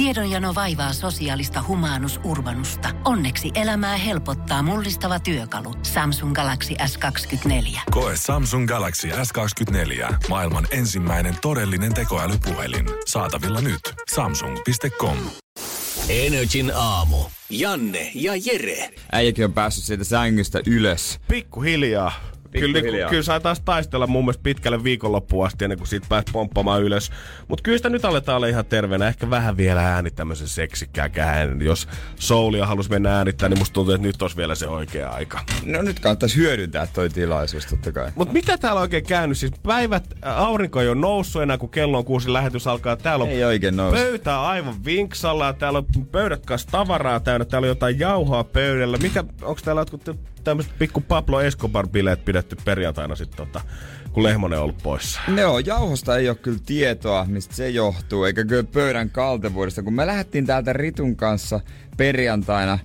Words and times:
Tiedonjano 0.00 0.54
vaivaa 0.54 0.92
sosiaalista 0.92 1.64
humanus 1.68 2.20
urbanusta. 2.24 2.88
Onneksi 3.04 3.50
elämää 3.54 3.96
helpottaa 3.96 4.62
mullistava 4.62 5.20
työkalu. 5.20 5.74
Samsung 5.82 6.34
Galaxy 6.34 6.74
S24. 6.74 7.80
Koe 7.90 8.12
Samsung 8.16 8.68
Galaxy 8.68 9.08
S24. 9.08 10.14
Maailman 10.28 10.66
ensimmäinen 10.70 11.36
todellinen 11.42 11.94
tekoälypuhelin. 11.94 12.86
Saatavilla 13.06 13.60
nyt. 13.60 13.80
Samsung.com. 14.14 15.16
Energin 16.08 16.72
aamu. 16.74 17.16
Janne 17.50 18.10
ja 18.14 18.32
Jere. 18.44 18.90
Äijäkin 19.12 19.44
on 19.44 19.52
päässyt 19.52 19.84
siitä 19.84 20.04
sängystä 20.04 20.60
ylös. 20.66 21.20
Pikkuhiljaa. 21.28 22.12
Kyllä, 22.52 22.80
niin, 22.80 23.08
kyllä 23.08 23.22
sai 23.22 23.40
taas 23.40 23.60
taistella 23.60 24.06
mun 24.06 24.24
mielestä 24.24 24.42
pitkälle 24.42 24.84
viikonloppuun 24.84 25.46
asti 25.46 25.64
ennen 25.64 25.78
kuin 25.78 25.88
siitä 25.88 26.06
pääsi 26.08 26.26
pomppamaan 26.32 26.82
ylös. 26.82 27.10
Mutta 27.48 27.62
kyllä 27.62 27.78
sitä 27.78 27.88
nyt 27.88 28.04
aletaan 28.04 28.36
olla 28.36 28.46
ihan 28.46 28.64
terveenä. 28.64 29.08
Ehkä 29.08 29.30
vähän 29.30 29.56
vielä 29.56 29.94
ääni 29.94 30.10
tämmöisen 30.10 30.48
seksikkään 30.48 31.10
kähän. 31.10 31.62
Jos 31.62 31.88
soulia 32.16 32.66
halus 32.66 32.90
mennä 32.90 33.16
äänittää, 33.16 33.48
niin 33.48 33.58
musta 33.58 33.74
tuntuu, 33.74 33.94
että 33.94 34.06
nyt 34.06 34.22
olisi 34.22 34.36
vielä 34.36 34.54
se 34.54 34.66
oikea 34.66 35.10
aika. 35.10 35.40
No 35.64 35.82
nyt 35.82 36.00
kannattaisi 36.00 36.36
hyödyntää 36.36 36.86
toi 36.86 37.08
tilaisuus 37.08 37.66
totta 37.66 37.92
kai. 37.92 38.10
Mutta 38.14 38.34
mitä 38.34 38.58
täällä 38.58 38.80
oikein 38.80 39.04
käynyt? 39.04 39.38
Siis 39.38 39.52
päivät, 39.62 40.04
aurinko 40.22 40.80
ei 40.80 40.88
ole 40.88 41.00
noussut 41.00 41.42
enää, 41.42 41.58
kun 41.58 41.68
kello 41.70 41.98
on 41.98 42.04
kuusi 42.04 42.32
lähetys 42.32 42.66
alkaa. 42.66 42.96
Täällä 42.96 43.22
on 43.22 43.30
ei 43.30 43.44
oikein 43.44 43.76
noussut. 43.76 44.06
pöytä 44.06 44.42
aivan 44.42 44.84
vinksalla. 44.84 45.52
Täällä 45.52 45.78
on 45.78 46.06
pöydät 46.12 46.46
kanssa 46.46 46.68
tavaraa 46.70 47.20
täynnä. 47.20 47.44
Täällä 47.44 47.66
on 47.66 47.68
jotain 47.68 47.98
jauhoa 47.98 48.44
pöydällä. 48.44 48.98
Mikä, 48.98 49.24
onko 49.42 49.60
täällä 49.64 49.80
jotkut 49.80 50.04
tämmöiset 50.44 50.78
pikku 50.78 51.00
Pablo 51.00 51.40
Escobar-bileet 51.42 52.24
pidetty 52.24 52.56
perjantaina 52.64 53.16
sitten 53.16 53.36
tota, 53.36 53.60
kun 54.12 54.22
Lehmonen 54.22 54.58
on 54.58 54.64
ollut 54.64 54.82
poissa. 54.82 55.20
Joo, 55.36 55.58
jauhosta 55.58 56.16
ei 56.16 56.28
ole 56.28 56.36
kyllä 56.36 56.58
tietoa, 56.66 57.26
mistä 57.28 57.54
se 57.54 57.70
johtuu, 57.70 58.24
eikä 58.24 58.44
kyllä 58.44 58.64
pöydän 58.64 59.10
kaltevuudesta. 59.10 59.82
Kun 59.82 59.94
me 59.94 60.06
lähdettiin 60.06 60.46
täältä 60.46 60.72
Ritun 60.72 61.16
kanssa 61.16 61.60
perjantaina 61.96 62.78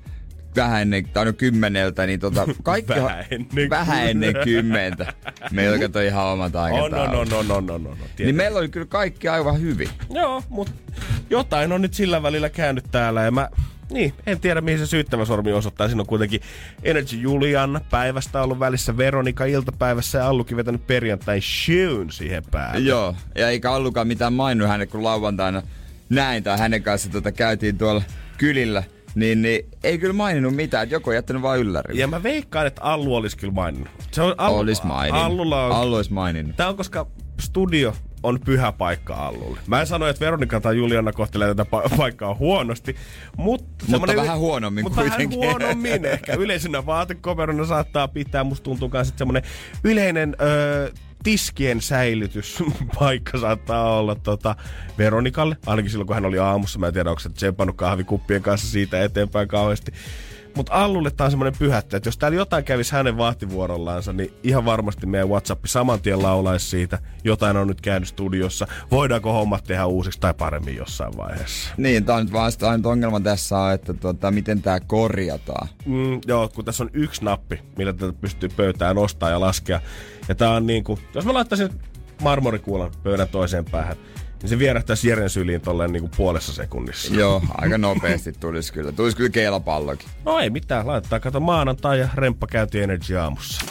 vähän 0.55 0.81
ennen, 0.81 1.09
tai 1.09 1.25
no 1.25 1.33
kymmeneltä, 1.33 2.05
niin 2.05 2.19
tota, 2.19 2.45
kaikki 2.63 2.93
vähän 2.95 3.25
ennen, 3.31 3.69
vähän 3.69 4.07
ennen 4.07 4.35
kymmentä. 4.43 5.13
Meillä 5.51 5.79
kato 5.79 5.99
ihan 6.01 6.25
omat 6.25 6.55
aikataulut. 6.55 7.33
On, 7.33 7.33
on, 7.33 7.33
on, 7.33 7.51
on, 7.51 7.51
on, 7.51 7.71
on, 7.71 7.87
on, 7.87 7.97
Niin 8.19 8.35
meillä 8.35 8.59
oli 8.59 8.69
kyllä 8.69 8.85
kaikki 8.85 9.27
aivan 9.27 9.61
hyvin. 9.61 9.89
Joo, 10.09 10.43
mutta 10.49 10.71
jotain 11.29 11.71
on 11.71 11.81
nyt 11.81 11.93
sillä 11.93 12.23
välillä 12.23 12.49
käynyt 12.49 12.85
täällä 12.91 13.23
ja 13.23 13.31
mä 13.31 13.49
niin, 13.91 14.13
en 14.25 14.39
tiedä 14.39 14.61
mihin 14.61 14.79
se 14.79 14.85
syyttävä 14.85 15.25
sormi 15.25 15.53
osoittaa. 15.53 15.87
Siinä 15.87 16.01
on 16.01 16.07
kuitenkin 16.07 16.41
Energy 16.83 17.15
Julian 17.15 17.81
päivästä 17.89 18.41
ollut 18.41 18.59
välissä, 18.59 18.97
Veronika 18.97 19.45
iltapäivässä 19.45 20.17
ja 20.17 20.27
Allukin 20.27 20.57
vetänyt 20.57 20.87
perjantai 20.87 21.41
shown 21.41 22.11
siihen 22.11 22.43
päälle. 22.51 22.79
Joo, 22.79 23.15
ja 23.35 23.49
eikä 23.49 23.71
Allukaan 23.71 24.07
mitään 24.07 24.33
mainu 24.33 24.65
hänen, 24.65 24.87
kun 24.87 25.03
lauantaina 25.03 25.61
näin 26.09 26.43
tai 26.43 26.57
hänen 26.57 26.83
kanssa 26.83 27.09
tota, 27.09 27.31
käytiin 27.31 27.77
tuolla 27.77 28.03
kylillä. 28.37 28.83
Niin, 29.15 29.41
niin 29.41 29.65
ei 29.83 29.97
kyllä 29.97 30.13
maininnut 30.13 30.55
mitään, 30.55 30.83
että 30.83 30.95
joku 30.95 31.09
on 31.09 31.15
jättänyt 31.15 31.41
vain 31.41 31.61
ylläri. 31.61 31.99
Ja 31.99 32.07
mä 32.07 32.23
veikkaan, 32.23 32.67
että 32.67 32.81
Allu 32.81 33.15
olisi 33.15 33.37
kyllä 33.37 33.53
maininnut. 33.53 33.89
Se 34.11 34.21
on, 34.21 34.35
Allu, 34.37 34.57
olis 34.57 34.83
maininnut. 34.83 35.25
Allulla 35.25 35.65
on, 35.65 35.71
Allu 35.71 35.95
olisi 35.95 36.13
maininnut. 36.13 36.55
Tää 36.55 36.69
on 36.69 36.77
koska 36.77 37.07
studio 37.41 37.95
on 38.25 38.39
pyhä 38.45 38.71
paikka 38.71 39.13
Allulle. 39.15 39.59
Mä 39.67 39.81
en 39.81 39.87
sano, 39.87 40.07
että 40.07 40.25
Veronika 40.25 40.61
tai 40.61 40.77
Juliana 40.77 41.11
kohtelee 41.11 41.55
tätä 41.55 41.63
pa- 41.63 41.97
paikkaa 41.97 42.35
huonosti, 42.35 42.95
mutta... 43.37 43.85
Mutta 43.87 44.15
vähän 44.15 44.37
huonommin 44.39 44.83
mutta 44.85 45.01
kuitenkin. 45.01 45.39
vähän 45.39 45.51
huonommin 45.53 46.05
ehkä. 46.05 46.33
Yleisenä 46.39 46.85
vaatekoverona 46.85 47.65
saattaa 47.65 48.07
pitää, 48.07 48.43
musta 48.43 48.63
tuntuu 48.63 48.89
myös 48.93 49.13
semmonen 49.17 49.43
yleinen 49.83 50.35
öö, 50.41 50.91
tiskien 51.23 51.81
säilytyspaikka 51.81 53.37
saattaa 53.41 53.97
olla 53.97 54.15
tota 54.15 54.55
Veronikalle. 54.97 55.57
Ainakin 55.65 55.91
silloin, 55.91 56.07
kun 56.07 56.15
hän 56.15 56.25
oli 56.25 56.39
aamussa. 56.39 56.79
Mä 56.79 56.87
en 56.87 56.93
tiedä, 56.93 57.09
onko 57.09 57.19
se 57.19 57.29
tsempannut 57.29 57.75
kahvikuppien 57.75 58.41
kanssa 58.41 58.67
siitä 58.71 59.03
eteenpäin 59.03 59.47
kauheasti. 59.47 59.91
Mutta 60.55 60.73
Allulle 60.73 61.11
tää 61.11 61.25
on 61.25 61.31
semmoinen 61.31 61.59
pyhättä, 61.59 61.97
että 61.97 62.07
jos 62.07 62.17
täällä 62.17 62.37
jotain 62.37 62.63
kävisi 62.63 62.91
hänen 62.91 63.17
vahtivuorollaansa, 63.17 64.13
niin 64.13 64.33
ihan 64.43 64.65
varmasti 64.65 65.05
meidän 65.05 65.29
WhatsApp 65.29 65.65
saman 65.65 66.01
tien 66.01 66.21
laulaisi 66.21 66.69
siitä. 66.69 66.99
Jotain 67.23 67.57
on 67.57 67.67
nyt 67.67 67.81
käynyt 67.81 68.09
studiossa. 68.09 68.67
Voidaanko 68.91 69.33
hommat 69.33 69.63
tehdä 69.63 69.85
uusiksi 69.85 70.19
tai 70.19 70.33
paremmin 70.33 70.75
jossain 70.75 71.17
vaiheessa? 71.17 71.69
Niin, 71.77 72.05
tää 72.05 72.15
on 72.15 72.23
nyt 72.23 72.33
vaan 72.33 72.51
ainut 72.61 72.85
ongelma 72.85 73.19
tässä 73.19 73.57
on, 73.57 73.73
että 73.73 73.93
tota, 73.93 74.31
miten 74.31 74.61
tämä 74.61 74.79
korjataan. 74.79 75.67
Mm, 75.85 76.21
joo, 76.27 76.49
kun 76.49 76.65
tässä 76.65 76.83
on 76.83 76.89
yksi 76.93 77.25
nappi, 77.25 77.61
millä 77.77 77.93
tätä 77.93 78.13
pystyy 78.21 78.49
pöytään 78.49 78.95
nostaa 78.95 79.29
ja 79.29 79.39
laskea. 79.39 79.81
Ja 80.27 80.35
tää 80.35 80.51
on 80.51 80.67
niinku, 80.67 80.99
jos 81.13 81.25
mä 81.25 81.33
laittaisin 81.33 81.69
marmorikuulan 82.21 82.91
pöydän 83.03 83.27
toiseen 83.27 83.65
päähän, 83.65 83.97
niin 84.45 84.49
se 84.49 84.59
vierähtäisi 84.59 85.09
Jeren 85.09 85.29
syliin 85.29 85.61
tolleen 85.61 85.91
niinku 85.91 86.09
puolessa 86.17 86.53
sekunnissa. 86.53 87.15
Joo, 87.15 87.41
aika 87.57 87.77
nopeasti 87.77 88.33
tulisi 88.33 88.73
kyllä. 88.73 88.91
Tulisi 88.91 89.17
kyllä 89.17 89.29
keilapallokin. 89.29 90.09
No 90.25 90.39
ei 90.39 90.49
mitään, 90.49 90.87
laittaa 90.87 91.19
kato 91.19 91.39
maanantai 91.39 91.99
ja 91.99 92.09
remppa 92.13 92.47
käynti 92.47 92.81
Energy 92.81 93.17
aamussa. 93.17 93.65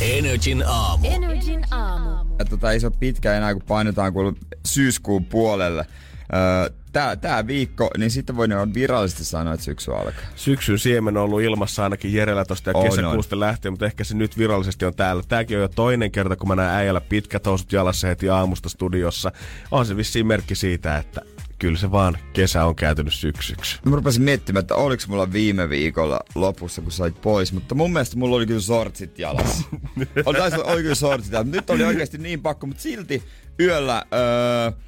Energin 0.00 0.64
aamu. 0.66 1.06
Energin 1.06 1.64
aamu. 1.70 2.36
Ja 2.38 2.44
tota, 2.44 2.72
ei 2.72 2.80
se 2.80 2.86
ole 2.86 2.94
pitkä 3.00 3.34
enää, 3.34 3.52
kun 3.52 3.62
painetaan 3.68 4.12
kuulu 4.12 4.34
syyskuun 4.66 5.24
puolelle. 5.24 5.86
Öö, 6.34 6.76
tää, 6.96 7.16
tää 7.16 7.46
viikko, 7.46 7.90
niin 7.98 8.10
sitten 8.10 8.36
voi 8.36 8.48
virallisesti 8.74 9.24
sanoa, 9.24 9.54
että 9.54 9.64
syksy 9.64 9.92
alkaa. 9.92 10.24
Syksyn 10.36 10.78
siemen 10.78 11.16
on 11.16 11.22
ollut 11.22 11.40
ilmassa 11.40 11.84
ainakin 11.84 12.12
Jerellä 12.12 12.44
tosta 12.44 12.70
ja 12.70 12.82
kesäkuusta 12.82 13.40
lähtien, 13.40 13.72
mutta 13.72 13.86
ehkä 13.86 14.04
se 14.04 14.16
nyt 14.16 14.38
virallisesti 14.38 14.84
on 14.84 14.94
täällä. 14.94 15.22
Tääkin 15.28 15.56
on 15.56 15.62
jo 15.62 15.68
toinen 15.68 16.10
kerta, 16.10 16.36
kun 16.36 16.48
mä 16.48 16.56
näen 16.56 16.76
äijällä 16.76 17.00
pitkät 17.00 17.46
housut 17.46 17.72
jalassa 17.72 18.08
heti 18.08 18.28
aamusta 18.28 18.68
studiossa. 18.68 19.32
On 19.70 19.86
se 19.86 19.96
vissiin 19.96 20.26
merkki 20.26 20.54
siitä, 20.54 20.96
että 20.96 21.20
kyllä 21.58 21.78
se 21.78 21.90
vaan 21.90 22.18
kesä 22.32 22.64
on 22.64 22.76
kääntynyt 22.76 23.14
syksyksi. 23.14 23.78
Mä 23.84 23.96
rupesin 23.96 24.22
miettimään, 24.22 24.60
että 24.60 24.74
oliko 24.74 25.02
mulla 25.08 25.32
viime 25.32 25.68
viikolla 25.68 26.20
lopussa, 26.34 26.82
kun 26.82 26.92
sait 26.92 27.20
pois, 27.20 27.52
mutta 27.52 27.74
mun 27.74 27.92
mielestä 27.92 28.16
mulla 28.16 28.36
oli 28.36 28.46
kyllä 28.46 28.60
sortsit 28.60 29.18
jalassa. 29.18 29.64
oli, 30.26 30.38
oli 30.64 30.82
kyllä 30.82 30.94
sortsit 30.94 31.32
jalassa. 31.32 31.52
Nyt 31.52 31.70
oli 31.70 31.84
oikeasti 31.84 32.18
niin 32.18 32.42
pakko, 32.42 32.66
mutta 32.66 32.82
silti 32.82 33.22
yöllä 33.60 34.04
öö, 34.14 34.85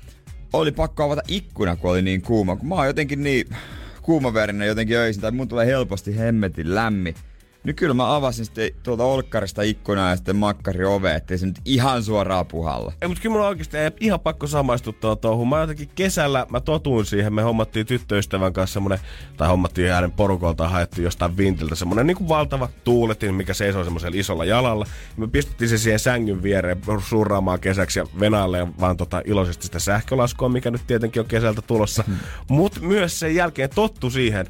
oli 0.52 0.72
pakko 0.72 1.02
avata 1.02 1.22
ikkuna, 1.28 1.76
kun 1.76 1.90
oli 1.90 2.02
niin 2.02 2.22
kuuma. 2.22 2.56
Kun 2.56 2.68
mä 2.68 2.74
oon 2.74 2.86
jotenkin 2.86 3.22
niin 3.22 3.48
kuumaverinen 4.02 4.68
jotenkin 4.68 4.96
öisin, 4.96 5.22
tai 5.22 5.30
mun 5.30 5.48
tulee 5.48 5.66
helposti 5.66 6.18
hemmetin 6.18 6.74
lämmin. 6.74 7.14
Niin 7.68 7.76
kyllä 7.76 7.94
mä 7.94 8.16
avasin 8.16 8.44
sitten 8.44 8.70
tuolta 8.82 9.04
olkkarista 9.04 9.62
ikkunaa 9.62 10.10
ja 10.10 10.16
sitten 10.16 10.36
makkari 10.36 10.84
ove, 10.84 11.14
ettei 11.14 11.38
se 11.38 11.46
nyt 11.46 11.60
ihan 11.64 12.02
suoraan 12.02 12.46
puhalla. 12.46 12.92
Ei, 13.02 13.08
mutta 13.08 13.22
kyllä 13.22 13.32
mulla 13.32 13.48
oikeasti 13.48 13.76
ei 13.76 13.90
ihan 14.00 14.20
pakko 14.20 14.46
samaistuttaa 14.46 15.16
tuohon. 15.16 15.48
Mä 15.48 15.60
jotenkin 15.60 15.90
kesällä, 15.94 16.46
mä 16.50 16.60
totuin 16.60 17.06
siihen, 17.06 17.32
me 17.32 17.42
hommattiin 17.42 17.86
tyttöystävän 17.86 18.52
kanssa 18.52 18.74
semmonen, 18.74 18.98
tai 19.36 19.48
hommattiin 19.48 19.92
hänen 19.92 20.12
porukolta 20.12 20.68
haettiin 20.68 21.04
jostain 21.04 21.36
vintiltä 21.36 21.74
semmonen 21.74 22.06
niin 22.06 22.16
kuin 22.16 22.28
valtava 22.28 22.68
tuuletin, 22.84 23.34
mikä 23.34 23.54
seisoo 23.54 23.84
semmoisella 23.84 24.16
isolla 24.18 24.44
jalalla. 24.44 24.86
Ja 25.16 25.20
me 25.20 25.28
pistettiin 25.28 25.68
se 25.68 25.78
siihen 25.78 25.98
sängyn 25.98 26.42
viereen 26.42 26.80
surraamaan 27.08 27.60
kesäksi 27.60 27.98
ja 27.98 28.06
venaalle 28.20 28.68
vaan 28.80 28.96
tota 28.96 29.22
iloisesti 29.24 29.66
sitä 29.66 29.78
sähkölaskua, 29.78 30.48
mikä 30.48 30.70
nyt 30.70 30.86
tietenkin 30.86 31.20
on 31.20 31.28
kesältä 31.28 31.62
tulossa. 31.62 32.04
Hmm. 32.06 32.16
Mutta 32.48 32.80
myös 32.80 33.20
sen 33.20 33.34
jälkeen 33.34 33.70
tottu 33.74 34.10
siihen, 34.10 34.46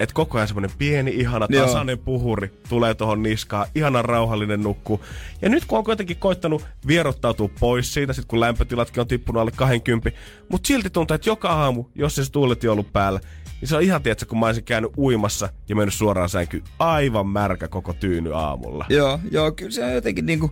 että 0.00 0.14
koko 0.14 0.38
ajan 0.38 0.48
semmoinen 0.48 0.70
pieni, 0.78 1.10
ihana, 1.10 1.48
tasainen 1.48 1.96
Joo. 1.96 2.04
puhuri 2.04 2.52
tulee 2.68 2.94
tuohon 2.94 3.22
niskaan, 3.22 3.66
ihana 3.74 4.02
rauhallinen 4.02 4.62
nukku. 4.62 5.00
Ja 5.42 5.48
nyt 5.48 5.64
kun 5.64 5.78
on 5.78 5.84
kuitenkin 5.84 6.16
koittanut 6.16 6.66
vierottautua 6.86 7.50
pois 7.60 7.94
siitä, 7.94 8.12
sit 8.12 8.24
kun 8.24 8.40
lämpötilatkin 8.40 9.00
on 9.00 9.08
tippunut 9.08 9.40
alle 9.40 9.50
20, 9.56 10.10
mutta 10.48 10.66
silti 10.66 10.90
tuntuu, 10.90 11.14
että 11.14 11.30
joka 11.30 11.48
aamu, 11.48 11.84
jos 11.94 12.14
se 12.14 12.30
tuulet 12.32 12.64
on 12.64 12.70
ollut 12.70 12.92
päällä, 12.92 13.20
niin 13.60 13.68
se 13.68 13.76
on 13.76 13.82
ihan 13.82 14.02
tietysti, 14.02 14.26
kun 14.26 14.38
mä 14.40 14.46
olisin 14.46 14.64
käynyt 14.64 14.90
uimassa 14.98 15.48
ja 15.68 15.76
mennyt 15.76 15.94
suoraan 15.94 16.28
sänkyyn. 16.28 16.64
Aivan 16.78 17.26
märkä 17.26 17.68
koko 17.68 17.92
tyyny 17.92 18.34
aamulla. 18.34 18.86
Joo, 18.88 19.20
joo, 19.30 19.52
kyllä 19.52 19.70
se 19.70 19.84
on 19.84 19.92
jotenkin 19.92 20.26
niinku, 20.26 20.50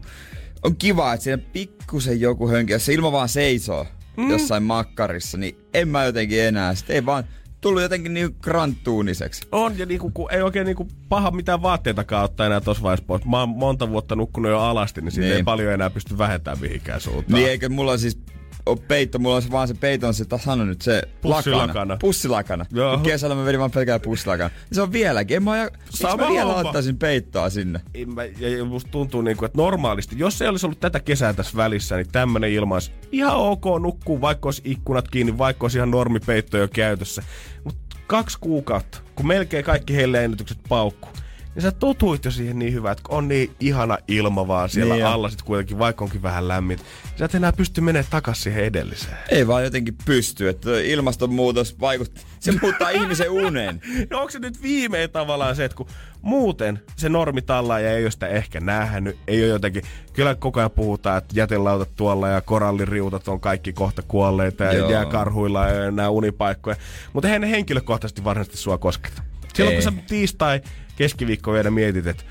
on 0.62 0.76
kiva, 0.76 1.12
että 1.12 1.24
siinä 1.24 1.42
pikkusen 1.52 2.20
joku 2.20 2.48
hönki, 2.48 2.72
jos 2.72 2.86
se 2.86 2.94
ilma 2.94 3.12
vaan 3.12 3.28
seisoo 3.28 3.86
mm. 4.16 4.30
jossain 4.30 4.62
makkarissa, 4.62 5.38
niin 5.38 5.58
en 5.74 5.88
mä 5.88 6.04
jotenkin 6.04 6.40
enää, 6.42 6.74
sit 6.74 6.90
ei 6.90 7.06
vaan 7.06 7.24
tullut 7.66 7.82
jotenkin 7.82 8.14
niin 8.14 8.36
granttuuniseksi. 8.40 9.48
On, 9.52 9.78
ja 9.78 9.86
niinku, 9.86 10.10
kun 10.10 10.32
ei 10.32 10.42
oikein 10.42 10.66
niinku 10.66 10.88
paha 11.08 11.30
mitään 11.30 11.62
vaatteitakaan 11.62 12.24
ottaa 12.24 12.46
enää 12.46 12.60
tossa 12.60 12.82
vaiheessa 12.82 13.06
pois. 13.06 13.24
Mä 13.24 13.40
oon 13.40 13.48
monta 13.48 13.90
vuotta 13.90 14.16
nukkunut 14.16 14.50
jo 14.50 14.60
alasti, 14.60 15.00
niin 15.00 15.12
siitä 15.12 15.26
niin. 15.26 15.36
ei 15.36 15.42
paljon 15.42 15.72
enää 15.72 15.90
pysty 15.90 16.18
vähentämään 16.18 16.60
mihinkään 16.60 17.00
suuntaan. 17.00 17.32
Niin, 17.32 17.48
eikö 17.48 17.68
mulla 17.68 17.98
siis 17.98 18.18
ole 18.66 18.78
peitto, 18.88 19.18
mulla 19.18 19.36
on 19.36 19.42
se 19.42 19.50
vaan 19.50 19.68
se 19.68 19.74
peiton, 19.74 20.14
se 20.14 20.24
sano 20.44 20.64
nyt 20.64 20.82
se 20.82 21.02
pussilakana. 21.20 21.66
Lakana. 21.66 21.96
Pussilakana. 21.96 22.66
Joo. 22.72 22.98
Kesällä 22.98 23.34
mä 23.34 23.44
vedin 23.44 23.60
vaan 23.60 23.70
pelkää 23.70 23.98
pussilakana. 23.98 24.50
Se 24.72 24.82
on 24.82 24.92
vieläkin. 24.92 25.36
En 25.36 25.42
mä, 25.42 25.58
ja, 25.58 25.70
Sama 25.90 26.24
mä 26.24 26.28
vielä 26.28 26.44
homma. 26.44 26.68
ottaisin 26.68 26.98
peittoa 26.98 27.50
sinne? 27.50 27.80
Mä, 28.14 28.24
ja 28.24 28.64
musta 28.64 28.90
tuntuu 28.90 29.22
niinku, 29.22 29.44
että 29.44 29.58
normaalisti, 29.58 30.18
jos 30.18 30.42
ei 30.42 30.48
olisi 30.48 30.66
ollut 30.66 30.80
tätä 30.80 31.00
kesää 31.00 31.32
tässä 31.32 31.56
välissä, 31.56 31.96
niin 31.96 32.08
tämmönen 32.12 32.52
ilma 32.52 32.74
olisi 32.74 32.92
ihan 33.12 33.36
ok 33.36 33.64
nukkuu, 33.80 34.20
vaikka 34.20 34.46
olisi 34.46 34.62
ikkunat 34.64 35.08
kiinni, 35.08 35.38
vaikka 35.38 35.64
olisi 35.64 35.78
ihan 35.78 35.90
normipeitto 35.90 36.58
jo 36.58 36.68
käytössä. 36.68 37.22
Mutta 37.64 37.96
kaksi 38.06 38.38
kuukautta, 38.40 38.98
kun 39.14 39.26
melkein 39.26 39.64
kaikki 39.64 39.96
heille 39.96 40.24
ennätykset 40.24 40.58
paukkuu 40.68 41.10
niin 41.56 41.62
sä 41.62 41.72
totuit 41.72 42.24
jo 42.24 42.30
siihen 42.30 42.58
niin 42.58 42.72
hyvä, 42.72 42.90
että 42.90 43.02
on 43.08 43.28
niin 43.28 43.50
ihana 43.60 43.98
ilma 44.08 44.48
vaan 44.48 44.68
siellä 44.68 44.94
Niin 44.94 45.06
alla 45.06 45.28
sit 45.28 45.42
kuitenkin, 45.42 45.78
vaikka 45.78 46.04
onkin 46.04 46.22
vähän 46.22 46.48
lämmin. 46.48 46.78
Sä 47.18 47.24
et 47.24 47.34
enää 47.34 47.52
pysty 47.52 47.80
menemään 47.80 48.10
takaisin 48.10 48.42
siihen 48.42 48.64
edelliseen. 48.64 49.16
Ei 49.28 49.46
vaan 49.46 49.64
jotenkin 49.64 49.94
pysty, 50.04 50.48
että 50.48 50.70
ilmastonmuutos 50.80 51.80
vaikuttaa, 51.80 52.24
se 52.40 52.52
muuttaa 52.62 52.90
ihmisen 53.00 53.30
unen. 53.30 53.80
No 54.10 54.18
onko 54.18 54.30
se 54.30 54.38
nyt 54.38 54.62
viimein 54.62 55.10
tavallaan 55.10 55.56
se, 55.56 55.64
että 55.64 55.76
kun 55.76 55.86
muuten 56.22 56.80
se 56.96 57.08
normitallaaja 57.08 57.92
ei 57.92 58.04
ole 58.04 58.10
sitä 58.10 58.26
ehkä 58.28 58.60
nähnyt, 58.60 59.18
ei 59.26 59.42
ole 59.42 59.48
jotenkin, 59.48 59.82
kyllä 60.12 60.34
koko 60.34 60.60
ajan 60.60 60.70
puhutaan, 60.70 61.18
että 61.18 61.34
jätelautat 61.36 61.90
tuolla 61.96 62.28
ja 62.28 62.40
koralliriutat 62.40 63.28
on 63.28 63.40
kaikki 63.40 63.72
kohta 63.72 64.02
kuolleita 64.02 64.64
ja 64.64 64.72
Joo. 64.72 64.90
jääkarhuilla 64.90 65.66
ja 65.66 65.90
nämä 65.90 66.08
unipaikkoja, 66.08 66.76
mutta 67.12 67.28
eihän 67.28 67.40
ne 67.40 67.50
henkilökohtaisesti 67.50 68.24
varsinaisesti 68.24 68.58
sua 68.58 68.78
kosketa. 68.78 69.22
Silloin 69.54 69.76
Ei. 69.76 69.82
kun 69.82 69.92
sä 69.92 70.02
tiistai 70.08 70.60
keskiviikko 70.96 71.52
vielä 71.52 71.70
mietit, 71.70 72.06
että 72.06 72.22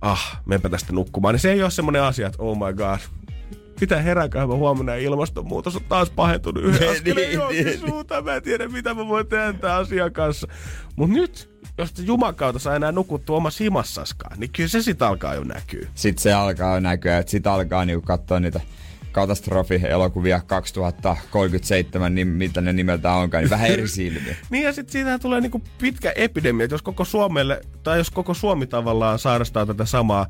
ah, 0.00 0.40
menpä 0.46 0.68
tästä 0.68 0.92
nukkumaan, 0.92 1.34
niin 1.34 1.40
se 1.40 1.52
ei 1.52 1.62
ole 1.62 1.70
semmoinen 1.70 2.02
asia, 2.02 2.26
että 2.26 2.42
oh 2.42 2.56
my 2.58 2.74
god, 2.74 2.98
mitä 3.80 4.02
herääkään 4.02 4.48
mä 4.48 4.54
huomenna 4.54 4.92
ja 4.92 4.98
ilmastonmuutos 5.02 5.76
on 5.76 5.82
taas 5.88 6.10
pahentunut 6.10 6.64
yhden 6.64 6.80
Niin, 6.80 6.90
askeleen 6.90 7.28
niin, 7.28 7.34
johonkin 7.34 7.66
niin. 7.66 7.80
suuntaan. 7.80 8.24
Mä 8.24 8.34
en 8.34 8.42
tiedä, 8.42 8.68
mitä 8.68 8.94
mä 8.94 9.08
voin 9.08 9.26
tehdä 9.26 9.52
tämän 9.52 9.76
asian 9.76 10.12
kanssa. 10.12 10.46
Mut 10.96 11.10
nyt, 11.10 11.50
jos 11.78 11.92
te 11.92 12.02
Juman 12.02 12.34
kautta 12.34 12.58
saa 12.58 12.76
enää 12.76 12.92
nukuttua 12.92 13.36
omassa 13.36 13.64
himassaskaan, 13.64 14.40
niin 14.40 14.50
kyllä 14.56 14.68
se 14.68 14.82
sit 14.82 15.02
alkaa 15.02 15.34
jo 15.34 15.44
näkyy. 15.44 15.88
Sitten 15.94 16.22
se 16.22 16.32
alkaa 16.32 16.80
näkyä, 16.80 17.18
että 17.18 17.30
sitten 17.30 17.52
alkaa 17.52 17.84
niinku 17.84 18.06
katsoa 18.06 18.40
niitä 18.40 18.60
katastrofi-elokuvia 19.12 20.40
2037, 20.46 22.14
niin 22.14 22.28
mitä 22.28 22.60
ne 22.60 22.72
nimeltä 22.72 23.12
onkaan, 23.12 23.42
niin 23.42 23.50
vähän 23.50 23.70
eri 23.70 23.88
silmiä. 23.98 24.36
Niin 24.50 24.64
ja 24.64 24.72
sitten 24.72 24.92
siitä 24.92 25.18
tulee 25.18 25.40
niinku 25.40 25.62
pitkä 25.78 26.12
epidemia, 26.16 26.64
että 26.64 26.74
jos 26.74 26.82
koko 26.82 27.04
Suomelle, 27.04 27.60
tai 27.82 27.98
jos 27.98 28.10
koko 28.10 28.34
Suomi 28.34 28.66
tavallaan 28.66 29.18
sairastaa 29.18 29.66
tätä 29.66 29.84
samaa 29.84 30.26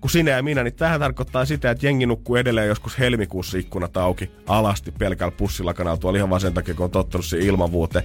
kuin 0.00 0.10
sinä 0.10 0.30
ja 0.30 0.42
minä, 0.42 0.64
niin 0.64 0.74
tähän 0.74 1.00
tarkoittaa 1.00 1.44
sitä, 1.44 1.70
että 1.70 1.86
jengi 1.86 2.06
nukkuu 2.06 2.36
edelleen 2.36 2.68
joskus 2.68 2.98
helmikuussa 2.98 3.58
ikkunat 3.58 3.96
auki 3.96 4.30
alasti 4.46 4.92
pelkällä 4.92 5.30
pussilakanalla 5.30 5.96
tuolla 5.96 6.16
ihan 6.16 6.30
vaan 6.30 6.40
sen 6.40 6.54
takia, 6.54 6.74
kun 6.74 6.84
on 6.84 6.90
tottunut 6.90 7.24
siihen 7.24 7.48
ilmavuuteen. 7.48 8.04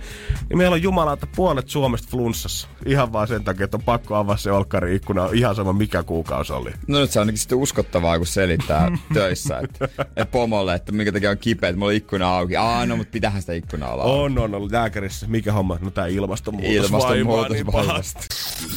Niin 0.49 0.57
meillä 0.57 0.73
on 0.73 0.83
jumalauta 0.83 1.27
puolet 1.35 1.69
Suomesta 1.69 2.07
flunssassa. 2.11 2.67
Ihan 2.85 3.13
vaan 3.13 3.27
sen 3.27 3.43
takia, 3.43 3.63
että 3.63 3.77
on 3.77 3.83
pakko 3.83 4.15
avaa 4.15 4.37
se 4.37 4.51
olkkari 4.51 4.95
ikkuna 4.95 5.29
ihan 5.33 5.55
sama 5.55 5.73
mikä 5.73 6.03
kuukausi 6.03 6.53
oli. 6.53 6.71
No 6.87 6.99
nyt 6.99 7.11
se 7.11 7.19
on 7.19 7.21
ainakin 7.21 7.39
sitten 7.39 7.57
uskottavaa, 7.57 8.17
kun 8.17 8.27
selittää 8.27 8.91
töissä, 9.13 9.59
että, 9.59 9.85
että 10.01 10.25
pomolle, 10.25 10.75
että 10.75 10.91
minkä 10.91 11.11
takia 11.11 11.29
on 11.29 11.37
kipeä, 11.37 11.69
että 11.69 11.79
mulla 11.79 11.89
on 11.89 11.95
ikkuna 11.95 12.37
auki. 12.37 12.57
Aa, 12.57 12.85
no, 12.85 12.97
mutta 12.97 13.11
pitähän 13.11 13.41
sitä 13.41 13.53
ikkunaa 13.53 13.93
olla 13.93 14.03
auki. 14.03 14.19
On, 14.19 14.39
on 14.39 14.55
ollut 14.55 14.71
lääkärissä. 14.71 15.27
Mikä 15.27 15.53
homma? 15.53 15.77
No 15.81 15.91
tää 15.91 16.07
ilmastonmuutos, 16.07 16.71
Ilmastonmuutos 16.71 17.49
vaivaa 17.49 17.81
niin 17.83 17.87
pahasti. 17.87 18.27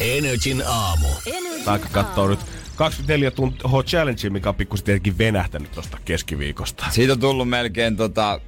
Energin 0.01 0.63
aamu. 0.67 1.09
Taikka 1.65 1.89
kattoo 1.93 2.29
nyt 2.29 2.41
24 2.79 3.31
tuntia 3.31 3.69
Challenge, 3.83 4.31
mikä 4.31 4.49
on 4.49 4.55
pikkusen 4.55 4.85
tietenkin 4.85 5.19
venähtänyt 5.19 5.73
tosta 5.73 5.99
keskiviikosta. 6.05 6.87
Siitä 6.91 7.13
on 7.13 7.21
tullut 7.21 7.49
melkein 7.49 7.97
tota, 7.97 8.41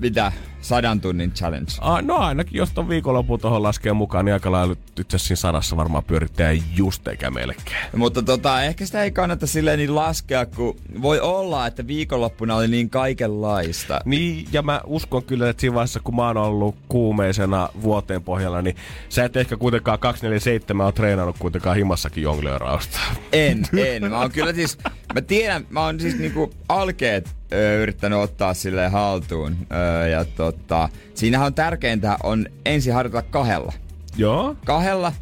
mitä, 0.00 0.32
sadan 0.60 1.00
tunnin 1.00 1.32
challenge. 1.32 1.72
Ah, 1.80 2.02
no 2.04 2.16
ainakin, 2.16 2.58
jos 2.58 2.72
ton 2.72 2.88
viikonlopun 2.88 3.40
tuohon 3.40 3.62
laskee 3.62 3.92
mukaan, 3.92 4.24
niin 4.24 4.32
aika 4.32 4.52
lailla 4.52 4.76
nyt 4.98 5.10
siinä 5.16 5.36
sadassa 5.36 5.76
varmaan 5.76 6.04
pyörittää 6.04 6.52
just 6.76 7.08
eikä 7.08 7.30
melkein. 7.30 7.76
Mutta 7.96 8.22
tota, 8.22 8.62
ehkä 8.62 8.86
sitä 8.86 9.02
ei 9.02 9.10
kannata 9.10 9.46
silleen 9.46 9.78
niin 9.78 9.94
laskea, 9.94 10.46
kun 10.46 10.76
voi 11.02 11.20
olla, 11.20 11.66
että 11.66 11.86
viikonloppuna 11.86 12.56
oli 12.56 12.68
niin 12.68 12.90
kaikenlaista. 12.90 14.00
Niin, 14.04 14.48
ja 14.52 14.62
mä 14.62 14.80
uskon 14.86 15.24
kyllä, 15.24 15.48
että 15.48 15.60
siinä 15.60 15.74
vaiheessa, 15.74 16.00
kun 16.00 16.16
mä 16.16 16.26
oon 16.26 16.36
ollut 16.36 16.76
kuumeisena 16.88 17.68
vuoteen 17.82 18.22
pohjalla, 18.22 18.62
niin 18.62 18.76
sä 19.08 19.24
et 19.24 19.36
ehkä 19.36 19.56
kuitenkaan 19.56 19.98
247 19.98 20.86
on 20.86 20.94
treenannut 20.94 21.36
kuitenkaan 21.38 21.76
himassakin 21.76 22.22
jonglöörausta. 22.22 22.98
En, 23.32 23.62
en. 23.76 24.10
Mä 24.10 24.20
oon 24.20 24.32
kyllä 24.32 24.52
siis, 24.52 24.78
mä 25.14 25.20
tiedän, 25.20 25.66
mä 25.70 25.84
oon 25.84 26.00
siis 26.00 26.18
niinku 26.18 26.52
alkeet 26.68 27.39
ö, 27.52 27.82
yrittänyt 27.82 28.18
ottaa 28.18 28.54
sille 28.54 28.88
haltuun. 28.88 29.56
Ö, 30.02 30.08
ja 30.08 30.24
tota, 30.24 30.88
siinähän 31.14 31.46
on 31.46 31.54
tärkeintä 31.54 32.16
on 32.22 32.46
ensin 32.64 32.94
harjoitella 32.94 33.26
kahdella. 33.30 33.72
Joo. 34.16 34.56
Kahdella 34.64 35.12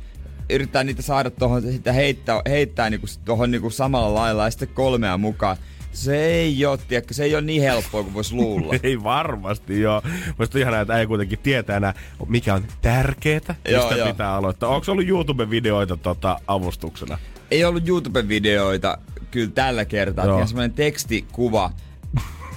yrittää 0.50 0.84
niitä 0.84 1.02
saada 1.02 1.30
tuohon 1.30 1.62
sitten 1.62 1.94
heittää, 1.94 2.42
heittää 2.48 2.90
niinku, 2.90 3.06
tuohon 3.24 3.50
niinku 3.50 3.70
samalla 3.70 4.20
lailla 4.20 4.44
ja 4.44 4.50
sitten 4.50 4.68
kolmea 4.68 5.18
mukaan. 5.18 5.56
Se 5.92 6.24
ei 6.26 6.56
tiedätkö, 6.88 7.14
se 7.14 7.24
ei 7.24 7.34
ole 7.34 7.42
niin 7.42 7.62
helppoa 7.62 8.02
kuin 8.02 8.14
voisi 8.14 8.34
luulla. 8.34 8.74
Ei 8.82 9.02
varmasti 9.02 9.80
joo. 9.80 10.02
Musta 10.38 10.58
ihanaa, 10.58 10.80
että 10.80 10.98
ei 10.98 11.06
kuitenkin 11.06 11.38
tietää 11.38 11.76
enää, 11.76 11.94
mikä 12.26 12.54
on 12.54 12.64
tärkeetä, 12.82 13.54
mistä 13.54 13.70
Joo, 13.70 13.96
joo. 13.96 14.06
pitää 14.06 14.34
aloittaa. 14.34 14.68
Onko 14.68 14.92
ollut 14.92 15.08
YouTube-videoita 15.08 15.96
tota, 15.96 16.40
avustuksena? 16.46 17.18
ei 17.50 17.64
ollut 17.64 17.88
YouTube-videoita 17.88 18.98
kyllä 19.30 19.50
tällä 19.54 19.84
kertaa. 19.84 20.24
Joo. 20.24 20.36
Ihan 20.36 20.48
semmoinen 20.48 20.72
tekstikuva, 20.72 21.70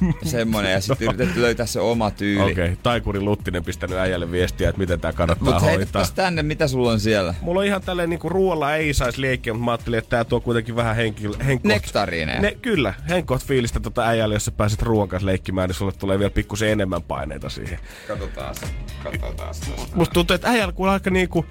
semmonen, 0.24 0.71
ja 0.71 0.81
sitten 0.81 1.07
yritetty 1.07 1.42
löytää 1.42 1.65
se 1.65 1.80
oma 1.80 2.12
tyyli. 2.12 2.51
Okei, 2.51 2.65
okay. 2.65 2.77
Taikuri 2.83 3.19
Luttinen 3.19 3.63
pistänyt 3.63 3.98
äijälle 3.98 4.31
viestiä, 4.31 4.69
että 4.69 4.80
miten 4.80 5.00
tää 5.00 5.13
kannattaa 5.13 5.45
Mutta 5.45 5.59
hoitaa. 5.59 5.77
heitäpäs 5.77 6.12
tänne, 6.12 6.44
mitä 6.44 6.68
sulla 6.68 6.92
on 6.92 7.00
siellä? 7.00 7.33
Mulla 7.42 7.59
on 7.59 7.65
ihan 7.65 7.81
tälleen 7.81 8.09
niinku 8.09 8.30
ruoalla 8.30 8.75
ei 8.75 8.94
saisi 8.94 9.21
leikkiä, 9.21 9.53
mutta 9.53 9.65
mä 9.65 9.71
ajattelin, 9.71 10.00
että 10.00 10.09
tää 10.09 10.24
tuo 10.24 10.39
kuitenkin 10.39 10.75
vähän 10.75 10.95
henki, 10.95 11.24
henkkoht, 11.45 11.74
Nektariineja. 11.74 12.42
ne, 12.42 12.57
kyllä, 12.62 12.94
henkkoht 13.09 13.45
fiilistä 13.45 13.80
tota 13.80 14.07
äijälle, 14.07 14.36
jos 14.36 14.45
sä 14.45 14.51
pääset 14.51 14.81
ruoan 14.81 15.09
kanssa 15.09 15.25
leikkimään, 15.25 15.69
niin 15.69 15.75
sulle 15.75 15.92
tulee 15.92 16.19
vielä 16.19 16.30
pikkusen 16.30 16.69
enemmän 16.69 17.01
paineita 17.01 17.50
siihen. 17.50 17.80
Katsotaan 18.07 18.56
se. 18.56 18.65
Katsotaan 19.04 19.54
se. 19.56 19.65
Musta 19.95 20.13
tuntuu, 20.13 20.36
että 20.36 20.50
äijällä 20.50 20.74
kuule 20.74 20.92
aika 20.92 21.09
niinku... 21.09 21.45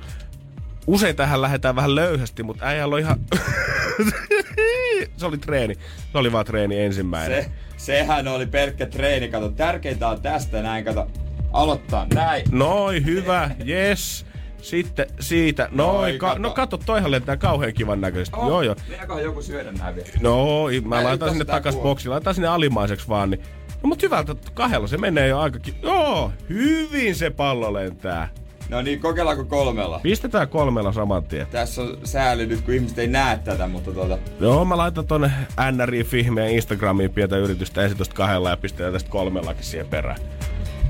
Usein 0.87 1.17
tähän 1.17 1.43
lähdetään 1.43 1.77
vähän 1.77 1.95
löysästi, 1.95 2.43
mutta 2.43 2.67
äijällä 2.67 2.95
on 2.95 3.01
ihan... 3.01 3.21
se 5.17 5.27
oli 5.27 5.39
treeni. 5.39 5.75
Se 6.13 6.19
oli 6.19 6.33
vaan 6.33 6.47
treeni 6.47 6.81
ensimmäinen. 6.81 7.45
Se, 7.45 7.51
sehän 7.77 8.29
oli 8.29 8.47
pelkkä 8.47 8.87
treeni. 8.87 9.29
Kato, 9.29 9.49
tärkeintä 9.49 10.09
on 10.09 10.23
tästä 10.23 10.63
näin. 10.63 10.85
Kato, 10.85 11.07
aloittaa 11.53 12.07
näin. 12.15 12.45
Noin, 12.53 13.05
hyvä, 13.05 13.51
yes. 13.69 14.27
Sitten 14.63 15.07
siitä, 15.21 15.69
noin, 15.73 16.19
ka- 16.19 16.29
kato. 16.29 16.39
no 16.43 16.51
kato, 16.51 16.77
toihan 16.77 17.11
lentää 17.11 17.37
kauhean 17.37 17.75
kivan 17.75 18.01
näköisesti. 18.01 18.37
Oh. 18.37 18.49
Joo, 18.49 18.63
joo. 18.63 18.77
Meinakohan 18.89 19.23
joku 19.23 19.43
syödä 19.43 19.73
nää 19.73 19.95
vielä? 19.95 20.09
No, 20.21 20.65
mä 20.83 20.97
Mä 20.97 21.05
laitan 21.05 21.31
sinne 21.31 21.45
takas 21.45 21.77
boksiin, 21.77 22.11
laitan 22.11 22.35
sinne 22.35 22.49
alimaiseksi 22.49 23.09
vaan, 23.09 23.31
niin... 23.31 23.43
No 23.83 23.89
mut 23.89 24.03
hyvältä 24.03 24.35
kahdella, 24.55 24.87
se 24.87 24.97
menee 24.97 25.29
jo 25.29 25.39
aikakin. 25.39 25.75
Joo, 25.83 26.33
hyvin 26.49 27.15
se 27.15 27.31
pallo 27.31 27.73
lentää. 27.73 28.29
No 28.71 28.83
niin, 28.83 29.01
kokeillaanko 29.01 29.45
kolmella? 29.45 30.01
Pistetään 30.03 30.49
kolmella 30.49 30.93
saman 30.93 31.25
tien. 31.25 31.47
Tässä 31.47 31.83
on 31.83 31.99
sääli 32.05 32.47
nyt, 32.47 32.61
kun 32.61 32.75
ihmiset 32.75 32.99
ei 32.99 33.07
näe 33.07 33.39
tätä, 33.45 33.67
mutta 33.67 33.93
tota... 33.93 34.19
Joo, 34.41 34.65
mä 34.65 34.77
laitan 34.77 35.07
tonne 35.07 35.31
NRI 35.73 36.05
Fihmeen 36.05 36.51
Instagramiin 36.51 37.11
pientä 37.11 37.37
yritystä 37.37 37.83
ensin 37.83 37.99
tosta 37.99 38.15
kahdella 38.15 38.51
ja 38.51 38.57
pistetään 38.57 38.93
tästä 38.93 39.11
kolmellakin 39.11 39.65
siihen 39.65 39.87
perään. 39.87 40.19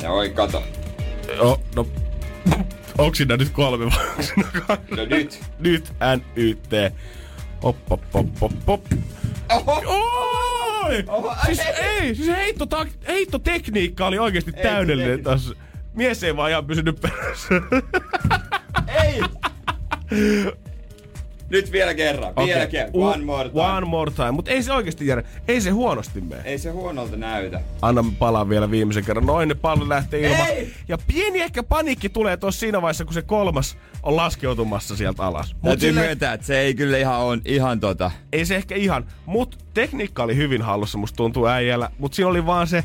Ja 0.03 0.11
oi, 0.11 0.31
kato. 0.31 0.63
Joo, 1.37 1.61
no... 1.77 1.87
Onks 2.99 3.19
siinä 3.19 3.37
nyt 3.37 3.49
kolme 3.49 3.85
vai 3.87 4.07
onks 4.09 4.27
siinä 4.27 4.49
kaksi? 4.67 4.95
No 4.97 5.05
nyt. 5.05 5.41
Nyt 5.59 5.93
N-Y-T. 6.17 6.95
Hop, 7.63 7.77
hop, 7.91 8.01
hop, 8.15 8.27
hop, 8.41 8.53
hop. 8.67 8.81
Oho! 9.53 9.83
Oi! 10.85 11.05
Oho, 11.09 11.35
Siis 11.47 11.61
ei. 11.61 12.15
siis 12.15 12.29
heitto, 12.29 12.67
heittotekniikka 13.09 14.07
oli 14.07 14.19
oikeesti 14.19 14.53
Ei, 14.57 14.63
täydellinen 14.63 15.19
ei. 15.19 15.70
Mies 15.95 16.25
ei 16.25 16.37
vaan 16.37 16.51
ihan 16.51 16.67
pysynyt 16.67 17.01
perässä. 17.01 17.55
Ei! 19.05 19.21
Nyt 21.51 21.73
vielä 21.73 21.95
kerran. 21.95 22.33
Vielä 22.37 22.59
Okei. 22.63 22.67
kerran. 22.71 22.91
One 22.95 23.25
more 23.25 23.49
time. 23.49 23.63
One 23.63 23.87
more 23.87 24.11
time. 24.11 24.31
Mut 24.31 24.49
ei 24.49 24.63
se 24.63 24.73
oikeesti 24.73 25.07
Jere, 25.07 25.25
ei 25.49 25.61
se 25.61 25.71
huonosti 25.71 26.21
mene. 26.21 26.43
Ei 26.45 26.59
se 26.59 26.71
huonolta 26.71 27.17
näytä. 27.17 27.61
Anna 27.83 28.03
mä 28.03 28.13
palaan 28.19 28.49
vielä 28.49 28.71
viimeisen 28.71 29.05
kerran. 29.05 29.27
Noin 29.27 29.49
ne 29.49 29.55
pallot 29.55 29.89
lähtee 29.89 30.21
ilmaan. 30.21 30.49
Ja 30.89 30.99
pieni 31.07 31.41
ehkä 31.41 31.63
paniikki 31.63 32.09
tulee 32.09 32.37
tuossa 32.37 32.61
siinä 32.61 32.83
vaiheessa, 32.83 33.05
kun 33.05 33.15
se 33.15 33.23
kolmas 33.23 33.77
on 34.03 34.17
laskeutumassa 34.17 34.97
sieltä 34.97 35.23
alas. 35.25 35.55
Mut 35.55 35.63
Täytyy 35.63 35.89
silleen- 35.89 36.07
myöntää, 36.07 36.33
että 36.33 36.47
se 36.47 36.59
ei 36.61 36.75
kyllä 36.75 36.99
ihan 36.99 37.17
on 37.21 37.41
ihan 37.45 37.81
tota... 37.81 38.11
ei 38.33 38.45
se 38.45 38.57
ehkä 38.57 38.75
ihan, 38.75 39.07
mut 39.27 39.59
tekniikka 39.75 40.23
oli 40.23 40.37
hyvin 40.37 40.63
hallussa, 40.63 40.99
musta 40.99 41.17
tuntuu 41.17 41.47
äijällä, 41.47 41.91
mut 41.99 42.15
siinä 42.15 42.29
oli 42.29 42.47
vaan 42.47 42.67
se 42.67 42.85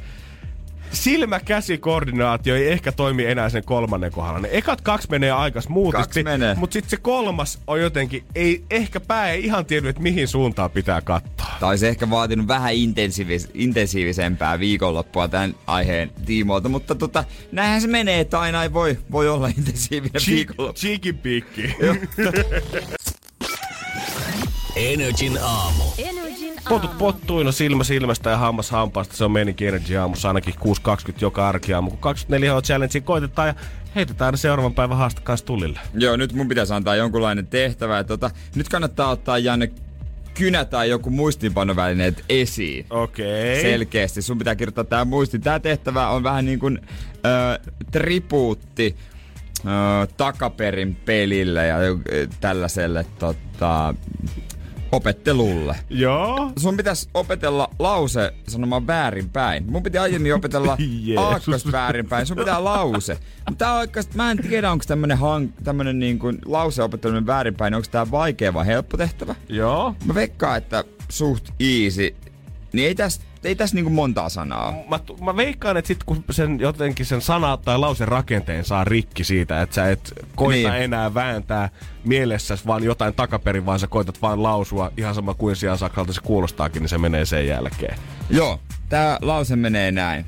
silmä-käsi-koordinaatio 0.96 2.56
ei 2.56 2.72
ehkä 2.72 2.92
toimi 2.92 3.25
enää 3.25 3.50
sen 3.50 3.64
kolmannen 3.66 4.12
kohdalla. 4.12 4.40
Ne 4.40 4.50
ekat 4.52 4.82
kaksi 4.82 5.08
menee 5.12 5.32
aika 5.32 5.62
smoothisti, 5.62 6.04
Kaksi 6.04 6.24
menee. 6.24 6.56
mut 6.56 6.72
sitten 6.74 6.90
se 6.90 6.98
kolmas 6.98 7.60
on 7.68 7.82
jotenkin, 7.82 8.24
ei, 8.36 8.64
ehkä 8.70 9.00
pää 9.00 9.32
ei 9.32 9.46
ihan 9.46 9.66
tiennyt, 9.66 9.90
että 9.90 10.02
mihin 10.02 10.28
suuntaan 10.28 10.72
pitää 10.72 11.02
katsoa. 11.02 11.46
Tai 11.60 11.78
se 11.78 11.88
ehkä 11.90 12.10
vaatinut 12.10 12.48
vähän 12.48 12.74
intensiivis- 12.74 13.50
intensiivisempää 13.54 14.60
viikonloppua 14.60 15.28
tämän 15.28 15.56
aiheen 15.68 16.12
tiimoilta, 16.25 16.70
mutta 16.70 16.96
tota, 16.96 17.24
näinhän 17.52 17.82
se 17.82 17.88
menee, 17.88 18.20
että 18.20 18.40
aina 18.40 18.64
ei 18.64 18.74
voi, 18.74 18.98
voi 19.12 19.30
olla 19.30 19.48
intensiivinen 19.48 20.22
viikonloppu. 20.28 20.80
Cheeky 20.80 21.14
piikki. 21.14 21.75
Energin 24.75 25.38
aamu. 25.42 25.84
Energin 25.98 26.54
Potut 26.70 26.98
pottuina 26.98 27.52
silmä 27.52 27.84
silmästä 27.84 28.30
ja 28.30 28.38
hammas 28.38 28.72
hampaasta. 28.72 29.18
Se 29.18 29.26
on 29.26 29.32
Meininki 29.32 29.68
Energy 29.68 29.98
aamussa 29.98 30.28
ainakin 30.28 30.54
6.20 30.54 31.14
joka 31.22 31.50
arkiaamu. 31.50 31.90
Kun 31.90 32.00
24 32.00 32.62
challenge 32.62 33.02
koitetaan 33.02 33.48
ja 33.48 33.56
heitetään 33.96 34.38
seuraavan 34.38 34.74
päivän 34.74 34.98
haaste 34.98 35.22
kanssa 35.22 35.46
tulille. 35.46 35.80
Joo, 35.94 36.16
nyt 36.16 36.34
mun 36.34 36.48
pitäisi 36.48 36.74
antaa 36.74 36.96
jonkunlainen 36.96 37.48
tehtävä. 37.48 38.04
Tota, 38.04 38.32
nyt 38.56 38.70
kannattaa 38.70 39.10
ottaa 39.10 39.38
Janne 39.38 39.72
kynä 40.34 40.66
tai 40.66 40.90
joku 40.90 41.10
muistiinpanovälineet 41.10 42.24
esiin. 42.30 42.86
Okei. 42.90 43.60
Okay. 43.60 43.72
Selkeästi. 43.72 44.22
Sun 44.22 44.38
pitää 44.38 44.56
kirjoittaa 44.56 44.84
tää 44.84 45.06
muisti. 45.06 45.40
Tää 45.40 45.60
tehtävä 45.60 46.10
on 46.10 46.24
vähän 46.24 46.46
niin 46.46 46.60
kuin 46.60 46.80
äh, 47.26 47.74
tribuutti 47.92 48.96
äh, 49.60 50.08
takaperin 50.18 50.96
pelille 50.96 51.68
ja 51.68 51.78
äh, 51.78 52.30
tällaiselle 52.42 53.06
tota, 53.20 53.94
opettelulle. 54.92 55.75
Joo. 55.89 56.51
Sun 56.58 56.77
pitäisi 56.77 57.10
opetella 57.13 57.70
lause 57.80 58.34
sanomaan 58.48 58.88
väärinpäin. 58.88 59.72
Mun 59.72 59.84
piti 59.84 59.98
aiemmin 59.98 60.34
opetella 60.34 60.77
aakkosta 61.18 61.72
väärinpäin. 61.72 62.25
Sun 62.25 62.38
pitää 62.38 62.63
lause. 62.63 63.18
On 63.48 63.77
oikeasti, 63.77 64.18
mä 64.18 64.32
en 64.32 64.38
tiedä, 64.38 64.72
onko 64.72 64.86
tämmönen, 64.88 65.18
hang, 65.18 65.50
tämmönen 65.63 66.00
niin 66.00 66.20
kuin 66.20 66.38
lauseopetteleminen 66.46 67.27
väärinpäin, 67.27 67.74
onko 67.74 67.88
tää 67.92 68.12
vaikea 68.12 68.54
vai 68.54 68.65
helppo 68.65 68.98
tehtävä. 68.98 69.36
Joo. 69.50 69.96
Mä 70.06 70.15
veikkaan, 70.15 70.58
että 70.58 70.84
suht 71.10 71.50
easy. 71.60 72.15
Niin 72.74 72.88
ei 72.88 72.96
tästä 72.96 73.25
ei 73.46 73.56
tässä 73.56 73.75
niinku 73.75 73.90
montaa 73.90 74.30
sanaa. 74.30 74.74
Mä, 74.90 75.00
mä 75.22 75.38
veikkaan, 75.38 75.78
että 75.78 75.88
sit 75.88 76.04
kun 76.04 76.24
sen 76.32 76.60
jotenkin 76.60 77.06
sen 77.06 77.22
sana 77.22 77.58
tai 77.58 77.78
lause 77.78 78.06
rakenteen 78.06 78.66
saa 78.66 78.84
rikki 78.84 79.24
siitä, 79.24 79.62
että 79.62 79.75
sä 79.75 79.90
et 79.92 80.14
koita 80.36 80.72
niin. 80.72 80.84
enää 80.84 81.14
vääntää 81.14 81.70
mielessäsi 82.04 82.68
vaan 82.68 82.84
jotain 82.84 83.14
takaperin, 83.14 83.66
vaan 83.66 83.80
sä 83.80 83.88
koitat 83.88 84.22
vaan 84.22 84.44
lausua 84.44 84.92
ihan 84.98 85.16
sama 85.16 85.34
kuin 85.34 85.56
sijaan 85.56 85.78
saksalta 85.78 86.14
se 86.14 86.22
kuulostaakin, 86.22 86.82
niin 86.82 86.90
se 86.90 86.98
menee 86.98 87.25
sen 87.25 87.48
jälkeen. 87.48 87.98
Joo, 88.30 88.60
tää 88.90 89.18
lause 89.22 89.56
menee 89.56 89.92
näin. 89.92 90.25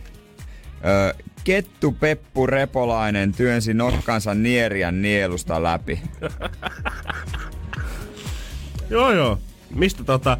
Ö, 0.85 1.13
kettu 1.43 1.91
Peppu 1.91 2.47
Repolainen 2.47 3.33
työnsi 3.33 3.73
nokkansa 3.73 4.33
nieriän 4.33 5.01
nielusta 5.01 5.63
läpi. 5.63 6.01
joo 8.89 9.11
joo. 9.11 9.39
Mistä 9.75 10.03
tota, 10.03 10.37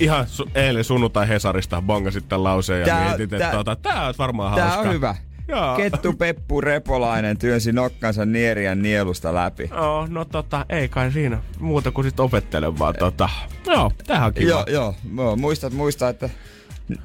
ihan 0.00 0.26
su- 0.26 0.50
eilen 0.54 0.84
sunnuntai 0.84 1.28
Hesarista 1.28 1.82
bongasit 1.82 2.28
tämän 2.28 2.44
lauseen 2.44 2.80
ja 2.80 2.86
tää, 2.86 3.04
mietit, 3.08 3.32
että 3.32 3.50
tota, 3.50 3.76
tää 3.76 4.06
on 4.06 4.14
varmaan 4.18 4.54
tää 4.54 4.64
hauska. 4.68 4.88
on 4.88 4.94
hyvä. 4.94 5.16
Joo. 5.48 5.76
Kettu 5.76 6.12
Peppu 6.12 6.60
Repolainen 6.60 7.38
työnsi 7.38 7.72
nokkansa 7.72 8.26
nieriän 8.26 8.82
nielusta 8.82 9.34
läpi. 9.34 9.70
Joo, 9.72 10.06
no 10.10 10.24
tota, 10.24 10.66
ei 10.68 10.88
kai 10.88 11.12
siinä 11.12 11.38
muuta 11.58 11.90
kuin 11.90 12.04
sit 12.04 12.20
opettelemaan. 12.20 12.94
Tota, 12.98 13.28
joo, 13.66 13.92
tähän 14.06 14.26
on 14.26 14.34
kiva. 14.34 14.48
Joo, 14.50 14.64
joo. 14.68 14.94
No, 15.12 15.36
muistat, 15.36 15.72
muistat, 15.72 16.08
että 16.08 16.30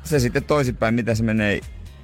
se 0.03 0.19
sitten 0.19 0.43
toisinpäin, 0.43 0.93
mitä 0.93 1.15
se 1.15 1.23
menee 1.23 1.59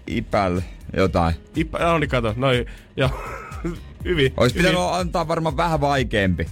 ipälle 0.07 0.63
jotain. 0.97 1.35
Ipä, 1.55 1.79
no 1.79 1.97
niin 1.97 2.09
kato, 2.09 2.33
noin, 2.37 2.65
joo. 2.97 3.09
hyvin. 4.05 4.33
Olisi 4.37 4.55
hyvin. 4.55 4.69
pitänyt 4.71 4.89
antaa 4.91 5.27
varmaan 5.27 5.57
vähän 5.57 5.81
vaikeampi. 5.81 6.47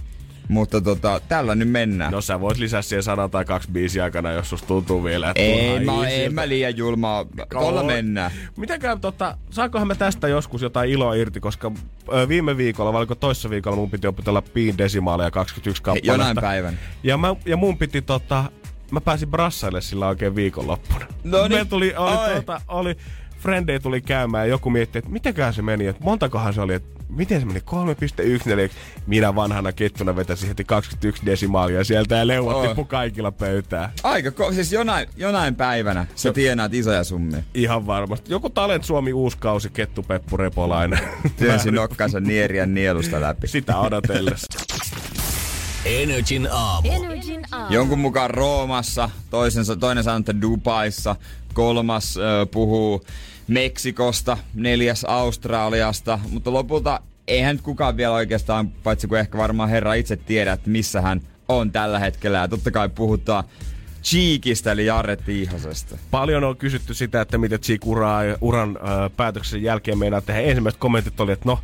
Mutta 0.48 0.80
tota, 0.80 1.20
tällä 1.28 1.54
nyt 1.54 1.70
mennään. 1.70 2.12
No 2.12 2.20
sä 2.20 2.40
voit 2.40 2.58
lisää 2.58 2.82
siihen 2.82 3.02
sana 3.02 3.28
tai 3.28 3.44
kaksi 3.44 3.70
biisiä 3.70 4.04
aikana, 4.04 4.32
jos 4.32 4.50
susta 4.50 4.66
tuntuu 4.66 5.04
vielä, 5.04 5.30
että 5.30 5.42
Ei, 5.42 5.84
mä, 5.84 6.08
en 6.08 6.34
mä 6.34 6.48
liian 6.48 6.76
julmaa. 6.76 7.26
Tuolla 7.50 7.82
mennään. 7.82 8.30
Mitenkään, 8.56 9.00
tota, 9.00 9.38
saankohan 9.50 9.88
me 9.88 9.94
tästä 9.94 10.28
joskus 10.28 10.62
jotain 10.62 10.90
iloa 10.90 11.14
irti, 11.14 11.40
koska 11.40 11.72
ö, 12.12 12.28
viime 12.28 12.56
viikolla, 12.56 12.92
vai 12.92 12.98
oliko 12.98 13.14
toissa 13.14 13.50
viikolla, 13.50 13.76
mun 13.76 13.90
piti 13.90 14.06
opetella 14.06 14.42
piin 14.42 14.78
desimaaleja 14.78 15.30
21 15.30 15.82
kappaletta. 15.82 16.12
Jonain 16.12 16.36
päivän. 16.40 16.78
Ja, 17.02 17.16
mä, 17.16 17.34
ja 17.46 17.56
mun 17.56 17.78
piti 17.78 18.02
tota, 18.02 18.44
mä 18.90 19.00
pääsin 19.00 19.30
brassaille 19.30 19.80
sillä 19.80 20.08
oikein 20.08 20.34
viikonloppuna. 20.36 21.06
No 21.24 21.48
niin. 21.48 21.68
tuli, 21.68 21.94
oli, 21.96 22.34
tota, 22.34 22.60
oli, 22.68 22.96
Frendei 23.44 23.80
tuli 23.80 24.00
käymään 24.00 24.46
ja 24.46 24.50
joku 24.50 24.70
mietti, 24.70 24.98
että 24.98 25.10
mitenkään 25.10 25.54
se 25.54 25.62
meni, 25.62 25.86
että 25.86 26.04
montakohan 26.04 26.54
se 26.54 26.60
oli, 26.60 26.74
että 26.74 27.00
miten 27.08 27.40
se 27.40 27.46
meni, 27.46 27.60
3.1, 27.60 28.70
minä 29.06 29.34
vanhana 29.34 29.72
kettuna 29.72 30.16
vetäisin 30.16 30.48
heti 30.48 30.64
21 30.64 31.26
desimaalia 31.26 31.84
sieltä 31.84 32.14
ja 32.14 32.26
leuat 32.26 32.56
oh. 32.56 32.66
tippu 32.66 32.84
kaikilla 32.84 33.32
pöytää. 33.32 33.92
Aika, 34.02 34.28
ko- 34.30 34.54
siis 34.54 34.72
jonain, 34.72 35.08
jonain 35.16 35.54
päivänä 35.54 36.06
sä 36.14 36.32
tienaat 36.32 36.74
isoja 36.74 37.04
summia. 37.04 37.42
Ihan 37.54 37.86
varmasti. 37.86 38.32
Joku 38.32 38.50
Talent 38.50 38.84
Suomi 38.84 39.12
uuskausi, 39.12 39.70
Kettu 39.70 40.02
Peppu 40.02 40.36
Repolainen. 40.36 41.00
Työnsi 41.36 41.70
nokkansa 41.70 42.20
nieriän 42.20 42.74
nielusta 42.74 43.20
läpi. 43.20 43.46
Sitä 43.46 43.78
odotellessa. 43.78 44.46
Energin 45.84 46.48
aamu. 46.50 46.88
Energin 46.92 47.42
aamu. 47.52 47.74
Jonkun 47.74 47.98
mukaan 47.98 48.30
Roomassa, 48.30 49.10
toisensa, 49.30 49.76
toinen 49.76 50.04
sanoo, 50.04 50.18
että 50.18 50.40
Dubaissa, 50.40 51.16
kolmas 51.54 52.16
ö, 52.16 52.46
puhuu 52.46 53.04
Meksikosta, 53.48 54.38
neljäs 54.54 55.04
Australiasta, 55.04 56.20
mutta 56.30 56.52
lopulta 56.52 57.00
eihän 57.28 57.56
nyt 57.56 57.62
kukaan 57.62 57.96
vielä 57.96 58.14
oikeastaan, 58.14 58.70
paitsi 58.70 59.06
kuin 59.06 59.20
ehkä 59.20 59.38
varmaan 59.38 59.68
herra 59.68 59.94
itse 59.94 60.16
tiedä, 60.16 60.52
että 60.52 60.70
missä 60.70 61.00
hän 61.00 61.20
on 61.48 61.72
tällä 61.72 61.98
hetkellä. 61.98 62.38
Ja 62.38 62.48
totta 62.48 62.70
kai 62.70 62.88
puhutaan 62.88 63.44
Cheekistä 64.04 64.72
eli 64.72 64.86
Jarre 64.86 65.16
Tiihasesta. 65.16 65.98
Paljon 66.10 66.44
on 66.44 66.56
kysytty 66.56 66.94
sitä, 66.94 67.20
että 67.20 67.38
mitä 67.38 67.58
Cheek 67.58 67.86
uraa, 67.86 68.22
uran 68.40 68.76
äh, 68.76 69.10
päätöksen 69.16 69.62
jälkeen 69.62 69.98
meinaa 69.98 70.20
tehdä. 70.20 70.40
Ensimmäiset 70.40 70.80
kommentit 70.80 71.20
oli, 71.20 71.32
että 71.32 71.48
no, 71.48 71.58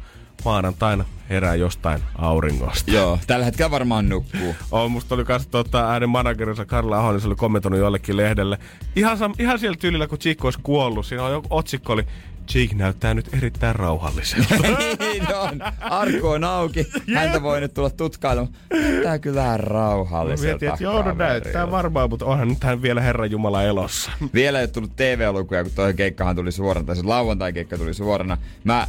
maanantaina 0.45 1.05
herää 1.31 1.55
jostain 1.55 2.03
auringosta. 2.19 2.91
Joo, 2.91 3.19
tällä 3.27 3.45
hetkellä 3.45 3.71
varmaan 3.71 4.09
nukkuu. 4.09 4.55
on, 4.71 4.91
musta 4.91 5.15
oli 5.15 5.25
kanssa 5.25 5.51
tota, 5.51 5.87
hänen 5.87 6.09
managerinsa 6.09 6.67
Karla 6.67 6.99
Ahonen, 6.99 7.21
se 7.21 7.27
oli 7.27 7.37
kommentoinut 7.37 7.81
jollekin 7.81 8.17
lehdelle. 8.17 8.59
Ihan, 8.97 9.19
sam, 9.19 9.35
ihan 9.39 9.59
siellä 9.59 9.77
tyylillä, 9.77 10.07
kun 10.07 10.19
Cheek 10.19 10.45
olisi 10.45 10.59
kuollut. 10.63 11.07
Siinä 11.07 11.25
on 11.25 11.33
joku 11.33 11.49
otsikko 11.51 11.93
oli, 11.93 12.07
Cheek 12.49 12.73
näyttää 12.73 13.15
nyt 13.15 13.35
erittäin 13.35 13.77
rauhalliselta. 13.77 14.55
niin 15.01 15.35
on. 15.35 15.61
Arku 15.81 16.29
on 16.29 16.45
auki. 16.45 16.87
Häntä 17.15 17.43
voi 17.43 17.61
nyt 17.61 17.75
tulla 17.75 17.91
tutkailemaan. 17.91 18.55
Näyttää 18.73 19.19
kyllä 19.19 19.43
vähän 19.43 19.61
rauhalliselta. 19.61 20.51
Mietin, 20.51 20.69
että 20.69 20.85
joo, 20.85 21.03
no 21.03 21.15
näyttää 21.15 21.71
varmaan, 21.71 22.11
mutta 22.11 22.27
onhan 22.27 22.49
nyt 22.49 22.65
hän 22.65 22.83
vielä 22.83 23.01
Herran 23.01 23.31
Jumala 23.31 23.63
elossa. 23.63 24.11
Vielä 24.35 24.59
ei 24.59 24.63
ole 24.63 24.71
tullut 24.71 24.97
TV-lukuja, 24.97 25.63
kun 25.63 25.73
toi 25.75 25.95
keikkahan 25.95 26.37
tuli 26.37 26.53
suorana, 26.53 26.87
tai 26.87 26.97
se 26.97 27.03
lauantai-keikka 27.03 27.79
tuli 27.79 27.95
suorana. 27.95 28.39
Mä 28.65 28.87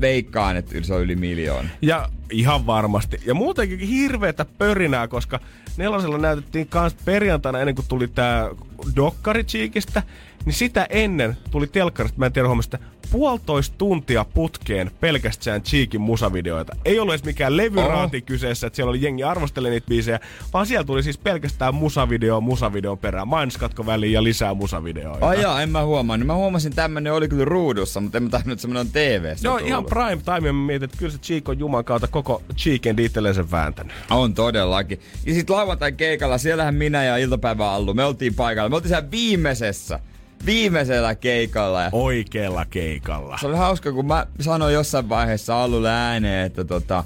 veikkaan, 0.00 0.56
että 0.56 0.74
se 0.82 0.94
on 0.94 1.02
yli 1.02 1.16
miljoona. 1.16 1.68
Ja 1.82 2.08
ihan 2.30 2.66
varmasti. 2.66 3.20
Ja 3.26 3.34
muutenkin 3.34 3.78
hirveätä 3.78 4.46
pörinää, 4.58 5.08
koska 5.08 5.40
nelosella 5.76 6.18
näytettiin 6.18 6.68
kans 6.68 6.96
perjantaina 7.04 7.60
ennen 7.60 7.74
kuin 7.74 7.88
tuli 7.88 8.08
tää 8.08 8.50
dokkari 8.96 9.44
Cheekistä, 9.44 10.02
niin 10.44 10.54
sitä 10.54 10.86
ennen 10.90 11.36
tuli 11.50 11.66
telkkarista, 11.66 12.18
mä 12.18 12.26
en 12.26 12.32
tiedä 12.32 12.48
huomasta, 12.48 12.78
puolitoista 13.10 13.74
tuntia 13.78 14.24
putkeen 14.24 14.90
pelkästään 15.00 15.62
Cheekin 15.62 16.00
musavideoita. 16.00 16.76
Ei 16.84 16.98
ollut 16.98 17.14
edes 17.14 17.24
mikään 17.24 17.56
levyraati 17.56 18.16
oh. 18.16 18.22
kyseessä, 18.22 18.66
että 18.66 18.76
siellä 18.76 18.90
oli 18.90 19.02
jengi 19.02 19.24
arvosteli 19.24 19.70
niitä 19.70 19.88
biisejä, 19.88 20.20
vaan 20.52 20.66
siellä 20.66 20.84
tuli 20.84 21.02
siis 21.02 21.18
pelkästään 21.18 21.74
musavideo 21.74 22.40
musavideon 22.40 22.98
perään. 22.98 23.28
Mainoskatko 23.28 23.86
väliin 23.86 24.12
ja 24.12 24.22
lisää 24.22 24.54
musavideoita. 24.54 25.26
Ai 25.26 25.42
jaa, 25.42 25.62
en 25.62 25.70
mä 25.70 25.84
huomannut. 25.84 26.26
Mä 26.26 26.34
huomasin 26.34 26.74
tämmönen 26.74 27.12
oli 27.12 27.28
kyllä 27.28 27.44
ruudussa, 27.44 28.00
mutta 28.00 28.18
en 28.18 28.24
mä 28.24 28.30
tajunnut, 28.30 28.52
että 28.52 28.62
semmonen 28.62 28.80
on 28.80 28.92
tv 28.92 29.34
Joo, 29.42 29.56
ihan 29.56 29.84
prime 29.84 30.22
time. 30.24 30.52
Mä 30.52 30.66
mietin, 30.66 30.84
että 30.84 30.96
kyllä 30.98 31.12
se 31.12 31.18
Cheek 31.18 31.48
on 31.48 31.58
juman 31.58 31.84
kautta 31.84 32.08
koko 32.08 32.42
Cheeken 32.56 32.98
itselleen 32.98 33.50
vääntänyt. 33.50 33.92
On 34.10 34.34
todellakin. 34.34 35.00
Ja 35.26 35.34
sit 35.34 35.50
lauantai 35.50 35.92
keikalla, 35.92 36.38
siellähän 36.38 36.74
minä 36.74 37.04
ja 37.04 37.16
iltapäivä 37.16 37.70
Allu, 37.70 37.94
me 37.94 38.04
oltiin 38.04 38.34
paikalla. 38.34 38.68
Me 38.68 38.76
oltiin 38.76 38.88
siellä 38.88 39.10
viimeisessä 39.10 40.00
viimeisellä 40.46 41.14
keikalla. 41.14 41.82
Ja 41.82 41.88
Oikealla 41.92 42.64
keikalla. 42.64 43.38
Se 43.40 43.46
oli 43.46 43.56
hauska, 43.56 43.92
kun 43.92 44.06
mä 44.06 44.26
sanoin 44.40 44.74
jossain 44.74 45.08
vaiheessa 45.08 45.62
Allulle 45.62 45.90
ääneen, 45.90 46.46
että 46.46 46.64
tota, 46.64 47.04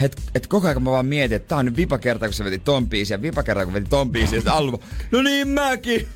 et, 0.00 0.22
et 0.34 0.46
koko 0.46 0.66
ajan 0.66 0.82
mä 0.82 0.90
vaan 0.90 1.06
mietin, 1.06 1.36
että 1.36 1.48
tää 1.48 1.58
on 1.58 1.64
nyt 1.64 1.76
vipa 1.76 1.98
kerta, 1.98 2.26
kun 2.26 2.34
se 2.34 2.44
veti 2.44 2.58
ton 2.58 2.88
biisin, 2.88 3.14
ja 3.14 3.22
vipa 3.22 3.42
kerta, 3.42 3.64
kun 3.64 3.74
veti 3.74 3.86
ton 3.90 4.10
biisin, 4.10 4.36
ja 4.44 4.58
sitten 4.58 4.88
no 5.10 5.22
niin 5.22 5.48
mäkin! 5.48 6.08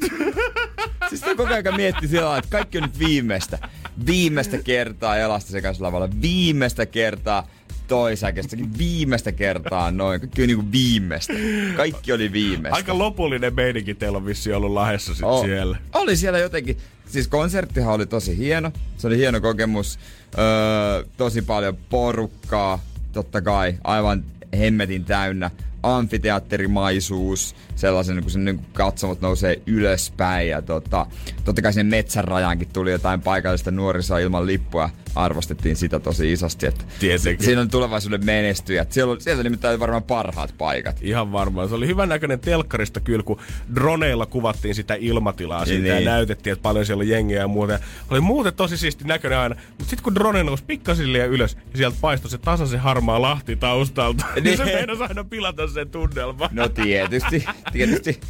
siis 1.08 1.20
se 1.20 1.34
koko 1.34 1.54
ajan 1.54 1.76
mietti 1.76 2.08
sillä 2.08 2.38
että 2.38 2.50
kaikki 2.50 2.78
on 2.78 2.82
nyt 2.82 2.98
viimeistä. 2.98 3.58
Viimeistä 4.06 4.58
kertaa 4.58 5.16
Elasta 5.16 5.50
sekä 5.50 5.74
lavalla. 5.78 6.08
Viimeistä 6.22 6.86
kertaa 6.86 7.46
toisäkestä. 7.88 8.56
Viimeistä 8.78 9.32
kertaa 9.32 9.90
noin. 9.90 10.20
Kaikki 10.20 10.40
oli 10.42 10.46
niinku 10.46 10.72
viimeistä. 10.72 11.32
Kaikki 11.76 12.12
oli 12.12 12.32
viimeistä. 12.32 12.76
Aika 12.76 12.98
lopullinen 12.98 13.54
meininki 13.54 13.94
teillä 13.94 14.18
on 14.18 14.26
vissi 14.26 14.52
ollut 14.52 14.72
lahessa 14.72 15.14
sit 15.14 15.24
O- 15.24 15.42
siellä. 15.44 15.76
Oli 15.94 16.16
siellä 16.16 16.38
jotenkin. 16.38 16.76
Siis 17.06 17.28
konserttihan 17.28 17.94
oli 17.94 18.06
tosi 18.06 18.36
hieno. 18.38 18.72
Se 18.96 19.06
oli 19.06 19.16
hieno 19.18 19.40
kokemus. 19.40 19.98
Öö, 20.38 21.04
tosi 21.16 21.42
paljon 21.42 21.78
porukkaa. 21.90 22.82
Totta 23.12 23.40
kai. 23.42 23.74
Aivan 23.84 24.24
hemmetin 24.58 25.04
täynnä. 25.04 25.50
Amfiteatterimaisuus. 25.82 27.54
Sellaisen, 27.78 28.22
kun 28.22 28.30
sen 28.30 28.44
niin 28.44 28.60
katsomot 28.72 29.20
nousee 29.20 29.62
ylöspäin. 29.66 30.48
Ja 30.48 30.62
tota, 30.62 31.06
totta 31.44 31.62
kai 31.62 31.72
sinne 31.72 31.96
metsän 31.96 32.24
rajaankin 32.24 32.68
tuli 32.72 32.90
jotain 32.90 33.20
paikallista 33.20 33.70
nuorisoa 33.70 34.18
ilman 34.18 34.46
lippua. 34.46 34.90
arvostettiin 35.14 35.76
sitä 35.76 35.98
tosi 35.98 36.32
isosti. 36.32 36.66
Että 36.66 36.84
Tietenkin. 37.00 37.44
Siinä 37.44 37.60
on 37.60 37.70
tulevaisuuden 37.70 38.24
menestyjät. 38.24 38.92
Siellä 38.92 39.16
sieltä 39.18 39.42
nimittäin 39.42 39.80
varmaan 39.80 40.02
parhaat 40.02 40.54
paikat. 40.58 40.96
Ihan 41.00 41.32
varmaan. 41.32 41.68
Se 41.68 41.74
oli 41.74 41.86
hyvän 41.86 42.08
näköinen 42.08 42.40
telkkarista 42.40 43.00
kyllä, 43.00 43.22
kun 43.22 43.40
droneilla 43.74 44.26
kuvattiin 44.26 44.74
sitä 44.74 44.94
ilmatilaa 44.94 45.64
siitä 45.64 45.82
niin. 45.82 46.04
ja 46.04 46.10
näytettiin, 46.10 46.52
että 46.52 46.62
paljon 46.62 46.86
siellä 46.86 47.02
on 47.02 47.08
jengiä 47.08 47.40
ja 47.40 47.48
muuta. 47.48 47.72
Ja 47.72 47.78
oli 48.10 48.20
muuten 48.20 48.54
tosi 48.54 48.76
siisti 48.76 49.04
näköinen 49.04 49.38
aina. 49.38 49.54
Mutta 49.68 49.84
sitten 49.84 50.02
kun 50.02 50.14
drone 50.14 50.42
nousi 50.42 50.64
pikkasilleen 50.66 51.30
ylös 51.30 51.56
ja 51.72 51.76
sieltä 51.76 51.96
paistoi 52.00 52.30
se 52.30 52.38
tasaisen 52.38 52.80
harmaa 52.80 53.22
lahti 53.22 53.56
taustalta, 53.56 54.24
niin, 54.34 54.44
niin 54.44 54.56
se 54.56 54.64
meinasi 54.64 55.02
aina 55.02 55.24
pilata 55.24 55.68
sen 55.68 55.90
tunnelma. 55.90 56.48
No 56.52 56.68
tietysti, 56.68 57.44
tietysti. 57.72 58.20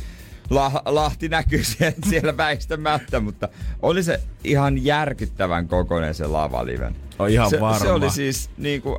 La- 0.50 0.82
Lahti 0.86 1.28
näkyy 1.28 1.64
siellä, 1.78 1.96
siellä 2.08 2.36
väistämättä, 2.36 3.20
mutta 3.20 3.48
oli 3.82 4.02
se 4.02 4.20
ihan 4.44 4.84
järkyttävän 4.84 5.68
kokoinen 5.68 6.14
se 6.14 6.26
lavaliven. 6.26 6.96
On 7.18 7.30
ihan 7.30 7.50
se, 7.50 7.60
varma. 7.60 7.78
se 7.78 7.90
oli 7.90 8.10
siis 8.10 8.50
niinku, 8.56 8.98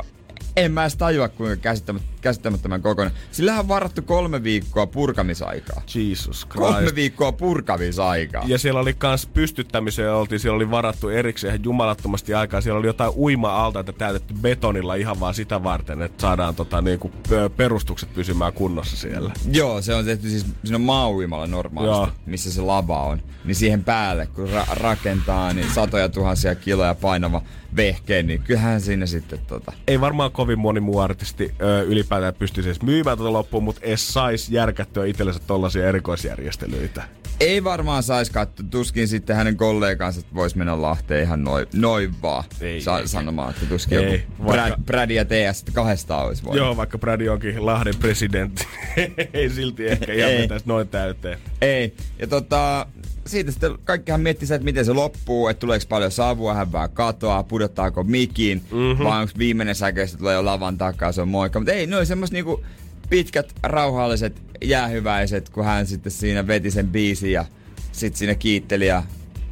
en 0.60 0.72
mä 0.72 0.84
edes 0.84 0.96
tajua 0.96 1.30
kuinka 1.30 1.56
käsittämät, 1.56 2.02
käsittämättömän 2.22 2.82
kokoinen. 2.82 3.14
Sillähän 3.32 3.60
on 3.60 3.68
varattu 3.68 4.02
kolme 4.02 4.44
viikkoa 4.44 4.88
purkamisaikaa. 4.88 5.82
Jesus 5.96 6.48
Christ. 6.48 6.74
Kolme 6.74 6.96
viikkoa 6.96 7.32
purkamisaikaa. 7.32 8.44
Ja 8.48 8.58
siellä 8.58 8.80
oli 8.80 8.94
kans 8.94 9.26
pystyttämiseen 9.26 10.14
oltiin, 10.14 10.40
siellä 10.40 10.56
oli 10.56 10.72
varattu 10.72 11.10
erikseen 11.10 11.54
ihan 11.54 11.64
jumalattomasti 11.64 12.34
aikaa. 12.34 12.62
Siellä 12.62 12.80
oli 12.80 12.88
jotain 12.88 13.12
uima-altaita 13.16 13.94
täytetty 13.94 14.34
betonilla 14.42 14.96
ihan 14.96 15.20
vaan 15.20 15.34
sitä 15.34 15.64
varten, 15.64 16.02
että 16.02 16.22
saadaan 16.22 16.56
tota, 16.56 16.82
niinku, 16.82 17.12
perustukset 17.58 18.14
pysymään 18.14 18.54
kunnossa 18.54 18.98
siellä. 18.98 19.32
Joo, 19.52 19.82
se 19.82 19.96
on 19.96 20.06
tehty 20.06 20.30
siis, 20.30 20.46
siinä 20.64 20.76
on 20.76 20.82
maauimalla 20.82 21.48
normaalisti, 21.48 21.98
Joo. 21.98 22.10
missä 22.26 22.52
se 22.52 22.62
lava 22.62 23.04
on. 23.04 23.22
Niin 23.46 23.56
siihen 23.56 23.84
päälle, 23.84 24.26
kun 24.26 24.50
ra- 24.50 24.74
rakentaa, 24.74 25.54
niin 25.54 25.72
satoja 25.74 26.10
tuhansia 26.10 26.56
kiloja 26.56 26.96
painava 26.96 27.42
vehkeen, 27.76 28.28
niin 28.28 28.42
kyllähän 28.42 28.82
siinä 28.82 29.06
sitten 29.06 29.40
tota... 29.48 29.74
Ei 29.88 30.02
varmaan 30.02 30.32
kovin 30.32 30.60
moni 30.60 30.80
muu 30.80 31.00
artisti 31.00 31.52
ö, 31.62 31.84
ylipäätään 31.84 32.34
pystyisi 32.34 32.70
edes 32.70 32.82
myymään 32.82 33.18
tuota 33.18 33.34
loppuun, 33.34 33.64
mutta 33.64 33.82
edes 33.84 34.14
sais 34.14 34.50
järkättyä 34.50 35.06
itsellensä 35.06 35.40
tollasia 35.48 35.88
erikoisjärjestelyitä. 35.88 37.04
Ei 37.40 37.64
varmaan 37.64 38.04
saisi 38.04 38.32
katsoa. 38.32 38.66
Tuskin 38.70 39.08
sitten 39.08 39.36
hänen 39.36 39.58
kollegansa 39.58 40.22
voisi 40.34 40.58
mennä 40.58 40.82
Lahteen 40.82 41.24
ihan 41.24 41.44
noin, 41.44 41.68
noin 41.74 42.22
vaan 42.22 42.44
ei, 42.62 42.82
Sa- 42.82 43.00
ei, 43.00 43.08
sanomaan, 43.08 43.50
että 43.50 43.66
tuskin 43.66 44.00
ei, 44.00 44.14
joku 44.14 44.46
vaikka... 44.46 44.78
Brad, 44.86 45.10
ja 45.10 45.26
TS 45.26 45.66
kahdestaan 45.74 46.26
olisi 46.26 46.44
voinut. 46.44 46.58
Joo, 46.58 46.78
vaikka 46.78 46.98
Brad 46.98 47.28
onkin 47.28 47.66
Lahden 47.66 47.96
presidentti. 48.00 48.68
ei 49.34 49.50
silti 49.50 49.88
ehkä 49.88 50.14
ihan 50.14 50.60
noin 50.66 50.88
täyteen. 50.88 51.40
Ei. 51.62 51.96
Ja 52.20 52.28
tota, 52.28 52.88
siitä 53.30 53.52
sitten 53.52 53.78
kaikkihan 53.84 54.22
miettii 54.22 54.48
että 54.54 54.66
miten 54.66 54.86
se 54.86 54.94
loppuu, 54.94 55.48
että 55.48 55.60
tuleeko 55.60 55.86
paljon 55.90 56.12
savua, 56.12 56.54
hän 56.54 56.72
vähän 56.72 56.90
katoa, 56.90 57.44
pudottaako 57.44 58.04
mikin, 58.04 58.62
mm-hmm. 58.72 59.04
vai 59.04 59.22
onko 59.22 59.34
viimeinen 59.38 59.76
säke, 59.76 60.08
tulee 60.18 60.36
jo 60.36 60.46
lavan 60.46 60.78
takaa, 60.78 61.12
se 61.12 61.22
on 61.22 61.28
moikka. 61.28 61.60
Mutta 61.60 61.72
ei, 61.72 61.88
ne 61.88 61.98
oli 61.98 62.06
semmoista 62.06 62.34
niinku 62.34 62.64
pitkät, 63.10 63.56
rauhalliset, 63.64 64.42
jäähyväiset, 64.64 65.50
kun 65.50 65.66
hän 65.66 65.88
sitten 65.88 66.12
siinä 66.12 66.48
veti 66.48 66.72
sen 66.72 66.88
biisin 66.88 67.32
ja 67.32 67.46
sitten 67.92 68.18
siinä 68.18 68.36
kiitteli 68.36 68.88
ja 68.88 69.04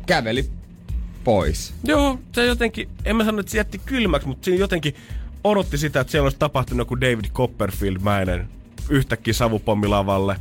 käveli 0.06 0.50
pois. 1.24 1.74
Joo, 1.84 2.20
se 2.32 2.46
jotenkin, 2.46 2.90
en 3.06 3.16
mä 3.16 3.26
sano, 3.26 3.40
että 3.40 3.52
se 3.52 3.58
jätti 3.58 3.82
kylmäksi, 3.86 4.28
mutta 4.28 4.46
siinä 4.46 4.60
jotenkin 4.60 4.96
odotti 5.44 5.78
sitä, 5.78 6.00
että 6.00 6.12
siellä 6.12 6.26
olisi 6.26 6.40
tapahtunut 6.40 6.80
joku 6.80 7.02
David 7.02 7.26
Copperfield-mäinen 7.34 8.48
yhtäkkiä 8.90 9.34
savupommilavalle 9.34 10.36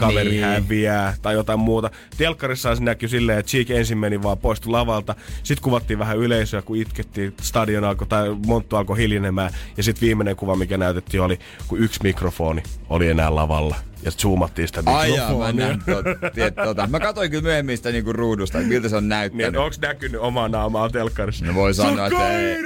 kaveri 0.00 0.30
niin. 0.30 0.44
häviää 0.44 1.14
tai 1.22 1.34
jotain 1.34 1.60
muuta. 1.60 1.90
Telkkarissa 2.16 2.74
se 2.74 2.82
näkyy 2.82 3.08
silleen, 3.08 3.38
että 3.38 3.50
Cheek 3.50 3.70
ensin 3.70 3.98
meni 3.98 4.22
vaan 4.22 4.38
poistu 4.38 4.72
lavalta. 4.72 5.14
Sitten 5.42 5.62
kuvattiin 5.62 5.98
vähän 5.98 6.18
yleisöä, 6.18 6.62
kun 6.62 6.76
itkettiin, 6.76 7.34
stadion 7.42 7.84
alkoi 7.84 8.06
tai 8.06 8.36
Monttu 8.46 8.76
alkoi 8.76 8.98
hiljenemään. 8.98 9.52
Ja 9.76 9.82
sitten 9.82 10.06
viimeinen 10.06 10.36
kuva, 10.36 10.56
mikä 10.56 10.76
näytettiin, 10.76 11.20
oli, 11.20 11.38
kun 11.68 11.78
yksi 11.78 12.00
mikrofoni 12.02 12.62
oli 12.88 13.08
enää 13.08 13.34
lavalla 13.34 13.76
ja 14.02 14.10
zoomattiin 14.10 14.68
sitä 14.68 14.82
mikrofonia. 14.82 15.26
Ai 15.26 15.52
mä, 15.52 16.64
tota. 16.64 16.86
mä 16.86 17.00
katsoin 17.00 17.30
kyllä 17.30 17.42
myöhemmin 17.42 17.76
sitä 17.76 17.90
niinku 17.90 18.12
ruudusta, 18.12 18.58
että 18.58 18.68
miltä 18.68 18.88
se 18.88 18.96
on 18.96 19.08
näyttänyt. 19.08 19.52
Niin, 19.52 19.58
onks 19.58 19.78
näkynyt 19.80 20.20
omaa 20.20 20.48
naamaa 20.48 20.90
telkkarissa? 20.90 21.44
No 21.44 21.54
voi 21.54 21.74
sanoa, 21.74 22.06
että 22.06 22.38
ei, 22.38 22.56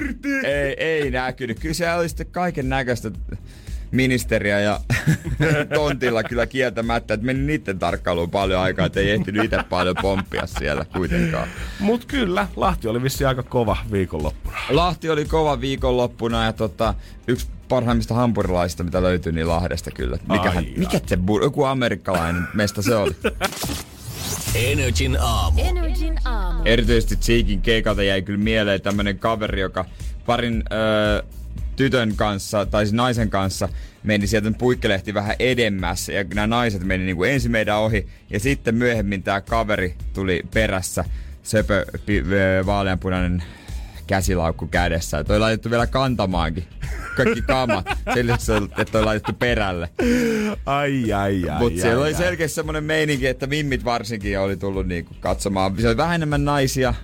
ei, 0.44 0.74
ei 0.78 1.10
näkynyt. 1.10 1.60
Kyllä 1.60 1.74
se 1.74 1.94
oli 1.94 2.08
sitten 2.08 2.26
kaiken 2.26 2.68
näköistä 2.68 3.10
ministeriä 3.94 4.60
ja 4.60 4.80
tontilla 5.74 6.22
kyllä 6.22 6.46
kieltämättä, 6.46 7.14
että 7.14 7.26
meni 7.26 7.40
niiden 7.40 7.78
tarkkailuun 7.78 8.30
paljon 8.30 8.60
aikaa, 8.60 8.86
että 8.86 9.00
ei 9.00 9.10
ehtinyt 9.10 9.44
itse 9.44 9.58
paljon 9.70 9.96
pomppia 10.02 10.46
siellä 10.46 10.84
kuitenkaan. 10.84 11.48
Mut 11.80 12.04
kyllä, 12.04 12.46
Lahti 12.56 12.88
oli 12.88 13.02
vissi 13.02 13.24
aika 13.24 13.42
kova 13.42 13.76
viikonloppuna. 13.92 14.56
Lahti 14.70 15.10
oli 15.10 15.24
kova 15.24 15.60
viikonloppuna 15.60 16.44
ja 16.44 16.52
tota, 16.52 16.94
yksi 17.28 17.46
parhaimmista 17.68 18.14
hampurilaisista, 18.14 18.84
mitä 18.84 19.02
löytyy 19.02 19.32
niin 19.32 19.48
Lahdesta 19.48 19.90
kyllä. 19.90 20.18
Mikähän, 20.28 20.64
mikä 20.76 21.00
se, 21.06 21.18
joku 21.42 21.64
amerikkalainen 21.64 22.48
mesta 22.54 22.82
se 22.82 22.96
oli. 22.96 23.16
Energin 24.54 25.16
aamu. 25.20 25.60
Energin 25.60 26.18
aamu. 26.24 26.62
Erityisesti 26.64 27.16
Cheekin 27.16 27.62
keikalta 27.62 28.02
jäi 28.02 28.22
kyllä 28.22 28.38
mieleen 28.38 28.80
tämmönen 28.80 29.18
kaveri, 29.18 29.60
joka 29.60 29.84
parin 30.26 30.62
öö, 30.72 31.22
tytön 31.76 32.16
kanssa, 32.16 32.66
tai 32.66 32.84
siis 32.84 32.92
naisen 32.92 33.30
kanssa, 33.30 33.68
meni 34.02 34.26
sieltä 34.26 34.52
puikkelehti 34.58 35.14
vähän 35.14 35.36
edemmässä 35.38 36.12
ja 36.12 36.24
nämä 36.34 36.46
naiset 36.46 36.84
meni 36.84 37.04
niin 37.04 37.16
kuin 37.16 37.30
ensin 37.30 37.50
meidän 37.50 37.78
ohi 37.78 38.06
ja 38.30 38.40
sitten 38.40 38.74
myöhemmin 38.74 39.22
tämä 39.22 39.40
kaveri 39.40 39.94
tuli 40.12 40.42
perässä, 40.54 41.04
söpö 41.42 41.86
vaaleanpunainen 42.66 43.42
käsilaukku 44.06 44.66
kädessä. 44.66 45.16
Ja 45.16 45.24
toi 45.24 45.38
laitettu 45.38 45.70
vielä 45.70 45.86
kantamaankin. 45.86 46.64
Kaikki 47.16 47.42
kamat. 47.42 47.86
Sen 48.14 48.30
että 48.30 48.84
toi 48.92 49.04
laitettu 49.04 49.32
perälle. 49.32 49.88
Ai, 50.66 51.12
ai, 51.12 51.48
ai. 51.48 51.58
Mutta 51.58 51.80
siellä 51.80 52.04
ai, 52.04 52.08
oli 52.10 52.14
selkeästi 52.14 52.54
semmonen 52.54 52.84
meininki, 52.84 53.26
että 53.26 53.46
mimmit 53.46 53.84
varsinkin 53.84 54.38
oli 54.38 54.56
tullut 54.56 54.86
niinku 54.86 55.14
katsomaan. 55.20 55.74
Se 55.80 55.88
oli 55.88 55.96
vähän 55.96 56.14
enemmän 56.14 56.44
naisia, 56.44 56.94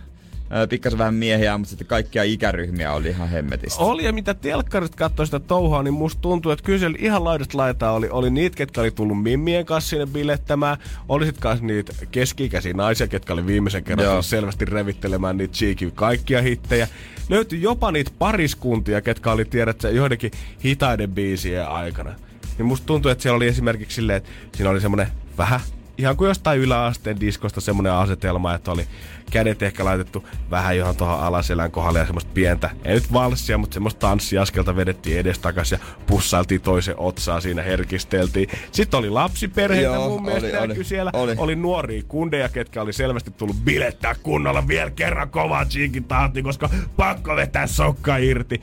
pikkasen 0.69 0.99
vähän 0.99 1.15
miehiä, 1.15 1.59
mutta 1.59 1.71
sitten 1.71 1.87
kaikkia 1.87 2.23
ikäryhmiä 2.23 2.93
oli 2.93 3.09
ihan 3.09 3.29
hemmetistä. 3.29 3.83
Oli, 3.83 4.05
ja 4.05 4.13
mitä 4.13 4.35
telkkarit 4.35 4.95
katsoi 4.95 5.27
sitä 5.27 5.41
touhaa, 5.41 5.83
niin 5.83 5.95
musta 5.95 6.21
tuntuu, 6.21 6.53
että 6.53 6.65
kyllä 6.65 6.97
ihan 6.99 7.25
laidasta 7.25 7.59
laitaa 7.59 7.93
oli, 7.93 8.09
oli 8.11 8.31
niitä, 8.31 8.57
ketkä 8.57 8.81
oli 8.81 8.91
tullut 8.91 9.23
mimmien 9.23 9.67
kanssa 9.67 9.91
sinne 9.91 10.07
bilettämään. 10.07 10.77
Oli 11.09 11.27
sit 11.27 11.39
kanssa 11.39 11.67
niitä 11.67 11.93
keski-ikäisiä 12.11 12.73
naisia, 12.75 13.09
ketkä 13.09 13.33
oli 13.33 13.47
viimeisen 13.47 13.85
kerran 13.85 14.23
selvästi 14.23 14.65
revittelemään 14.65 15.37
niitä 15.37 15.55
cheeky 15.55 15.91
kaikkia 15.95 16.43
hittejä. 16.43 16.89
Löytyi 17.29 17.63
jopa 17.63 17.93
niitä 17.93 18.11
pariskuntia, 18.19 19.01
ketkä 19.01 19.33
oli 19.33 19.45
tiedätkö, 19.45 19.91
joidenkin 19.91 20.31
hitaiden 20.65 21.11
biisien 21.11 21.69
aikana. 21.69 22.15
Niin 22.59 22.67
musta 22.67 22.87
tuntuu, 22.87 23.11
että 23.11 23.23
siellä 23.23 23.37
oli 23.37 23.47
esimerkiksi 23.47 23.95
silleen, 23.95 24.17
että 24.17 24.31
siinä 24.57 24.71
oli 24.71 24.81
semmonen 24.81 25.07
vähän 25.39 25.61
ihan 26.01 26.17
kuin 26.17 26.29
jostain 26.29 26.61
yläasteen 26.61 27.21
diskosta 27.21 27.61
semmoinen 27.61 27.93
asetelma, 27.93 28.55
että 28.55 28.71
oli 28.71 28.87
kädet 29.31 29.63
ehkä 29.63 29.85
laitettu 29.85 30.29
vähän 30.51 30.77
johon 30.77 30.97
tuohon 30.97 31.21
alaselän 31.21 31.71
kohdalle 31.71 31.99
ja 31.99 32.07
semmoista 32.07 32.31
pientä, 32.35 32.71
ei 32.85 32.95
nyt 32.95 33.13
valssia, 33.13 33.59
mutta 33.59 33.75
semmoista 33.75 33.99
tanssiaskelta 33.99 34.77
vedettiin 34.77 35.19
edestakas 35.19 35.73
ja 35.73 35.79
pussailtiin 36.07 36.61
toisen 36.61 36.95
otsaa 36.99 37.41
siinä 37.41 37.63
herkisteltiin. 37.63 38.49
Sitten 38.73 38.99
oli 38.99 39.11
lapsiperheitä 39.11 39.87
Joo, 39.87 40.09
mun 40.09 40.23
mielestä 40.23 40.61
oli, 40.61 40.75
oli, 40.75 40.85
siellä. 40.85 41.11
Oli. 41.15 41.35
oli 41.39 41.57
nuoria 41.57 42.03
kundeja, 42.09 42.49
ketkä 42.49 42.83
oli 42.83 42.93
selvästi 42.93 43.31
tullut 43.31 43.57
bilettää 43.65 44.15
kunnolla 44.23 44.69
vielä 44.69 44.91
kerran 44.91 45.31
kovaa 45.31 45.65
cheekin 45.65 46.05
tahti, 46.05 46.43
koska 46.43 46.71
pakko 46.97 47.37
vetää 47.37 47.67
sokka 47.67 48.17
irti. 48.17 48.61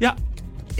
Ja 0.00 0.16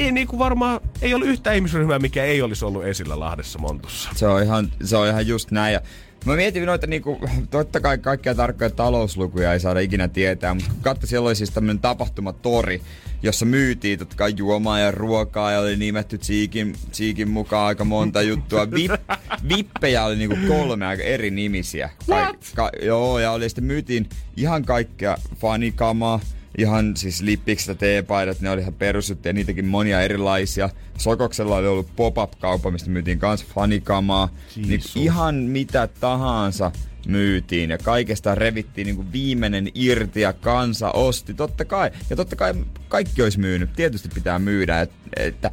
ei 0.00 0.12
niinku 0.12 0.38
varmaan, 0.38 0.80
ei 1.02 1.14
ollut 1.14 1.28
yhtä 1.28 1.52
ihmisryhmää, 1.52 1.98
mikä 1.98 2.24
ei 2.24 2.42
olisi 2.42 2.64
ollut 2.64 2.84
esillä 2.84 3.20
Lahdessa 3.20 3.58
Montussa. 3.58 4.10
Se 4.14 4.26
on 4.26 4.42
ihan, 4.42 4.72
se 4.84 4.96
on 4.96 5.08
ihan 5.08 5.26
just 5.26 5.50
näin. 5.50 5.72
Ja 5.72 5.80
Mä 6.24 6.36
mietin 6.36 6.66
noita 6.66 6.86
niinku, 6.86 7.20
totta 7.50 7.80
kai 7.80 7.98
kaikkia 7.98 8.34
tarkkoja 8.34 8.70
talouslukuja 8.70 9.52
ei 9.52 9.60
saada 9.60 9.80
ikinä 9.80 10.08
tietää, 10.08 10.54
mutta 10.54 10.70
kun 10.70 10.82
katso, 10.82 11.06
siellä 11.06 11.26
oli 11.26 11.36
siis 11.36 11.50
tämmönen 11.50 11.78
tapahtumatori, 11.78 12.82
jossa 13.22 13.46
myytiin 13.46 13.98
totta 13.98 14.16
kai 14.16 14.34
juomaa 14.36 14.78
ja 14.78 14.90
ruokaa 14.90 15.52
ja 15.52 15.60
oli 15.60 15.76
nimetty 15.76 16.18
Tsiikin, 16.18 16.74
Tsiikin 16.90 17.28
mukaan 17.30 17.66
aika 17.66 17.84
monta 17.84 18.22
juttua. 18.22 18.70
Vip, 18.70 18.90
vippejä 19.48 20.04
oli 20.04 20.16
niinku 20.16 20.36
kolme 20.48 20.86
aika 20.86 21.02
eri 21.02 21.30
nimisiä. 21.30 21.90
Ka, 22.08 22.34
ka, 22.54 22.70
joo, 22.82 23.18
ja 23.18 23.32
oli 23.32 23.48
sitten 23.48 23.64
myytiin 23.64 24.08
ihan 24.36 24.64
kaikkea 24.64 25.16
fanikamaa, 25.36 26.20
ihan 26.60 26.96
siis 26.96 27.20
lippikset 27.20 27.68
ja 27.68 27.74
teepaidat, 27.74 28.40
ne 28.40 28.50
oli 28.50 28.60
ihan 28.60 28.74
perusjuttuja, 28.74 29.32
niitäkin 29.32 29.64
monia 29.64 30.02
erilaisia. 30.02 30.70
Sokoksella 30.98 31.56
oli 31.56 31.66
ollut 31.66 31.96
pop-up-kauppa, 31.96 32.70
mistä 32.70 32.90
myytiin 32.90 33.18
kans 33.18 33.44
fanikamaa. 33.44 34.28
Niin 34.56 34.80
ihan 34.94 35.34
mitä 35.34 35.88
tahansa 36.00 36.72
myytiin 37.06 37.70
ja 37.70 37.78
kaikesta 37.78 38.34
revittiin 38.34 38.86
niin 38.86 38.96
kuin 38.96 39.12
viimeinen 39.12 39.68
irti 39.74 40.20
ja 40.20 40.32
kansa 40.32 40.90
osti. 40.90 41.34
Totta 41.34 41.64
kai. 41.64 41.90
Ja 42.10 42.16
totta 42.16 42.36
kai 42.36 42.54
kaikki 42.88 43.22
olisi 43.22 43.40
myynyt. 43.40 43.72
Tietysti 43.76 44.08
pitää 44.14 44.38
myydä. 44.38 44.80
Et, 44.80 44.90
että 45.16 45.50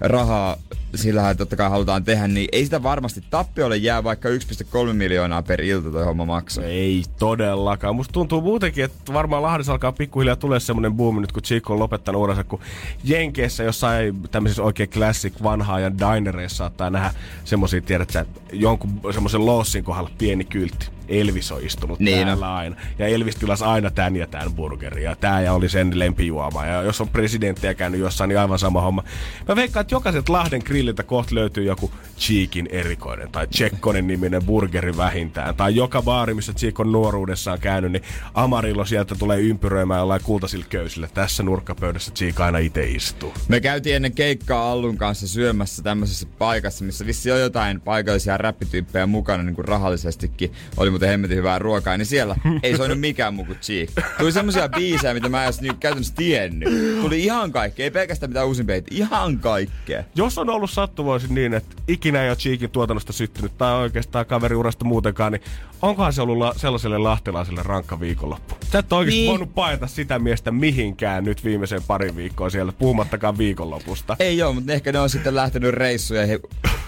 rahaa 0.00 0.56
sillä 0.94 1.34
totta 1.34 1.56
kai 1.56 1.70
halutaan 1.70 2.04
tehdä, 2.04 2.28
niin 2.28 2.48
ei 2.52 2.64
sitä 2.64 2.82
varmasti 2.82 3.24
tappiolle 3.30 3.76
jää 3.76 4.04
vaikka 4.04 4.28
1,3 4.28 4.92
miljoonaa 4.92 5.42
per 5.42 5.60
ilta 5.60 5.90
toi 5.90 6.04
homma 6.04 6.24
maksaa. 6.24 6.64
Ei 6.64 7.04
todellakaan. 7.18 7.96
Musta 7.96 8.12
tuntuu 8.12 8.40
muutenkin, 8.40 8.84
että 8.84 9.12
varmaan 9.12 9.42
Lahdessa 9.42 9.72
alkaa 9.72 9.92
pikkuhiljaa 9.92 10.36
tulee 10.36 10.60
semmonen 10.60 10.94
buumi 10.94 11.20
nyt, 11.20 11.32
kun 11.32 11.42
Chico 11.42 11.72
on 11.72 11.78
lopettanut 11.78 12.22
uransa, 12.22 12.44
kun 12.44 12.60
Jenkeissä 13.04 13.62
jossain 13.62 14.22
tämmöisissä 14.30 14.62
oikein 14.62 14.88
classic 14.88 15.42
vanha 15.42 15.74
ajan 15.74 15.98
dinereissa 15.98 16.56
saattaa 16.56 16.90
nähdä 16.90 17.10
semmosia, 17.44 17.80
tiedät 17.80 18.10
sä, 18.10 18.26
jonkun 18.52 19.00
semmoisen 19.12 19.46
lossin 19.46 19.84
kohdalla 19.84 20.10
pieni 20.18 20.44
kyltti. 20.44 20.97
Elvis 21.08 21.52
on 21.52 21.62
istunut 21.62 22.00
niin 22.00 22.26
täällä 22.26 22.46
no. 22.46 22.54
aina. 22.54 22.76
Ja 22.98 23.06
Elvis 23.06 23.36
tilasi 23.36 23.64
aina 23.64 23.90
tän 23.90 24.16
ja 24.16 24.26
tän 24.26 24.52
burgerin. 24.52 25.04
Ja 25.04 25.16
tää 25.16 25.40
ja 25.40 25.52
oli 25.52 25.68
sen 25.68 25.98
lempijuoma. 25.98 26.66
Ja 26.66 26.82
jos 26.82 27.00
on 27.00 27.08
presidenttiä 27.08 27.74
käynyt 27.74 28.00
jossain, 28.00 28.28
niin 28.28 28.38
aivan 28.38 28.58
sama 28.58 28.80
homma. 28.80 29.04
Mä 29.48 29.56
veikkaan, 29.56 29.80
että 29.80 29.94
jokaiset 29.94 30.28
Lahden 30.28 30.62
grilliltä 30.64 31.02
kohta 31.02 31.34
löytyy 31.34 31.64
joku 31.64 31.90
Cheekin 32.18 32.68
erikoinen 32.70 33.30
tai 33.30 33.46
Tsekkonen 33.46 34.06
niminen 34.06 34.44
burgeri 34.44 34.96
vähintään. 34.96 35.54
Tai 35.54 35.76
joka 35.76 36.02
baari, 36.02 36.34
missä 36.34 36.52
Cheek 36.52 36.80
on 36.80 36.92
nuoruudessaan 36.92 37.60
käynyt, 37.60 37.92
niin 37.92 38.02
Amarillo 38.34 38.84
sieltä 38.84 39.14
tulee 39.14 39.40
ympyröimään 39.40 40.00
jollain 40.00 40.22
kultasilla 40.24 40.66
köysillä. 40.68 41.08
Tässä 41.14 41.42
nurkkapöydässä 41.42 42.12
Cheek 42.12 42.40
aina 42.40 42.58
itse 42.58 42.84
istuu. 42.84 43.34
Me 43.48 43.60
käytiin 43.60 43.96
ennen 43.96 44.12
keikkaa 44.12 44.72
Allun 44.72 44.96
kanssa 44.96 45.28
syömässä 45.28 45.82
tämmöisessä 45.82 46.26
paikassa, 46.38 46.84
missä 46.84 47.06
vissi 47.06 47.32
on 47.32 47.40
jotain 47.40 47.80
paikallisia 47.80 48.36
räppityyppejä 48.36 49.06
mukana 49.06 49.42
niin 49.42 49.54
kuin 49.54 49.68
rahallisestikin. 49.68 50.52
Oli 50.76 50.90
muuten 50.98 51.08
hemmetin 51.08 51.36
hyvää 51.36 51.58
ruokaa, 51.58 51.96
niin 51.96 52.06
siellä 52.06 52.36
ei 52.62 52.76
soinut 52.76 53.00
mikään 53.00 53.34
muu 53.34 53.44
kuin 53.44 53.58
Cheek. 53.58 53.90
Tuli 54.18 54.32
semmoisia 54.32 54.68
biisejä, 54.68 55.14
mitä 55.14 55.28
mä 55.28 55.38
en 55.38 55.44
edes 55.44 55.60
niin 55.60 55.76
käytännössä 55.76 56.14
tiennyt. 56.14 56.68
Tuli 57.00 57.24
ihan 57.24 57.52
kaikkea, 57.52 57.84
ei 57.84 57.90
pelkästään 57.90 58.30
mitään 58.30 58.46
uusimpia, 58.46 58.80
ihan 58.90 59.38
kaikkea. 59.38 60.04
Jos 60.14 60.38
on 60.38 60.50
ollut 60.50 60.70
sattuvoisin 60.70 61.34
niin, 61.34 61.54
että 61.54 61.76
ikinä 61.88 62.22
ei 62.22 62.30
ole 62.30 62.36
Cheekin 62.36 62.70
tuotannosta 62.70 63.12
syttynyt 63.12 63.58
tai 63.58 63.74
oikeastaan 63.74 64.26
kaveriurasta 64.26 64.84
muutenkaan, 64.84 65.32
niin 65.32 65.42
onkohan 65.82 66.12
se 66.12 66.22
ollut 66.22 66.38
la- 66.38 66.54
sellaiselle 66.56 66.98
lahtelaiselle 66.98 67.62
rankka 67.62 68.00
viikonloppu? 68.00 68.54
Sä 68.72 68.78
et 68.78 68.92
oikeasti 68.92 69.20
niin. 69.20 69.30
voinut 69.30 69.54
paeta 69.54 69.86
sitä 69.86 70.18
miestä 70.18 70.50
mihinkään 70.50 71.24
nyt 71.24 71.44
viimeisen 71.44 71.82
parin 71.86 72.16
viikkoa 72.16 72.50
siellä, 72.50 72.72
puhumattakaan 72.72 73.38
viikonlopusta. 73.38 74.16
Ei 74.18 74.38
joo, 74.38 74.52
mutta 74.52 74.72
ehkä 74.72 74.92
ne 74.92 74.98
on 74.98 75.10
sitten 75.10 75.34
lähtenyt 75.34 75.74
reissuja 75.74 76.20
ja 76.20 76.26
he, 76.26 76.40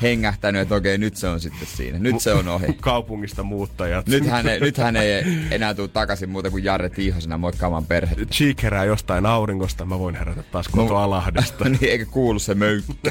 hengähtänyt, 0.03 0.63
että 0.63 0.75
okei, 0.75 0.99
nyt 0.99 1.17
se 1.17 1.29
on 1.29 1.41
sitten 1.41 1.69
siinä. 1.69 1.99
Nyt 1.99 2.21
se 2.21 2.33
on 2.33 2.49
ohi. 2.49 2.67
Kaupungista 2.81 3.43
muuttajat. 3.43 4.00
Nyt 4.07 4.27
hän 4.27 4.49
ei, 4.49 4.61
nyt 4.61 4.77
hän 4.77 4.97
ei 4.97 5.25
enää 5.51 5.75
tule 5.75 5.89
takaisin 5.89 6.31
muuta 6.31 6.51
kuin 6.51 6.65
Jarre 6.65 6.89
Tiihosena 6.89 7.39
moikkaamaan 7.39 7.87
perhettä. 7.87 8.25
Cheek 8.25 8.63
herää 8.63 8.85
jostain 8.85 9.27
auringosta, 9.27 9.85
mä 9.85 9.99
voin 9.99 10.15
herätä 10.15 10.43
taas 10.43 10.69
kotoa 10.69 11.11
Lahdesta. 11.11 11.65
niin, 11.69 11.91
eikä 11.91 12.07
kuulu 12.07 12.39
se 12.39 12.55
möykkä. 12.55 13.11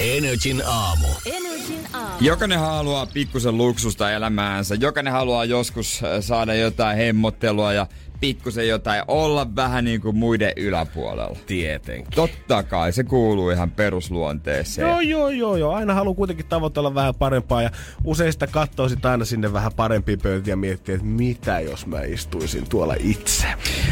Energin 0.00 0.62
aamu. 0.66 1.06
Energin 1.26 1.86
aamu. 1.92 2.14
Jokainen 2.20 2.58
haluaa 2.58 3.06
pikkusen 3.06 3.56
luksusta 3.56 4.12
elämäänsä. 4.12 4.74
Jokainen 4.74 5.12
haluaa 5.12 5.44
joskus 5.44 6.00
äh, 6.04 6.10
saada 6.20 6.54
jotain 6.54 6.96
hemmottelua 6.96 7.72
ja 7.72 7.86
pikkusen 8.20 8.68
jotain, 8.68 9.02
olla 9.08 9.56
vähän 9.56 9.84
niin 9.84 10.00
kuin 10.00 10.16
muiden 10.16 10.52
yläpuolella. 10.56 11.36
Tietenkin. 11.46 12.12
Totta 12.14 12.62
kai, 12.62 12.92
se 12.92 13.04
kuuluu 13.04 13.50
ihan 13.50 13.70
perusluonteeseen. 13.70 14.88
Joo, 14.88 15.00
joo, 15.00 15.28
joo, 15.28 15.56
joo. 15.56 15.72
Aina 15.72 15.94
haluaa 15.94 16.14
kuitenkin 16.14 16.46
tavoitella 16.46 16.94
vähän 16.94 17.14
parempaa 17.14 17.62
ja 17.62 17.70
usein 18.04 18.32
sitä 18.32 18.46
katsoo 18.46 18.88
sitä 18.88 19.10
aina 19.10 19.24
sinne 19.24 19.52
vähän 19.52 19.72
parempi 19.72 20.16
pöytiä 20.16 20.52
ja 20.52 20.56
miettii, 20.56 20.94
että 20.94 21.06
mitä 21.06 21.60
jos 21.60 21.86
mä 21.86 22.02
istuisin 22.02 22.68
tuolla 22.68 22.94
itse. 22.98 23.46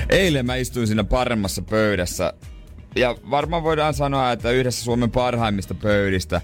Eilen 0.09 0.47
mä 0.47 0.57
istuin 0.57 0.87
siinä 0.87 1.05
paremmassa 1.05 1.63
pöydässä 1.63 2.33
ja 2.97 3.17
varmaan 3.31 3.63
voidaan 3.63 3.95
sanoa, 3.95 4.33
että 4.33 4.51
yhdessä 4.51 4.85
Suomen 4.85 5.11
parhaimmista 5.11 5.75
pöydistä 5.75 6.41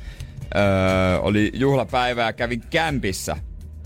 öö, 0.56 1.18
oli 1.20 1.50
juhlapäivä 1.54 2.22
ja 2.22 2.32
kävin 2.32 2.62
kämpissä 2.70 3.36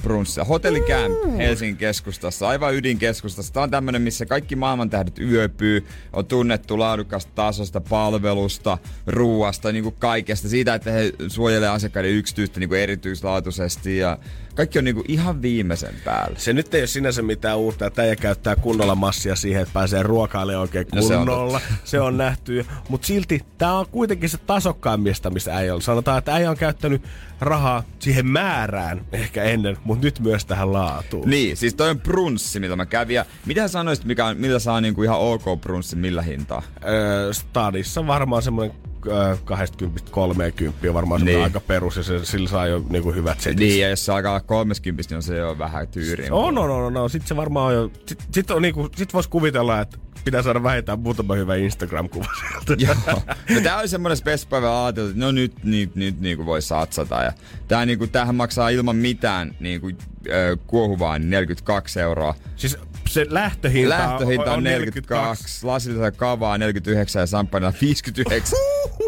brunssa. 0.02 0.44
Hotelli 0.44 0.80
Camp 0.80 1.36
Helsingin 1.38 1.76
keskustassa, 1.76 2.48
aivan 2.48 2.74
ydinkeskustassa. 2.74 3.52
Tämä 3.52 3.64
on 3.64 3.70
tämmönen, 3.70 4.02
missä 4.02 4.26
kaikki 4.26 4.56
maailman 4.56 4.90
tähdet 4.90 5.18
yöpyy. 5.18 5.86
On 6.12 6.26
tunnettu 6.26 6.78
laadukasta 6.78 7.32
tasosta, 7.34 7.80
palvelusta, 7.80 8.78
ruuasta, 9.06 9.72
niin 9.72 9.82
kuin 9.82 9.94
kaikesta. 9.98 10.48
Siitä, 10.48 10.74
että 10.74 10.90
he 10.90 11.12
suojelevat 11.28 11.74
asiakkaiden 11.74 12.10
yksityistä 12.10 12.60
niin 12.60 12.68
kuin 12.68 12.80
erityislaatuisesti 12.80 13.96
ja 13.96 14.18
kaikki 14.58 14.78
on 14.78 14.84
niinku 14.84 15.04
ihan 15.08 15.42
viimeisen 15.42 15.94
päällä. 16.04 16.38
Se 16.38 16.52
nyt 16.52 16.74
ei 16.74 16.80
ole 16.80 16.86
sinänsä 16.86 17.22
mitään 17.22 17.58
uutta, 17.58 17.86
että 17.86 18.02
äijä 18.02 18.16
käyttää 18.16 18.56
kunnolla 18.56 18.94
massia 18.94 19.36
siihen, 19.36 19.62
että 19.62 19.72
pääsee 19.72 20.02
ruokailemaan 20.02 20.60
oikein 20.60 20.86
kunnolla. 20.86 21.52
No 21.52 21.58
se, 21.58 21.66
on 21.66 21.78
se 21.84 22.00
on 22.00 22.18
nähty. 22.18 22.66
Mutta 22.88 23.06
silti 23.06 23.40
tämä 23.58 23.78
on 23.78 23.86
kuitenkin 23.90 24.28
se 24.28 24.38
tasokkain 24.38 25.00
mistä, 25.00 25.30
mistä 25.30 25.56
äijä 25.56 25.74
on. 25.74 25.82
Sanotaan, 25.82 26.18
että 26.18 26.34
äijä 26.34 26.50
on 26.50 26.56
käyttänyt 26.56 27.02
rahaa 27.40 27.82
siihen 27.98 28.26
määrään 28.26 29.04
ehkä 29.12 29.42
ennen, 29.42 29.76
mutta 29.84 30.04
nyt 30.04 30.20
myös 30.20 30.44
tähän 30.44 30.72
laatuun. 30.72 31.30
Niin, 31.30 31.56
siis 31.56 31.74
toi 31.74 31.90
on 31.90 32.00
brunssi, 32.00 32.60
mitä 32.60 32.76
mä 32.76 32.86
kävin. 32.86 33.14
Ja 33.14 33.26
mitä 33.46 33.68
sanoisit, 33.68 34.04
mikä 34.04 34.26
on, 34.26 34.36
millä 34.36 34.58
saa 34.58 34.80
niinku 34.80 35.02
ihan 35.02 35.18
ok 35.18 35.60
brunssi, 35.60 35.96
millä 35.96 36.22
hintaa? 36.22 36.62
Öö, 36.88 37.32
stadissa 37.32 38.06
varmaan 38.06 38.42
semmoinen 38.42 38.76
20-30 39.06 40.88
on 40.88 40.94
varmaan 40.94 41.24
niin. 41.24 41.42
aika 41.42 41.60
perus 41.60 41.96
ja 41.96 42.02
se, 42.02 42.24
sillä 42.24 42.48
saa 42.48 42.66
jo 42.66 42.84
niinku 42.88 43.12
hyvät 43.12 43.40
setit. 43.40 43.58
Niin, 43.58 43.80
ja 43.80 43.88
jos 43.88 44.04
se 44.04 44.12
alkaa 44.12 44.40
30, 44.40 45.02
niin 45.08 45.16
on 45.16 45.22
se 45.22 45.36
jo 45.36 45.58
vähän 45.58 45.88
tyyriin. 45.88 46.32
On, 46.32 46.54
no, 46.54 46.66
no, 46.66 46.80
no, 46.80 46.90
no. 46.90 47.08
Sitten 47.08 47.28
se 47.28 47.36
varmaan 47.36 47.66
on 47.66 47.74
jo... 47.74 47.90
Sitten 48.06 48.26
sit, 48.32 48.50
on 48.50 48.62
niinku, 48.62 48.88
sit 48.96 49.14
vois 49.14 49.28
kuvitella, 49.28 49.80
että 49.80 49.98
pitää 50.24 50.42
saada 50.42 50.62
vähintään 50.62 51.00
muutama 51.00 51.34
hyvä 51.34 51.54
Instagram-kuva 51.54 52.26
sieltä. 52.40 52.84
Joo. 52.86 53.22
No 53.54 53.60
tää 53.62 53.78
oli 53.78 53.88
semmonen 53.88 54.16
spespäivä 54.16 54.84
ajateltu, 54.84 55.10
että 55.10 55.20
no 55.20 55.32
nyt, 55.32 55.64
nyt, 55.64 55.94
nyt 55.94 56.20
niinku 56.20 56.46
voi 56.46 56.62
satsata. 56.62 57.22
Ja 57.22 57.32
tää 57.68 57.86
niinku, 57.86 58.06
tämähän 58.06 58.34
maksaa 58.34 58.68
ilman 58.68 58.96
mitään 58.96 59.56
niinku, 59.60 59.86
äh, 59.86 60.58
kuohuvaa 60.66 61.18
niin 61.18 61.30
42 61.30 62.00
euroa. 62.00 62.34
Siis 62.56 62.78
se 63.18 63.26
lähtöhinta, 63.30 63.88
lähtöhinta 63.88 64.52
on, 64.52 64.58
on 64.58 64.64
42, 64.64 65.14
42. 65.14 65.66
lasillista 65.66 66.12
kavaa 66.12 66.58
49 66.58 67.20
ja 67.20 67.26
sampania 67.26 67.72
59. 67.80 68.58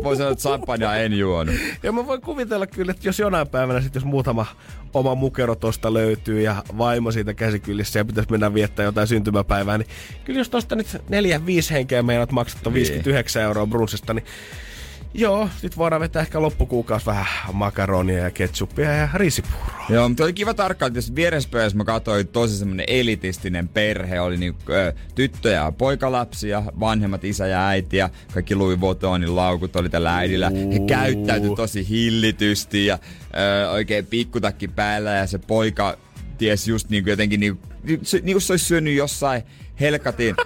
Voi 0.04 0.16
sanoa, 0.16 0.32
että 0.32 0.42
sampania 0.42 0.96
en 0.96 1.18
juonut. 1.18 1.54
Ja 1.82 1.92
mä 1.92 2.06
voin 2.06 2.20
kuvitella 2.20 2.66
kyllä, 2.66 2.90
että 2.90 3.08
jos 3.08 3.18
jonain 3.18 3.48
päivänä 3.48 3.80
sit 3.80 3.94
jos 3.94 4.04
muutama 4.04 4.46
oma 4.94 5.14
mukero 5.14 5.54
tosta 5.54 5.94
löytyy 5.94 6.40
ja 6.40 6.62
vaimo 6.78 7.10
siitä 7.10 7.34
käsikyllissä 7.34 7.98
ja 7.98 8.04
pitäisi 8.04 8.30
mennä 8.30 8.54
viettää 8.54 8.84
jotain 8.84 9.06
syntymäpäivää, 9.06 9.78
niin 9.78 9.88
kyllä 10.24 10.40
jos 10.40 10.50
tosta 10.50 10.76
nyt 10.76 11.02
neljä, 11.08 11.46
viisi 11.46 11.74
henkeä 11.74 12.02
meidät 12.02 12.32
maksettu 12.32 12.74
59 12.74 13.40
niin. 13.40 13.44
euroa 13.46 13.66
brunssista, 13.66 14.14
niin 14.14 14.24
Joo, 15.14 15.48
sit 15.56 15.76
voidaan 15.76 16.00
vetää 16.00 16.22
ehkä 16.22 16.42
loppukuukausi 16.42 17.06
vähän 17.06 17.26
makaronia 17.52 18.18
ja 18.18 18.30
ketsuppia 18.30 18.92
ja 18.92 19.08
riisipuuroa. 19.14 19.86
Joo, 19.88 20.08
mutta 20.08 20.24
oli 20.24 20.32
kiva 20.32 20.54
tarkkaan, 20.54 20.98
että 20.98 21.14
vierespöydässä 21.14 21.78
mä 21.78 21.84
katsoin 21.84 22.28
tosi 22.28 22.56
semmonen 22.56 22.86
elitistinen 22.88 23.68
perhe. 23.68 24.20
Oli 24.20 24.36
niinku, 24.36 24.72
ö, 24.72 24.92
tyttöjä 25.14 25.64
ja 25.64 25.72
poikalapsia, 25.72 26.62
vanhemmat 26.80 27.24
isä 27.24 27.46
ja 27.46 27.66
äiti 27.66 27.96
ja 27.96 28.10
kaikki 28.34 28.54
Louis 28.54 28.80
Vuittonin 28.80 29.36
laukut 29.36 29.76
oli 29.76 29.88
tällä 29.88 30.16
äidillä. 30.16 30.50
He 30.50 30.78
käyttäytyi 30.86 31.56
tosi 31.56 31.88
hillitysti 31.88 32.86
ja 32.86 32.98
ö, 33.64 33.70
oikein 33.70 34.06
pikkutakki 34.06 34.68
päällä 34.68 35.10
ja 35.10 35.26
se 35.26 35.38
poika 35.38 35.96
ties 36.38 36.68
just 36.68 36.88
niinku 36.88 37.10
jotenkin 37.10 37.40
niinku, 37.40 37.62
niinku 38.22 38.40
se 38.40 38.52
olisi 38.52 38.64
syönyt 38.64 38.94
jossain 38.94 39.42
helkatin 39.80 40.36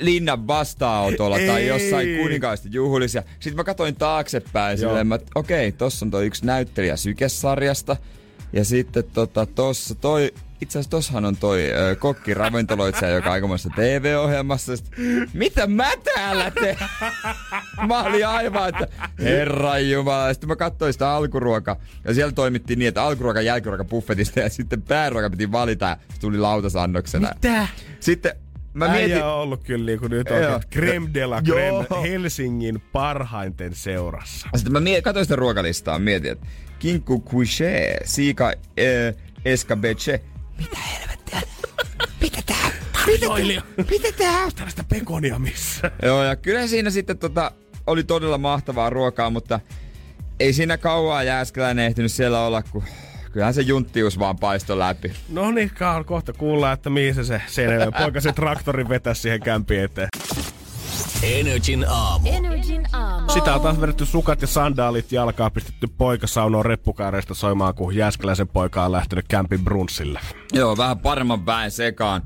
linnan 0.00 0.46
vasta-autolla 0.46 1.38
tai 1.46 1.66
jossain 1.66 2.18
kuninkaista 2.18 2.68
juhlissa. 2.70 3.22
Sitten 3.40 3.56
mä 3.56 3.64
katsoin 3.64 3.96
taaksepäin 3.96 4.78
silleen, 4.78 5.12
että 5.12 5.30
okei, 5.34 5.68
okay, 5.68 5.78
tossa 5.78 6.06
on 6.06 6.10
toi 6.10 6.26
yksi 6.26 6.46
näyttelijä 6.46 6.96
Sykesarjasta. 6.96 7.96
Ja 8.52 8.64
sitten 8.64 9.04
tota, 9.04 9.46
tossa 9.46 9.94
toi 9.94 10.32
itse 10.60 10.78
asiassa 10.78 10.90
tossahan 10.90 11.24
on 11.24 11.36
toi 11.36 11.72
ö, 11.72 11.96
kokki 11.96 12.34
ravintoloitsija, 12.34 13.10
joka 13.10 13.32
aikamoisessa 13.32 13.70
TV-ohjelmassa. 13.76 14.72
Mitä 15.32 15.66
mä 15.66 15.90
täällä 16.14 16.50
teen? 16.50 16.78
mä 17.88 18.02
olin 18.02 18.26
aivan, 18.26 18.68
että 18.68 18.88
herran 19.18 19.90
jumala. 19.90 20.32
Sitten 20.32 20.48
mä 20.48 20.56
katsoin 20.56 20.92
sitä 20.92 21.10
alkuruoka 21.10 21.76
ja 22.04 22.14
siellä 22.14 22.32
toimittiin 22.32 22.78
niin, 22.78 22.88
että 22.88 23.02
alkuruoka 23.02 23.40
jälkiruoka 23.40 23.84
buffetista 23.84 24.40
ja 24.40 24.50
sitten 24.50 24.82
pääruoka 24.82 25.30
piti 25.30 25.52
valita 25.52 25.96
se 26.14 26.20
tuli 26.20 26.38
lautasannoksena. 26.38 27.30
Mitä? 27.34 27.68
Sitten 28.00 28.36
Mä 28.76 28.88
mietin... 28.88 29.12
Äijä 29.12 29.26
on 29.26 29.40
ollut 29.40 29.64
kyllä 29.64 29.86
niinku 29.86 30.08
nyt 30.08 30.30
oikein 30.30 30.60
creme 30.72 31.10
de 31.14 31.26
la 31.26 31.42
creme 31.42 32.10
Helsingin 32.10 32.80
parhainten 32.92 33.74
seurassa. 33.74 34.48
Sitten 34.56 34.72
mä 34.72 34.80
mietin, 34.80 35.02
katsoin 35.02 35.24
sitä 35.24 35.36
ruokalistaa, 35.36 35.98
mietin, 35.98 36.32
että 36.32 36.46
kinkku 36.78 37.24
couché, 37.28 38.00
siika 38.04 38.46
äh, 38.48 38.54
escabeche. 39.44 40.20
Mitä 40.58 40.76
helvettiä? 40.76 41.42
Mitä 42.20 42.42
tää? 42.46 42.70
Tää? 43.20 43.86
Mitä 43.90 44.12
tää? 44.18 44.48
Tällaista 44.56 44.84
pekonia 44.88 45.38
missä. 45.38 45.90
Joo, 46.02 46.24
ja 46.24 46.36
kyllä 46.36 46.66
siinä 46.66 46.90
sitten 46.90 47.18
tota, 47.18 47.52
oli 47.86 48.04
todella 48.04 48.38
mahtavaa 48.38 48.90
ruokaa, 48.90 49.30
mutta 49.30 49.60
ei 50.40 50.52
siinä 50.52 50.78
kauaa 50.78 51.22
Jääskeläinen 51.22 51.86
ehtinyt 51.86 52.12
siellä 52.12 52.40
olla, 52.40 52.62
kun 52.62 52.84
kyllähän 53.36 53.54
se 53.54 53.62
junttius 53.62 54.18
vaan 54.18 54.38
paisto 54.38 54.78
läpi. 54.78 55.12
No 55.28 55.50
niin, 55.50 55.70
kohta 56.06 56.32
kuullaan, 56.32 56.72
että 56.72 56.90
mihin 56.90 57.14
se 57.14 57.24
se 57.24 57.42
senelle 57.46 57.92
poika 57.98 58.20
se 58.20 58.32
traktori 58.32 58.88
vetäisi 58.88 59.22
siihen 59.22 59.40
kämpiin 59.40 59.80
eteen. 59.80 60.08
Energin 61.22 61.84
aamu. 61.88 62.28
Energin 62.28 62.86
aamu. 62.92 63.30
Sitä 63.30 63.54
on 63.54 63.60
taas 63.60 63.80
vedetty 63.80 64.06
sukat 64.06 64.42
ja 64.42 64.46
sandaalit 64.46 65.12
jalkaa, 65.12 65.50
pistetty 65.50 65.86
poika 65.98 66.26
saunoon 66.26 66.64
reppukaareista 66.64 67.34
soimaan, 67.34 67.74
kun 67.74 67.96
Jääskeläisen 67.96 68.48
poika 68.48 68.84
on 68.84 68.92
lähtenyt 68.92 69.24
kämpin 69.28 69.64
brunssille. 69.64 70.20
Joo, 70.52 70.76
vähän 70.76 70.98
paremman 70.98 71.46
väen 71.46 71.70
sekaan 71.70 72.22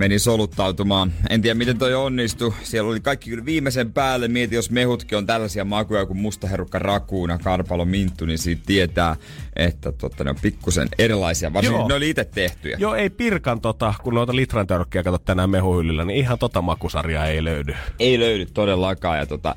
meni 0.00 0.18
soluttautumaan. 0.18 1.12
En 1.30 1.42
tiedä, 1.42 1.54
miten 1.54 1.78
toi 1.78 1.94
onnistui. 1.94 2.52
Siellä 2.62 2.90
oli 2.90 3.00
kaikki 3.00 3.30
kyllä 3.30 3.44
viimeisen 3.44 3.92
päälle. 3.92 4.28
Mieti, 4.28 4.54
jos 4.54 4.70
mehutkin 4.70 5.18
on 5.18 5.26
tällaisia 5.26 5.64
makuja 5.64 6.06
kuin 6.06 6.18
mustaherukka 6.18 6.78
rakuuna, 6.78 7.38
karpalo 7.38 7.84
minttu, 7.84 8.26
niin 8.26 8.38
siitä 8.38 8.62
tietää, 8.66 9.16
että 9.56 9.92
totta, 9.92 10.24
ne 10.24 10.30
on 10.30 10.36
pikkusen 10.42 10.88
erilaisia. 10.98 11.52
Varsinkin 11.52 11.78
Joo. 11.78 11.88
ne 11.88 11.94
oli 11.94 12.10
itse 12.10 12.24
tehtyjä. 12.24 12.76
Joo, 12.80 12.94
ei 12.94 13.10
pirkan 13.10 13.60
tota, 13.60 13.94
kun 14.02 14.14
noita 14.14 14.36
litran 14.36 14.66
törkkiä 14.66 15.02
katsot 15.02 15.24
tänään 15.24 15.50
mehuhyllillä, 15.50 16.04
niin 16.04 16.18
ihan 16.18 16.38
tota 16.38 16.62
makusarjaa 16.62 17.26
ei 17.26 17.44
löydy. 17.44 17.74
Ei 17.98 18.20
löydy 18.20 18.46
todellakaan. 18.46 19.18
Ja 19.18 19.26
tota, 19.26 19.56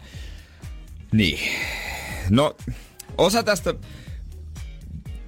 niin. 1.11 1.39
No, 2.29 2.55
osa 3.17 3.43
tästä 3.43 3.73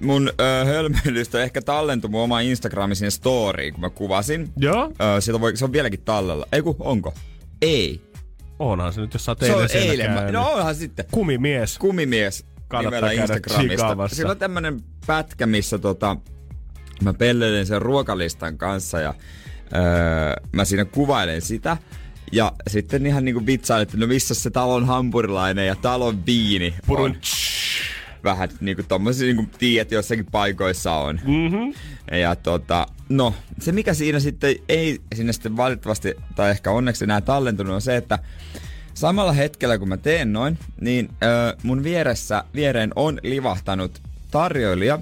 mun 0.00 0.32
ö, 0.40 0.64
hölmöilystä 0.64 1.42
ehkä 1.42 1.62
tallentui 1.62 2.10
mun 2.10 2.22
oma 2.22 2.40
Instagramin 2.40 2.96
sinne 2.96 3.10
storyin, 3.10 3.74
kun 3.74 3.80
mä 3.80 3.90
kuvasin. 3.90 4.52
Joo? 4.56 4.92
Ö, 5.16 5.20
sieltä 5.20 5.40
voi, 5.40 5.56
se 5.56 5.64
on 5.64 5.72
vieläkin 5.72 6.02
tallella. 6.04 6.46
Ei 6.52 6.62
kun, 6.62 6.76
onko? 6.78 7.14
Ei. 7.62 8.00
Onhan 8.58 8.92
se 8.92 9.00
nyt, 9.00 9.14
jos 9.14 9.24
sä 9.24 9.30
oot 9.30 9.38
Se 9.40 9.54
on 9.54 9.68
eilen 9.74 9.90
eilen. 9.90 10.12
Mä, 10.12 10.32
no 10.32 10.50
onhan 10.50 10.74
sitten. 10.74 11.04
Kumimies. 11.10 11.78
Kumimies 11.78 12.46
Kannattaa 12.68 13.00
käydä 13.00 13.22
Instagramista. 13.22 14.08
Sillä 14.08 14.30
on 14.30 14.38
tämmönen 14.38 14.80
pätkä, 15.06 15.46
missä 15.46 15.78
tota, 15.78 16.16
mä 17.02 17.14
pelleilen 17.14 17.66
sen 17.66 17.82
ruokalistan 17.82 18.58
kanssa 18.58 19.00
ja 19.00 19.14
öö, 19.74 20.42
mä 20.52 20.64
siinä 20.64 20.84
kuvailen 20.84 21.42
sitä. 21.42 21.76
Ja 22.32 22.52
sitten 22.68 23.06
ihan 23.06 23.24
niinku 23.24 23.46
vitsailen, 23.46 23.82
että 23.82 23.96
no 23.96 24.06
missä 24.06 24.34
se 24.34 24.50
talon 24.50 24.86
hampurilainen 24.86 25.66
ja 25.66 25.76
talon 25.76 26.26
viini 26.26 26.74
Purun 26.86 27.10
on. 27.10 27.16
Vähän 28.26 28.48
niinku 28.60 28.82
tommosia 28.82 29.26
niinku 29.26 29.56
tiedät, 29.58 29.90
jossakin 29.92 30.26
paikoissa 30.26 30.92
on. 30.92 31.20
Mm-hmm. 31.24 31.74
Ja 32.18 32.36
tota, 32.36 32.86
no, 33.08 33.34
se 33.60 33.72
mikä 33.72 33.94
siinä 33.94 34.20
sitten 34.20 34.56
ei 34.68 35.00
sinne 35.14 35.32
sitten 35.32 35.56
valitettavasti, 35.56 36.14
tai 36.36 36.50
ehkä 36.50 36.70
onneksi 36.70 37.04
enää 37.04 37.20
tallentunut, 37.20 37.74
on 37.74 37.80
se, 37.80 37.96
että 37.96 38.18
samalla 38.94 39.32
hetkellä 39.32 39.78
kun 39.78 39.88
mä 39.88 39.96
teen 39.96 40.32
noin, 40.32 40.58
niin 40.80 41.08
ö, 41.22 41.56
mun 41.62 41.84
vieressä, 41.84 42.44
viereen 42.54 42.92
on 42.96 43.20
livahtanut 43.22 44.02
tarjoilija. 44.30 44.98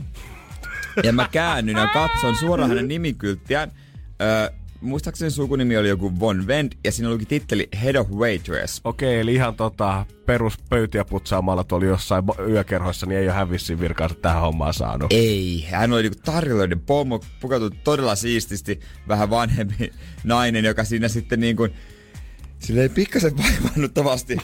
Ja 1.03 1.13
mä 1.13 1.29
käännyn 1.33 1.77
ja 1.77 1.87
katson 1.87 2.37
suoraan 2.37 2.71
hänen 2.71 2.89
nimikylttiään. 2.89 3.73
Ö, 4.23 4.53
muistaakseni 4.85 5.31
sukunimi 5.31 5.77
oli 5.77 5.89
joku 5.89 6.21
Von 6.21 6.47
Vend, 6.47 6.73
ja 6.85 6.93
siinä 6.93 7.09
oli 7.09 7.25
titteli 7.29 7.69
Head 7.83 7.95
of 7.95 8.11
Waitress. 8.11 8.81
Okei, 8.85 9.21
eli 9.21 9.35
ihan 9.35 9.55
tota 9.55 10.07
peruspöytiä 10.27 11.05
putsaamalla 11.05 11.65
tuolla 11.65 11.87
jossain 11.87 12.25
yökerhoissa, 12.49 13.07
niin 13.07 13.19
ei 13.19 13.27
ole 13.27 13.35
hävissiin 13.35 13.81
virkaansa 13.81 14.15
tähän 14.15 14.41
hommaan 14.41 14.75
saanut. 14.75 15.13
Ei, 15.13 15.67
hän 15.71 15.93
oli 15.93 16.03
niinku 16.03 16.19
tarjoilijoiden 16.25 16.81
pomo, 16.81 17.21
pukeutunut 17.41 17.85
todella 17.85 18.15
siististi, 18.15 18.81
vähän 19.09 19.31
vanhempi 19.31 19.93
nainen, 20.25 20.65
joka 20.65 20.85
siinä 20.85 21.09
sitten 21.09 21.41
niinku, 21.41 21.69
silleen 22.59 22.91
pikkasen 22.91 23.33
vaivannuttavasti 23.37 24.37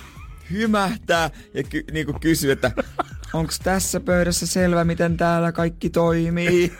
hymähtää 0.51 1.31
ja 1.55 1.63
ky, 1.63 1.85
niinku 1.93 2.13
kysyy, 2.21 2.53
että 2.53 2.71
onko 3.33 3.53
tässä 3.63 4.01
pöydässä 4.01 4.47
selvä, 4.47 4.85
miten 4.85 5.17
täällä 5.17 5.53
kaikki 5.53 5.91
toimii? 5.91 6.73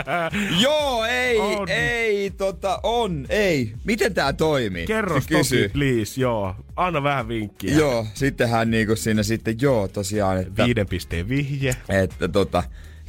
Joo, 0.62 1.04
ei, 1.04 1.38
On. 1.38 1.68
ei, 1.68 2.30
tota, 2.30 2.80
on, 2.82 3.26
ei. 3.28 3.72
Miten 3.84 4.14
tää 4.14 4.32
toimii? 4.32 4.86
Kerro 4.86 5.14
toki, 5.20 5.68
please, 5.72 6.20
joo. 6.20 6.54
Anna 6.76 7.02
vähän 7.02 7.28
vinkkiä. 7.28 7.76
Joo, 7.76 8.06
sitten 8.14 8.48
hän 8.48 8.70
niinku 8.70 8.96
siinä 8.96 9.22
sitten, 9.22 9.56
joo, 9.60 9.88
tosiaan, 9.88 10.38
että 10.38 10.64
Viiden 10.64 10.88
pisteen 10.88 11.28
vihje. 11.28 11.76
että 11.88 12.28
tota, 12.28 12.62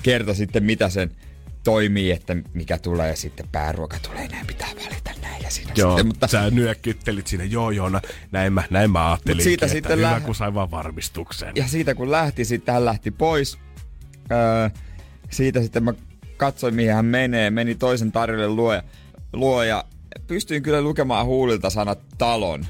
kertoi 0.03 0.35
sitten 0.35 0.63
mitä 0.63 0.89
sen 0.89 1.11
toimii, 1.67 2.11
että 2.11 2.35
mikä 2.53 2.77
tulee 2.77 3.09
ja 3.09 3.15
sitten 3.15 3.47
pääruoka 3.51 3.97
tulee, 3.99 4.27
näin 4.27 4.47
pitää 4.47 4.69
valita 4.85 5.11
näin 5.21 5.43
ja 5.43 5.49
siinä 5.51 5.71
Joo, 5.75 5.91
sitten, 5.91 6.07
mutta 6.07 6.27
sä 6.27 6.49
nyökkyttelit 6.49 7.27
siinä, 7.27 7.43
joo 7.43 7.71
joo, 7.71 7.89
no, 7.89 8.01
näin 8.31 8.53
mä, 8.53 8.63
näin 8.69 8.91
mä 8.91 9.09
ajattelin, 9.09 9.43
siitä 9.43 9.65
että 9.65 9.73
sitten 9.73 9.97
hyvä 9.97 10.11
lä- 10.11 10.19
kun 10.19 10.35
sain 10.35 10.53
vaan 10.53 10.71
varmistuksen. 10.71 11.51
ja 11.55 11.67
siitä 11.67 11.95
kun 11.95 12.11
lähti, 12.11 12.45
sitten 12.45 12.73
hän 12.73 12.85
lähti 12.85 13.11
pois. 13.11 13.57
Öö, 14.31 14.69
siitä 15.29 15.61
sitten 15.61 15.83
mä 15.83 15.93
katsoin, 16.37 16.75
mihin 16.75 16.93
hän 16.93 17.05
menee, 17.05 17.49
meni 17.49 17.75
toisen 17.75 18.11
tarjolle 18.11 18.47
luo 18.47 18.73
ja, 18.73 18.83
luo 19.33 19.63
ja 19.63 19.83
pystyin 20.27 20.63
kyllä 20.63 20.81
lukemaan 20.81 21.25
huulilta 21.25 21.69
sanat 21.69 21.99
talon. 22.17 22.65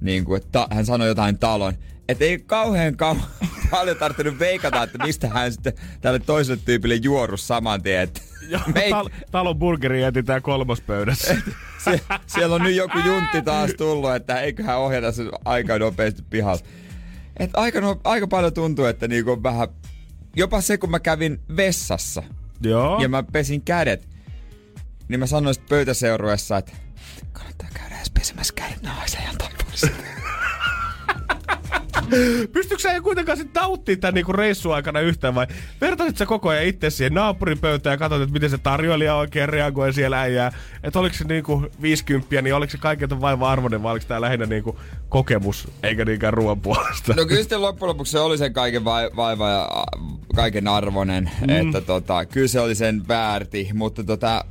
Niin 0.00 0.24
kuin, 0.24 0.42
että 0.42 0.66
hän 0.70 0.86
sanoi 0.86 1.08
jotain 1.08 1.38
talon. 1.38 1.74
Että 2.08 2.24
ei 2.24 2.38
kauhean 2.38 2.96
kauan 2.96 3.22
paljon 3.70 3.96
tarvinnut 3.96 4.38
veikata, 4.38 4.82
että 4.82 4.98
mistä 5.04 5.28
hän 5.28 5.52
sitten 5.52 5.72
tälle 6.00 6.18
toiselle 6.18 6.60
tyypille 6.64 6.94
juorus 6.94 7.46
saman 7.48 7.82
tien. 7.82 8.00
Että 8.02 8.20
Joo, 8.48 8.60
me 8.74 8.80
ei- 8.80 8.92
tal- 8.92 9.10
talon 9.30 9.58
burgeri 9.58 10.02
jätetään 10.02 10.42
kolmospöydässä. 10.42 11.36
Sie- 11.84 12.00
siellä 12.26 12.54
on 12.54 12.62
nyt 12.62 12.74
joku 12.76 12.98
juntti 12.98 13.42
taas 13.42 13.70
tullut, 13.76 14.14
että 14.14 14.40
eiköhän 14.40 14.78
ohjata 14.78 15.12
se 15.12 15.22
aika 15.44 15.78
nopeasti 15.78 16.22
pihalle. 16.30 16.60
Et 17.38 17.50
aika, 17.54 17.80
no, 17.80 18.00
aika 18.04 18.26
paljon 18.26 18.52
tuntuu, 18.52 18.84
että 18.84 19.08
niinku 19.08 19.30
on 19.32 19.42
vähän... 19.42 19.68
Jopa 20.36 20.60
se, 20.60 20.78
kun 20.78 20.90
mä 20.90 21.00
kävin 21.00 21.40
vessassa 21.56 22.22
joo. 22.62 23.02
ja 23.02 23.08
mä 23.08 23.22
pesin 23.22 23.62
kädet, 23.62 24.08
niin 25.08 25.20
mä 25.20 25.26
sanoin 25.26 25.54
sitten 25.54 25.68
pöytäseurueessa, 25.68 26.56
että 26.56 26.72
kannattaa 27.32 27.68
käydä 27.74 27.96
edes 27.96 28.10
pesemässä 28.10 28.54
kädet 28.56 28.82
ja 28.82 28.90
taivaallista. 29.38 30.23
Pystytkö 32.52 32.82
sä 32.82 33.00
kuitenkaan 33.00 33.38
sitten 33.38 33.60
nauttimaan 33.62 34.00
tämän 34.00 34.14
niinku 34.14 34.32
reissun 34.32 34.74
aikana 34.74 35.00
yhtään 35.00 35.34
vai 35.34 35.46
vertaisit 35.80 36.16
sä 36.16 36.26
koko 36.26 36.48
ajan 36.48 36.64
itse 36.64 36.90
siihen 36.90 37.14
naapurin 37.14 37.58
pöytään 37.58 37.94
ja 37.94 37.98
katsot, 37.98 38.22
että 38.22 38.32
miten 38.32 38.50
se 38.50 38.58
tarjoilija 38.58 39.14
oikein 39.14 39.48
reagoi 39.48 39.92
siellä 39.92 40.20
äijää. 40.20 40.52
Että 40.82 40.98
oliko 40.98 41.14
se 41.16 41.24
niinku 41.24 41.66
50, 41.82 42.42
niin 42.42 42.54
oliko 42.54 42.70
se 42.70 42.78
kaikilta 42.78 43.20
vaiva 43.20 43.50
arvoinen 43.50 43.82
vai 43.82 43.92
oliko 43.92 44.06
tää 44.08 44.20
lähinnä 44.20 44.46
niinku 44.46 44.78
kokemus 45.08 45.68
eikä 45.82 46.04
niinkään 46.04 46.34
ruoan 46.34 46.60
puolesta? 46.60 47.14
No 47.16 47.26
kyllä 47.26 47.40
sitten 47.40 47.62
loppujen 47.62 47.88
lopuksi 47.88 48.12
se 48.12 48.18
oli 48.18 48.38
sen 48.38 48.52
kaiken 48.52 48.84
vai- 48.84 49.10
vaiva 49.16 49.50
ja 49.50 49.68
kaiken 50.34 50.68
arvoinen, 50.68 51.30
mm. 51.40 51.48
että 51.48 51.80
tota, 51.80 52.24
kyllä 52.24 52.48
se 52.48 52.60
oli 52.60 52.74
sen 52.74 53.08
väärti, 53.08 53.70
mutta 53.74 54.04
tota, 54.04 54.44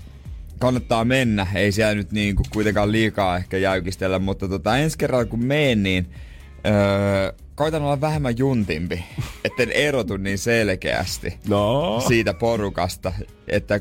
kannattaa 0.60 1.06
mennä. 1.06 1.48
Ei 1.56 1.72
siellä 1.72 1.96
nyt 1.96 2.12
niin 2.12 2.36
kuin 2.36 2.46
kuitenkaan 2.54 2.92
liikaa 2.92 3.38
ehkä 3.38 3.58
jäykistellä, 3.58 4.20
mutta 4.20 4.48
tota, 4.48 4.78
ensi 4.78 4.98
kerralla 4.98 5.26
kun 5.26 5.46
menen, 5.46 5.84
niin 5.84 6.08
öö, 6.66 7.34
koitan 7.56 7.82
olla 7.82 8.02
vähemmän 8.02 8.38
juntimpi, 8.38 9.04
etten 9.46 9.72
erotu 9.72 10.18
niin 10.18 10.38
selkeästi 10.38 11.40
No. 11.48 12.04
siitä 12.08 12.34
porukasta, 12.34 13.14
että 13.48 13.80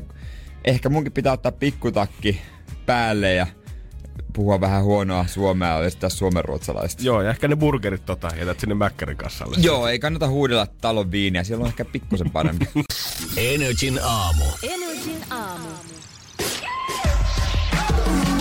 ehkä 0.65 0.89
munkin 0.89 1.13
pitää 1.13 1.33
ottaa 1.33 1.51
pikkutakki 1.51 2.41
päälle 2.85 3.33
ja 3.33 3.47
puhua 4.33 4.61
vähän 4.61 4.83
huonoa 4.83 5.25
suomea 5.27 5.83
ja 5.83 5.89
sitä 5.89 6.09
suomenruotsalaista. 6.09 7.03
Joo, 7.03 7.21
ja 7.21 7.29
ehkä 7.29 7.47
ne 7.47 7.55
burgerit 7.55 8.05
tota, 8.05 8.31
jätät 8.39 8.59
sinne 8.59 8.75
Mäkkärin 8.75 9.17
kassalle. 9.17 9.57
Joo, 9.59 9.87
ei 9.87 9.99
kannata 9.99 10.27
huudella 10.27 10.67
talon 10.81 11.11
viiniä, 11.11 11.43
siellä 11.43 11.61
on 11.63 11.67
ehkä 11.67 11.85
pikkusen 11.85 12.29
parempi. 12.29 12.65
Energin 13.37 13.99
aamu. 14.03 14.45
Energin 14.63 15.23
aamu. 15.29 15.67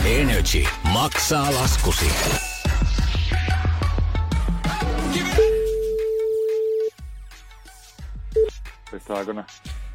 Energy 0.07 0.65
maksaa 0.93 1.55
laskusi. 1.55 2.07
Saakona. 9.01 9.45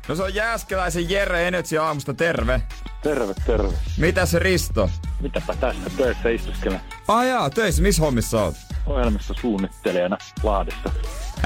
No 0.07 0.15
se 0.15 0.23
on 0.23 0.35
Jääskeläisen 0.35 1.09
Jere 1.09 1.47
Energy 1.47 1.77
aamusta, 1.77 2.13
terve. 2.13 2.61
Terve, 3.03 3.33
terve. 3.45 3.73
Mitäs 3.97 4.33
Risto? 4.33 4.89
Mitäpä 5.21 5.55
tässä 5.55 5.89
töissä 5.97 6.29
istuskelen 6.29 6.81
jaa, 7.27 7.49
töissä, 7.49 7.81
missä 7.81 8.01
hommissa 8.01 8.43
oot? 8.43 8.55
ohjelmista 8.85 9.33
suunnittelijana 9.41 10.17
Lahdessa. 10.43 10.91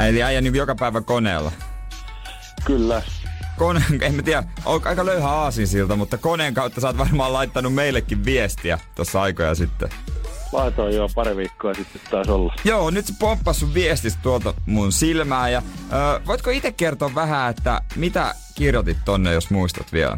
Eli 0.07 0.23
äijä 0.23 0.41
niin 0.41 0.55
joka 0.55 0.75
päivä 0.75 1.01
koneella. 1.01 1.51
Kyllä, 2.65 3.01
Kone, 3.57 3.83
en 4.01 4.15
mä 4.15 4.21
tiedä, 4.21 4.43
on 4.65 4.81
aika 4.85 5.05
löyhä 5.05 5.29
aasinsilta, 5.29 5.95
mutta 5.95 6.17
koneen 6.17 6.53
kautta 6.53 6.81
sä 6.81 6.87
oot 6.87 6.97
varmaan 6.97 7.33
laittanut 7.33 7.73
meillekin 7.73 8.25
viestiä 8.25 8.79
tuossa 8.95 9.21
aikoja 9.21 9.55
sitten. 9.55 9.89
Laitoin 10.51 10.95
jo 10.95 11.09
pari 11.15 11.37
viikkoa 11.37 11.73
sitten 11.73 12.01
taas 12.11 12.29
olla. 12.29 12.53
Joo, 12.63 12.89
nyt 12.89 13.05
se 13.05 13.13
pomppasi 13.19 13.59
sun 13.59 13.73
viestistä 13.73 14.19
tuolta 14.23 14.53
mun 14.65 14.91
silmää 14.91 15.49
ja 15.49 15.61
ö, 15.93 16.21
voitko 16.27 16.49
itse 16.49 16.71
kertoa 16.71 17.15
vähän, 17.15 17.49
että 17.49 17.81
mitä 17.95 18.35
kirjoitit 18.55 18.97
tonne, 19.05 19.33
jos 19.33 19.49
muistat 19.49 19.93
vielä? 19.93 20.17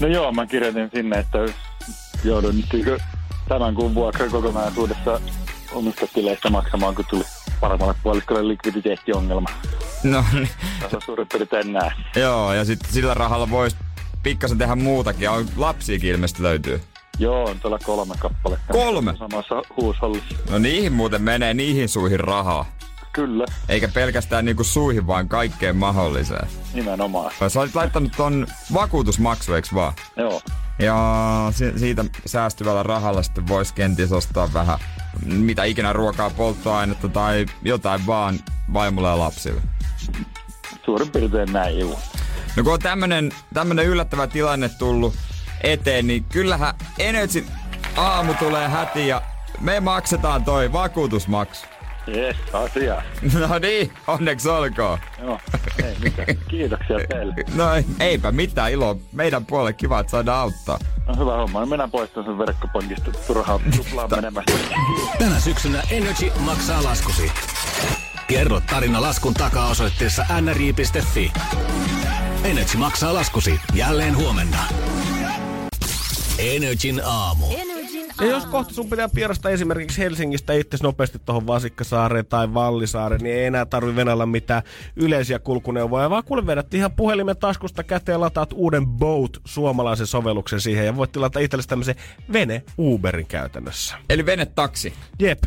No 0.00 0.06
joo, 0.06 0.32
mä 0.32 0.46
kirjoitin 0.46 0.90
sinne, 0.94 1.18
että 1.18 1.38
joudun 2.24 2.56
nyt 2.56 2.66
niinku 2.72 2.90
tämän 3.48 3.74
kuun 3.74 3.94
vuokran 3.94 4.30
kokonaisuudessa 4.30 5.20
omista 5.72 6.06
tileistä 6.06 6.50
maksamaan, 6.50 6.94
kun 6.94 7.04
tuli 7.10 7.24
paremmalle 7.60 7.94
puoliskolle 8.02 8.48
likviditeettiongelma. 8.48 9.48
No 10.02 10.24
niin. 10.32 10.48
Tässä 10.80 10.96
on 10.96 11.02
suurin 11.02 11.26
piirtein 11.32 11.72
näin. 11.72 11.92
Joo, 12.16 12.52
ja 12.52 12.64
sitten 12.64 12.92
sillä 12.92 13.14
rahalla 13.14 13.50
voisi 13.50 13.76
pikkasen 14.22 14.58
tehdä 14.58 14.74
muutakin. 14.74 15.30
On 15.30 15.46
lapsiakin 15.56 16.10
ilmeisesti 16.10 16.42
löytyy. 16.42 16.80
Joo, 17.18 17.44
on 17.44 17.60
tuolla 17.60 17.78
kolme 17.78 18.14
kappaletta. 18.18 18.72
Kolme? 18.72 19.14
Samassa 19.18 19.62
huushallissa. 19.80 20.34
No 20.50 20.58
niihin 20.58 20.92
muuten 20.92 21.22
menee 21.22 21.54
niihin 21.54 21.88
suihin 21.88 22.20
rahaa. 22.20 22.66
Kyllä, 23.12 23.44
Eikä 23.68 23.88
pelkästään 23.88 24.44
niinku 24.44 24.64
suihin, 24.64 25.06
vaan 25.06 25.28
kaikkeen 25.28 25.76
mahdolliseen. 25.76 26.48
nimenomaan. 26.74 27.32
Sä 27.48 27.60
olit 27.60 27.74
laittanut 27.74 28.12
ton 28.16 28.46
vakuutusmaksu, 28.74 29.54
eiks 29.54 29.74
vaan? 29.74 29.92
Joo. 30.16 30.40
Ja 30.78 30.96
si- 31.54 31.78
siitä 31.78 32.04
säästyvällä 32.26 32.82
rahalla 32.82 33.22
sitten 33.22 33.48
voisi 33.48 33.74
kenties 33.74 34.12
ostaa 34.12 34.52
vähän 34.54 34.78
mitä 35.26 35.64
ikinä 35.64 35.92
ruokaa, 35.92 36.30
polttoainetta 36.30 37.08
tai 37.08 37.46
jotain 37.62 38.06
vaan 38.06 38.38
vaimolle 38.72 39.08
ja 39.08 39.18
lapsille. 39.18 39.60
Suurin 40.84 41.10
piirtein 41.10 41.52
näin, 41.52 41.78
juu. 41.78 41.98
No 42.56 42.62
kun 42.64 42.72
on 42.72 42.78
tämmönen, 42.80 43.32
tämmönen 43.54 43.86
yllättävä 43.86 44.26
tilanne 44.26 44.68
tullut 44.68 45.14
eteen, 45.72 46.06
niin 46.06 46.24
kyllähän 46.24 46.74
Energy 46.98 47.44
aamu 47.96 48.34
tulee 48.34 48.68
häti 48.68 49.08
ja 49.08 49.22
me 49.60 49.80
maksetaan 49.80 50.44
toi 50.44 50.72
vakuutusmaksu. 50.72 51.66
Jes, 52.06 52.36
asia. 52.52 53.02
No 53.48 53.58
niin, 53.58 53.92
onneksi 54.06 54.48
olkoon. 54.48 54.98
Joo, 55.22 55.38
ei 55.84 55.96
mitään. 56.02 56.26
Kiitoksia 56.48 56.96
teille. 57.08 57.34
No 57.54 57.74
ei- 57.74 57.84
eipä 58.00 58.32
mitään 58.32 58.72
iloa. 58.72 58.96
Meidän 59.12 59.46
puolelle 59.46 59.72
kiva, 59.72 60.00
että 60.00 60.10
saadaan 60.10 60.40
auttaa. 60.40 60.78
No 61.06 61.14
hyvä 61.18 61.36
homma. 61.36 61.60
No 61.60 61.66
minä 61.66 61.88
poistan 61.88 62.24
sen 62.24 62.38
verkkopankista 62.38 63.10
turhaa 63.26 63.60
tuplaa 63.76 64.08
menemästä. 64.08 64.52
Tänä 65.18 65.40
syksynä 65.40 65.82
Energy 65.90 66.30
maksaa 66.40 66.84
laskusi. 66.84 67.32
Kerro 68.28 68.60
tarina 68.60 69.02
laskun 69.02 69.34
takaa 69.34 69.68
osoitteessa 69.68 70.26
nri.fi. 70.40 71.32
Energy 72.44 72.76
maksaa 72.76 73.14
laskusi 73.14 73.60
jälleen 73.74 74.16
huomenna. 74.16 74.58
Energin 76.38 77.00
aamu. 77.04 77.46
Ja 78.20 78.26
jos 78.26 78.46
kohta 78.46 78.74
sun 78.74 78.90
pitää 78.90 79.08
pierasta 79.08 79.50
esimerkiksi 79.50 80.00
Helsingistä 80.00 80.52
itse 80.52 80.76
nopeasti 80.82 81.18
tuohon 81.24 81.46
Vasikkasaareen 81.46 82.26
tai 82.26 82.54
Vallisaareen, 82.54 83.20
niin 83.20 83.36
ei 83.36 83.44
enää 83.44 83.66
tarvi 83.66 83.96
venällä 83.96 84.26
mitään 84.26 84.62
yleisiä 84.96 85.38
kulkuneuvoja, 85.38 86.10
vaan 86.10 86.24
kuule 86.24 86.46
vedät 86.46 86.74
ihan 86.74 86.92
puhelimen 86.92 87.36
taskusta 87.36 87.82
käteen 87.82 88.20
lataat 88.20 88.52
uuden 88.52 88.86
Boat 88.86 89.30
suomalaisen 89.44 90.06
sovelluksen 90.06 90.60
siihen 90.60 90.86
ja 90.86 90.96
voit 90.96 91.12
tilata 91.12 91.40
itsellesi 91.40 91.68
tämmöisen 91.68 91.96
vene 92.32 92.62
Uberin 92.78 93.26
käytännössä. 93.26 93.96
Eli 94.10 94.26
venetaksi. 94.26 94.92
Jep. 95.18 95.42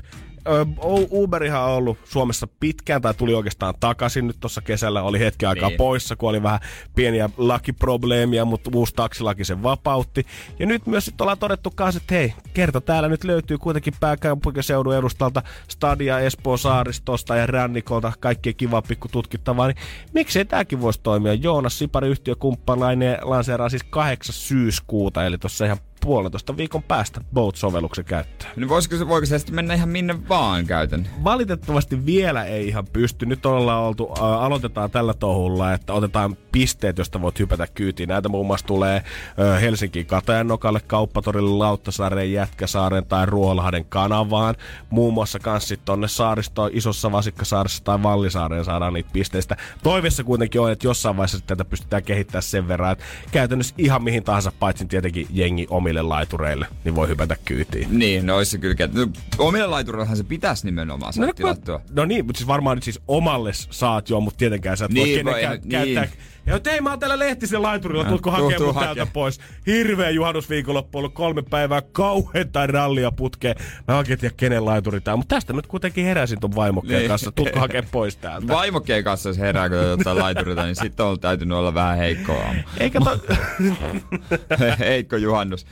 Uberihan 1.11 1.63
on 1.63 1.69
ollut 1.69 1.97
Suomessa 2.03 2.47
pitkään, 2.59 3.01
tai 3.01 3.13
tuli 3.13 3.33
oikeastaan 3.33 3.73
takaisin 3.79 4.27
nyt 4.27 4.37
tuossa 4.39 4.61
kesällä, 4.61 5.03
oli 5.03 5.19
hetki 5.19 5.45
aikaa 5.45 5.69
Niin. 5.69 5.77
poissa, 5.77 6.15
kun 6.15 6.29
oli 6.29 6.43
vähän 6.43 6.59
pieniä 6.95 7.29
lakiprobleemia, 7.37 8.45
mutta 8.45 8.69
uusi 8.75 8.93
taksilaki 8.95 9.45
sen 9.45 9.63
vapautti. 9.63 10.25
Ja 10.59 10.65
nyt 10.65 10.87
myös 10.87 11.05
sitten 11.05 11.23
ollaan 11.25 11.37
todettu 11.37 11.71
kanssa, 11.75 11.97
että 12.01 12.15
hei, 12.15 12.33
kerta 12.53 12.81
täällä 12.81 13.09
nyt 13.09 13.23
löytyy 13.23 13.57
kuitenkin 13.57 13.93
pääkaupunkiseudun 13.99 14.95
edustalta 14.95 15.43
Stadia, 15.67 16.19
Espoo 16.19 16.57
saaristosta 16.57 17.35
ja 17.35 17.45
Rannikolta 17.47 18.13
kaikkea 18.19 18.53
kivaa 18.53 18.81
pikku 18.81 19.07
tutkittavaa, 19.07 19.67
niin 19.67 19.77
miksei 20.13 20.45
tämäkin 20.45 20.81
voisi 20.81 20.99
toimia? 21.03 21.33
Joonas 21.33 21.79
Sipari 21.79 22.07
yhtiökumppalainen 22.07 23.17
lanseeraa 23.21 23.69
siis 23.69 23.83
8. 23.83 24.33
syyskuuta, 24.33 25.25
eli 25.25 25.37
tuossa 25.37 25.65
ihan 25.65 25.77
puolentoista 26.01 26.57
viikon 26.57 26.83
päästä 26.83 27.21
Boat-sovelluksen 27.33 28.05
käyttöön. 28.05 28.51
Niin 28.55 28.69
voisiko 28.69 28.95
se, 28.95 29.07
voiko 29.07 29.25
se 29.25 29.39
sitten 29.39 29.55
mennä 29.55 29.73
ihan 29.73 29.89
minne 29.89 30.29
vaan 30.29 30.65
käytön? 30.65 31.07
Valitettavasti 31.23 32.05
vielä 32.05 32.45
ei 32.45 32.67
ihan 32.67 32.87
pysty. 32.87 33.25
Nyt 33.25 33.45
ollaan 33.45 33.83
oltu, 33.83 34.09
ä, 34.17 34.21
aloitetaan 34.21 34.91
tällä 34.91 35.13
touhulla, 35.13 35.73
että 35.73 35.93
otetaan 35.93 36.37
pisteet, 36.51 36.97
josta 36.97 37.21
voit 37.21 37.39
hypätä 37.39 37.67
kyytiin. 37.67 38.09
Näitä 38.09 38.29
muun 38.29 38.47
muassa 38.47 38.65
tulee 38.65 39.03
ö, 39.39 39.59
Helsinkiin 39.59 40.05
Katajannokalle, 40.05 40.79
Kauppatorille, 40.87 41.49
Lauttasaareen, 41.49 42.33
Jätkäsaareen 42.33 43.05
tai 43.05 43.25
Ruolahden 43.25 43.85
kanavaan. 43.85 44.55
Muun 44.89 45.13
muassa 45.13 45.39
kans 45.39 45.67
sit 45.67 45.85
tonne 45.85 46.07
saaristoon, 46.07 46.71
Isossa 46.73 47.11
Vasikkasaaressa 47.11 47.83
tai 47.83 48.03
Vallisaareen 48.03 48.65
saadaan 48.65 48.93
niitä 48.93 49.09
pisteistä. 49.13 49.57
Toiveessa 49.83 50.23
kuitenkin 50.23 50.61
on, 50.61 50.71
että 50.71 50.87
jossain 50.87 51.17
vaiheessa 51.17 51.39
tätä 51.47 51.65
pystytään 51.65 52.03
kehittämään 52.03 52.43
sen 52.43 52.67
verran, 52.67 52.91
että 52.91 53.05
käytännössä 53.31 53.75
ihan 53.77 54.03
mihin 54.03 54.23
tahansa, 54.23 54.51
paitsi 54.59 54.85
tietenkin 54.85 55.27
jengi 55.29 55.67
omille 55.87 56.01
laitureille, 56.01 56.67
niin 56.83 56.95
voi 56.95 57.07
hypätä 57.07 57.35
kyytiin. 57.45 57.99
Niin, 57.99 58.25
no 58.25 58.37
olisi 58.37 58.51
se 58.51 58.57
kyllä. 58.57 58.75
No, 58.93 59.07
omille 59.37 59.67
laiturillahan 59.67 60.17
se 60.17 60.23
pitäisi 60.23 60.65
nimenomaan 60.65 61.13
saada 61.13 61.27
No, 61.27 61.33
tilattua. 61.33 61.81
no 61.91 62.05
niin, 62.05 62.25
mutta 62.25 62.37
siis 62.37 62.47
varmaan 62.47 62.77
nyt 62.77 62.83
siis 62.83 62.99
omalle 63.07 63.51
saat 63.53 64.09
jo, 64.09 64.19
mutta 64.19 64.37
tietenkään 64.37 64.77
sä 64.77 64.85
et 64.85 64.95
voi 64.95 65.03
Niin, 65.03 65.17
kenenkään 65.25 65.49
voi, 65.49 65.59
niin. 65.59 65.95
käyttää. 65.95 66.07
Ja 66.45 66.59
hei, 66.65 66.81
mä 66.81 66.89
oon 66.89 66.99
täällä 66.99 67.19
Lehtisen 67.19 67.61
laiturilla, 67.61 68.03
No, 68.03 68.09
tuutko 68.09 68.31
tuu, 68.31 68.43
hakea 68.43 68.57
tuu 68.57 68.73
mut 68.73 68.83
täältä 68.83 69.05
pois. 69.05 69.39
Hirveä 69.67 70.09
juhannusviikonloppu 70.09 70.97
ollut 70.97 71.13
kolme 71.13 71.41
päivää, 71.41 71.81
kauheita 71.91 72.67
rallia 72.67 73.11
putkeen. 73.11 73.55
Mä 73.87 73.97
oikein 73.97 74.19
tiedä, 74.19 74.33
kenen 74.37 74.65
laituri 74.65 75.01
tää 75.01 75.15
mutta 75.15 75.35
tästä 75.35 75.53
nyt 75.53 75.67
kuitenkin 75.67 76.05
heräsin 76.05 76.39
ton 76.39 76.55
vaimokkeen 76.55 76.99
Niin. 76.99 77.07
kanssa. 77.09 77.31
Tuutko 77.31 77.59
hakea 77.59 77.83
pois 77.91 78.15
täältä? 78.17 78.47
Vaimokkeen 78.47 79.03
kanssa, 79.03 79.29
jos 79.29 79.37
herää, 79.37 79.69
kun 79.69 79.77
jotain 79.77 80.17
laiturita, 80.19 80.63
niin 80.63 80.75
sitten 80.75 81.05
on 81.05 81.19
täytynyt 81.19 81.57
olla 81.57 81.73
vähän 81.73 81.97
heikkoa. 81.97 82.53
Eikä 82.79 82.99
to... 82.99 83.19
Heikko 84.79 85.15
juhannus. 85.17 85.65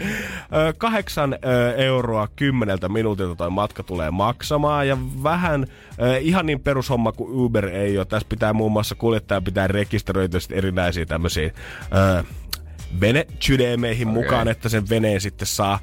Kahdeksan 0.77 1.37
euroa 1.77 2.27
kymmeneltä 2.35 2.89
minuutilta 2.89 3.35
toi 3.35 3.49
matka 3.49 3.83
tulee 3.83 4.11
maksamaan 4.11 4.87
ja 4.87 4.97
vähän 5.23 5.67
ihan 6.21 6.45
niin 6.45 6.59
perushomma 6.59 7.11
kuin 7.11 7.31
Uber 7.33 7.65
ei 7.65 7.97
ole. 7.97 8.05
Tässä 8.05 8.27
pitää 8.29 8.53
muun 8.53 8.71
muassa 8.71 8.95
kuljettaja 8.95 9.41
pitää 9.41 9.67
rekisteröityä 9.67 10.39
erinäisiä 10.51 11.05
tämmöisiä 11.05 11.51
ö, 12.93 12.99
venechydemeihin 13.01 14.07
okay. 14.07 14.23
mukaan, 14.23 14.47
että 14.47 14.69
sen 14.69 14.89
veneen 14.89 15.21
sitten 15.21 15.47
saa, 15.47 15.79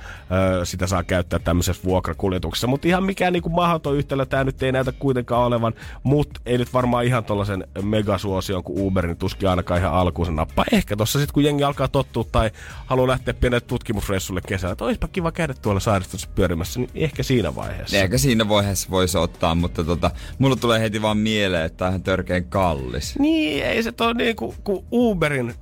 ö, 0.60 0.64
sitä 0.64 0.86
saa 0.86 1.02
käyttää 1.02 1.38
tämmöisessä 1.38 1.82
vuokrakuljetuksessa. 1.84 2.66
Mutta 2.66 2.88
ihan 2.88 3.04
mikään 3.04 3.32
niinku 3.32 3.48
mahdoton 3.48 3.96
yhtälö 3.96 4.26
tämä 4.26 4.44
nyt 4.44 4.62
ei 4.62 4.72
näytä 4.72 4.92
kuitenkaan 4.92 5.46
olevan, 5.46 5.74
mutta 6.02 6.40
ei 6.46 6.58
nyt 6.58 6.72
varmaan 6.72 7.04
ihan 7.04 7.24
tollasen 7.24 7.64
megasuosion 7.82 8.64
kuin 8.64 8.86
Uberin 8.86 9.16
tuskin 9.16 9.48
ainakaan 9.48 9.80
ihan 9.80 9.92
alkuun 9.92 10.26
se 10.26 10.32
nappaa. 10.32 10.64
Ehkä 10.72 10.96
tossa 10.96 11.18
sitten 11.18 11.34
kun 11.34 11.44
jengi 11.44 11.64
alkaa 11.64 11.88
tottua 11.88 12.24
tai 12.32 12.50
haluaa 12.86 13.08
lähteä 13.08 13.34
pienelle 13.34 13.60
tutkimusreissulle 13.60 14.40
kesällä, 14.46 14.72
että 14.72 14.84
olisipa 14.84 15.08
kiva 15.08 15.32
käydä 15.32 15.54
tuolla 15.54 15.80
saaristossa 15.80 16.28
pyörimässä, 16.34 16.80
niin 16.80 16.90
ehkä 16.94 17.22
siinä 17.22 17.54
vaiheessa. 17.54 17.96
Ehkä 17.96 18.18
siinä 18.18 18.48
vaiheessa 18.48 18.90
voisi 18.90 19.18
ottaa, 19.18 19.54
mutta 19.54 19.84
tota, 19.84 20.10
mulla 20.38 20.56
tulee 20.56 20.80
heti 20.80 21.02
vaan 21.02 21.16
mieleen, 21.16 21.64
että 21.64 21.76
tää 21.76 21.88
on 21.88 22.02
törkeen 22.02 22.44
kallis. 22.44 23.18
Niin, 23.18 23.64
ei 23.64 23.82
se 23.82 23.92
toi 23.92 24.14
niinku, 24.14 24.54
kun 24.64 24.84
Uberin 24.92 25.54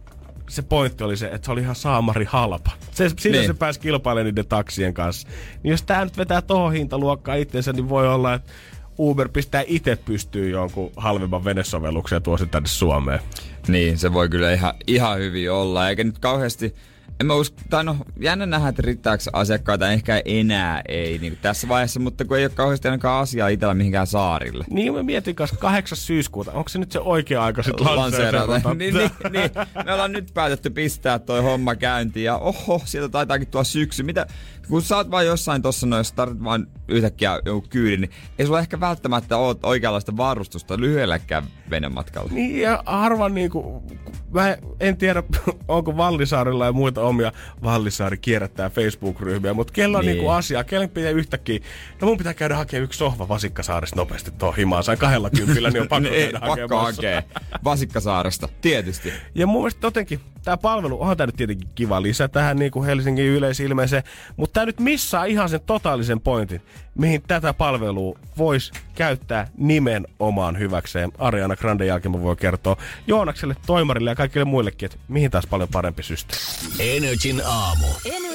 se 0.51 0.63
pointti 0.63 1.05
oli 1.05 1.17
se, 1.17 1.27
että 1.27 1.45
se 1.47 1.53
oli 1.53 1.61
ihan 1.61 1.75
saamari 1.75 2.25
halpa. 2.25 2.71
Se, 2.91 3.11
siinä 3.19 3.39
Niin. 3.39 3.47
se 3.47 3.55
pääsi 3.55 3.81
kilpailemaan 3.81 4.25
niiden 4.27 4.47
taksien 4.47 4.95
kanssa. 4.95 5.29
Niin 5.63 5.71
jos 5.71 5.83
tää 5.83 6.05
nyt 6.05 6.17
vetää 6.17 6.43
tohon 6.43 6.73
hintaluokkaan 6.73 7.39
itsensä, 7.39 7.73
niin 7.73 7.89
voi 7.89 8.09
olla, 8.09 8.35
että 8.35 8.53
Uber 8.99 9.29
pistää 9.29 9.65
itse 9.67 9.97
pystyyn 10.05 10.51
jonkun 10.51 10.91
halvemman 10.97 11.45
venesovelluksen 11.45 12.17
ja 12.17 12.21
tuo 12.21 12.39
sen 12.39 12.49
tänne 12.49 12.69
Suomeen. 12.69 13.21
Niin, 13.69 13.99
se 13.99 14.13
voi 14.13 14.29
kyllä 14.29 14.53
ihan, 14.53 14.75
ihan 14.87 15.19
hyvin 15.19 15.53
olla. 15.53 15.89
Eikä 15.89 16.05
nyt 16.05 16.19
kauheasti, 16.19 16.75
en 17.21 17.27
mä 17.27 17.35
usko, 17.35 17.57
tai 17.71 17.85
no 17.85 17.97
jännä 18.21 18.47
nähdä, 18.47 18.69
että 18.69 18.83
riittääkö 18.83 19.23
asiakkaita, 19.33 19.93
ehkä 19.93 20.23
enää 20.25 20.83
ei 20.89 21.19
niin 21.19 21.39
tässä 21.43 21.69
vaiheessa, 21.69 22.01
mutta 22.01 22.25
kun 22.25 22.39
ei 22.39 22.45
ole 22.45 22.53
kauheasti 22.55 22.89
ainakaan 22.89 23.23
asiaa 23.23 23.49
itsellä 23.49 23.75
mihinkään 23.75 24.07
saarille. 24.07 24.65
Niin 24.71 24.95
mä 24.95 25.03
mietin 25.03 25.35
kanssa 25.35 25.57
8. 25.57 25.99
syyskuuta, 25.99 26.53
onko 26.53 26.69
se 26.69 26.79
nyt 26.79 26.93
se 26.93 27.01
oikea 27.01 27.45
aika 27.45 27.63
sitten 27.63 27.87
lanseerata. 27.87 28.53
lanseerata? 28.53 28.75
niin, 28.79 28.95
niin, 28.95 29.11
niin, 29.31 29.51
me 29.85 29.93
ollaan 29.93 30.13
nyt 30.13 30.31
päätetty 30.35 30.71
pistää 30.71 31.19
toi 31.19 31.43
homma 31.43 31.75
käyntiin 31.75 32.25
ja 32.25 32.37
oho, 32.37 32.83
sieltä 32.85 33.09
taitaakin 33.09 33.49
tuo 33.49 33.65
syksy. 33.65 34.03
Mitä, 34.03 34.27
kun 34.71 34.83
sä 34.83 34.97
oot 34.97 35.11
vaan 35.11 35.27
jossain 35.27 35.63
tossa 35.63 35.87
noin, 35.87 36.01
jos 36.01 36.13
tarvit 36.13 36.45
vaan 36.45 36.67
yhtäkkiä 36.89 37.41
joku 37.45 37.67
kyydin, 37.71 38.01
niin 38.01 38.11
ei 38.39 38.47
sulla 38.47 38.61
ehkä 38.61 38.81
välttämättä 38.81 39.37
ole 39.37 39.57
oikeanlaista 39.63 40.17
varustusta 40.17 40.81
lyhyelläkään 40.81 41.45
venematkalla. 41.71 42.31
Niin, 42.33 42.61
ja 42.61 42.83
harva 42.87 43.29
niinku, 43.29 43.83
mä 44.31 44.57
en 44.81 44.97
tiedä, 44.97 45.23
onko 45.69 45.97
Vallisaarilla 45.97 46.67
ja 46.67 46.73
muita 46.73 47.01
omia 47.03 47.33
Vallisaari 47.63 48.19
kierrättää 48.19 48.71
Facebook-ryhmiä, 48.71 49.55
mutta 49.55 49.73
kello 49.73 49.99
on 49.99 50.05
Niin. 50.05 50.13
niinku 50.15 50.31
asiaa, 50.31 50.65
kelle 50.65 50.89
pitää 50.89 51.11
yhtäkkiä, 51.11 51.59
no 52.01 52.07
mun 52.09 52.19
pitää 52.19 52.35
käydä 52.35 52.57
hakemaan 52.57 52.85
yksi 52.85 52.99
sohva 52.99 53.29
Vasikkasaaresta 53.29 53.97
nopeasti 53.97 54.31
tuohon 54.31 54.57
himaan, 54.57 54.85
sain 54.85 54.99
kahdella 54.99 55.31
kympillä, 55.31 55.71
niin 55.71 55.83
on 55.83 55.89
pakko 55.89 56.09
Niin, 56.11 56.23
käydä 56.31 56.41
pakko 56.41 56.77
hakemassa. 56.77 56.87
hakea. 57.03 57.23
Vasikkasaaresta, 57.65 58.49
tietysti. 58.61 59.13
Ja 59.35 59.47
mun 59.47 59.63
mielestä 59.63 59.87
jotenkin, 59.87 60.21
tämä 60.45 60.57
palvelu, 60.57 61.01
onhan 61.01 61.17
tämä 61.17 61.27
nyt 61.27 61.37
tietenkin 61.37 61.69
kiva 61.75 62.03
lisä 62.03 62.29
tähän 62.29 62.57
niin 62.57 62.71
kuin 62.71 62.87
Helsingin 62.87 63.25
yleisilmeeseen, 63.25 64.03
mutta 64.37 64.55
tämä 64.55 64.67
nyt 64.67 64.81
missaa 64.81 65.25
ihan 65.25 65.49
sen 65.49 65.61
totaalisen 65.67 66.21
pointin, 66.21 66.63
mihin 66.95 67.23
tätä 67.27 67.55
palvelua 67.55 68.19
voisi 68.39 68.73
käyttää 68.95 69.49
nimenomaan 69.57 70.59
hyväkseen. 70.59 71.13
Ariana 71.19 71.57
Grande 71.57 71.87
jälkeen 71.87 72.13
mä 72.13 72.23
voin 72.23 72.37
kertoa 72.37 72.77
Joonakselle, 73.07 73.57
Toimarille 73.67 74.11
ja 74.11 74.17
kaikille 74.17 74.45
muillekin, 74.45 74.87
että 74.87 74.99
mihin 75.09 75.31
taas 75.31 75.47
paljon 75.47 75.69
parempi 75.73 76.03
systeemi. 76.03 76.97
Energin 76.97 77.43
aamu. 77.45 77.87
Aamu. 77.87 78.30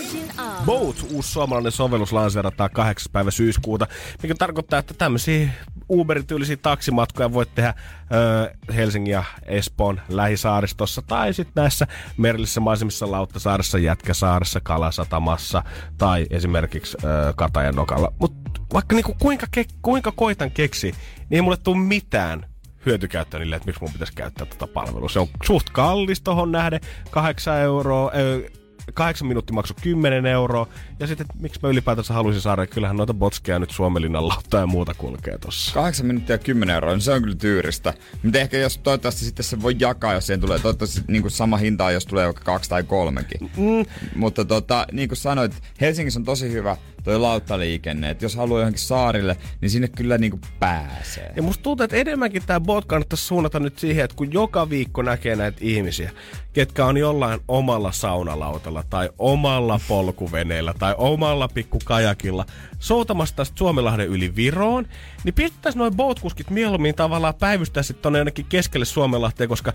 Boat, 0.65 0.95
uusi 1.11 1.31
suomalainen 1.31 1.71
sovellus 1.71 2.13
lanseerataan 2.13 2.69
8. 2.73 3.11
päivä 3.11 3.31
syyskuuta, 3.31 3.87
mikä 4.23 4.35
tarkoittaa, 4.35 4.79
että 4.79 4.93
tämmöisiä 4.93 5.49
Uber-tyylisiä 5.89 6.57
taksimatkoja 6.57 7.33
voit 7.33 7.55
tehdä 7.55 7.73
ö, 8.13 8.73
Helsingin 8.75 9.11
ja 9.11 9.23
Espoon 9.45 10.01
lähisaaristossa 10.09 11.01
tai 11.01 11.33
sitten 11.33 11.61
näissä 11.61 11.87
merellisissä 12.17 12.59
maisemissa 12.59 13.11
Lauttasaaressa, 13.11 13.77
Jätkäsaaressa, 13.77 14.59
Kalasatamassa 14.63 15.63
tai 15.97 16.25
esimerkiksi 16.29 16.97
ö, 17.03 17.33
Katajan 17.35 17.75
nokalla. 17.75 18.13
Mutta 18.19 18.61
vaikka 18.73 18.95
niinku 18.95 19.15
kuinka, 19.19 19.47
ke, 19.51 19.65
kuinka 19.81 20.11
koitan 20.11 20.51
keksi, 20.51 20.87
niin 21.29 21.37
ei 21.37 21.41
mulle 21.41 21.57
tule 21.57 21.77
mitään 21.77 22.45
hyötykäyttöä 22.85 23.39
niille, 23.39 23.55
että 23.55 23.65
miksi 23.65 23.81
mun 23.81 23.93
pitäisi 23.93 24.13
käyttää 24.13 24.45
tätä 24.45 24.67
palvelua. 24.67 25.09
Se 25.09 25.19
on 25.19 25.27
suht 25.43 25.69
kallis 25.69 26.21
tohon 26.21 26.51
nähden, 26.51 26.79
8 27.11 27.57
euroa, 27.57 28.11
ö, 28.15 28.49
kahdeksan 28.93 29.27
minuutti 29.27 29.53
maksoi 29.53 29.77
10 29.81 30.25
euroa. 30.25 30.67
Ja 30.99 31.07
sitten, 31.07 31.27
miksi 31.39 31.59
mä 31.63 31.69
ylipäätänsä 31.69 32.13
haluaisin 32.13 32.41
saada, 32.41 32.67
kyllähän 32.67 32.97
noita 32.97 33.13
botskeja 33.13 33.59
nyt 33.59 33.71
Suomenlinnan 33.71 34.27
lautta 34.27 34.57
ja 34.57 34.67
muuta 34.67 34.93
kulkee 34.93 35.37
tossa. 35.37 35.73
8 35.73 36.05
minuuttia 36.05 36.37
10 36.37 36.75
euroa, 36.75 36.93
niin 36.93 37.01
se 37.01 37.11
on 37.11 37.21
kyllä 37.21 37.35
tyyristä. 37.35 37.93
Mutta 38.23 38.39
ehkä 38.39 38.57
jos 38.57 38.77
toivottavasti 38.77 39.25
sitten 39.25 39.43
se 39.43 39.61
voi 39.61 39.75
jakaa, 39.79 40.13
jos 40.13 40.27
siihen 40.27 40.41
tulee 40.41 40.59
toivottavasti 40.59 41.01
niin 41.07 41.21
kuin 41.21 41.31
sama 41.31 41.57
hintaa, 41.57 41.91
jos 41.91 42.05
tulee 42.05 42.25
vaikka 42.25 42.43
kaksi 42.43 42.69
tai 42.69 42.83
kolmekin. 42.83 43.51
Mm. 43.57 43.85
Mutta 44.15 44.45
tota, 44.45 44.85
niin 44.91 45.09
kuin 45.09 45.17
sanoit, 45.17 45.61
Helsingissä 45.81 46.19
on 46.19 46.23
tosi 46.25 46.51
hyvä 46.51 46.77
toi 47.05 47.19
lauttaliikenne. 47.19 48.09
Että 48.09 48.25
jos 48.25 48.35
haluaa 48.35 48.59
johonkin 48.59 48.81
saarille, 48.81 49.37
niin 49.61 49.69
sinne 49.69 49.87
kyllä 49.87 50.17
niinku 50.17 50.39
pääsee. 50.59 51.33
Ja 51.35 51.41
musta 51.41 51.63
tuntuu, 51.63 51.83
että 51.83 51.95
enemmänkin 51.95 52.43
tämä 52.45 52.59
bot 52.59 52.85
kannattaisi 52.85 53.25
suunnata 53.25 53.59
nyt 53.59 53.79
siihen, 53.79 54.05
että 54.05 54.17
kun 54.17 54.33
joka 54.33 54.69
viikko 54.69 55.01
näkee 55.01 55.35
näitä 55.35 55.57
ihmisiä, 55.61 56.11
ketkä 56.53 56.85
on 56.85 56.97
jollain 56.97 57.39
omalla 57.47 57.91
saunalautalla 57.91 58.83
tai 58.89 59.09
omalla 59.19 59.79
polkuveneellä 59.87 60.73
tai 60.85 60.95
omalla 60.97 61.47
pikkukajakilla 61.47 62.45
soutamassa 62.79 63.35
tästä 63.35 63.57
Suomenlahden 63.57 64.07
yli 64.07 64.35
Viroon, 64.35 64.87
niin 65.23 65.33
pistettäisiin 65.33 65.79
noin 65.79 65.95
boatkuskit 65.95 66.49
mieluummin 66.49 66.95
tavallaan 66.95 67.35
päivystää 67.35 67.83
sitten 67.83 68.01
tonne 68.01 68.19
jonnekin 68.19 68.45
keskelle 68.45 68.85
Suomenlahteen, 68.85 69.49
koska 69.49 69.73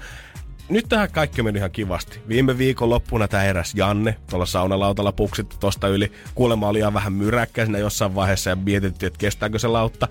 nyt 0.68 0.86
tähän 0.88 1.10
kaikki 1.12 1.42
meni 1.42 1.58
ihan 1.58 1.70
kivasti. 1.70 2.20
Viime 2.28 2.58
viikon 2.58 2.90
loppuna 2.90 3.28
tämä 3.28 3.44
eräs 3.44 3.74
Janne 3.74 4.16
tuolla 4.30 4.46
saunalautalla 4.46 5.12
puksitti 5.12 5.56
tosta 5.60 5.88
yli. 5.88 6.12
Kuulemma 6.34 6.68
oli 6.68 6.78
ihan 6.78 6.94
vähän 6.94 7.12
myräkkä 7.12 7.64
siinä 7.64 7.78
jossain 7.78 8.14
vaiheessa 8.14 8.50
ja 8.50 8.56
mietittiin, 8.56 9.06
että 9.06 9.18
kestääkö 9.18 9.58
se 9.58 9.68
lautta. 9.68 10.08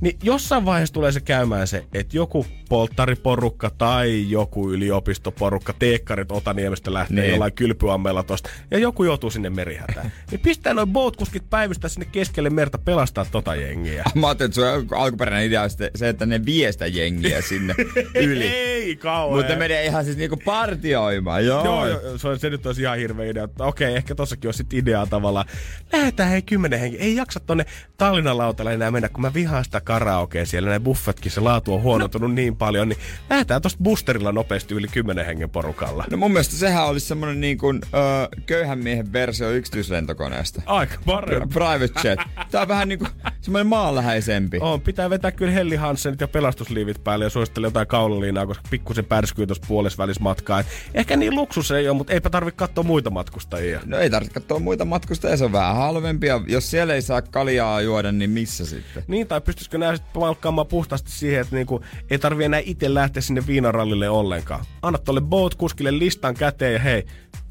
Niin 0.00 0.18
jossain 0.22 0.64
vaiheessa 0.64 0.94
tulee 0.94 1.12
se 1.12 1.20
käymään 1.20 1.66
se, 1.66 1.84
että 1.94 2.16
joku 2.16 2.46
polttariporukka 2.68 3.70
tai 3.70 4.30
joku 4.30 4.70
yliopistoporukka, 4.70 5.72
teekkarit 5.72 6.32
Otaniemestä 6.32 6.92
lähtee 6.92 7.20
niin. 7.20 7.30
jollain 7.30 7.52
kylpyammeella 7.52 8.22
tosta, 8.22 8.50
ja 8.70 8.78
joku 8.78 9.04
joutuu 9.04 9.30
sinne 9.30 9.50
merihätään. 9.50 10.12
niin 10.30 10.40
pistää 10.40 10.74
noin 10.74 10.88
boatkuskit 10.88 11.50
päivystä 11.50 11.88
sinne 11.88 12.08
keskelle 12.12 12.50
merta 12.50 12.78
pelastaa 12.78 13.24
tota 13.24 13.54
jengiä. 13.54 14.04
Mä 14.14 14.26
ajattelin, 14.26 14.50
että 14.50 14.88
sun 14.88 14.98
alkuperäinen 14.98 15.46
idea 15.46 15.62
on 15.62 15.70
se, 15.70 16.08
että 16.08 16.26
ne 16.26 16.44
viestä 16.44 16.86
jengiä 16.86 17.40
sinne 17.40 17.74
yli. 18.14 18.46
Ei 18.46 18.96
kauhean. 18.96 19.40
Mutta 19.40 19.56
menee 19.56 19.86
ihan 19.86 20.04
siis 20.04 20.16
niinku 20.16 20.36
partioimaan, 20.44 21.46
joo. 21.46 21.64
Joo, 21.64 21.86
joo 21.86 22.18
se, 22.18 22.38
se 22.38 22.50
nyt 22.50 22.66
olisi 22.66 22.82
ihan 22.82 22.98
hirveä 22.98 23.30
idea. 23.30 23.44
Että 23.44 23.64
okei, 23.64 23.96
ehkä 23.96 24.14
tossakin 24.14 24.48
olisi 24.48 24.58
sit 24.58 24.72
ideaa 24.72 25.06
tavallaan. 25.06 25.46
Lähetään 25.92 26.30
hei 26.30 26.42
kymmenen 26.42 26.80
henki. 26.80 26.98
Ei 26.98 27.16
jaksa 27.16 27.40
tonne 27.40 27.66
Tallinnan 27.96 28.38
lautalle 28.38 28.74
enää 28.74 28.90
mennä, 28.90 29.08
kun 29.08 29.20
mä 29.20 29.34
vihaan 29.34 29.64
sitä 29.64 29.80
karaokea 29.88 30.46
siellä. 30.46 30.70
Ne 30.70 30.80
buffetkin, 30.80 31.32
se 31.32 31.40
laatu 31.40 31.74
on 31.74 31.82
huonontunut 31.82 32.30
no. 32.30 32.34
niin 32.34 32.56
paljon. 32.56 32.88
Niin 32.88 32.98
lähdetään 33.30 33.62
tosta 33.62 33.82
boosterilla 33.82 34.32
nopeasti 34.32 34.74
yli 34.74 34.88
kymmenen 34.88 35.26
hengen 35.26 35.50
porukalla. 35.50 36.04
No 36.10 36.16
mun 36.16 36.32
mielestä 36.32 36.56
sehän 36.56 36.86
olisi 36.86 37.06
semmonen 37.06 37.40
niin 37.40 37.58
kuin 37.58 37.80
ö, 37.94 37.98
köyhän 38.46 38.78
miehen 38.78 39.12
versio 39.12 39.50
yksityislentokoneesta. 39.50 40.62
Aika 40.66 40.94
parempi. 41.06 41.54
Private 41.54 42.08
jet. 42.08 42.20
Tää 42.50 42.62
on 42.62 42.68
vähän 42.68 42.88
niinku 42.88 43.06
semmoinen 43.40 43.66
maanläheisempi. 43.66 44.58
On, 44.60 44.80
pitää 44.80 45.10
vetää 45.10 45.32
kyllä 45.32 45.52
Helli 45.52 45.76
Hansenit 45.76 46.20
ja 46.20 46.28
pelastusliivit 46.28 47.04
päälle 47.04 47.24
ja 47.24 47.30
suosittelee 47.30 47.66
jotain 47.66 47.86
kaulaliinaa, 47.86 48.46
koska 48.46 48.64
pikkusen 48.70 49.04
pärskyy 49.04 49.46
tuossa 49.46 49.64
puolesvälis 49.68 50.20
matkaa. 50.20 50.60
Et 50.60 50.66
ehkä 50.94 51.16
niin 51.16 51.34
luksus 51.34 51.70
ei 51.70 51.88
ole, 51.88 51.96
mutta 51.96 52.12
eipä 52.12 52.30
tarvitse 52.30 52.56
katsoa 52.56 52.84
muita 52.84 53.10
matkustajia. 53.10 53.80
No 53.84 53.98
ei 53.98 54.10
tarvitse 54.10 54.40
katsoa 54.40 54.58
muita 54.58 54.84
matkustajia, 54.84 55.36
se 55.36 55.44
on 55.44 55.52
vähän 55.52 55.76
halvempia. 55.76 56.40
Jos 56.46 56.70
siellä 56.70 56.94
ei 56.94 57.02
saa 57.02 57.22
kaljaa 57.22 57.80
juoda, 57.80 58.12
niin 58.12 58.30
missä 58.30 58.66
sitten? 58.66 59.04
Niin, 59.06 59.26
tai 59.26 59.40
pystyisikö 59.40 59.77
nää 59.78 59.96
sitten 59.96 60.20
palkkaamaan 60.20 60.66
puhtaasti 60.66 61.10
siihen, 61.10 61.40
että 61.40 61.56
niinku, 61.56 61.80
ei 62.10 62.18
tarvi 62.18 62.44
enää 62.44 62.60
itse 62.64 62.94
lähteä 62.94 63.22
sinne 63.22 63.46
viinarallille 63.46 64.08
ollenkaan. 64.08 64.64
Anna 64.82 64.98
tuolle 64.98 65.20
boat-kuskille 65.20 65.98
listan 65.98 66.34
käteen 66.34 66.72
ja 66.72 66.78
hei, 66.78 67.04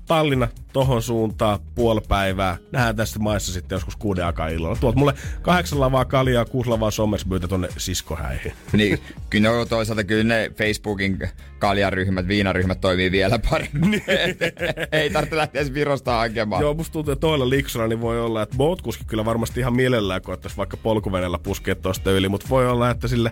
Tallinna 0.07 0.47
tohon 0.73 1.01
suuntaan, 1.01 1.59
puoli 1.75 2.01
päivää. 2.07 2.57
Nähdään 2.71 2.95
tässä 2.95 3.19
maissa 3.19 3.53
sitten 3.53 3.75
joskus 3.75 3.95
kuuden 3.95 4.25
aikaa 4.25 4.47
illalla. 4.47 4.75
Tuot 4.75 4.95
mulle 4.95 5.13
kahdeksan 5.41 5.79
lavaa 5.79 6.05
kaljaa, 6.05 6.45
kuusi 6.45 6.69
lavaa 6.69 6.91
sommesbyytä 6.91 7.47
tonne 7.47 7.67
siskohäihin. 7.77 8.53
Niin, 8.77 8.99
kyllä 9.29 9.49
no, 9.49 9.65
toisaalta 9.65 10.03
kyllä 10.03 10.23
ne 10.23 10.51
Facebookin 10.55 11.29
kaljaryhmät, 11.59 12.27
viinaryhmät 12.27 12.81
toimii 12.81 13.11
vielä 13.11 13.39
paremmin. 13.49 14.03
Ei 14.91 15.09
tarvitse 15.09 15.37
lähteä 15.37 15.61
edes 15.61 15.73
Virosta 15.73 16.11
hakemaan. 16.11 16.61
Joo, 16.61 16.73
musta 16.73 16.93
tuntuu, 16.93 17.11
että 17.11 17.21
toilla 17.21 17.49
liksuna 17.49 17.87
niin 17.87 18.01
voi 18.01 18.21
olla, 18.21 18.41
että 18.41 18.57
boatkuski 18.57 19.03
kyllä 19.07 19.25
varmasti 19.25 19.59
ihan 19.59 19.75
mielellään 19.75 20.21
koettaisi 20.21 20.57
vaikka 20.57 20.77
polkuvenellä 20.77 21.39
puskea 21.39 21.75
tosta 21.75 22.11
yli, 22.11 22.29
mutta 22.29 22.49
voi 22.49 22.67
olla, 22.69 22.89
että 22.89 23.07
sille 23.07 23.31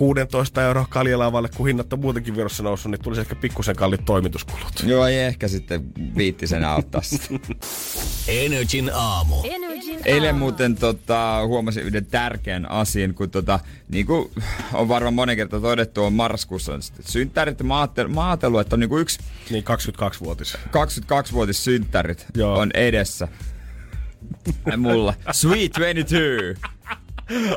16 0.00 0.62
euroa 0.62 0.86
kaljalavalle, 0.90 1.48
kun 1.56 1.66
hinnat 1.66 1.92
on 1.92 2.00
muutenkin 2.00 2.36
Virossa 2.36 2.62
noussut, 2.62 2.90
niin 2.90 3.02
tulisi 3.02 3.20
ehkä 3.20 3.34
pikkusen 3.34 3.76
kallit 3.76 4.04
toimituskulut. 4.04 4.82
Joo, 4.84 5.06
ei 5.06 5.18
ehkä 5.18 5.48
sitten 5.48 5.84
viitti 6.16 6.46
sen 6.46 6.64
auttaa 6.64 7.00
Energin 8.28 8.90
aamu. 8.94 9.34
Energin 9.44 10.00
Eilen 10.04 10.28
aamu. 10.28 10.38
muuten 10.38 10.76
tota, 10.76 11.40
huomasin 11.46 11.82
yhden 11.82 12.06
tärkeän 12.06 12.70
asian, 12.70 13.14
kun 13.14 13.30
tota, 13.30 13.60
niin 13.88 14.06
kuin 14.06 14.30
on 14.72 14.88
varmaan 14.88 15.14
monen 15.14 15.36
kertaa 15.36 15.60
todettu, 15.60 16.04
on 16.04 16.12
marraskuussa 16.12 16.74
on 16.74 16.82
sitten 16.82 17.06
synttärit 17.08 17.58
ja 17.58 18.08
maatelu, 18.08 18.58
että 18.58 18.76
on 18.76 18.80
niin 18.80 18.90
kuin 18.90 19.02
yksi 19.02 19.18
Niin 19.50 19.64
22-vuotis. 19.64 20.54
22-vuotis 20.54 21.64
synttärit 21.64 22.26
Joo. 22.34 22.58
on 22.58 22.70
edessä. 22.74 23.28
Ja 24.66 24.76
Mulla. 24.76 25.14
Sweet 25.32 25.72
22. 25.72 26.79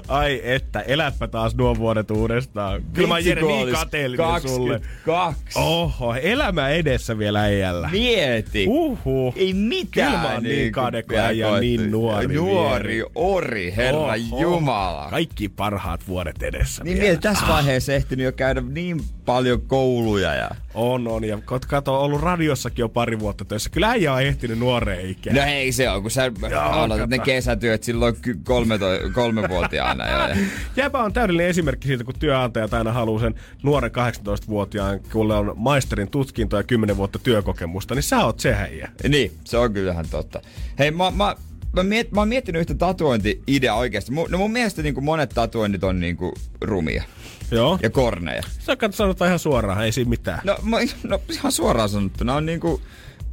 Ai 0.08 0.42
että, 0.44 0.80
eläpä 0.80 1.28
taas 1.28 1.56
nuo 1.56 1.78
vuodet 1.78 2.12
uudestaan. 2.12 2.82
Kyllä 2.94 3.08
mä 3.08 3.20
Jere 3.20 3.42
niin 3.42 3.72
kateellinen 3.72 4.42
sulle. 4.42 4.80
22. 5.06 5.60
Oho, 5.60 6.16
elämä 6.16 6.70
edessä 6.70 7.18
vielä 7.18 7.42
äijällä. 7.42 7.90
Mieti. 7.92 8.66
Uhu. 8.70 9.34
Ei 9.38 9.54
mitään. 9.54 10.12
Kyllä 10.12 10.24
mä 10.24 10.34
oon 10.34 10.44
niin 10.44 10.72
kade, 10.72 11.04
kun 11.04 11.18
äijä 11.18 11.60
niin 11.60 11.92
nuori. 11.92 12.36
Nuori 12.36 12.94
vielä. 12.96 13.10
ori, 13.16 13.74
herra 13.78 14.00
Oho. 14.00 14.42
jumala. 14.42 15.08
Kaikki 15.10 15.50
parhaat 15.50 16.08
vuodet 16.08 16.44
edessä 16.44 16.84
Niin 16.84 16.94
vielä. 16.94 17.08
mieti, 17.08 17.22
tässä 17.22 17.48
vaiheessa 17.48 17.94
ehtinyt 17.94 18.24
jo 18.24 18.32
käydä 18.32 18.62
niin 18.62 19.02
paljon 19.26 19.62
kouluja 19.62 20.34
ja... 20.36 20.50
On, 20.74 21.08
on. 21.08 21.24
Ja 21.24 21.38
kato, 21.68 22.04
ollut 22.04 22.22
radiossakin 22.22 22.84
jo 22.84 22.90
pari 22.90 23.20
vuotta 23.20 23.46
töissä. 23.46 23.70
Kyllä 23.70 23.90
äijä 23.90 24.14
on 24.14 24.22
ehtinyt 24.22 24.60
nuoreen 24.60 25.10
ikään. 25.10 25.36
No 25.36 25.44
ei 25.44 25.72
se 25.72 25.90
on, 25.90 26.02
kun 26.02 26.12
sä 26.12 26.32
Joo, 26.50 26.62
aloitat 26.62 27.10
ne 27.10 27.20
kesätyöt 27.20 27.84
silloin 27.84 28.16
kolme, 28.44 28.80
kolme 29.14 29.50
vuotta 29.50 29.63
18-vuotiaana. 29.64 30.08
Ja, 30.08 30.30
ja. 30.30 30.36
Jäpä 30.76 31.00
on 31.00 31.14
täydellinen 31.14 31.50
esimerkki 31.50 31.88
siitä, 31.88 32.04
kun 32.04 32.14
työantaja 32.20 32.68
aina 32.72 32.92
haluaa 32.92 33.22
sen 33.22 33.36
nuoren 33.64 33.92
18-vuotiaan, 33.92 35.00
kulle 35.12 35.36
on 35.36 35.54
maisterin 35.56 36.10
tutkinto 36.10 36.58
ja 36.58 36.64
10 36.64 36.98
vuotta 36.98 37.20
työkokemusta, 37.20 37.96
niin 37.96 38.04
sä 38.04 38.26
oot 38.26 38.40
se 38.40 38.54
häijä. 38.54 38.92
Niin, 39.08 39.32
se 39.44 39.58
on 39.58 39.74
kyllähän 39.74 40.06
totta. 40.10 40.42
Hei, 40.80 40.92
mä, 40.92 41.12
mä 41.12 41.36
mä, 41.74 41.84
miet, 41.84 42.12
mä 42.12 42.22
oon 42.22 42.28
miettinyt 42.28 42.60
yhtä 42.60 42.74
tatuointi-ideaa 42.76 43.78
oikeasti. 43.78 44.12
Mun, 44.12 44.32
no 44.32 44.38
mun 44.38 44.52
mielestä 44.52 44.82
niin 44.82 44.94
kuin 44.94 45.04
monet 45.04 45.30
tatuoinnit 45.30 45.84
on 45.84 46.00
niin 46.00 46.18
kuin 46.18 46.34
rumia. 46.62 47.04
Joo. 47.52 47.80
Ja 47.82 47.90
korneja. 47.90 48.42
Sä 48.60 48.78
sanotaan 48.92 49.28
ihan 49.28 49.40
suoraan, 49.40 49.86
ei 49.86 49.92
siinä 49.92 50.10
mitään. 50.10 50.40
No, 50.44 50.58
mä, 50.64 50.78
no 51.04 51.22
ihan 51.30 51.52
suoraan 51.52 51.90
sanottuna 51.90 52.36
on 52.36 52.46
niinku 52.46 52.68
kuin 52.68 52.82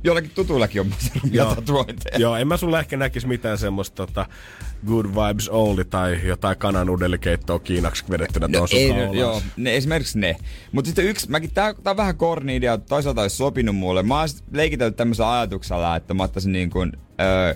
jollakin 0.04 0.30
tutuillakin 0.34 0.80
on 0.80 0.92
rumia 1.22 1.42
Joo. 1.42 1.54
tatuointeja. 1.54 2.18
Joo, 2.18 2.36
en 2.36 2.48
mä 2.48 2.56
sulle 2.56 2.78
ehkä 2.78 2.96
näkisi 2.96 3.26
mitään 3.26 3.58
semmoista 3.58 4.06
tota, 4.06 4.26
good 4.86 5.06
vibes 5.06 5.48
only 5.48 5.84
tai 5.84 6.18
jotain 6.24 6.58
kananudelikeittoa 6.58 7.58
kiinaksi 7.58 8.04
vedettynä 8.10 8.48
No, 8.48 8.58
tuossa 8.58 8.76
ei, 8.76 8.94
joo, 9.12 9.42
ne, 9.56 9.76
esimerkiksi 9.76 10.18
ne. 10.18 10.36
Mutta 10.72 10.88
sitten 10.88 11.04
yksi, 11.04 11.30
mäkin, 11.30 11.50
tää, 11.54 11.74
tää 11.74 11.90
on 11.90 11.96
vähän 11.96 12.16
korni 12.16 12.56
idea, 12.56 12.78
toisaalta 12.78 13.22
olisi 13.22 13.36
sopinut 13.36 13.76
mulle. 13.76 14.02
Mä 14.02 14.18
oon 14.18 14.28
leikitellyt 14.52 14.96
tämmöisellä 14.96 15.32
ajatuksella, 15.38 15.96
että 15.96 16.14
mä 16.14 16.22
ottaisin 16.22 16.52
niin 16.52 16.70
kuin, 16.70 16.92
öö, 17.20 17.54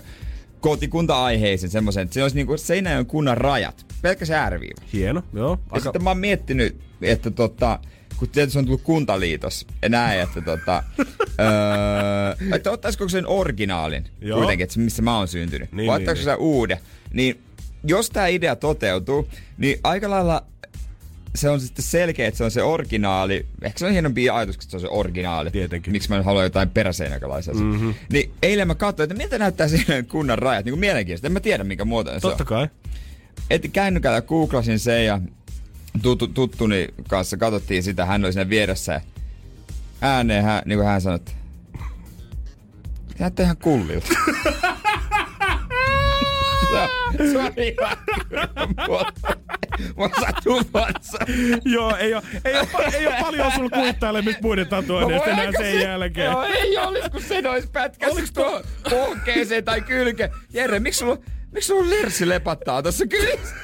kotikunta-aiheisen 0.59 1.69
semmoisen, 1.69 2.03
että 2.03 2.13
se 2.13 2.23
olisi 2.23 2.35
niin 2.35 2.47
kuin 2.47 2.59
Seinäjoen 2.59 3.05
kunnan 3.05 3.37
rajat. 3.37 3.85
Pelkkä 4.01 4.25
se 4.25 4.35
ääriviiva. 4.35 4.81
Hieno, 4.93 5.23
joo. 5.33 5.49
Ja 5.49 5.57
Aika, 5.69 5.83
sitten 5.83 6.03
mä 6.03 6.09
oon 6.09 6.17
miettinyt, 6.17 6.81
että 7.01 7.31
tota, 7.31 7.79
kun 8.17 8.29
tietysti 8.29 8.59
on 8.59 8.65
tullut 8.65 8.81
kuntaliitos 8.81 9.67
ja 9.81 9.89
näin, 9.89 10.19
että 10.19 10.41
tota, 10.41 10.83
öö, 11.39 12.55
että 12.55 12.71
ottaisiko 12.71 13.09
sen 13.09 13.27
originaalin 13.27 14.05
Joo. 14.21 14.37
kuitenkin, 14.37 14.63
että 14.63 14.79
missä 14.79 15.01
mä 15.01 15.17
oon 15.17 15.27
syntynyt. 15.27 15.71
Niin, 15.71 15.87
vai 15.87 15.99
niin, 15.99 16.03
ottaisiko 16.03 16.29
niin. 16.29 16.37
se 16.37 16.41
uuden. 16.41 16.77
Niin 17.13 17.41
jos 17.83 18.09
tämä 18.09 18.27
idea 18.27 18.55
toteutuu, 18.55 19.27
niin 19.57 19.79
aika 19.83 20.09
lailla 20.09 20.43
se 21.35 21.49
on 21.49 21.61
sitten 21.61 21.85
selkeä, 21.85 22.27
että 22.27 22.37
se 22.37 22.43
on 22.43 22.51
se 22.51 22.63
originaali. 22.63 23.45
Ehkä 23.61 23.79
se 23.79 23.85
on 23.85 23.91
hienompi 23.91 24.29
ajatus, 24.29 24.55
että 24.55 24.65
se 24.69 24.77
on 24.77 24.81
se 24.81 24.87
originaali. 24.89 25.51
Tietenkin. 25.51 25.91
Miksi 25.91 26.09
mä 26.09 26.23
haluan 26.23 26.43
jotain 26.43 26.69
peräseinäkalaisia. 26.69 27.53
Mm-hmm. 27.53 27.93
Niin 28.11 28.31
eilen 28.43 28.67
mä 28.67 28.75
katsoin, 28.75 29.11
että 29.11 29.23
miltä 29.23 29.37
näyttää 29.37 29.67
siinä 29.67 30.03
kunnan 30.03 30.39
rajat. 30.39 30.65
Niin 30.65 30.71
kuin 30.71 30.79
mielenkiintoista. 30.79 31.27
En 31.27 31.33
mä 31.33 31.39
tiedä, 31.39 31.63
mikä 31.63 31.85
muotoinen 31.85 32.21
se 32.21 32.27
on. 32.27 32.31
Totta 32.31 32.45
kai. 32.45 32.67
Etin 33.49 33.71
kännykällä, 33.71 34.21
googlasin 34.21 34.79
sen 34.79 35.05
ja 35.05 35.21
tuttu, 36.01 36.27
tuttuni 36.27 36.87
kanssa 37.09 37.37
katsottiin 37.37 37.83
sitä. 37.83 38.05
Hän 38.05 38.25
oli 38.25 38.33
siinä 38.33 38.49
vieressä 38.49 39.01
ääneen 40.01 40.43
hän, 40.43 40.61
niin 40.65 40.77
kuin 40.77 40.87
hän 40.87 41.01
sanoi, 41.01 41.15
että 41.15 41.31
näyttää 43.19 43.43
ihan 43.43 43.57
kullilta. 43.57 44.07
se, 47.17 47.37
on 47.37 47.53
ihan 47.57 47.97
Mä 49.97 50.09
satun 50.19 50.65
Joo, 51.65 51.95
ei 51.95 52.13
ole, 52.13 52.23
ei, 52.45 52.55
ole, 52.59 52.67
ei 52.93 53.07
ole 53.07 53.15
paljon 53.21 53.51
sulla 53.51 53.69
kuittailemista 53.69 54.41
muiden 54.41 54.67
tatuoinneista 54.67 55.29
enää 55.29 55.51
sen 55.51 55.71
se, 55.71 55.83
jälkeen. 55.83 56.31
Joo, 56.31 56.43
ei 56.43 56.77
olis, 56.77 57.03
kun 57.11 57.21
sen 57.21 57.47
olisi 57.47 57.67
pätkässä 57.67 58.33
tuo 58.33 58.61
pohkeeseen 58.89 59.65
tai 59.65 59.81
kylke. 59.81 60.29
Jere, 60.53 60.79
miksi 60.79 60.97
sulla, 60.97 61.17
miksi 61.51 61.67
sulla 61.67 61.89
lersi 61.89 62.29
lepattaa 62.29 62.81
tuossa 62.81 63.07
kylissä? 63.07 63.55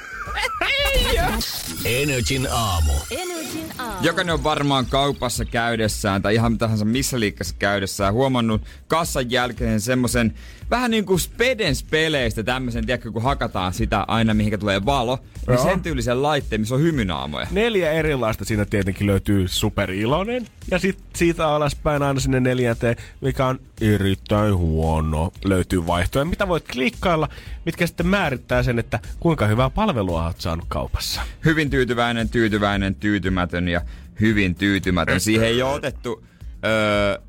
Energin 1.86 2.47
aamu. 2.51 2.93
Energin 3.11 3.72
aamu. 3.78 4.05
Jokainen 4.05 4.34
on 4.34 4.43
varmaan 4.43 4.86
kaupassa 4.86 5.45
käydessään 5.45 6.22
tai 6.22 6.36
ihan 6.36 6.57
tahansa 6.57 6.86
missä 6.86 7.19
liikkeessä 7.19 7.55
käydessään 7.59 8.13
huomannut 8.13 8.61
kassan 8.88 9.32
jälkeen 9.32 9.82
semmoisen 9.82 10.34
vähän 10.72 10.91
niin 10.91 11.05
kuin 11.05 11.19
Spedens 11.19 11.84
peleistä 11.84 12.43
tämmöisen, 12.43 12.86
tiedätkö, 12.86 13.11
kun 13.11 13.24
hakataan 13.24 13.74
sitä 13.74 14.05
aina 14.07 14.34
mihinkä 14.34 14.57
tulee 14.57 14.86
valo, 14.86 15.19
niin 15.47 15.59
sen 15.59 15.82
tyylisen 15.82 16.22
laitteen, 16.22 16.61
missä 16.61 16.76
on 16.76 16.82
hymynaamoja. 16.82 17.47
Neljä 17.51 17.91
erilaista 17.91 18.45
siinä 18.45 18.65
tietenkin 18.65 19.07
löytyy 19.07 19.47
superiloinen 19.47 20.47
ja 20.72 20.80
sitten 20.80 21.05
siitä 21.15 21.47
alaspäin 21.47 22.03
aina 22.03 22.19
sinne 22.19 22.39
neljänteen, 22.39 22.95
mikä 23.22 23.45
on 23.45 23.59
erittäin 23.82 24.55
huono. 24.55 25.32
Löytyy 25.45 25.88
vaihtoehtoja, 25.88 26.26
mitä 26.26 26.47
voit 26.47 26.65
klikkailla, 26.72 27.30
mitkä 27.65 27.88
sitten 27.88 28.07
määrittää 28.07 28.63
sen, 28.63 28.80
että 28.80 28.99
kuinka 29.19 29.47
hyvää 29.47 29.69
palvelua 29.69 30.26
olet 30.26 30.41
saanut 30.41 30.65
kaupassa. 30.67 31.22
Hyvin 31.45 31.69
tyytyväinen, 31.69 32.30
tyytyväinen, 32.30 32.95
tyytymätön 32.95 33.67
ja 33.67 33.82
hyvin 34.22 34.55
tyytymätön. 34.55 35.19
Siihen 35.19 35.47
ei 35.47 35.61
ole 35.61 35.74
otettu 35.74 36.24
öö, 36.65 37.22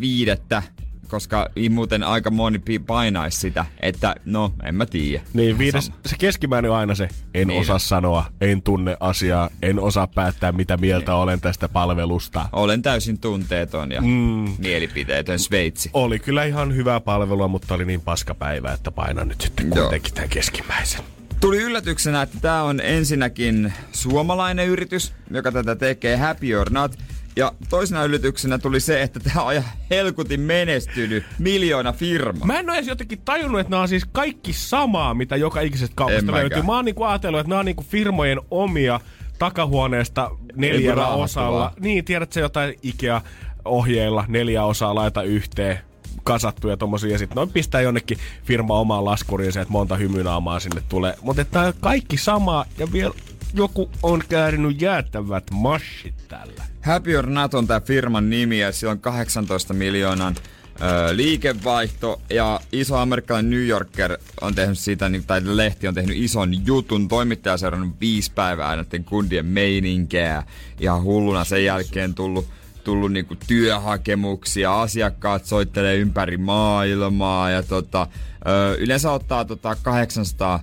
viidettä 0.00 0.62
koska 1.08 1.48
muuten 1.70 2.02
aika 2.02 2.30
moni 2.30 2.60
painaisi 2.86 3.40
sitä, 3.40 3.66
että 3.80 4.14
no, 4.24 4.52
en 4.62 4.74
mä 4.74 4.86
tiedä. 4.86 5.22
Niin, 5.32 5.58
viides, 5.58 5.92
se 6.06 6.16
keskimmäinen 6.18 6.70
on 6.70 6.76
aina 6.76 6.94
se, 6.94 7.08
en 7.34 7.48
niin. 7.48 7.60
osaa 7.60 7.78
sanoa, 7.78 8.24
en 8.40 8.62
tunne 8.62 8.96
asiaa, 9.00 9.50
en 9.62 9.80
osaa 9.80 10.06
päättää 10.06 10.52
mitä 10.52 10.76
mieltä 10.76 11.12
niin. 11.12 11.20
olen 11.20 11.40
tästä 11.40 11.68
palvelusta. 11.68 12.48
Olen 12.52 12.82
täysin 12.82 13.18
tunteeton 13.18 13.92
ja 13.92 14.00
mm. 14.00 14.54
mielipiteetön 14.58 15.38
Sveitsi. 15.38 15.90
Oli 15.92 16.18
kyllä 16.18 16.44
ihan 16.44 16.76
hyvää 16.76 17.00
palvelua, 17.00 17.48
mutta 17.48 17.74
oli 17.74 17.84
niin 17.84 18.00
paska 18.00 18.34
päivä, 18.34 18.72
että 18.72 18.90
painan 18.90 19.28
nyt 19.28 19.40
sitten 19.40 19.70
kuitenkin 19.70 20.14
tämän 20.14 20.28
keskimmäisen. 20.28 21.00
Tuli 21.40 21.56
yllätyksenä, 21.56 22.22
että 22.22 22.38
tämä 22.40 22.62
on 22.62 22.80
ensinnäkin 22.80 23.72
suomalainen 23.92 24.68
yritys, 24.68 25.12
joka 25.30 25.52
tätä 25.52 25.76
tekee, 25.76 26.16
Happy 26.16 26.54
or 26.54 26.70
Not. 26.70 26.98
Ja 27.38 27.52
toisena 27.68 28.04
yllätyksenä 28.04 28.58
tuli 28.58 28.80
se, 28.80 29.02
että 29.02 29.20
tämä 29.20 29.42
on 29.42 29.62
helkutin 29.90 30.40
menestynyt 30.40 31.24
miljoona 31.38 31.92
firma. 31.92 32.46
Mä 32.46 32.58
en 32.58 32.70
ole 32.70 32.76
edes 32.76 32.88
jotenkin 32.88 33.20
tajunnut, 33.24 33.60
että 33.60 33.70
nämä 33.70 33.82
on 33.82 33.88
siis 33.88 34.04
kaikki 34.12 34.52
samaa, 34.52 35.14
mitä 35.14 35.36
joka 35.36 35.60
ikisestä 35.60 35.96
kaupasta 35.96 36.32
löytyy. 36.32 36.62
Mä 36.62 36.76
oon 36.76 36.84
niinku 36.84 37.04
ajatellut, 37.04 37.40
että 37.40 37.48
nämä 37.48 37.58
on 37.58 37.64
niinku 37.64 37.84
firmojen 37.88 38.40
omia 38.50 39.00
takahuoneesta 39.38 40.30
neljällä 40.54 41.08
osalla. 41.08 41.72
Niin, 41.80 42.04
tiedätkö 42.04 42.40
jotain 42.40 42.74
Ikea-ohjeilla, 42.82 44.24
neljä 44.28 44.64
osaa 44.64 44.94
laita 44.94 45.22
yhteen 45.22 45.78
kasattuja 46.24 46.76
tommosia, 46.76 47.10
ja 47.10 47.18
sitten 47.18 47.36
noin 47.36 47.50
pistää 47.50 47.80
jonnekin 47.80 48.18
firma 48.44 48.74
omaan 48.74 49.04
laskuriin 49.04 49.52
se, 49.52 49.60
että 49.60 49.72
monta 49.72 49.96
hymynaamaa 49.96 50.60
sinne 50.60 50.82
tulee. 50.88 51.14
Mutta 51.22 51.44
tämä 51.44 51.66
on 51.66 51.72
kaikki 51.80 52.16
sama, 52.16 52.64
ja 52.78 52.92
vielä 52.92 53.14
joku 53.54 53.90
on 54.02 54.22
käärinyt 54.28 54.80
jäättävät 54.82 55.44
mashit 55.50 56.14
tällä. 56.28 56.64
Happy 56.82 57.16
or 57.16 57.26
Not 57.26 57.54
on 57.54 57.66
tämä 57.66 57.80
firman 57.80 58.30
nimi 58.30 58.58
ja 58.58 58.72
sillä 58.72 58.90
on 58.90 59.00
18 59.00 59.74
miljoonan 59.74 60.36
ö, 60.82 61.16
liikevaihto 61.16 62.20
ja 62.30 62.60
iso 62.72 62.96
amerikkalainen 62.96 63.50
New 63.50 63.66
Yorker 63.66 64.18
on 64.40 64.54
tehnyt 64.54 64.78
siitä, 64.78 65.08
niin- 65.08 65.24
tai 65.26 65.40
lehti 65.44 65.88
on 65.88 65.94
tehnyt 65.94 66.16
ison 66.16 66.66
jutun. 66.66 67.08
Toimittaja 67.08 67.52
on 67.52 67.58
seurannut 67.58 68.00
viisi 68.00 68.32
päivää 68.34 68.76
näiden 68.76 69.04
kundien 69.04 69.46
meininkeä. 69.46 70.42
Ihan 70.80 71.02
hulluna 71.02 71.44
sen 71.44 71.64
jälkeen 71.64 72.14
tullut 72.14 72.48
tullut 72.84 73.12
niinku 73.12 73.34
työhakemuksia, 73.46 74.80
asiakkaat 74.82 75.44
soittelee 75.44 75.96
ympäri 75.96 76.36
maailmaa 76.36 77.50
ja 77.50 77.62
tota, 77.62 78.06
ö, 78.46 78.76
yleensä 78.78 79.10
ottaa 79.10 79.44
tota 79.44 79.76
800 79.82 80.62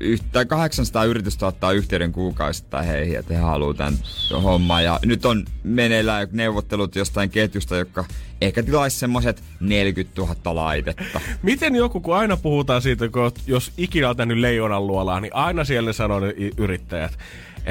yhtä 0.00 0.44
800 0.44 1.04
yritystä 1.04 1.46
ottaa 1.46 1.72
yhteyden 1.72 2.12
kuukausittain 2.12 2.86
heihin, 2.86 3.18
että 3.18 3.34
he 3.34 3.40
haluaa 3.40 3.74
tämän 3.74 3.94
homman. 4.42 4.84
Ja 4.84 5.00
nyt 5.04 5.24
on 5.24 5.44
meneillään 5.64 6.28
neuvottelut 6.32 6.96
jostain 6.96 7.30
ketjusta, 7.30 7.76
joka 7.76 8.04
ehkä 8.40 8.62
tilaisi 8.62 8.98
semmoiset 8.98 9.42
40 9.60 10.20
000 10.20 10.54
laitetta. 10.54 11.20
Miten 11.42 11.74
joku, 11.74 12.00
kun 12.00 12.16
aina 12.16 12.36
puhutaan 12.36 12.82
siitä, 12.82 13.08
kun 13.08 13.32
jos 13.46 13.72
ikinä 13.76 14.10
on 14.10 14.16
tehnyt 14.16 14.38
leijonan 14.38 14.86
luolaa, 14.86 15.20
niin 15.20 15.34
aina 15.34 15.64
siellä 15.64 15.92
sanoo 15.92 16.20
yrittäjät, 16.56 17.18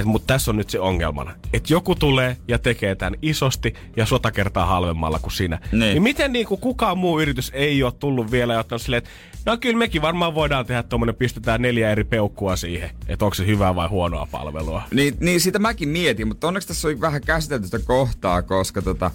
mutta 0.05 0.33
tässä 0.33 0.51
on 0.51 0.57
nyt 0.57 0.69
se 0.69 0.79
ongelmana. 0.79 1.35
Että 1.53 1.73
joku 1.73 1.95
tulee 1.95 2.37
ja 2.47 2.59
tekee 2.59 2.95
tämän 2.95 3.19
isosti 3.21 3.73
ja 3.95 4.05
sota 4.05 4.31
kertaa 4.31 4.65
halvemmalla 4.65 5.19
kuin 5.19 5.31
sinä. 5.31 5.59
Niin, 5.71 5.79
niin 5.79 6.03
miten 6.03 6.33
niin 6.33 6.47
kuin 6.47 6.61
kukaan 6.61 6.97
muu 6.97 7.19
yritys 7.19 7.51
ei 7.53 7.83
ole 7.83 7.91
tullut 7.99 8.31
vielä 8.31 8.53
ja 8.53 8.59
ottanut 8.59 8.81
silleen, 8.81 9.03
että 9.03 9.11
no 9.45 9.57
kyllä 9.57 9.77
mekin 9.77 10.01
varmaan 10.01 10.35
voidaan 10.35 10.65
tehdä 10.65 10.83
tuommoinen, 10.83 11.15
pistetään 11.15 11.61
neljä 11.61 11.91
eri 11.91 12.03
peukkua 12.03 12.55
siihen, 12.55 12.89
että 13.07 13.25
onko 13.25 13.35
se 13.35 13.45
hyvää 13.45 13.75
vai 13.75 13.87
huonoa 13.87 14.27
palvelua. 14.31 14.83
Niin, 14.93 15.17
niin 15.19 15.41
sitä 15.41 15.59
mäkin 15.59 15.89
mietin, 15.89 16.27
mutta 16.27 16.47
onneksi 16.47 16.67
tässä 16.67 16.87
oli 16.87 17.01
vähän 17.01 17.21
käsitelty 17.21 17.65
sitä 17.65 17.79
kohtaa, 17.79 18.41
koska 18.41 18.81
tota, 18.81 19.11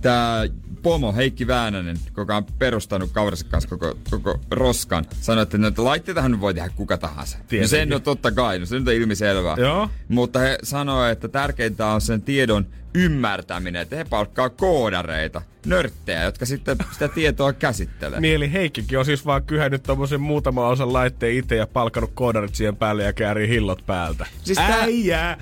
tämä 0.00 0.44
pomo 0.82 1.12
Heikki 1.12 1.46
Väänänen, 1.46 1.96
joka 2.16 2.36
on 2.36 2.44
perustanut 2.58 3.10
kaverinsa 3.12 3.46
kanssa 3.50 3.68
koko, 3.68 3.94
koko 4.10 4.40
roskan, 4.50 5.04
sanoi, 5.20 5.42
että 5.42 5.58
näitä 5.58 5.84
laitteitahan 5.84 6.40
voi 6.40 6.54
tehdä 6.54 6.68
kuka 6.68 6.98
tahansa. 6.98 7.38
No 7.60 7.66
sen 7.66 7.92
on 7.92 8.02
totta 8.02 8.32
kai, 8.32 8.58
no 8.58 8.66
se 8.66 8.78
nyt 8.78 8.88
on 8.88 8.94
ilmiselvää. 8.94 9.56
Joo. 9.58 9.88
Mutta 10.08 10.38
he 10.38 10.58
sanoivat, 10.62 11.12
että 11.12 11.28
tärkeintä 11.28 11.86
on 11.86 12.00
sen 12.00 12.22
tiedon 12.22 12.66
ymmärtäminen, 12.94 13.82
että 13.82 13.96
he 13.96 14.04
palkkaa 14.04 14.50
koodareita, 14.50 15.42
nörttejä, 15.66 16.22
jotka 16.22 16.46
sitten 16.46 16.76
sitä 16.92 17.08
tietoa 17.08 17.52
käsittelee. 17.52 18.20
Niin, 18.20 18.34
eli 18.34 18.52
Heikkikin 18.52 18.98
on 18.98 19.04
siis 19.04 19.26
vaan 19.26 19.42
kyhännyt 19.42 19.82
tommosen 19.82 20.20
muutama 20.20 20.68
osan 20.68 20.92
laitteen 20.92 21.34
itse 21.34 21.56
ja 21.56 21.66
palkanut 21.66 22.10
koodarit 22.14 22.54
siihen 22.54 22.76
päälle 22.76 23.04
ja 23.04 23.12
käärii 23.12 23.48
hillot 23.48 23.86
päältä. 23.86 24.26
Siis 24.42 24.58
Äijää! 24.58 25.38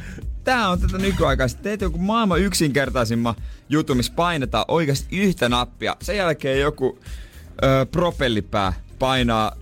Tää 0.48 0.68
on 0.68 0.80
tätä 0.80 0.98
nykyaikaista. 0.98 1.62
Teet 1.62 1.80
joku 1.80 1.98
maailman 1.98 2.40
yksinkertaisimman 2.40 3.34
jutun, 3.68 3.96
missä 3.96 4.12
painetaan 4.16 4.64
oikeasti 4.68 5.20
yhtä 5.20 5.48
nappia. 5.48 5.96
Sen 6.02 6.16
jälkeen 6.16 6.60
joku 6.60 6.98
ö, 7.64 7.86
propellipää 7.86 8.72
painaa 8.98 9.52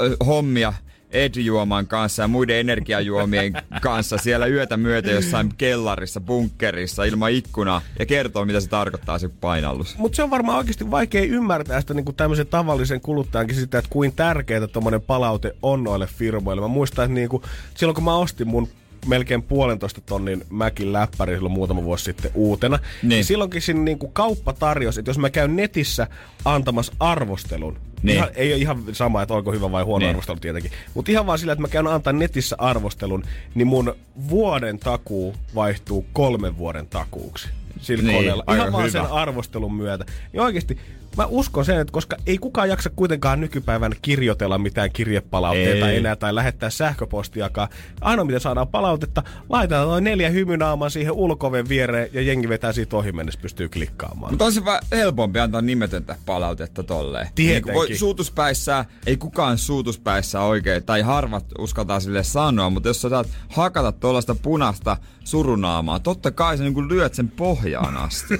ö, 0.00 0.16
hommia 0.26 0.72
Edjuoman 1.10 1.86
kanssa 1.86 2.22
ja 2.22 2.28
muiden 2.28 2.56
energiajuomien 2.56 3.52
kanssa 3.82 4.18
siellä 4.18 4.46
yötä 4.46 4.76
myötä 4.76 5.10
jossain 5.10 5.54
kellarissa, 5.56 6.20
bunkkerissa 6.20 7.04
ilman 7.04 7.32
ikkunaa 7.32 7.82
ja 7.98 8.06
kertoo, 8.06 8.44
mitä 8.44 8.60
se 8.60 8.68
tarkoittaa 8.68 9.18
se 9.18 9.28
painallus. 9.28 9.98
Mutta 9.98 10.16
se 10.16 10.22
on 10.22 10.30
varmaan 10.30 10.58
oikeasti 10.58 10.90
vaikea 10.90 11.22
ymmärtää 11.22 11.80
sitä 11.80 11.94
niin 11.94 12.04
kuin 12.04 12.16
tämmöisen 12.16 12.46
tavallisen 12.46 13.00
kuluttajankin 13.00 13.56
sitä, 13.56 13.78
että 13.78 13.90
kuin 13.90 14.12
tärkeää 14.12 14.66
tuommoinen 14.66 15.02
palaute 15.02 15.56
on 15.62 15.84
noille 15.84 16.06
firmoille. 16.06 16.62
Mä 16.62 16.68
muistan, 16.68 17.04
että 17.04 17.14
niin 17.14 17.28
kuin, 17.28 17.42
silloin 17.74 17.94
kun 17.94 18.04
mä 18.04 18.16
ostin 18.16 18.48
mun 18.48 18.68
melkein 19.06 19.42
puolentoista 19.42 20.00
tonnin 20.00 20.44
Mäkin 20.50 20.92
läppäri 20.92 21.34
silloin 21.34 21.52
muutama 21.52 21.84
vuosi 21.84 22.04
sitten 22.04 22.30
uutena. 22.34 22.76
Niin. 22.76 23.08
niin 23.08 23.24
silloinkin 23.24 23.62
siinä 23.62 23.80
niin 23.80 23.98
kuin 23.98 24.12
kauppa 24.12 24.52
tarjosi, 24.52 25.00
että 25.00 25.10
jos 25.10 25.18
mä 25.18 25.30
käyn 25.30 25.56
netissä 25.56 26.06
antamassa 26.44 26.92
arvostelun, 27.00 27.78
niin. 28.02 28.16
Ihan, 28.16 28.28
ei 28.34 28.52
ole 28.52 28.60
ihan 28.60 28.82
sama, 28.92 29.22
että 29.22 29.34
onko 29.34 29.52
hyvä 29.52 29.72
vai 29.72 29.82
huono 29.82 29.98
niin. 29.98 30.10
arvostelu 30.10 30.40
tietenkin. 30.40 30.72
Mutta 30.94 31.12
ihan 31.12 31.26
vaan 31.26 31.38
sillä, 31.38 31.52
että 31.52 31.62
mä 31.62 31.68
käyn 31.68 31.86
antaa 31.86 32.12
netissä 32.12 32.56
arvostelun, 32.58 33.24
niin 33.54 33.66
mun 33.66 33.94
vuoden 34.28 34.78
takuu 34.78 35.34
vaihtuu 35.54 36.06
kolmen 36.12 36.58
vuoden 36.58 36.86
takuuksi 36.86 37.48
sillä 37.80 38.02
niin, 38.02 38.16
koneella. 38.16 38.44
Ihan 38.54 38.72
vaan 38.72 38.84
hyvä. 38.84 38.92
sen 38.92 39.12
arvostelun 39.12 39.74
myötä. 39.74 40.04
Niin 40.32 40.40
oikeasti 40.40 40.78
mä 41.16 41.26
uskon 41.26 41.64
sen, 41.64 41.80
että 41.80 41.92
koska 41.92 42.16
ei 42.26 42.38
kukaan 42.38 42.68
jaksa 42.68 42.90
kuitenkaan 42.90 43.40
nykypäivän 43.40 43.92
kirjoitella 44.02 44.58
mitään 44.58 44.90
kirjepalautteita 44.92 45.90
Ei. 45.90 45.96
enää 45.96 46.16
tai 46.16 46.34
lähettää 46.34 46.70
sähköpostiakaan. 46.70 47.68
Ainoa 48.00 48.24
miten 48.24 48.40
saadaan 48.40 48.68
palautetta, 48.68 49.22
laitetaan 49.48 49.88
noin 49.88 50.04
neljä 50.04 50.30
hymynaamaa 50.30 50.88
siihen 50.88 51.12
ulkoven 51.12 51.68
viereen 51.68 52.08
ja 52.12 52.22
jengi 52.22 52.48
vetää 52.48 52.72
siitä 52.72 52.96
ohi 52.96 53.12
mennessä 53.12 53.40
pystyy 53.40 53.68
klikkaamaan. 53.68 54.32
Mutta 54.32 54.44
on 54.44 54.52
se 54.52 54.64
vähän 54.64 54.82
helpompi 54.92 55.38
antaa 55.38 55.62
nimetöntä 55.62 56.16
palautetta 56.26 56.82
tolleen. 56.82 57.28
Tietenkin. 57.34 57.72
Niin 57.72 57.74
voi 57.74 57.94
suutuspäissä, 57.94 58.84
ei 59.06 59.16
kukaan 59.16 59.58
suutuspäissä 59.58 60.40
oikein, 60.40 60.84
tai 60.84 61.00
harvat 61.02 61.44
uskaltaa 61.58 62.00
sille 62.00 62.22
sanoa, 62.22 62.70
mutta 62.70 62.88
jos 62.88 63.02
sä 63.02 63.08
saat 63.08 63.28
hakata 63.48 63.92
tuollaista 63.92 64.34
punasta 64.34 64.96
surunaamaa, 65.24 65.98
totta 66.00 66.30
kai 66.30 66.58
sä 66.58 66.64
niin 66.64 66.88
lyöt 66.88 67.14
sen 67.14 67.28
pohjaan 67.28 67.96
asti. 67.96 68.34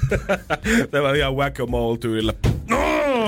Tämä 0.91 1.09
on 1.09 1.17
ihan 1.17 1.35
whack 1.35 1.57
tyylillä. 2.01 2.33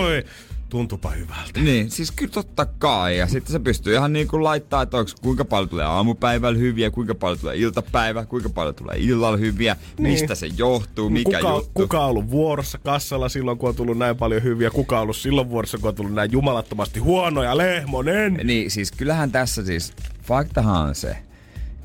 Noin! 0.00 0.24
Tuntupa 0.68 1.10
hyvältä. 1.10 1.60
niin, 1.60 1.90
siis 1.90 2.10
kyllä 2.10 2.32
totta 2.32 2.66
kai. 2.66 3.18
Ja 3.18 3.26
sitten 3.26 3.52
se 3.52 3.58
pystyy 3.58 3.94
ihan 3.94 4.12
niin 4.12 4.28
kuin 4.28 4.44
laittaa, 4.44 4.82
että 4.82 4.96
onko 4.96 5.10
kuinka 5.22 5.44
paljon 5.44 5.68
tulee 5.68 5.84
aamupäivällä 5.84 6.58
hyviä, 6.58 6.90
kuinka 6.90 7.14
paljon 7.14 7.38
tulee 7.38 7.56
iltapäivä, 7.56 8.24
kuinka 8.24 8.48
paljon 8.48 8.74
tulee 8.74 8.96
illalla 8.98 9.36
hyviä, 9.36 9.76
niin. 9.98 10.10
mistä 10.12 10.34
se 10.34 10.46
johtuu, 10.56 11.10
mikä 11.10 11.38
kuka, 11.38 11.50
juttu. 11.50 11.70
kuka 11.74 12.00
on 12.00 12.10
ollut 12.10 12.30
vuorossa 12.30 12.78
kassalla 12.78 13.28
silloin, 13.28 13.58
kun 13.58 13.68
on 13.68 13.74
tullut 13.74 13.98
näin 13.98 14.16
paljon 14.16 14.42
hyviä? 14.42 14.70
Kuka 14.70 14.96
on 14.96 15.02
ollut 15.02 15.16
silloin 15.16 15.50
vuorossa, 15.50 15.78
kun 15.78 15.88
on 15.88 15.94
tullut 15.94 16.14
näin 16.14 16.32
jumalattomasti 16.32 17.00
huonoja? 17.00 17.56
Lehmonen! 17.56 18.40
Niin, 18.44 18.70
siis 18.70 18.92
kyllähän 18.92 19.32
tässä 19.32 19.64
siis, 19.64 19.92
faktahan 20.22 20.88
on 20.88 20.94
se, 20.94 21.16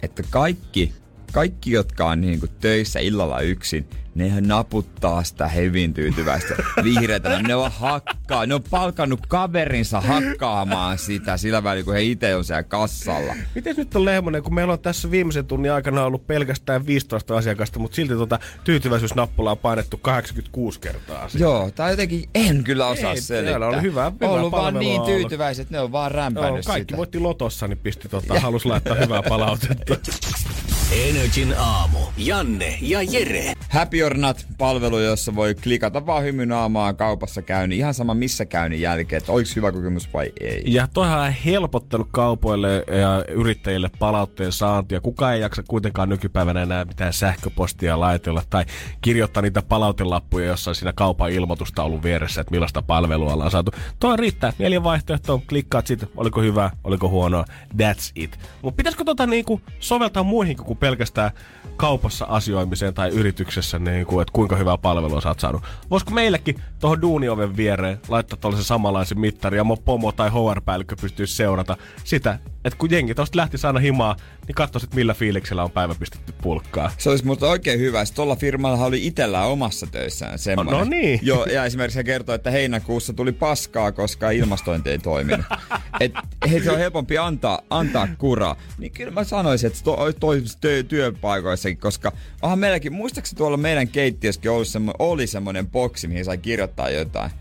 että 0.02 0.24
kaikki, 0.30 0.94
kaikki 1.32 1.72
jotka 1.72 2.06
on 2.06 2.22
niin 2.22 2.40
kuin 2.40 2.52
töissä 2.60 3.00
illalla 3.00 3.40
yksin, 3.40 3.90
nehän 4.16 4.48
naputtaa 4.48 5.24
sitä 5.24 5.48
hevin 5.48 5.94
tyytyväistä 5.94 6.56
vihreätä. 6.84 7.42
Ne 7.42 7.56
on 7.56 7.72
hakkaa, 7.72 8.46
ne 8.46 8.54
on 8.56 8.64
palkannut 8.70 9.20
kaverinsa 9.28 10.02
hakkaamaan 10.02 10.98
sitä 10.98 11.38
sillä 11.38 11.64
välin, 11.64 11.86
kun 11.86 11.94
he 11.94 12.04
itse 12.04 12.36
on 12.36 12.44
siellä 12.44 12.64
kassalla. 12.64 13.36
Miten 13.56 13.76
nyt 13.76 13.96
on 13.96 14.06
Lehmonen, 14.06 14.44
kun 14.44 14.54
meillä 14.56 14.74
on 14.74 14.80
tässä 14.80 15.12
viimeisen 15.12 15.46
tunnin 15.46 15.72
aikana 15.72 16.04
ollut 16.04 16.28
pelkästään 16.28 16.86
15 16.88 17.38
asiakasta, 17.38 17.80
mutta 17.80 17.96
silti 17.96 18.14
tuota 18.14 18.40
tyytyväisyysnappulaa 18.64 19.52
on 19.52 19.58
painettu 19.58 19.98
86 19.98 20.80
kertaa. 20.80 21.30
Siinä. 21.30 21.46
Joo, 21.46 21.72
tai 21.72 21.92
jotenkin 21.92 22.30
en 22.36 22.64
kyllä 22.64 22.88
osaa 22.88 23.12
Ei, 23.14 23.22
selittää. 23.22 23.68
oli 23.68 23.82
hyvä- 23.82 24.12
hyvää 24.22 24.30
ollut 24.30 24.52
vaan 24.52 24.74
niin 24.74 25.02
ollut. 25.02 25.14
tyytyväiset, 25.16 25.70
ne 25.70 25.80
on 25.80 25.92
vaan 25.92 26.12
Joo, 26.12 26.18
rämpännyt 26.18 26.66
kaikki 26.66 26.92
sitä. 26.92 26.98
voitti 26.98 27.20
lotossa, 27.20 27.68
niin 27.68 27.78
pisti 27.78 28.10
tota, 28.10 28.40
halus 28.40 28.66
laittaa 28.66 28.96
hyvää 28.96 29.22
palautetta. 29.30 29.96
Energin 30.92 31.54
aamu. 31.58 32.00
Janne 32.18 32.78
ja 32.82 33.02
Jere. 33.02 33.54
Happy 33.70 34.04
or 34.04 34.18
Not 34.18 34.46
palvelu, 34.58 35.00
jossa 35.00 35.36
voi 35.36 35.56
klikata 35.56 36.06
vaan 36.06 36.24
hymynaamaa 36.24 36.94
kaupassa 36.94 37.42
käynnin, 37.42 37.80
ihan 37.80 37.94
sama 37.94 38.14
missä 38.14 38.46
käynnin 38.46 38.82
jälkeen, 38.82 39.18
että 39.18 39.32
oliko 39.32 39.50
hyvä 39.56 39.72
kokemus 39.72 40.14
vai 40.14 40.32
ei. 40.40 40.64
Ja 40.66 40.88
toihan 40.94 41.20
on 41.20 41.32
helpottanut 41.46 42.08
kaupoille 42.12 42.84
ja 42.88 43.26
yrittäjille 43.28 43.90
palautteen 44.00 44.52
saantia. 44.52 45.02
Kuka 45.02 45.34
ei 45.34 45.42
jaksa 45.42 45.64
kuitenkaan 45.68 46.10
nykypäivänä 46.10 46.62
enää 46.62 46.86
mitään 46.86 47.14
sähköpostia 47.14 48.00
laitella 48.00 48.44
tai 48.50 48.66
kirjoittaa 49.02 49.42
niitä 49.42 49.62
palautelappuja 49.62 50.46
jossain 50.46 50.76
siinä 50.76 50.94
kaupan 50.94 51.32
ilmoitustaulun 51.32 52.04
vieressä, 52.04 52.42
että 52.42 52.52
millaista 52.52 52.82
palvelua 52.82 53.34
ollaan 53.34 53.52
saatu. 53.52 53.72
Toi 54.00 54.18
riittää. 54.18 54.54
Neljä 54.60 54.84
vaihtoehtoa, 54.84 55.42
klikkaat 55.50 55.88
siitä, 55.88 56.08
oliko 56.18 56.42
hyvä, 56.42 56.72
oliko 56.84 57.10
huonoa, 57.10 57.46
that's 57.74 58.12
it. 58.16 58.40
Mutta 58.62 58.78
pitäisikö 58.78 59.04
tota 59.04 59.28
niinku 59.28 59.62
soveltaa 59.80 60.24
muihinkin 60.24 60.66
kuin 60.66 60.81
pelkästään 60.82 61.32
kaupassa 61.78 62.26
asioimiseen 62.30 62.94
tai 62.94 63.10
yrityksessä, 63.10 63.80
niinku, 63.80 64.20
että 64.20 64.32
kuinka 64.34 64.56
hyvää 64.56 64.78
palvelua 64.78 65.22
sä 65.22 65.30
oot 65.30 65.40
saanut. 65.40 65.64
Voisiko 65.90 66.12
meillekin 66.12 66.62
tuohon 66.80 67.02
duunioven 67.02 67.58
viereen 67.58 68.00
laittaa 68.08 68.38
tuollaisen 68.42 68.66
samanlaisen 68.66 69.20
mittari 69.20 69.58
ja 69.58 69.64
mun 69.64 69.78
pomo 69.86 70.12
tai 70.12 70.30
HR-päällikkö 70.30 70.96
pystyy 71.02 71.28
seurata 71.28 71.78
sitä, 72.04 72.40
että 72.66 72.78
kun 72.78 72.92
jengi 72.92 73.16
tosta 73.16 73.38
lähti 73.38 73.58
aina 73.68 73.80
himaa, 73.80 74.16
niin 74.52 74.56
katsoisit 74.56 74.96
millä 74.96 75.14
fiiliksellä 75.14 75.64
on 75.64 75.72
päivä 75.72 75.96
pistetty 76.00 76.34
pulkkaa. 76.42 76.92
Se 76.98 77.10
olisi 77.10 77.26
musta 77.26 77.50
oikein 77.50 77.80
hyvä. 77.80 78.06
Sitten 78.06 78.16
tuolla 78.16 78.36
firmalla 78.36 78.86
oli 78.86 79.08
itsellään 79.08 79.48
omassa 79.48 79.88
töissään 79.88 80.40
semmoinen. 80.40 80.80
No 80.80 80.84
niin. 80.84 81.20
Joo, 81.24 81.46
ja 81.46 81.66
esimerkiksi 81.66 81.98
he 81.98 82.04
kertoi, 82.04 82.36
että 82.36 82.52
heinäkuussa 82.52 83.14
tuli 83.14 83.32
paskaa, 83.32 83.92
koska 83.92 84.32
ilmastointi 84.32 84.90
ei 84.90 85.00
toiminut. 85.00 85.46
Et 86.00 86.14
hei, 86.50 86.64
se 86.64 86.72
on 86.72 86.78
helpompi 86.78 87.18
antaa, 87.18 87.62
antaa 87.70 88.08
kuraa. 88.18 88.56
Niin 88.78 88.92
kyllä 88.92 89.12
mä 89.12 89.24
sanoisin, 89.24 89.68
että 89.68 89.80
to, 89.84 89.98
toimisi 90.20 90.58
työ, 90.62 90.84
työpaikoissakin, 90.84 91.78
koska 91.78 92.12
onhan 92.42 92.60
meilläkin, 92.60 92.94
muistaakseni 92.94 93.38
tuolla 93.38 93.58
meidän 93.58 93.88
keittiössäkin 93.88 94.52
oli, 94.52 94.66
semmo, 94.66 94.94
oli 95.00 95.28
semmoinen 95.28 95.68
boksi, 95.68 96.08
mihin 96.08 96.26
sai 96.26 96.38
kirjoittaa 96.38 96.90
jotain. 96.90 97.32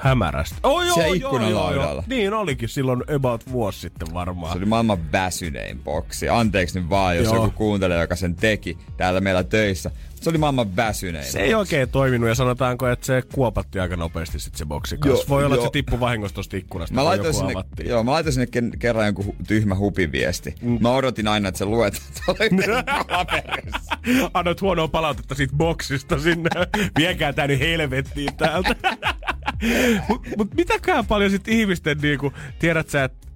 Hämärästi. 0.00 0.56
Oh, 0.62 0.82
joo, 0.82 0.94
Siellä 0.94 1.16
joo, 1.16 1.50
joo, 1.50 1.74
joo. 1.74 2.04
Niin 2.06 2.34
olikin 2.34 2.68
silloin 2.68 3.02
about 3.16 3.52
vuosi 3.52 3.80
sitten 3.80 4.14
varmaan. 4.14 4.52
Se 4.52 4.58
oli 4.58 4.66
maailman 4.66 5.12
väsynein 5.12 5.78
boksi. 5.78 6.28
Anteeksi 6.28 6.80
nyt 6.80 6.90
vaan, 6.90 7.16
jos 7.16 7.24
Joo. 7.24 7.34
joku 7.34 7.50
kuuntelee, 7.50 8.00
joka 8.00 8.16
sen 8.16 8.34
teki 8.34 8.78
täällä 8.96 9.20
meillä 9.20 9.44
töissä. 9.44 9.90
Se 10.20 10.30
oli 10.30 10.38
maailman 10.38 10.76
väsynein. 10.76 11.24
Se 11.24 11.40
ei 11.40 11.54
oikein 11.54 11.88
toiminut 11.88 12.28
ja 12.28 12.34
sanotaanko, 12.34 12.88
että 12.88 13.06
se 13.06 13.22
kuopatti 13.34 13.80
aika 13.80 13.96
nopeasti 13.96 14.38
sit 14.38 14.54
se 14.54 14.66
boksi 14.66 14.96
kanssa. 14.98 15.18
Joo, 15.22 15.28
Voi 15.28 15.44
olla, 15.44 15.54
joo. 15.54 15.64
että 15.64 15.68
se 15.68 15.72
tippui 15.72 16.00
vahingossa 16.00 16.34
tosta 16.34 16.56
ikkunasta, 16.56 16.94
Mä 16.94 17.04
laitoin, 17.04 17.34
sinne, 17.34 17.52
avattiin. 17.52 17.88
joo, 17.88 18.04
mä 18.04 18.10
laitoin 18.10 18.32
sinne 18.32 18.46
ken- 18.60 18.78
kerran 18.78 19.06
jonkun 19.06 19.24
hu- 19.24 19.44
tyhmä 19.46 19.74
hupiviesti. 19.76 20.54
Mm. 20.62 20.78
Mä 20.80 20.90
odotin 20.90 21.28
aina, 21.28 21.48
että 21.48 21.58
se 21.58 21.64
luet 21.64 22.02
paperissa. 23.08 23.96
Annoit 24.34 24.60
huonoa 24.60 24.88
palautetta 24.88 25.34
siitä 25.34 25.54
boksista 25.56 26.18
sinne. 26.18 26.50
Viekää 26.98 27.32
tää 27.32 27.46
nyt 27.46 27.60
helvettiin 27.60 28.36
täältä. 28.36 28.74
mut, 30.08 30.26
mut 30.36 30.54
mitäkään 30.54 31.06
paljon 31.06 31.30
sit 31.30 31.48
ihmisten 31.48 31.98
niinku, 31.98 32.32
tiedät 32.58 32.88
sä, 32.88 33.04
että 33.04 33.26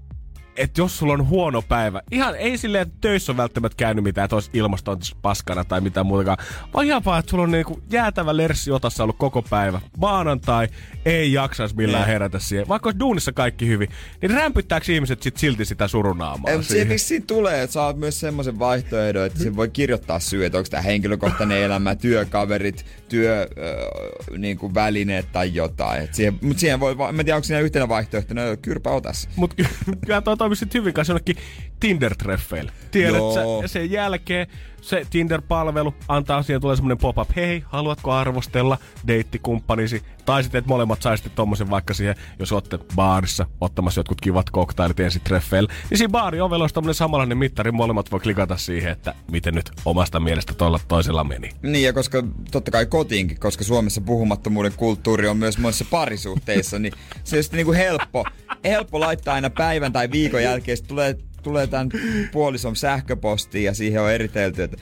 että 0.56 0.80
jos 0.80 0.98
sulla 0.98 1.12
on 1.12 1.28
huono 1.28 1.62
päivä, 1.62 2.00
ihan 2.10 2.36
ei 2.36 2.58
silleen, 2.58 2.82
että 2.82 2.94
töissä 3.00 3.32
on 3.32 3.36
välttämättä 3.36 3.76
käynyt 3.76 4.04
mitään, 4.04 4.24
että 4.24 4.36
olisi 4.36 4.50
ilmastointis 4.52 5.16
paskana 5.22 5.64
tai 5.64 5.80
mitään 5.80 6.06
muutakaan, 6.06 6.38
vaan 6.74 6.86
ihan 6.86 7.04
vaan, 7.04 7.18
että 7.18 7.30
sulla 7.30 7.44
on 7.44 7.50
niinku 7.50 7.82
jäätävä 7.90 8.36
lerssi 8.36 8.70
otassa 8.70 9.02
ollut 9.02 9.18
koko 9.18 9.42
päivä. 9.42 9.80
Maanantai 9.98 10.68
ei 11.04 11.32
jaksaisi 11.32 11.76
millään 11.76 12.06
Ne. 12.06 12.12
herätä 12.12 12.38
siihen. 12.38 12.68
Vaikka 12.68 12.86
olisi 12.86 13.00
duunissa 13.00 13.32
kaikki 13.32 13.66
hyvin, 13.66 13.88
niin 14.22 14.30
rämpyttääkö 14.30 14.92
ihmiset 14.92 15.22
sit 15.22 15.36
silti 15.36 15.64
sitä 15.64 15.88
surunaamaa 15.88 16.52
Ei, 16.52 16.62
siihen 16.62 16.88
vissiin 16.88 17.26
tulee, 17.26 17.62
että 17.62 17.74
saat 17.74 17.98
myös 17.98 18.20
semmoisen 18.20 18.58
vaihtoehdon, 18.58 19.26
että 19.26 19.38
siinä 19.38 19.56
voi 19.56 19.68
kirjoittaa 19.68 20.20
syy, 20.20 20.44
että 20.44 20.58
onko 20.58 20.70
tämä 20.70 20.80
henkilökohtainen 20.82 21.58
elämä, 21.66 21.94
työkaverit, 21.94 22.86
työ, 23.08 23.42
äh, 23.42 24.38
niin 24.38 24.58
kuin 24.58 24.74
välineet 24.74 25.26
tai 25.32 25.54
jotain. 25.54 26.02
Et 26.02 26.14
siihen, 26.14 26.38
mutta 26.40 26.60
siihen 26.60 26.80
voi, 26.80 26.94
mä 26.94 27.08
en 27.08 27.16
tiedä, 27.16 27.36
onko 27.36 27.44
siinä 27.44 27.60
yhtenä 27.60 27.88
vaihtoehtona, 27.88 28.44
no, 28.46 28.56
kyrpä 28.62 28.90
otas. 28.90 29.28
Mutta 29.36 29.56
kyllä 30.06 30.20
toi 30.20 30.36
toimii 30.36 30.56
sit 30.56 30.74
hyvin 30.74 30.94
kanssa 30.94 31.12
jonnekin 31.12 31.36
Tinder-treffeille. 31.80 32.70
Tiedät 32.90 33.16
Joo. 33.16 33.34
sä, 33.34 33.62
ja 33.62 33.68
sen 33.68 33.90
jälkeen 33.90 34.46
se 34.84 35.06
Tinder-palvelu 35.10 35.94
antaa 36.08 36.42
siihen 36.42 36.60
tulee 36.60 36.76
semmonen 36.76 36.98
pop-up, 36.98 37.30
hei, 37.36 37.64
haluatko 37.66 38.12
arvostella 38.12 38.78
deittikumppanisi? 39.06 40.02
Tai 40.24 40.42
sitten, 40.42 40.58
että 40.58 40.68
molemmat 40.68 41.02
saisitte 41.02 41.30
tommosen 41.30 41.70
vaikka 41.70 41.94
siihen, 41.94 42.14
jos 42.38 42.52
olette 42.52 42.78
baarissa 42.96 43.46
ottamassa 43.60 43.98
jotkut 43.98 44.20
kivat 44.20 44.50
koktailit 44.50 45.00
ensin 45.00 45.22
treffeille. 45.24 45.72
Niin 45.90 45.98
siinä 45.98 46.12
baari 46.12 46.40
ovella 46.40 46.62
olisi 46.62 46.74
tommonen 46.74 46.94
samanlainen 46.94 47.38
mittari, 47.38 47.72
molemmat 47.72 48.12
voi 48.12 48.20
klikata 48.20 48.56
siihen, 48.56 48.92
että 48.92 49.14
miten 49.30 49.54
nyt 49.54 49.70
omasta 49.84 50.20
mielestä 50.20 50.54
toilla 50.54 50.80
toisella 50.88 51.24
meni. 51.24 51.50
Niin, 51.62 51.84
ja 51.84 51.92
koska 51.92 52.22
totta 52.50 52.70
kai 52.70 52.86
kotiinkin, 52.86 53.40
koska 53.40 53.64
Suomessa 53.64 54.00
puhumattomuuden 54.00 54.72
kulttuuri 54.76 55.28
on 55.28 55.36
myös 55.36 55.58
monissa 55.58 55.84
parisuhteissa, 55.90 56.78
niin 56.78 56.92
se 57.24 57.36
on 57.36 57.42
sitten 57.42 57.58
niinku 57.58 57.72
helppo, 57.72 58.24
helppo 58.64 59.00
laittaa 59.00 59.34
aina 59.34 59.50
päivän 59.50 59.92
tai 59.92 60.10
viikon 60.10 60.42
jälkeen, 60.42 60.78
tulee, 60.88 61.16
tulee 61.44 61.66
tämän 61.66 61.88
puolison 62.32 62.76
sähköpostiin 62.76 63.64
ja 63.64 63.74
siihen 63.74 64.02
on 64.02 64.12
eritelty, 64.12 64.62
että 64.62 64.76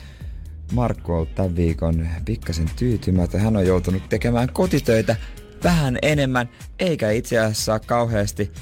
Markku 0.73 1.13
on 1.13 1.27
tämän 1.27 1.57
viikon 1.57 2.09
pikkasen 2.25 2.71
tyytymätön. 2.77 3.41
Hän 3.41 3.57
on 3.57 3.67
joutunut 3.67 4.09
tekemään 4.09 4.49
kotitöitä 4.53 5.17
vähän 5.65 5.99
enemmän, 6.03 6.49
eikä 6.79 7.11
itse 7.11 7.39
asiassa 7.39 7.81
kauheasti 7.81 8.53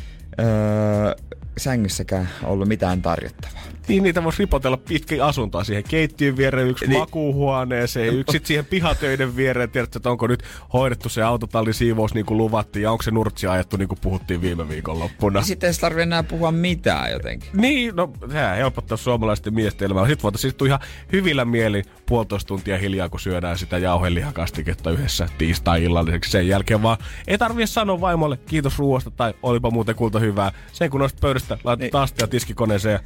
öö, 0.40 1.14
sängyssäkään 1.58 2.28
ollut 2.42 2.68
mitään 2.68 3.02
tarjottavaa. 3.02 3.62
Niin 3.90 4.02
niitä 4.02 4.24
voisi 4.24 4.38
ripotella 4.38 4.76
pitkin 4.76 5.22
asuntoa 5.22 5.64
siihen 5.64 5.84
keittiön 5.88 6.36
viereen, 6.36 6.68
yksi 6.68 6.86
Niin. 6.86 6.98
makuuhuoneeseen, 6.98 8.14
yksi 8.14 8.32
sit 8.32 8.46
siihen 8.46 8.64
pihatöiden 8.64 9.36
viereen. 9.36 9.70
Tiedätkö, 9.70 9.98
että 9.98 10.10
onko 10.10 10.26
nyt 10.26 10.42
hoidettu 10.72 11.08
se 11.08 11.22
autotallin 11.22 11.74
siivous 11.74 12.14
niin 12.14 12.26
kuin 12.26 12.38
luvattiin 12.38 12.82
ja 12.82 12.92
onko 12.92 13.02
se 13.02 13.10
nurtsi 13.10 13.46
ajettu 13.46 13.76
niin 13.76 13.88
kuin 13.88 13.98
puhuttiin 14.02 14.40
viime 14.42 14.68
viikonloppuna. 14.68 15.42
Sitten 15.42 15.68
ei 15.68 15.74
tarvitse 15.80 16.02
enää 16.02 16.22
puhua 16.22 16.52
mitään 16.52 17.10
jotenkin. 17.10 17.50
Niin, 17.52 17.96
no 17.96 18.12
sehän 18.32 18.56
helpottaa 18.56 18.96
suomalaisten 18.96 19.54
miesten 19.54 19.86
elämää. 19.86 20.06
Sitten 20.06 20.22
voitaisiin 20.22 20.48
istua 20.48 20.66
ihan 20.66 20.80
hyvillä 21.12 21.44
mielin 21.44 21.84
puolitoista 22.06 22.48
tuntia 22.48 22.78
hiljaa, 22.78 23.08
kun 23.08 23.20
syödään 23.20 23.58
sitä 23.58 23.78
jauhelihakastiketta 23.78 24.90
yhdessä 24.90 25.28
tiistai-illalliseksi. 25.38 26.30
Sen 26.30 26.48
jälkeen 26.48 26.82
vaan 26.82 26.98
ei 27.26 27.38
tarvitse 27.38 27.72
sanoa 27.72 28.00
vaimolle 28.00 28.36
kiitos 28.36 28.78
ruoasta 28.78 29.10
tai 29.10 29.34
olipa 29.42 29.70
muuten 29.70 29.94
kulta 29.94 30.18
hyvää. 30.18 30.52
Sen 30.72 30.90
kun 30.90 31.00
nostat 31.00 31.20
pöydästä, 31.20 31.58
laitat 31.64 31.92
niin. 31.92 32.02
astia 32.02 32.26
tiskikoneeseen 32.26 32.92
ja 32.92 33.00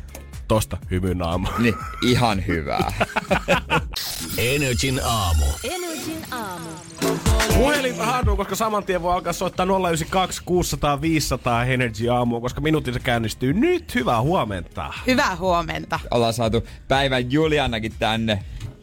tosta 0.49 0.77
hymynaama. 0.91 1.49
Niin, 1.59 1.75
ihan 2.03 2.47
hyvää. 2.47 2.93
Energin 4.39 5.01
aamu. 5.05 5.45
Energin 5.65 6.25
aamu. 6.31 6.69
Puhelin 7.55 7.97
haaduu, 7.99 8.37
koska 8.37 8.55
saman 8.55 8.85
tien 8.85 9.03
voi 9.03 9.15
alkaa 9.15 9.33
soittaa 9.33 9.67
092 9.67 10.43
600 10.45 11.01
500 11.01 11.65
Energy 11.65 12.09
aamu, 12.11 12.41
koska 12.41 12.61
minuutin 12.61 12.95
se 12.95 13.01
käynnistyy 13.01 13.53
nyt. 13.53 13.95
Hyvää 13.95 14.21
huomenta. 14.21 14.93
Hyvää 15.07 15.37
huomenta. 15.37 16.01
Ollaan 16.11 16.33
saatu 16.33 16.65
päivän 16.89 17.33
Julianakin 17.33 17.93
tänne 17.99 18.43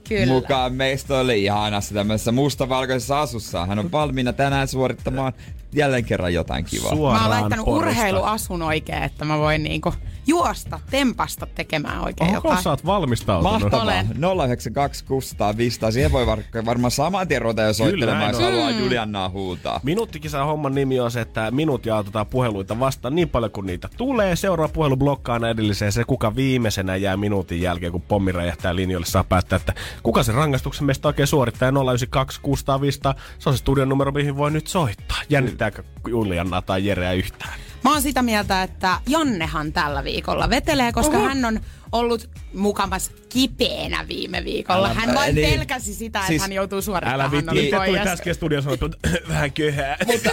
Kyllä. 0.09 0.33
mukaan 0.33 0.73
meistoille 0.73 1.35
ihanassa 1.37 1.93
tämmöisessä 1.93 2.31
mustavalkoisessa 2.31 3.21
asussa. 3.21 3.65
Hän 3.65 3.79
on 3.79 3.91
valmiina 3.91 4.33
tänään 4.33 4.67
suorittamaan 4.67 5.33
jälleen 5.73 6.05
kerran 6.05 6.33
jotain 6.33 6.65
kivaa. 6.65 6.95
Suoraan 6.95 7.21
Mä 7.21 7.27
oon 7.35 7.41
laittanut 7.41 7.65
porista. 7.65 7.89
urheiluasun 7.89 8.61
oikein, 8.61 9.03
että 9.03 9.25
mä 9.25 9.37
voin 9.37 9.63
niinku 9.63 9.93
juosta, 10.27 10.79
tempasta 10.91 11.45
tekemään 11.55 12.01
oikein 12.01 12.35
Onko 12.35 12.47
jotain. 12.47 12.63
sä 12.63 12.69
oot 12.69 12.85
valmistautunut? 12.85 13.61
Mahtavaa. 13.61 13.83
Olen. 13.83 14.07
092 14.45 15.05
600 15.05 15.57
500. 15.57 15.91
Siihen 15.91 16.11
voi 16.11 16.27
var- 16.27 16.65
varmaan 16.65 16.91
saman 16.91 17.27
tien 17.27 17.41
ruveta 17.41 17.61
jo 17.61 17.73
soittelemaan, 17.73 18.27
jos 18.29 18.37
on. 18.37 18.43
haluaa 18.43 18.71
Juliannaa 18.71 19.29
huutaa. 19.29 19.79
Minuuttikisan 19.83 20.45
homman 20.45 20.75
nimi 20.75 20.99
on 20.99 21.11
se, 21.11 21.21
että 21.21 21.51
minuutia 21.51 21.95
otetaan 21.97 22.27
puheluita 22.27 22.79
vastaan 22.79 23.15
niin 23.15 23.29
paljon 23.29 23.51
kuin 23.51 23.65
niitä 23.67 23.89
tulee. 23.97 24.35
Seuraava 24.35 24.73
puhelu 24.73 24.97
blokkaa 24.97 25.33
aina 25.33 25.49
edelliseen. 25.49 25.91
Se, 25.91 26.03
kuka 26.03 26.35
viimeisenä 26.35 26.95
jää 26.95 27.17
minuutin 27.17 27.61
jälkeen, 27.61 27.91
kun 27.91 28.01
pommi 28.01 28.31
räjähtää 28.31 28.75
linjoille, 28.75 29.05
saa 29.07 29.23
päättää, 29.23 29.55
että 29.57 29.73
kuka 30.03 30.23
sen 30.23 30.35
rangaistuksen 30.35 30.85
meistä 30.85 31.07
oikein 31.07 31.27
suorittaa. 31.27 31.65
Ja 31.67 31.71
092 31.71 32.39
600 32.41 32.81
500. 32.81 33.15
Se 33.39 33.49
on 33.49 33.55
se 33.55 33.59
studion 33.59 33.89
numero, 33.89 34.11
mihin 34.11 34.37
voi 34.37 34.51
nyt 34.51 34.67
soittaa. 34.67 35.17
Jännittääkö 35.29 35.83
Juliannaa 36.07 36.61
tai 36.61 36.85
Jereä 36.87 37.13
yhtään? 37.13 37.53
Mä 37.83 37.91
oon 37.91 38.01
sitä 38.01 38.21
mieltä, 38.21 38.63
että 38.63 38.97
Jannehan 39.07 39.73
tällä 39.73 40.03
viikolla 40.03 40.49
vetelee, 40.49 40.91
koska 40.91 41.17
Oho. 41.17 41.27
hän 41.27 41.45
on 41.45 41.59
ollut 41.91 42.29
mukamas 42.53 43.11
kipeänä 43.29 44.07
viime 44.07 44.43
viikolla. 44.43 44.87
Älä- 44.87 44.93
hän 44.93 45.15
vain 45.15 45.35
niin. 45.35 45.49
pelkäsi 45.49 45.93
sitä, 45.93 46.19
että 46.19 46.27
Siis- 46.27 46.41
hän 46.41 46.53
joutuu 46.53 46.75
Älä 46.77 46.81
suorittamaan. 46.81 47.31
Viitti. 47.31 47.49
oli 47.51 47.63
Itse 47.65 47.77
tuli 47.85 47.99
äsken 47.99 48.35
studioon 48.35 48.63
sanottu, 48.63 48.85
että 48.85 48.97
vähän 49.27 49.51
köhää. 49.51 49.97
Mutta 50.07 50.29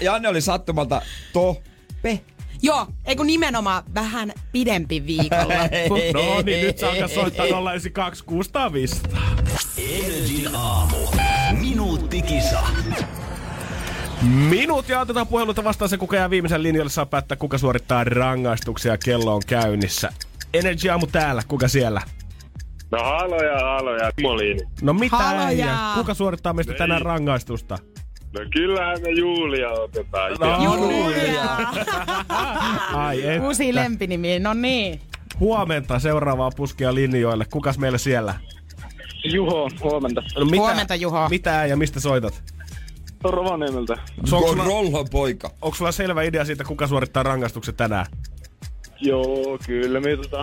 Janne 0.00 0.28
oli 0.28 0.40
sattumalta 0.40 1.02
tope. 1.32 2.20
Joo, 2.64 2.86
ei 3.04 3.16
kun 3.16 3.26
nimenomaan 3.26 3.82
vähän 3.94 4.32
pidempi 4.52 5.06
viikonloppu. 5.06 5.94
No 6.14 6.42
niin, 6.42 6.66
nyt 6.66 6.78
saa 6.78 6.90
alkaa 6.90 7.08
soittaa 7.08 7.46
092 7.46 8.24
600 8.24 8.72
500. 8.72 9.22
Energin 9.78 10.54
aamu. 10.54 10.96
Minuuttikisa. 11.60 12.60
Minuutia 14.22 15.00
otetaan 15.00 15.26
puheluita 15.26 15.64
vastaan 15.64 15.88
se, 15.88 15.96
kuka 15.96 16.16
jää 16.16 16.30
viimeisen 16.30 16.62
linjalle, 16.62 16.90
saa 16.90 17.06
päättää, 17.06 17.36
kuka 17.36 17.58
suorittaa 17.58 18.04
rangaistuksia. 18.04 18.98
Kello 18.98 19.34
on 19.34 19.42
käynnissä. 19.46 20.12
Energy 20.54 20.88
aamu 20.88 21.06
täällä, 21.06 21.42
kuka 21.48 21.68
siellä? 21.68 22.00
No 22.90 22.98
haloja, 22.98 23.58
haloja, 23.58 24.10
Moliini. 24.22 24.60
No 24.82 24.92
mitä 24.92 25.16
Haloja! 25.16 25.46
äijä? 25.46 25.76
Kuka 25.94 26.14
suorittaa 26.14 26.52
meistä 26.52 26.74
tänään 26.74 27.02
rangaistusta? 27.02 27.78
No 28.34 28.40
kyllähän 28.52 29.02
me 29.02 29.10
Julia 29.10 29.70
otetaan. 29.70 30.32
No, 30.40 30.64
Julia! 30.64 31.42
Ai 33.06 33.26
et. 33.26 33.42
Uusi 33.42 33.74
lempinimi, 33.74 34.38
no 34.38 34.54
niin. 34.54 35.00
Huomenta 35.40 35.98
seuraavaa 35.98 36.50
puskia 36.56 36.94
linjoille. 36.94 37.44
Kukas 37.50 37.78
meillä 37.78 37.98
siellä? 37.98 38.34
Juho, 39.24 39.68
huomenta. 39.82 40.22
No, 40.38 40.44
mitä, 40.44 40.56
Huomenta, 40.56 40.94
Juho. 40.94 41.28
Mitä 41.28 41.66
ja 41.66 41.76
mistä 41.76 42.00
soitat? 42.00 42.42
Onko, 43.24 44.48
sulla, 44.48 44.64
Rollon 44.64 45.06
poika. 45.10 45.50
onko 45.62 45.76
sulla 45.76 45.92
selvä 45.92 46.22
idea 46.22 46.44
siitä, 46.44 46.64
kuka 46.64 46.86
suorittaa 46.86 47.22
rangaistukset 47.22 47.76
tänään? 47.76 48.06
Joo, 49.00 49.58
kyllä 49.66 50.00
me 50.00 50.16
tota, 50.16 50.42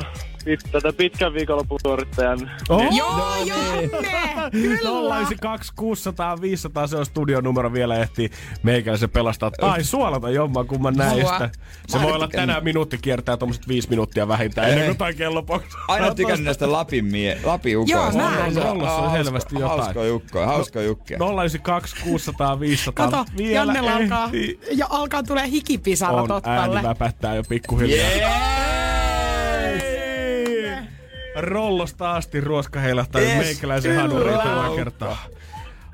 tätä 0.71 0.93
pitkän 0.93 1.33
viikonlopun 1.33 1.79
suorittajan. 1.81 2.51
Oh. 2.69 2.83
Joo, 2.97 3.35
Janne! 3.45 3.87
Kyllä! 4.51 5.15
092 5.15 5.71
600 5.75 6.41
500, 6.41 6.87
se 6.87 6.97
on 6.97 7.05
studion 7.05 7.43
numero 7.43 7.73
vielä 7.73 7.97
ehtii 7.97 8.29
meikäläisen 8.63 9.09
pelastaa. 9.09 9.51
Tai 9.51 9.83
suolata 9.83 10.29
jomman 10.29 10.67
kumman 10.67 10.93
näistä. 10.93 11.49
Se 11.87 12.01
voi 12.01 12.11
olla 12.11 12.27
tänään 12.27 12.63
minuutti 12.63 12.97
kiertää 12.97 13.37
tuommoiset 13.37 13.67
viisi 13.67 13.89
minuuttia 13.89 14.27
vähintään 14.27 14.69
ennen 14.69 14.85
kuin 14.85 14.97
tai 14.97 15.13
kello 15.13 15.43
poksaa. 15.43 15.81
Aina 15.87 16.15
tykännyt 16.15 16.45
näistä 16.45 16.71
Lapin, 16.71 17.05
mie- 17.05 17.39
Lapin 17.43 17.77
ukoista. 17.77 17.97
Joo, 18.19 18.29
mä 18.29 18.45
en. 18.45 18.55
Rollassa 18.55 18.95
on 19.01 19.11
selvästi 19.23 19.55
jotain. 19.59 19.79
Hauska 19.79 20.03
jukkoja, 20.03 20.45
hauska 20.45 20.81
jukkia. 20.81 21.17
092 21.17 21.95
600 22.03 22.59
500. 22.59 23.11
Kato, 23.11 23.25
vielä 23.37 23.55
Jannella 23.73 23.95
alkaa, 23.95 24.29
ja 24.71 24.85
alkaa 24.89 25.23
tulee 25.23 25.47
hikipisarat 25.49 26.31
On 26.31 26.41
ääni 26.43 26.59
ottalle. 26.63 26.83
väpättää 26.83 27.35
jo 27.35 27.43
pikkuhiljaa. 27.49 28.07
Yes! 28.09 28.78
Rollosta 31.35 32.11
asti 32.11 32.41
ruoska 32.41 32.79
heilahtaa 32.79 33.21
Yes, 33.21 33.37
meikäläisen 33.37 33.95
hanuriin 33.95 34.39
tällä 34.39 34.75
kertaa. 34.75 35.17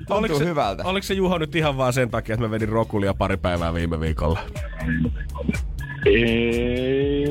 Tuntuu 0.06 0.38
se, 0.38 0.44
hyvältä. 0.44 0.82
Oliko 0.84 1.02
se 1.04 1.14
Juho 1.14 1.38
nyt 1.38 1.54
ihan 1.54 1.76
vaan 1.76 1.92
sen 1.92 2.10
takia, 2.10 2.34
että 2.34 2.46
mä 2.46 2.50
vedin 2.50 2.68
rokulia 2.68 3.14
pari 3.14 3.36
päivää 3.36 3.74
viime 3.74 4.00
viikolla? 4.00 4.38
Eee, 6.06 7.25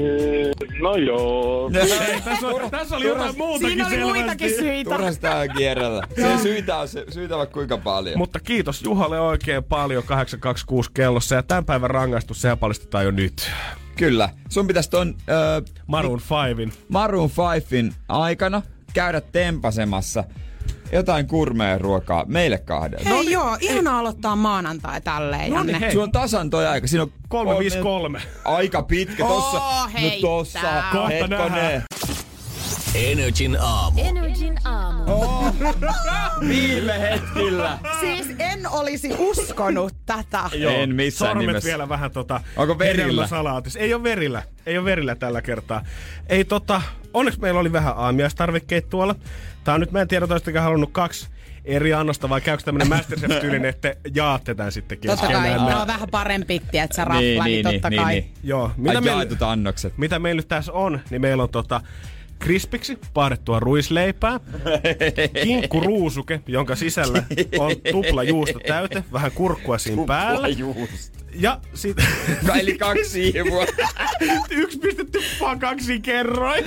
no 0.81 0.95
joo. 0.95 1.71
Ei, 1.73 2.21
tässä, 2.21 2.47
on, 2.47 2.71
tässä 2.71 2.95
oli 2.95 3.05
jotain 3.07 3.37
muutakin 3.37 3.67
Siinä 3.67 3.85
oli 3.87 3.95
selvästi. 3.95 4.13
muitakin 4.19 4.49
syitä. 4.49 4.91
Turha 4.91 5.11
sitä 5.11 5.35
on 5.35 5.47
kierrellä. 5.57 6.07
Se 6.15 6.37
syitä 6.43 6.77
on 6.77 6.87
se, 6.87 7.05
syitä 7.09 7.37
vaikka 7.37 7.53
kuinka 7.53 7.77
paljon. 7.77 8.17
Mutta 8.17 8.39
kiitos 8.39 8.81
Juhalle 8.83 9.19
oikein 9.19 9.63
paljon 9.63 10.03
826 10.03 10.89
kellossa 10.93 11.35
ja 11.35 11.43
tämän 11.43 11.65
päivän 11.65 11.89
rangaistus 11.89 12.41
sehän 12.41 12.57
paljastetaan 12.57 13.05
jo 13.05 13.11
nyt. 13.11 13.51
Kyllä. 13.95 14.29
Sun 14.49 14.67
pitäisi 14.67 14.89
ton 14.89 15.15
ö, 15.29 15.61
Maroon 15.87 16.21
5. 16.57 16.79
Maroon 16.89 17.29
5in 17.29 17.93
aikana 18.09 18.61
käydä 18.93 19.21
tempasemassa 19.21 20.23
jotain 20.91 21.27
kurmea 21.27 21.77
ruokaa 21.77 22.25
meille 22.27 22.57
kahdelle. 22.57 23.09
Hei 23.09 23.31
joo, 23.31 23.57
ihana 23.59 23.99
aloittaa 23.99 24.35
maanantai 24.35 25.01
tälleen, 25.01 25.51
No 25.51 25.63
niin, 25.63 25.71
Janne. 25.73 25.79
hei. 25.85 25.91
Sulla 25.91 26.03
on 26.03 26.11
tasan 26.11 26.49
toi 26.49 26.67
aika. 26.67 26.87
Siinä 26.87 27.03
on 27.03 27.11
353. 27.29 28.21
Aika 28.45 28.81
pitkä. 28.83 29.25
Tossa. 29.27 29.61
Oo, 29.61 29.83
no 29.85 30.09
tossa. 30.21 30.59
Kohta 30.91 31.27
nähdään. 31.27 31.83
Energin 32.95 33.57
aamu. 33.61 34.01
Energin 34.03 34.55
aamu. 34.65 35.13
Viime 36.49 36.99
hetkillä. 37.01 37.77
Siis 37.99 38.27
en 38.39 38.69
olisi 38.71 39.15
uskonut 39.17 39.93
tätä. 40.05 40.49
En 40.53 40.95
missään 40.95 41.29
Sormet 41.29 41.47
nimessä. 41.47 41.67
vielä 41.67 41.89
vähän 41.89 42.11
tota... 42.11 42.41
Onko 42.57 42.79
verillä? 42.79 43.03
hedelmäsalaatis. 43.03 43.75
Ei 43.75 43.93
ole 43.93 44.03
verillä. 44.03 44.43
Ei 44.65 44.77
ole 44.77 44.85
verillä 44.85 45.15
tällä 45.15 45.41
kertaa. 45.41 45.85
Ei 46.29 46.45
tota... 46.45 46.81
Onneksi 47.13 47.39
meillä 47.39 47.59
oli 47.59 47.71
vähän 47.71 47.93
aamiaistarvikkeita 47.97 48.87
tuolla. 48.89 49.15
Tää 49.63 49.73
on 49.73 49.79
nyt, 49.79 49.91
mä 49.91 50.01
en 50.01 50.07
tiedä, 50.07 50.27
olisitko 50.29 50.59
halunnut 50.59 50.89
kaksi 50.91 51.27
eri 51.65 51.93
annosta, 51.93 52.29
vai 52.29 52.41
käykö 52.41 52.63
tämmönen 52.63 52.87
Masterchef-tyylinen, 52.89 53.65
että 53.75 53.95
jaatte 54.15 54.55
tän 54.55 54.71
sitten 54.71 54.97
Totta 54.97 55.27
kai, 55.27 55.33
keskenään. 55.33 55.81
on 55.81 55.87
vähän 55.87 56.09
parempi, 56.11 56.61
että 56.73 56.95
sä 56.95 57.05
Niin, 57.05 57.07
rafla, 57.07 57.43
niin, 57.43 57.43
niin, 57.43 57.63
totta 57.73 57.89
niin, 57.89 58.01
kai. 58.01 58.13
niin. 58.13 58.33
Joo, 58.43 58.71
Mitä 58.77 58.97
Ai 58.97 59.01
meillä, 59.01 59.51
annokset. 59.51 59.97
mitä 59.97 60.19
meillä 60.19 60.39
nyt 60.39 60.47
tässä 60.47 60.73
on, 60.73 60.99
niin 61.09 61.21
meillä 61.21 61.43
on 61.43 61.49
tota 61.49 61.81
krispiksi 62.39 62.97
pahdettua 63.13 63.59
ruisleipää, 63.59 64.39
kinkkuruusuke, 65.43 66.41
jonka 66.47 66.75
sisällä 66.75 67.23
on 67.59 67.71
tupla 67.91 68.23
juusto 68.23 68.59
täyte, 68.59 69.03
vähän 69.13 69.31
kurkkua 69.31 69.77
siinä 69.77 70.03
päällä. 70.07 70.47
Juusto. 70.47 71.25
Ja 71.39 71.59
sit 71.73 71.97
Eli 72.59 72.77
kaksi 72.77 73.09
siivua. 73.09 73.65
yksi 74.49 74.79
pistetty 74.79 75.19
vaan 75.41 75.59
kaksi 75.59 75.99
kerroin. 75.99 76.65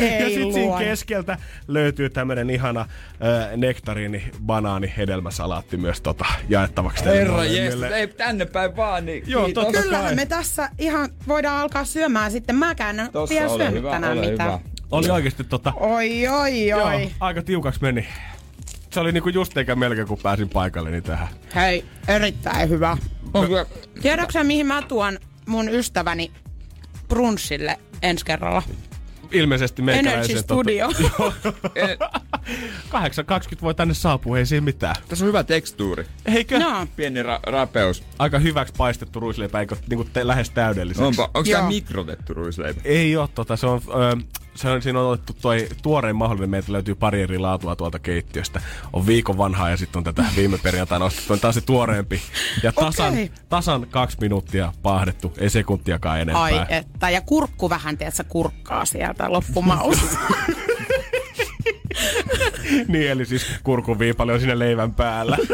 Ei 0.00 0.22
ja 0.22 0.28
sit 0.28 0.52
siinä 0.52 0.78
keskeltä 0.78 1.38
löytyy 1.68 2.10
tämmönen 2.10 2.50
ihana 2.50 2.80
äh, 2.80 3.56
nektariini, 3.56 4.30
banaani, 4.46 4.94
hedelmäsalaatti 4.96 5.76
myös 5.76 6.00
tota, 6.00 6.24
jaettavaksi. 6.48 7.04
tälle 7.04 7.18
Herra 7.18 7.44
jes, 7.44 7.82
ei 7.82 8.06
tänne 8.06 8.46
päin 8.46 8.76
vaan, 8.76 9.06
niin 9.06 9.24
Joo, 9.26 9.48
totta 9.48 9.72
kai. 9.72 9.82
Kyllähän 9.82 10.16
me 10.16 10.26
tässä 10.26 10.70
ihan 10.78 11.10
voidaan 11.28 11.60
alkaa 11.60 11.84
syömään 11.84 12.30
sitten. 12.30 12.56
Mäkään 12.56 13.00
en 13.00 13.12
Tossa, 13.12 13.34
vielä 13.34 13.48
syönyt 13.48 13.74
hyvä, 13.74 13.97
tänään 14.00 14.18
ole 14.18 14.30
mitään. 14.30 14.48
hyvä. 14.52 14.60
Oli 14.90 15.10
oikeesti 15.10 15.44
tota, 15.44 15.72
Oi, 15.76 16.28
oi, 16.28 16.66
joo, 16.68 16.82
oi. 16.86 17.10
aika 17.20 17.42
tiukaksi 17.42 17.82
meni. 17.82 18.08
Se 18.90 19.00
oli 19.00 19.12
niinku 19.12 19.28
just 19.28 19.56
eikä 19.56 19.74
melkein 19.76 20.08
kun 20.08 20.18
pääsin 20.22 20.48
paikalle 20.48 20.90
niin 20.90 21.02
tähän. 21.02 21.28
Hei, 21.54 21.84
erittäin 22.08 22.68
hyvä. 22.68 22.96
Onko, 23.34 23.66
Tiedätkö 24.02 24.44
mihin 24.44 24.66
mä 24.66 24.82
tuon 24.82 25.18
mun 25.46 25.68
ystäväni 25.68 26.32
brunssille 27.08 27.78
ensi 28.02 28.24
kerralla? 28.24 28.62
Ilmeisesti 29.32 29.82
Energy 29.82 30.02
meikäläisen... 30.02 30.38
Studio. 30.38 30.88
eh, 31.74 31.98
8.20 32.90 33.62
voi 33.62 33.74
tänne 33.74 33.94
saapua, 33.94 34.38
ei 34.38 34.46
siinä 34.46 34.64
mitään. 34.64 34.96
tässä 35.08 35.24
on 35.24 35.28
hyvä 35.28 35.44
tekstuuri. 35.44 36.06
Eikö? 36.26 36.58
no, 36.58 36.86
Pieni 36.96 37.22
ra- 37.22 37.40
rapeus. 37.42 38.02
Aika 38.18 38.38
hyväksi 38.38 38.74
paistettu 38.76 39.20
ruisleipä, 39.20 39.60
eikö 39.60 39.76
niinku 39.88 40.08
te, 40.12 40.26
lähes 40.26 40.50
täydelliseksi? 40.50 41.04
Onpa, 41.04 41.30
onko 41.34 41.50
tää 41.50 41.68
mikrotettu 41.68 42.34
ruisleipä? 42.34 42.80
Ei 42.84 43.16
oo 43.16 43.28
tota, 43.34 43.56
se 43.56 43.66
on, 43.66 43.80
öö, 43.88 44.12
se 44.58 44.70
on, 44.70 44.82
siinä 44.82 45.00
on 45.00 45.06
otettu 45.06 45.32
toi 45.42 45.68
tuorein 45.82 46.16
mahdollinen, 46.16 46.50
meiltä 46.50 46.72
löytyy 46.72 46.94
pari 46.94 47.22
eri 47.22 47.38
laatua 47.38 47.76
tuolta 47.76 47.98
keittiöstä. 47.98 48.60
On 48.92 49.06
viikon 49.06 49.38
vanhaa 49.38 49.70
ja 49.70 49.76
sitten 49.76 49.98
on 49.98 50.04
tätä 50.04 50.24
viime 50.36 50.58
perjantaina 50.58 51.04
ostettu, 51.04 51.32
on 51.32 51.40
taas 51.40 51.54
se 51.54 51.60
tuoreempi. 51.60 52.22
Ja 52.62 52.72
tasan, 52.72 53.12
Okei. 53.12 53.30
tasan 53.48 53.86
kaksi 53.90 54.16
minuuttia 54.20 54.72
pahdettu, 54.82 55.32
ei 55.38 55.50
sekuntiakaan 55.50 56.20
enempää. 56.20 56.42
ai 56.42 56.66
että. 56.68 57.10
Ja 57.10 57.20
kurkku 57.20 57.70
vähän, 57.70 57.98
tiedätkö, 57.98 58.24
kurkkaa 58.28 58.84
sieltä 58.84 59.32
loppumaus. 59.32 59.98
niin, 62.88 63.10
eli 63.10 63.26
siis 63.26 63.46
kurkuviipale 63.62 64.32
on 64.32 64.40
siinä 64.40 64.58
leivän 64.58 64.94
päällä. 64.94 65.38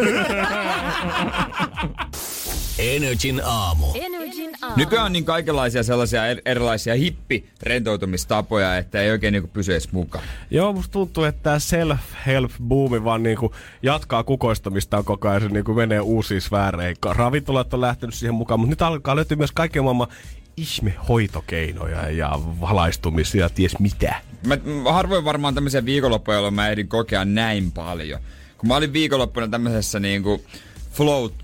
Energin 2.79 3.43
aamu. 3.45 3.87
Energin 3.95 4.24
aamu. 4.65 4.77
Nykyään 4.77 5.07
on 5.07 5.13
niin 5.13 5.25
kaikenlaisia 5.25 5.83
sellaisia 5.83 6.35
er- 6.35 6.43
erilaisia 6.45 6.95
hippi-rentoutumistapoja, 6.95 8.77
että 8.77 9.01
ei 9.01 9.11
oikein 9.11 9.33
niinku 9.33 9.51
pysy 9.53 9.73
edes 9.73 9.93
mukaan. 9.93 10.25
Joo, 10.51 10.73
musta 10.73 10.93
tuntuu, 10.93 11.25
että 11.25 11.43
tämä 11.43 11.59
self-help-buumi 11.59 13.05
vaan 13.05 13.23
niinku 13.23 13.55
jatkaa 13.83 14.25
kukoistamistaan 14.25 15.05
koko 15.05 15.29
ajan. 15.29 15.43
Se 15.43 15.49
niinku 15.49 15.75
menee 15.75 16.01
uusiin 16.01 16.41
sfääreihin. 16.41 16.97
Ravintolat 17.11 17.75
on 17.75 17.81
lähtenyt 17.81 18.15
siihen 18.15 18.35
mukaan, 18.35 18.61
mutta 18.61 18.71
nyt 18.71 18.83
alkaa 18.83 19.17
löytyä 19.17 19.37
myös 19.37 19.53
kaiken 19.53 19.85
maailman 19.85 20.09
ihmehoitokeinoja 20.57 22.11
ja 22.11 22.39
valaistumisia 22.61 23.41
ja 23.45 23.49
ties 23.49 23.79
mitä. 23.79 24.15
Mä, 24.47 24.57
mä 24.83 24.93
harvoin 24.93 25.25
varmaan 25.25 25.55
tämmöisiä 25.55 25.85
viikonloppuja, 25.85 26.35
jolloin 26.35 26.55
mä 26.55 26.69
ehdin 26.69 26.89
kokea 26.89 27.25
näin 27.25 27.73
paljon. 27.73 28.21
Kun 28.59 28.69
mä 28.69 28.77
olin 28.77 28.93
viikonloppuna 28.93 29.49
tämmöisessä 29.49 30.01
niinku 30.01 30.45
float 30.93 31.35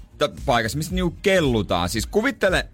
paikassa, 0.47 0.79
missä 0.79 0.95
niinku 0.95 1.16
kellutaan. 1.23 1.89
Siis 1.89 2.07
kuvittele, 2.07 2.66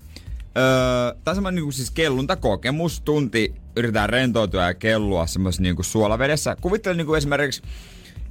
öö, 0.56 1.14
tää 1.24 1.32
on 1.32 1.34
semmoinen 1.34 1.54
niinku 1.54 1.72
siis 1.72 1.90
kelluntakokemus, 1.90 3.00
tunti 3.00 3.54
yritetään 3.76 4.08
rentoutua 4.08 4.62
ja 4.62 4.74
kellua 4.74 5.26
semmoisessa 5.26 5.62
niinku 5.62 5.82
suolavedessä. 5.82 6.56
Kuvittele 6.60 6.96
niinku 6.96 7.14
esimerkiksi 7.14 7.62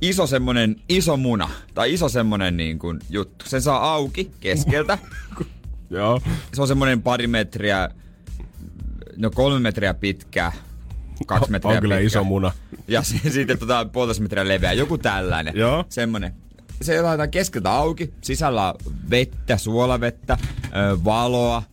iso 0.01 0.27
semmonen 0.27 0.75
iso 0.89 1.17
muna, 1.17 1.49
tai 1.73 1.93
iso 1.93 2.09
semmonen 2.09 2.57
niinku 2.57 2.95
juttu. 3.09 3.45
Sen 3.49 3.61
saa 3.61 3.93
auki 3.93 4.31
keskeltä. 4.39 4.97
Joo. 5.89 6.21
Se 6.53 6.61
on 6.61 6.67
semmonen 6.67 7.01
pari 7.01 7.27
metriä, 7.27 7.89
no 9.17 9.29
kolme 9.31 9.59
metriä 9.59 9.93
pitkä, 9.93 10.51
kaksi 11.27 11.51
metriä 11.51 11.75
on 11.75 11.81
kyllä 11.81 11.95
pitkä. 11.95 12.07
iso 12.07 12.23
muna. 12.23 12.51
Ja 12.87 13.01
sitten 13.03 13.59
tota 13.59 13.85
puolitoista 13.85 14.23
metriä 14.23 14.47
leveä, 14.47 14.73
joku 14.73 14.97
tällainen. 14.97 15.53
Joo. 15.55 15.85
Semmonen. 15.89 16.33
Se 16.81 17.01
laitetaan 17.01 17.31
keskeltä 17.31 17.71
auki, 17.71 18.13
sisällä 18.21 18.67
on 18.67 18.75
vettä, 19.09 19.57
suolavettä, 19.57 20.37
valoa. 21.03 21.63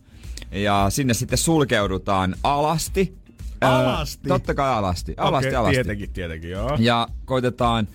Ja 0.53 0.85
sinne 0.89 1.13
sitten 1.13 1.37
sulkeudutaan 1.37 2.35
alasti. 2.43 3.17
Alasti? 3.61 4.27
totta 4.27 4.53
kai 4.53 4.69
alasti. 4.69 5.13
Alasti, 5.17 5.47
Okei, 5.47 5.55
alasti. 5.55 5.75
Tietenkin, 5.75 6.09
tietenkin, 6.13 6.49
joo. 6.51 6.77
Ja 6.79 7.07
koitetaan 7.25 7.87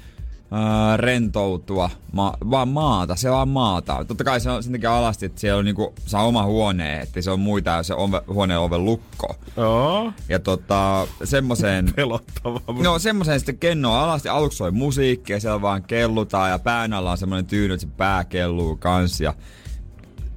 äh, 0.53 0.99
rentoutua 0.99 1.91
ma- 2.13 2.37
vaan 2.51 2.69
maata, 2.69 3.17
se 3.17 3.31
vaan 3.31 3.49
maata. 3.49 4.05
Totta 4.05 4.25
kai 4.25 4.41
se 4.41 4.51
on 4.51 4.63
sen 4.63 4.73
takia 4.73 4.99
alasti, 4.99 5.27
että 5.27 5.41
siellä 5.41 5.59
on 5.59 5.65
niinku, 5.65 5.95
saa 6.07 6.27
oma 6.27 6.45
huone, 6.45 7.01
että 7.01 7.23
se 7.23 7.31
on 7.31 7.41
muita 7.41 7.71
ja 7.71 7.83
se 7.83 7.95
ove, 7.95 8.23
huoneen 8.29 8.61
oven 8.61 8.85
lukko. 8.85 9.37
Joo. 9.57 10.13
Ja 10.29 10.39
tota, 10.39 11.07
semmoiseen... 11.25 11.93
Pelottavaa. 11.97 12.83
No 12.83 12.99
semmoiseen 12.99 13.41
sitten 13.41 13.59
kennoa 13.59 14.05
alasti, 14.05 14.29
aluksi 14.29 14.59
soi 14.59 14.71
musiikki 14.71 15.33
ja 15.33 15.41
siellä 15.41 15.63
vaan 15.63 15.83
kellutaan 15.83 16.51
ja 16.51 16.59
pään 16.59 16.93
alla 16.93 17.11
on 17.11 17.19
semmoinen 17.19 17.47
tyyny, 17.47 17.75
että 17.75 17.87
se 17.87 17.93
pää 17.97 18.25
kelluu 18.25 18.77
kans 18.77 19.21
ja 19.21 19.35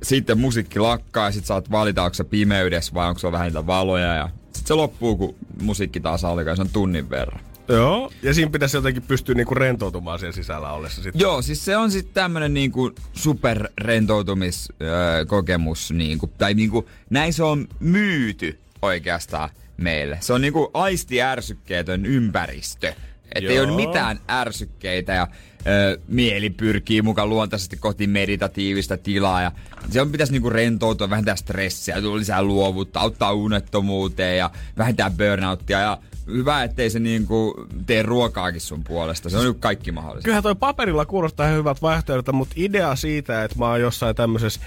sitten 0.04 0.40
musiikki 0.40 0.80
lakkaa 0.80 1.26
ja 1.26 1.32
sit 1.32 1.46
saat 1.46 1.72
valita, 1.72 2.04
onko 2.04 2.14
se 2.14 2.24
pimeydessä 2.24 2.94
vai 2.94 3.08
onko 3.08 3.20
se 3.20 3.32
vähän 3.32 3.48
niitä 3.48 3.68
valoja 3.68 4.16
ja 4.16 4.30
sit 4.54 4.68
se 4.68 4.74
loppuu, 4.74 5.18
kun 5.18 5.36
musiikki 5.62 6.00
taas 6.00 6.26
alkaa, 6.26 6.56
se 6.56 6.62
on 6.62 6.70
tunnin 6.70 7.10
verran. 7.10 7.40
Joo. 7.68 8.12
Ja 8.24 8.34
siinä 8.34 8.52
pitäisi 8.52 8.78
jotenkin 8.78 9.04
pystyä 9.04 9.36
niinku 9.36 9.56
rentoutumaan 9.56 10.20
siellä 10.20 10.36
sisällä 10.36 10.72
ollessa 10.72 11.04
sitten. 11.04 11.20
Joo, 11.20 11.42
siis 11.42 11.66
se 11.66 11.78
on 11.78 11.92
sitten 11.92 12.14
tämmönen 12.14 12.54
niinku 12.54 12.92
superrentoutumiskokemus, 13.14 15.92
niinku, 15.92 16.28
tai 16.38 16.54
niinku, 16.54 16.90
näin 17.10 17.34
se 17.34 17.44
on 17.44 17.68
myyty 17.80 18.60
oikeastaan 18.82 19.50
meille. 19.78 20.18
Se 20.22 20.34
on 20.34 20.42
niinku 20.42 20.72
aistiärsykkeetön 20.74 22.06
ympäristö. 22.06 22.94
Että 23.36 23.52
ei 23.52 23.60
ole 23.60 23.76
mitään 23.76 24.20
ärsykkeitä 24.30 25.14
ja 25.14 25.28
ö, 25.68 26.00
mieli 26.08 26.50
pyrkii 26.50 27.02
mukaan 27.02 27.30
luontaisesti 27.30 27.78
kohti 27.78 28.08
meditatiivista 28.08 28.98
tilaa 28.98 29.42
ja 29.42 29.52
se 29.90 30.02
on 30.02 30.12
pitäisi 30.12 30.34
niinku 30.34 30.50
rentoutua, 30.50 31.10
vähentää 31.10 31.36
stressiä, 31.36 32.02
tulla 32.02 32.18
lisää 32.18 32.44
luovuutta, 32.44 33.00
auttaa 33.00 33.34
unettomuuteen 33.34 34.38
ja 34.38 34.50
vähentää 34.78 35.10
burnouttia 35.10 35.80
ja 35.80 35.98
hyvä, 36.28 36.64
ettei 36.64 36.90
se 36.90 37.00
niinku 37.00 37.68
tee 37.86 38.04
ruokaakin 38.04 38.62
sun 38.62 38.84
puolesta. 38.84 39.30
Se 39.30 39.38
on 39.38 39.46
nyt 39.46 39.58
kaikki 39.60 39.92
mahdollista. 39.92 40.26
Kyllähän 40.26 40.44
toi 40.44 40.56
paperilla 40.56 41.06
kuulostaa 41.06 41.46
ihan 41.46 41.58
hyvältä 41.58 41.82
vaihtoehdolta, 41.82 42.32
mutta 42.34 42.54
idea 42.58 42.96
siitä, 42.96 43.44
että 43.44 43.60
mä 43.60 43.70
oon 43.70 43.82
jossain 43.82 44.16
tämmöisessä 44.16 44.60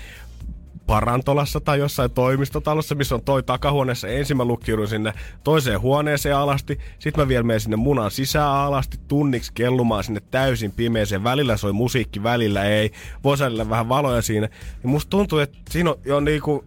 parantolassa 0.86 1.60
tai 1.60 1.78
jossain 1.78 2.10
toimistotalossa, 2.10 2.94
missä 2.94 3.14
on 3.14 3.22
toi 3.22 3.42
takahuoneessa. 3.42 4.08
Ensin 4.08 4.36
mä 4.36 4.44
lukkiudun 4.44 4.88
sinne 4.88 5.12
toiseen 5.44 5.80
huoneeseen 5.80 6.36
alasti, 6.36 6.78
sitten 6.98 7.24
mä 7.24 7.28
vielä 7.28 7.42
menen 7.42 7.60
sinne 7.60 7.76
munan 7.76 8.10
sisään 8.10 8.50
alasti 8.50 8.98
tunniksi 9.08 9.52
kellumaan 9.54 10.04
sinne 10.04 10.20
täysin 10.30 10.72
pimeeseen. 10.72 11.24
Välillä 11.24 11.56
soi 11.56 11.72
musiikki, 11.72 12.22
välillä 12.22 12.64
ei. 12.64 12.90
Voi 13.24 13.36
vähän 13.68 13.88
valoja 13.88 14.22
siinä. 14.22 14.48
Ja 14.82 14.88
musta 14.88 15.10
tuntuu, 15.10 15.38
että 15.38 15.58
siinä 15.70 15.90
on 15.90 15.96
jo 16.04 16.20
niinku... 16.20 16.64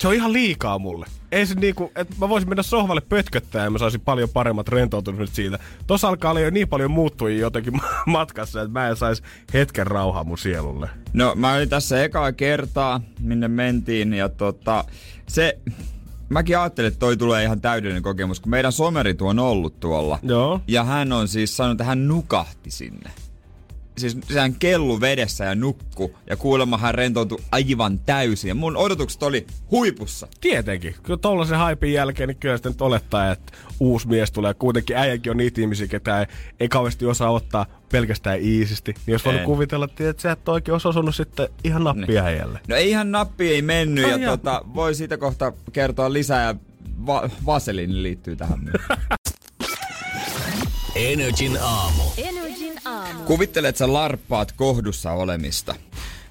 Se 0.00 0.08
on 0.08 0.14
ihan 0.14 0.32
liikaa 0.32 0.78
mulle. 0.78 1.06
Ei 1.32 1.46
se 1.46 1.54
niinku, 1.54 1.92
että 1.96 2.14
mä 2.18 2.28
voisin 2.28 2.48
mennä 2.48 2.62
sohvalle 2.62 3.00
pötköttää 3.00 3.64
ja 3.64 3.70
mä 3.70 3.78
saisin 3.78 4.00
paljon 4.00 4.28
paremmat 4.28 4.68
rentoutumiset 4.68 5.34
siitä. 5.34 5.58
Tossa 5.86 6.08
alkaa 6.08 6.30
olla 6.30 6.40
jo 6.40 6.50
niin 6.50 6.68
paljon 6.68 6.90
muuttujia 6.90 7.40
jotenkin 7.40 7.80
matkassa, 8.06 8.62
että 8.62 8.72
mä 8.72 8.88
en 8.88 8.96
sais 8.96 9.22
hetken 9.54 9.86
rauhaa 9.86 10.24
mun 10.24 10.38
sielulle. 10.38 10.90
No 11.12 11.32
mä 11.34 11.54
olin 11.54 11.68
tässä 11.68 12.04
ekaa 12.04 12.32
kertaa, 12.32 13.00
minne 13.20 13.48
mentiin 13.48 14.14
ja 14.14 14.28
tota, 14.28 14.84
se, 15.28 15.58
mäkin 16.28 16.58
ajattelin, 16.58 16.88
että 16.88 16.98
toi 16.98 17.16
tulee 17.16 17.44
ihan 17.44 17.60
täydellinen 17.60 18.02
kokemus, 18.02 18.40
kun 18.40 18.50
meidän 18.50 18.72
someritu 18.72 19.26
on 19.26 19.38
ollut 19.38 19.80
tuolla. 19.80 20.18
Joo. 20.22 20.60
Ja 20.68 20.84
hän 20.84 21.12
on 21.12 21.28
siis 21.28 21.56
sanonut, 21.56 21.74
että 21.74 21.84
hän 21.84 22.08
nukahti 22.08 22.70
sinne. 22.70 23.10
Siis 23.98 24.16
sehän 24.28 24.54
kellu 24.54 25.00
vedessä 25.00 25.44
ja 25.44 25.54
nukku 25.54 26.16
ja 26.26 26.36
kuulemma 26.36 26.78
hän 26.78 26.94
rentoutui 26.94 27.38
aivan 27.52 27.98
täysin. 27.98 28.48
Ja 28.48 28.54
mun 28.54 28.76
odotukset 28.76 29.22
oli 29.22 29.46
huipussa. 29.70 30.28
Tietenkin. 30.40 30.94
Kyllä 31.02 31.18
tollasen 31.18 31.58
haipin 31.58 31.92
jälkeen, 31.92 32.28
niin 32.28 32.36
kyllä 32.36 32.56
sitten 32.56 32.72
nyt 32.72 32.82
olettaa, 32.82 33.30
että 33.32 33.52
uusi 33.80 34.08
mies 34.08 34.30
tulee. 34.32 34.54
Kuitenkin 34.54 34.96
äijäkin 34.96 35.30
on 35.30 35.36
niitä 35.36 35.60
ihmisiä, 35.60 35.86
ketä 35.86 36.20
ei, 36.20 36.26
ei 36.60 36.68
kauheasti 36.68 37.06
osaa 37.06 37.30
ottaa 37.30 37.66
pelkästään 37.92 38.38
iisisti. 38.42 38.94
Niin 39.06 39.12
jos 39.12 39.24
voinut 39.24 39.42
kuvitella, 39.42 39.84
että 39.84 40.08
että 40.10 40.22
sä 40.22 40.32
et 40.32 40.48
oikein 40.48 40.72
olisi 40.72 40.88
osunut 40.88 41.14
sitten 41.14 41.48
ihan 41.64 41.84
nappia 41.84 42.24
äijälle. 42.24 42.60
No 42.68 42.76
ei 42.76 42.90
ihan 42.90 43.12
nappi 43.12 43.48
ei 43.52 43.62
mennyt 43.62 44.04
Ai 44.04 44.10
ja 44.10 44.16
jaa. 44.18 44.36
tota, 44.36 44.62
voi 44.74 44.94
siitä 44.94 45.16
kohta 45.16 45.52
kertoa 45.72 46.12
lisää 46.12 46.42
ja 46.42 46.54
va- 47.06 47.30
vaseliini 47.46 48.02
liittyy 48.02 48.36
tähän 48.36 48.60
myös. 48.64 48.82
Energin 50.94 51.58
aamu. 51.62 52.02
Energin 52.16 52.57
aamu. 52.84 53.24
Että 53.68 53.78
sä 53.78 53.92
larppaat 53.92 54.52
kohdussa 54.52 55.12
olemista. 55.12 55.74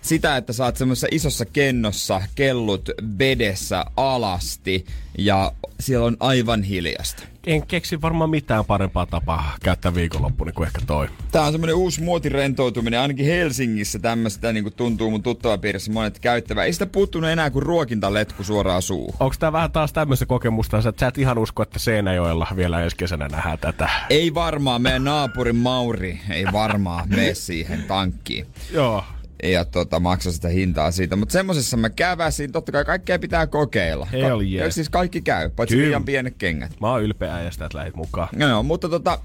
Sitä, 0.02 0.38
että 0.38 0.54
oot 0.64 0.78
semmoisessa 0.78 1.08
isossa 1.12 1.46
kennossa, 1.46 2.22
kellut 2.36 2.90
vedessä 3.20 3.86
alasti 3.98 4.86
ja 5.18 5.52
siellä 5.80 6.06
on 6.06 6.18
aivan 6.20 6.64
hiljasta. 6.64 7.24
En 7.48 7.68
keksi 7.68 8.02
varmaan 8.02 8.30
mitään 8.30 8.66
parempaa 8.66 9.06
tapaa 9.06 9.56
käyttää 9.64 9.96
viikonloppuni 9.96 10.52
kuin 10.52 10.68
ehkä 10.68 10.82
toi. 10.88 11.08
Tää 11.32 11.44
on 11.44 11.52
semmoinen 11.52 11.76
uusi 11.76 12.02
muotirentoutuminen, 12.02 13.00
ainakin 13.00 13.26
Helsingissä 13.26 14.00
tämmöistä 14.00 14.54
niin 14.54 14.74
tuntuu 14.74 15.12
mun 15.12 15.24
tuttavapiirissä 15.24 15.92
monet 15.92 16.20
käyttävää. 16.20 16.66
Ei 16.66 16.74
sitä 16.74 16.86
puuttunut 16.86 17.30
enää 17.30 17.50
kuin 17.50 17.64
ruokintaletku 17.64 18.44
suoraan 18.44 18.82
suuhun. 18.82 19.16
Onko 19.20 19.36
tää 19.40 19.52
vähän 19.52 19.72
taas 19.72 19.94
tämmöistä 19.94 20.26
kokemusta, 20.26 20.78
että 20.78 21.00
sä 21.00 21.08
et 21.08 21.18
ihan 21.18 21.38
usko, 21.38 21.64
että 21.64 21.80
Seinäjoella 21.80 22.48
vielä 22.56 22.82
ensi 22.82 22.96
kesänä 22.96 23.28
nähdään 23.28 23.60
tätä? 23.60 23.90
Ei 24.10 24.34
varmaan, 24.34 24.82
meidän 24.82 25.04
naapurin 25.04 25.56
Mauri 25.56 26.20
ei 26.30 26.46
varmaan 26.52 27.10
mene 27.10 27.34
siihen 27.34 27.84
tankkiin. 27.84 28.48
Joo. 28.72 29.04
Ja 29.44 29.66
tota, 29.66 30.00
maksa 30.00 30.32
sitä 30.32 30.48
hintaa 30.48 30.92
siitä. 30.92 31.16
Mutta 31.16 31.34
semmosessa 31.34 31.78
mä 31.78 31.90
käväsin, 31.90 32.52
totta 32.52 32.72
kai 32.72 32.86
kaikkea 32.86 33.20
pitää 33.20 33.48
kokeilla. 33.48 34.06
Hell 34.06 34.42
yeah. 34.42 34.66
ja 34.66 34.72
siis 34.72 34.90
kaikki 34.90 35.22
käy, 35.22 35.50
paitsi 35.50 35.76
Kyllä. 35.76 35.88
liian 35.88 36.06
pienet 36.06 36.36
kengät. 36.38 36.80
Mä 36.82 36.92
oon 36.92 37.04
ylpeä 37.04 37.36
äijästä, 37.36 37.66
että 37.66 37.78
lähit 37.78 37.96
mukaan. 37.96 38.30
No 38.36 38.48
joo, 38.48 38.64
mutta 38.64 38.90
tota, 38.90 39.20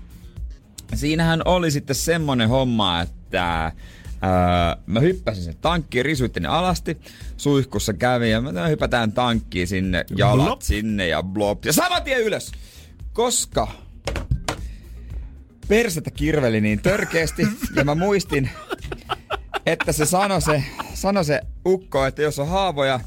siinähän 0.94 1.42
oli 1.44 1.70
sitten 1.70 1.96
semmonen 1.96 2.48
homma, 2.48 3.00
että 3.00 3.72
ää, 4.22 4.76
mä 4.86 5.00
hyppäsin 5.00 5.44
sen 5.44 5.56
tankkiin, 5.60 6.04
risuittin 6.04 6.42
ne 6.42 6.48
alasti, 6.48 6.98
suihkussa 7.36 7.92
kävin 7.92 8.30
ja 8.30 8.40
mä 8.40 8.66
hypätään 8.66 9.12
tankkiin 9.12 9.68
sinne, 9.68 10.04
jalat 10.16 10.46
Blop. 10.46 10.60
sinne 10.62 11.08
ja 11.08 11.22
blop. 11.22 11.64
Ja 11.64 11.72
saman 11.72 12.02
tien 12.02 12.20
ylös! 12.20 12.52
Koska 13.12 13.68
persettä 15.68 16.10
kirveli 16.10 16.60
niin 16.60 16.82
törkeästi 16.82 17.46
ja 17.76 17.84
mä 17.84 17.94
muistin, 17.94 18.50
että 19.66 19.92
se 19.92 20.06
sanoi 20.06 20.42
se, 20.42 20.64
sano 20.94 21.24
se 21.24 21.40
ukko, 21.66 22.06
että 22.06 22.22
jos 22.22 22.38
on 22.38 22.48
haavoja, 22.48 23.00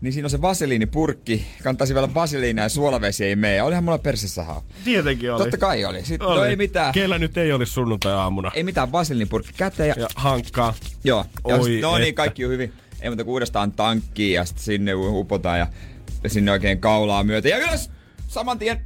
niin 0.00 0.12
siinä 0.12 0.26
on 0.26 0.30
se 0.30 0.42
vaseliinipurkki. 0.42 1.46
Kantaisi 1.62 1.94
vielä 1.94 2.14
vaseliinia 2.14 2.64
ja 2.64 2.68
suolavesi 2.68 3.24
ei 3.24 3.36
mene. 3.36 3.62
Olihan 3.62 3.84
mulla 3.84 3.98
persessä 3.98 4.44
haava. 4.44 4.62
Tietenkin 4.84 5.32
oli. 5.32 5.42
Totta 5.42 5.58
kai 5.58 5.84
oli. 5.84 6.04
Sitten 6.04 6.28
oli. 6.28 6.38
no 6.38 6.44
ei 6.44 6.56
mitään. 6.56 6.92
Kellä 6.92 7.18
nyt 7.18 7.36
ei 7.36 7.52
olisi 7.52 7.72
sunnuntai-aamuna. 7.72 8.50
Ei 8.54 8.62
mitään 8.62 8.92
vaseliinipurkki 8.92 9.52
käteen. 9.56 9.88
Ja, 9.88 9.94
Ja 9.98 10.08
hankkaa. 10.14 10.74
joo. 11.04 11.24
Ja 11.48 11.56
Oi 11.56 11.64
sit, 11.64 11.80
no 11.82 11.98
niin, 11.98 12.14
kaikki 12.14 12.44
on 12.44 12.50
hyvin. 12.50 12.72
Ei 13.00 13.10
muuta 13.10 13.24
kuin 13.24 13.32
uudestaan 13.32 13.72
tankkiin 13.72 14.34
ja 14.34 14.44
sitten 14.44 14.64
sinne 14.64 14.94
upotaan 14.94 15.58
ja, 15.58 15.66
ja 16.24 16.30
sinne 16.30 16.52
oikein 16.52 16.80
kaulaa 16.80 17.24
myöten. 17.24 17.50
Ja 17.50 17.58
ylös! 17.58 17.90
Saman 18.28 18.58
tien 18.58 18.80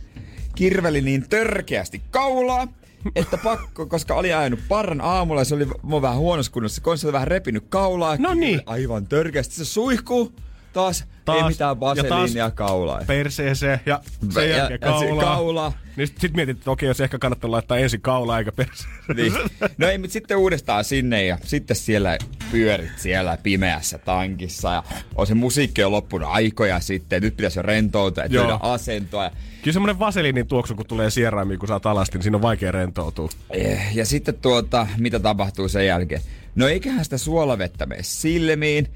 kirveli 0.54 1.00
niin 1.00 1.28
törkeästi 1.28 2.02
kaulaa. 2.10 2.68
Että 3.16 3.38
pakko, 3.38 3.86
koska 3.86 4.14
oli 4.14 4.32
ajanut 4.32 4.60
parran 4.68 5.00
aamulla 5.00 5.40
ja 5.40 5.44
se 5.44 5.54
oli 5.54 5.66
mua 5.82 6.02
vähän 6.02 6.18
huonossa 6.18 6.52
kunnossa. 6.52 6.82
Konsa 6.82 7.06
oli 7.06 7.12
vähän 7.12 7.28
repinyt 7.28 7.64
kaulaa. 7.68 8.16
No 8.18 8.34
niin. 8.34 8.60
Aivan 8.66 9.06
törkeästi. 9.06 9.54
Se 9.54 9.64
suihkuu 9.64 10.32
taas. 10.72 11.04
Taas. 11.24 11.42
Ei 11.42 11.48
mitään 11.48 11.70
Ja 11.70 11.74
taas 11.76 11.96
vaseliinia 11.98 12.50
kaulaa. 12.50 13.00
perseeseen 13.06 13.80
ja 13.86 14.00
sen 14.30 14.50
Ja- 14.50 14.56
jälkeen 14.56 14.80
kaulaa. 14.80 15.24
kaulaa. 15.24 15.72
Niin 15.96 16.06
sit, 16.08 16.18
sit 16.20 16.34
mietit, 16.34 16.58
että 16.58 16.70
okei, 16.70 16.86
jos 16.86 17.00
ehkä 17.00 17.18
kannattaa 17.18 17.50
laittaa 17.50 17.78
ensin 17.78 18.00
kaulaa 18.00 18.38
eikä 18.38 18.52
perseeseen. 18.52 19.16
Niin. 19.16 19.32
No 19.78 19.88
ei, 19.88 19.98
mutta 19.98 20.12
sitten 20.12 20.36
uudestaan 20.36 20.84
sinne 20.84 21.24
ja 21.26 21.38
sitten 21.44 21.76
siellä 21.76 22.18
pyörit 22.50 22.90
siellä 22.96 23.38
pimeässä 23.42 23.98
tankissa 23.98 24.72
ja 24.72 24.82
on 25.16 25.26
se 25.26 25.34
musiikki 25.34 25.84
on 25.84 25.92
loppunut 25.92 26.28
aikoja 26.32 26.80
sitten. 26.80 27.22
Nyt 27.22 27.36
pitäisi 27.36 27.58
jo 27.58 27.62
rentoutua 27.62 28.24
ja 28.24 28.58
asentoa. 28.62 29.24
Ja, 29.24 29.30
Kyllä 29.62 29.72
semmonen 29.72 29.98
vaseliinin 29.98 30.46
tuoksu, 30.46 30.74
kun 30.74 30.86
tulee 30.86 31.10
sieraimiin, 31.10 31.58
kun 31.58 31.68
saat 31.68 31.86
alasti, 31.86 32.18
niin 32.18 32.22
siinä 32.22 32.36
on 32.36 32.42
vaikea 32.42 32.72
rentoutua. 32.72 33.28
eh, 33.50 33.96
ja 33.96 34.06
sitten 34.06 34.34
tuota, 34.34 34.86
mitä 34.98 35.18
tapahtuu 35.18 35.68
sen 35.68 35.86
jälkeen? 35.86 36.22
No 36.54 36.68
eiköhän 36.68 37.04
sitä 37.04 37.18
suolavettä 37.18 37.86
mene 37.86 38.02
silmiin. 38.02 38.86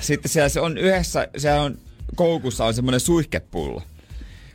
Sitten 0.00 0.30
siellä 0.30 0.48
se 0.48 0.60
on 0.60 0.78
yhdessä, 0.78 1.28
siellä 1.36 1.62
on 1.62 1.78
koukussa 2.16 2.64
on 2.64 2.74
semmoinen 2.74 3.00
suihkepullo. 3.00 3.82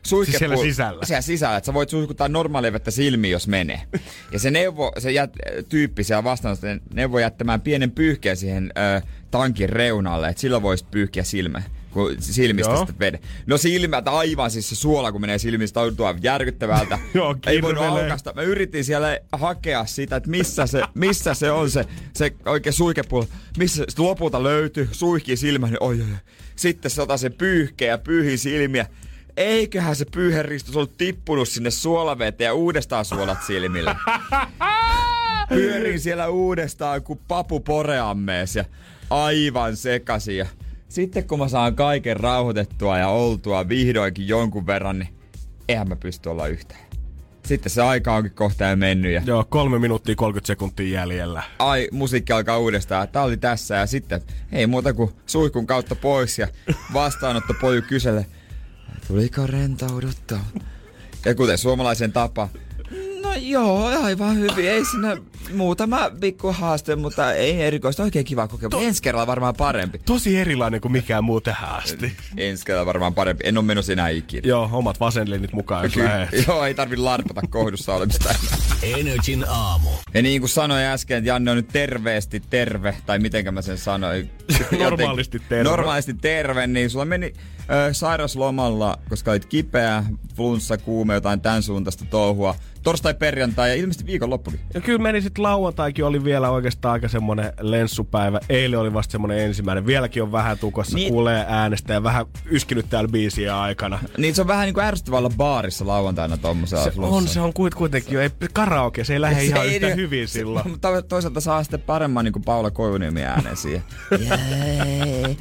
Suihkepullo. 0.03 0.25
Siis 0.25 0.37
siellä 0.37 0.57
sisällä? 0.57 1.05
Siellä 1.05 1.21
sisällä, 1.21 1.57
että 1.57 1.65
sä 1.65 1.73
voit 1.73 1.89
suihkuttaa 1.89 2.27
normaalia 2.27 2.73
vettä 2.73 2.91
silmiin, 2.91 3.31
jos 3.31 3.47
menee. 3.47 3.81
Ja 4.31 4.39
se 4.39 4.51
neuvo, 4.51 4.91
se 4.97 5.11
jät, 5.11 5.33
tyyppi 5.69 6.03
siellä 6.03 6.23
vastaan, 6.23 6.57
se 6.57 6.79
neuvo 6.93 7.19
jättämään 7.19 7.61
pienen 7.61 7.91
pyyhkeen 7.91 8.37
siihen 8.37 8.73
ö, 8.97 9.01
tankin 9.31 9.69
reunalle, 9.69 10.29
että 10.29 10.41
sillä 10.41 10.61
voisi 10.61 10.85
pyyhkiä 10.91 11.23
silmä 11.23 11.61
kun 11.91 12.15
silmistä 12.19 12.71
Joo. 12.71 12.85
sitä 12.85 12.99
vede. 12.99 13.19
No 13.45 13.57
silmät 13.57 14.07
aivan, 14.07 14.51
siis 14.51 14.69
se 14.69 14.75
suola 14.75 15.11
kun 15.11 15.21
menee 15.21 15.37
silmistä, 15.37 15.79
tuntuu 15.79 16.05
aivan 16.05 16.23
järkyttävältä. 16.23 16.99
Joo, 17.13 17.35
Ei 17.47 17.61
voinut 17.61 17.83
aukasta. 17.83 18.33
Mä 18.33 18.41
yritin 18.41 18.85
siellä 18.85 19.19
hakea 19.31 19.85
sitä, 19.85 20.15
että 20.15 20.29
missä 20.29 20.67
se, 20.67 20.81
missä 20.93 21.33
se 21.33 21.51
on 21.51 21.69
se, 21.69 21.85
se 22.13 22.33
oikein 22.45 22.73
suihkepullo. 22.73 23.27
Missä 23.57 23.85
se 23.89 24.01
lopulta 24.01 24.43
löytyy, 24.43 24.89
suihkii 24.91 25.37
silmään, 25.37 25.71
niin 25.71 25.83
oi, 25.83 25.95
oi, 25.95 26.01
oi. 26.01 26.17
Sitten 26.55 26.91
se 26.91 27.01
ottaa 27.01 27.17
se 27.17 27.29
pyyhkeä 27.29 27.87
ja 27.87 27.97
pyyhii 27.97 28.37
silmiä. 28.37 28.85
Eiköhän 29.37 29.95
se 29.95 30.05
pyyheristus 30.05 30.75
ollut 30.75 30.97
tippunut 30.97 31.49
sinne 31.49 31.71
suolaveteen 31.71 32.45
ja 32.45 32.53
uudestaan 32.53 33.05
suolat 33.05 33.43
silmille. 33.47 33.95
Pyörin 35.49 35.99
siellä 35.99 36.27
uudestaan 36.27 37.03
kuin 37.03 37.19
papu 37.27 37.59
poreammees 37.59 38.55
ja 38.55 38.65
aivan 39.09 39.77
sekaisin. 39.77 40.45
Sitten 40.89 41.27
kun 41.27 41.39
mä 41.39 41.47
saan 41.47 41.75
kaiken 41.75 42.17
rauhoitettua 42.17 42.97
ja 42.97 43.07
oltua 43.07 43.69
vihdoinkin 43.69 44.27
jonkun 44.27 44.67
verran, 44.67 44.99
niin 44.99 45.09
eihän 45.67 45.87
mä 45.89 45.95
pysty 45.95 46.29
olla 46.29 46.47
yhtään. 46.47 46.81
Sitten 47.45 47.69
se 47.69 47.81
aika 47.81 48.15
onkin 48.15 48.31
kohta 48.31 48.65
jo 48.65 48.75
mennyt 48.75 49.11
ja 49.13 49.21
Joo, 49.25 49.45
kolme 49.49 49.79
minuuttia 49.79 50.15
30 50.15 50.47
sekuntia 50.47 50.99
jäljellä. 50.99 51.43
ai, 51.59 51.87
musiikki 51.91 52.33
alkaa 52.33 52.57
uudestaan. 52.57 53.07
Tää 53.07 53.23
oli 53.23 53.37
tässä 53.37 53.75
ja 53.75 53.85
sitten 53.85 54.21
ei 54.51 54.67
muuta 54.67 54.93
kuin 54.93 55.11
suihkun 55.25 55.67
kautta 55.67 55.95
pois 55.95 56.39
ja 56.39 56.47
vastaanotto 56.93 57.53
poju 57.61 57.81
kyselle, 57.81 58.25
tuliko 59.07 59.47
rentouduttua? 59.47 60.39
Ja 61.25 61.35
kuten 61.35 61.57
suomalaisen 61.57 62.11
tapa, 62.11 62.49
no 63.29 63.35
joo, 63.35 63.85
aivan 63.85 64.37
hyvin. 64.37 64.69
Ei 64.69 64.85
siinä 64.85 65.17
muutama 65.53 66.11
pikku 66.19 66.51
haaste, 66.51 66.95
mutta 66.95 67.33
ei 67.33 67.61
erikoista. 67.61 68.03
Oikein 68.03 68.25
kiva 68.25 68.47
kokemus. 68.47 68.83
Ensi 68.83 69.01
kerralla 69.01 69.27
varmaan 69.27 69.55
parempi. 69.55 69.99
Tosi 70.05 70.37
erilainen 70.37 70.81
kuin 70.81 70.91
mikään 70.91 71.23
muu 71.23 71.41
tähän 71.41 71.69
asti. 71.69 72.15
Ensi 72.37 72.65
kerralla 72.65 72.85
varmaan 72.85 73.13
parempi. 73.13 73.43
En 73.47 73.57
ole 73.57 73.65
menossa 73.65 73.93
enää 73.93 74.09
ikinä. 74.09 74.41
Joo, 74.45 74.69
omat 74.71 74.99
vasenlinit 74.99 75.53
mukaan, 75.53 75.83
jos 75.83 75.95
lähet. 75.95 76.29
joo, 76.47 76.65
ei 76.65 76.73
tarvi 76.73 76.97
larpata 76.97 77.41
kohdussa 77.49 77.95
olemista. 77.95 78.35
Energin 78.83 79.45
aamu. 79.49 79.89
Ja 80.13 80.21
niin 80.21 80.41
kuin 80.41 80.49
sanoin 80.49 80.85
äsken, 80.85 81.17
että 81.17 81.27
Janne 81.27 81.51
on 81.51 81.57
nyt 81.57 81.67
terveesti 81.67 82.41
terve, 82.49 82.97
tai 83.05 83.19
mitenkä 83.19 83.51
mä 83.51 83.61
sen 83.61 83.77
sanoin. 83.77 84.29
Normaalisti 84.79 85.39
terve. 85.49 85.63
Normaalisti 85.63 86.13
terve, 86.13 86.67
niin 86.67 86.89
sulla 86.89 87.05
meni 87.05 87.33
ö, 87.69 87.93
sairaslomalla, 87.93 88.99
koska 89.09 89.31
olit 89.31 89.45
kipeä, 89.45 90.03
flunssa, 90.35 90.77
kuume, 90.77 91.13
jotain 91.13 91.41
tämän 91.41 91.63
suuntaista 91.63 92.05
touhua. 92.05 92.55
Torstai, 92.83 93.13
perjantai 93.13 93.69
ja 93.69 93.75
ilmeisesti 93.75 94.05
viikonloppukin. 94.05 94.59
Ja 94.73 94.81
kyllä 94.81 94.99
meni 94.99 95.21
sitten 95.21 95.43
lauantaikin 95.43 96.05
oli 96.05 96.23
vielä 96.23 96.49
oikeastaan 96.49 96.93
aika 96.93 97.07
semmonen 97.07 97.53
lenssupäivä. 97.61 98.39
Eilen 98.49 98.79
oli 98.79 98.93
vasta 98.93 99.11
semmonen 99.11 99.39
ensimmäinen. 99.39 99.85
Vieläkin 99.85 100.23
on 100.23 100.31
vähän 100.31 100.57
tukossa, 100.59 100.95
Niin- 100.95 101.09
kuulee 101.13 101.45
äänestä 101.49 101.93
ja 101.93 102.03
vähän 102.03 102.25
yskinyt 102.51 102.89
täällä 102.89 103.07
biisiä 103.09 103.61
aikana. 103.61 103.99
Niin 104.17 104.35
se 104.35 104.41
on 104.41 104.47
vähän 104.47 104.65
niin 104.65 104.73
kuin 104.73 104.83
ärsyttävää 104.85 105.17
olla 105.17 105.29
baarissa 105.37 105.87
lauantaina 105.87 106.37
tommosella 106.37 106.83
Se 106.83 106.91
on, 106.97 107.27
se 107.27 107.41
on 107.41 107.53
kuit- 107.53 107.75
kuitenkin 107.75 108.13
jo. 108.13 108.21
Ei, 108.21 108.29
karaoke, 108.53 109.03
se 109.03 109.13
ei 109.13 109.21
lähde 109.21 109.43
ihan 109.43 109.65
ei 109.65 109.75
yhtä 109.75 109.87
niin- 109.87 109.97
hyvin 109.97 110.27
se- 110.27 110.31
silloin. 110.31 110.69
Mutta 110.69 111.01
toisaalta 111.01 111.41
saa 111.41 111.63
sitten 111.63 111.81
paremman 111.81 112.25
niin 112.25 112.33
kuin 112.33 112.43
Paula 112.43 112.71
Koivuniemi 112.71 113.23
äänen 113.23 113.57
siihen. 113.57 113.83
Jee, 114.19 115.37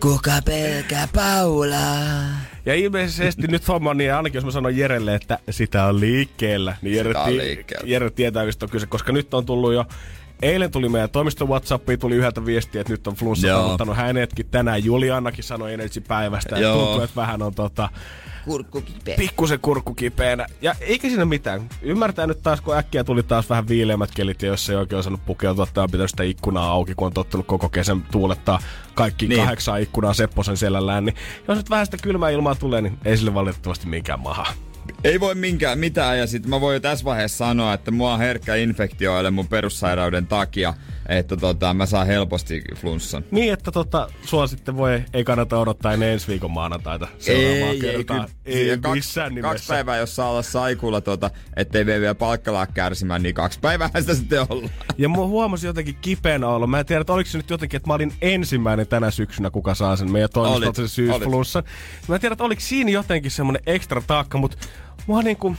kuka 0.00 0.32
pelkää 0.44 1.08
Paulaa? 1.14 2.24
Ja 2.66 2.74
ilmeisesti 2.74 3.46
nyt 3.46 3.68
homma 3.68 3.90
on 3.90 3.96
niin, 3.96 4.14
ainakin 4.14 4.36
jos 4.36 4.44
mä 4.44 4.50
sanon 4.50 4.76
Jerelle, 4.76 5.14
että 5.14 5.38
sitä 5.50 5.84
on 5.84 6.00
liikkeellä, 6.00 6.76
niin 6.82 6.96
Jere, 6.96 7.10
Sitä 7.10 7.22
on 7.22 7.36
liikkeellä. 7.36 7.88
Jere 7.88 8.10
tietää, 8.10 8.44
mistä 8.44 8.66
on 8.66 8.70
kyse, 8.70 8.86
koska 8.86 9.12
nyt 9.12 9.34
on 9.34 9.46
tullut 9.46 9.74
jo 9.74 9.84
Eilen 10.42 10.70
tuli 10.70 10.88
meidän 10.88 11.10
toimiston 11.10 11.48
Whatsappiin, 11.48 11.98
tuli 11.98 12.14
yhdeltä 12.14 12.44
viestiä, 12.46 12.80
että 12.80 12.92
nyt 12.92 13.06
on 13.06 13.14
flunssa 13.14 13.48
tavoittanut 13.48 13.96
hänetkin. 13.96 14.46
Tänään 14.50 14.84
Julianakin 14.84 15.44
sanoi 15.44 15.72
Energy-päivästä, 15.74 16.56
että 16.56 16.68
tuntuu, 16.72 17.00
että 17.00 17.16
vähän 17.16 17.42
on 17.42 17.54
tota, 17.54 17.88
Kurkku 18.44 18.80
kipeä. 18.80 19.16
pikkusen 19.16 19.60
kurkku 19.60 19.94
kipeänä. 19.94 20.46
Ja 20.62 20.74
eikä 20.80 21.08
siinä 21.08 21.24
mitään. 21.24 21.68
Ymmärtää 21.82 22.26
nyt 22.26 22.42
taas, 22.42 22.60
kun 22.60 22.76
äkkiä 22.76 23.04
tuli 23.04 23.22
taas 23.22 23.50
vähän 23.50 23.68
viileämmät 23.68 24.10
kelit, 24.14 24.42
ja 24.42 24.48
jos 24.48 24.70
ei 24.70 24.76
oikein 24.76 24.98
osannut 25.00 25.24
pukeutua 25.26 25.66
tai 25.74 25.84
on 25.84 25.90
pitänyt 25.90 26.10
sitä 26.10 26.22
ikkunaa 26.22 26.70
auki, 26.70 26.94
kun 26.94 27.06
on 27.06 27.12
tottunut 27.12 27.46
koko 27.46 27.68
kesän 27.68 28.02
tuulettaa 28.12 28.58
kaikki 28.94 29.26
Niin. 29.26 29.36
niin. 29.36 29.40
kahdeksan 29.44 29.80
ikkunaa 29.82 30.14
Sepposen 30.14 30.56
selällään, 30.56 31.04
niin 31.04 31.14
jos 31.48 31.56
nyt 31.58 31.70
vähän 31.70 31.86
sitä 31.86 31.96
kylmää 32.02 32.30
ilmaa 32.30 32.54
tulee, 32.54 32.80
niin 32.80 32.98
ei 33.04 33.16
sille 33.16 33.34
valitettavasti 33.34 33.86
minkään 33.86 34.20
maha. 34.20 34.46
Ei 35.04 35.20
voi 35.20 35.34
minkään 35.34 35.78
mitään 35.78 36.18
ja 36.18 36.26
sitten 36.26 36.50
mä 36.50 36.60
voin 36.60 36.74
jo 36.74 36.80
tässä 36.80 37.04
vaiheessa 37.04 37.38
sanoa, 37.38 37.74
että 37.74 37.90
mua 37.90 38.12
on 38.12 38.18
herkkä 38.18 38.54
infektioille 38.54 39.30
mun 39.30 39.48
perussairauden 39.48 40.26
takia, 40.26 40.74
että 41.08 41.36
tota, 41.36 41.74
mä 41.74 41.86
saan 41.86 42.06
helposti 42.06 42.62
flunssan. 42.76 43.24
Niin, 43.30 43.52
että 43.52 43.72
tota, 43.72 44.08
sua 44.22 44.46
sitten 44.46 44.76
voi, 44.76 45.04
ei 45.12 45.24
kannata 45.24 45.58
odottaa 45.58 45.92
ennen 45.92 46.08
ensi 46.08 46.28
viikon 46.28 46.50
maanantaita 46.50 47.08
seuraavaa 47.18 47.74
kertaa. 47.80 48.16
kyllä. 48.16 48.28
ei 48.44 48.54
Siinä 48.54 48.76
kaksi, 48.76 48.94
missään 48.94 49.34
nimessä. 49.34 49.52
kaksi 49.52 49.68
päivää, 49.68 49.96
jos 49.96 50.16
saa 50.16 50.30
olla 50.30 50.42
saikulla, 50.42 51.00
tota, 51.00 51.30
ettei 51.56 51.86
vie 51.86 52.00
vielä 52.00 52.14
palkkalaa 52.14 52.66
kärsimään, 52.66 53.22
niin 53.22 53.34
kaksi 53.34 53.60
päivää 53.60 53.90
sitä 54.00 54.14
sitten 54.14 54.46
olla. 54.48 54.68
Ja 54.98 55.08
mä 55.08 55.16
huomasin 55.16 55.68
jotenkin 55.68 55.96
kipeänä 56.00 56.48
olla. 56.48 56.66
Mä 56.66 56.78
en 56.80 56.86
tiedä, 56.86 57.00
että 57.00 57.12
oliko 57.12 57.30
se 57.30 57.38
nyt 57.38 57.50
jotenkin, 57.50 57.76
että 57.76 57.88
mä 57.88 57.94
olin 57.94 58.12
ensimmäinen 58.22 58.86
tänä 58.86 59.10
syksynä, 59.10 59.50
kuka 59.50 59.74
saa 59.74 59.96
sen 59.96 60.12
meidän 60.12 60.30
toimistolta 60.32 60.76
sen 60.76 60.88
syysflunssan. 60.88 61.64
Mä 62.08 62.14
en 62.14 62.20
tiedä, 62.20 62.32
että 62.32 62.44
oliko 62.44 62.60
siinä 62.60 62.90
jotenkin 62.90 63.30
semmonen 63.30 63.62
ekstra 63.66 64.02
taakka, 64.06 64.38
mutta 64.38 64.56
mua 65.06 65.22
niinku 65.22 65.56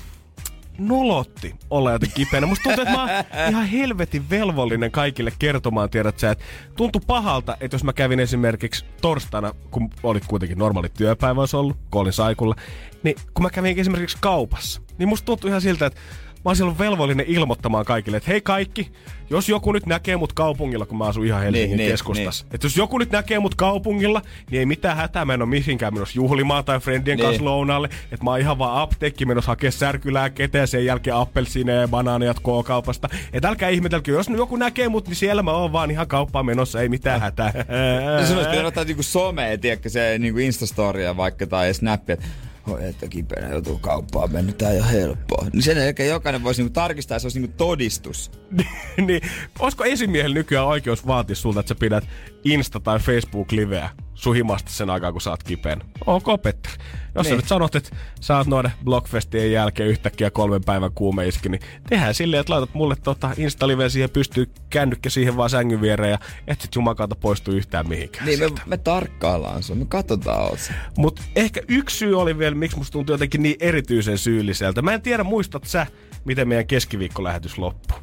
nolotti 0.77 1.55
olla 1.69 1.91
jotenkin 1.91 2.25
kipeänä. 2.25 2.47
Musta 2.47 2.63
tuntuu, 2.63 2.81
että 2.81 2.95
mä 2.95 3.01
oon 3.01 3.49
ihan 3.49 3.65
helvetin 3.65 4.29
velvollinen 4.29 4.91
kaikille 4.91 5.31
kertomaan, 5.39 5.89
tiedät 5.89 6.19
sä, 6.19 6.31
että 6.31 6.45
tuntui 6.75 7.01
pahalta, 7.07 7.57
että 7.59 7.75
jos 7.75 7.83
mä 7.83 7.93
kävin 7.93 8.19
esimerkiksi 8.19 8.85
torstaina, 9.01 9.53
kun 9.71 9.89
oli 10.03 10.19
kuitenkin 10.27 10.57
normaali 10.57 10.89
työpäivä 10.89 11.39
olisi 11.39 11.55
ollut, 11.55 11.77
kun 11.91 12.01
olin 12.01 12.13
saikulla, 12.13 12.55
niin 13.03 13.15
kun 13.33 13.43
mä 13.43 13.49
kävin 13.49 13.79
esimerkiksi 13.79 14.17
kaupassa, 14.21 14.81
niin 14.97 15.09
musta 15.09 15.25
tuntui 15.25 15.49
ihan 15.49 15.61
siltä, 15.61 15.85
että 15.85 16.01
mä 16.45 16.49
olisin 16.49 16.63
ollut 16.63 16.79
velvollinen 16.79 17.25
ilmoittamaan 17.29 17.85
kaikille, 17.85 18.17
että 18.17 18.31
hei 18.31 18.41
kaikki, 18.41 18.91
jos 19.29 19.49
joku 19.49 19.71
nyt 19.71 19.85
näkee 19.85 20.17
mut 20.17 20.33
kaupungilla, 20.33 20.85
kun 20.85 20.97
mä 20.97 21.05
asun 21.05 21.25
ihan 21.25 21.41
Helsingin 21.43 21.69
Niin, 21.69 21.77
niin, 21.77 21.91
keskustassa. 21.91 22.45
Että 22.51 22.65
jos 22.65 22.77
joku 22.77 22.97
nyt 22.97 23.11
näkee 23.11 23.39
mut 23.39 23.55
kaupungilla, 23.55 24.21
niin 24.51 24.59
ei 24.59 24.65
mitään 24.65 24.97
hätää, 24.97 25.25
mä 25.25 25.33
en 25.33 25.41
ole 25.41 25.49
mihinkään 25.49 25.93
menossa 25.93 26.15
juhlimaan 26.19 26.65
tai 26.65 26.79
friendien 26.79 27.17
Niin. 27.17 27.25
kanssa 27.25 27.45
lounaalle. 27.45 27.89
Että 28.11 28.23
mä 28.23 28.29
oon 28.31 28.39
ihan 28.39 28.57
vaan 28.59 28.81
apteekki 28.81 29.25
menossa 29.25 29.51
hakea 29.51 29.71
särkylääkkeitä 29.71 30.57
ja 30.57 30.67
sen 30.67 30.85
jälkeen 30.85 31.15
appelsiineja 31.15 31.81
ja 31.81 31.87
banaaneja 31.87 32.33
K-kaupasta. 32.33 33.09
Että 33.33 33.47
älkää 33.49 33.69
ihmetelkö, 33.69 34.11
jos 34.11 34.29
nyt 34.29 34.37
joku 34.37 34.55
näkee 34.55 34.89
mut, 34.89 35.07
niin 35.07 35.15
siellä 35.15 35.43
mä 35.43 35.51
oon 35.51 35.71
vaan 35.71 35.91
ihan 35.91 36.07
kauppaan 36.07 36.45
menossa, 36.45 36.81
ei 36.81 36.89
mitään 36.89 37.21
hätää. 37.21 37.53
Sun 38.27 38.35
olisi 38.37 38.49
pitänyt 38.49 38.67
ottaa 38.67 38.83
niinku 38.83 39.03
somea, 39.03 39.57
tiedätkö, 39.57 39.89
se 39.89 40.15
niinku 40.19 40.39
Instastoria 40.39 41.17
vaikka 41.17 41.47
tai 41.47 41.73
Snappia, 41.73 42.13
että 42.13 42.25
Oi, 42.67 42.87
että 42.87 43.07
kipeänä 43.07 43.49
joutuu 43.49 43.77
kauppaan 43.79 44.31
mennyt, 44.31 44.57
tää 44.57 44.71
ei 44.71 44.79
ole 44.79 44.91
helppoa. 44.91 45.47
Niin 45.53 45.63
sen 45.63 45.77
jälkeen 45.77 46.09
jokainen 46.09 46.43
voisi 46.43 46.61
niinku 46.61 46.73
tarkistaa, 46.73 47.19
se 47.19 47.25
olisi 47.25 47.39
niinku 47.39 47.57
todistus. 47.57 48.31
niin, 49.07 49.21
olisiko 49.59 49.83
esimiehellä 49.83 50.33
nykyään 50.33 50.67
oikeus 50.67 51.07
vaatia 51.07 51.35
sulta, 51.35 51.59
että 51.59 51.67
sä 51.67 51.75
pidät 51.75 52.03
Insta- 52.47 52.79
tai 52.83 52.99
Facebook-liveä 52.99 53.89
suhimasta 54.15 54.71
sen 54.71 54.89
aikaa, 54.89 55.11
kun 55.11 55.21
sä 55.21 55.29
oot 55.29 55.43
kipeän? 55.43 55.81
Ok, 56.05 56.25
Petteri. 56.41 56.75
Jos 57.15 57.25
niin. 57.25 57.31
sä 57.31 57.35
nyt 57.35 57.47
sanot, 57.47 57.75
että 57.75 57.95
sä 58.21 58.37
oot 58.37 58.47
noiden 58.47 58.71
blogfestien 58.83 59.51
jälkeen 59.51 59.89
yhtäkkiä 59.89 60.31
kolmen 60.31 60.63
päivän 60.63 60.91
kuumeiski, 60.95 61.49
niin 61.49 61.61
tehdään 61.89 62.13
silleen, 62.13 62.41
että 62.41 62.53
laitat 62.53 62.73
mulle 62.73 62.95
tota 62.95 63.31
Insta-liveen 63.37 63.89
siihen 63.89 64.09
pystyy 64.09 64.49
kännykkä 64.69 65.09
siihen 65.09 65.37
vaan 65.37 65.49
sängyn 65.49 65.81
viereen 65.81 66.11
ja 66.11 66.19
et 66.47 66.61
sit 66.61 66.75
jumakaalta 66.75 67.15
poistu 67.15 67.51
yhtään 67.51 67.89
mihinkään. 67.89 68.25
Niin 68.25 68.39
me, 68.39 68.49
me 68.65 68.77
tarkkaillaan 68.77 69.63
sun, 69.63 69.77
me 69.77 69.85
katsotaan 69.85 70.41
oot. 70.41 70.71
Mutta 70.97 71.21
ehkä 71.35 71.61
yksi 71.67 71.97
syy 71.97 72.21
oli 72.21 72.37
vielä, 72.37 72.55
miksi 72.55 72.77
musta 72.77 72.91
tuntui 72.91 73.13
jotenkin 73.13 73.43
niin 73.43 73.55
erityisen 73.59 74.17
syylliseltä. 74.17 74.81
Mä 74.81 74.93
en 74.93 75.01
tiedä, 75.01 75.23
muistat 75.23 75.63
sä, 75.65 75.87
miten 76.25 76.47
meidän 76.47 76.67
keskiviikkolähetys 76.67 77.57
loppui? 77.57 77.97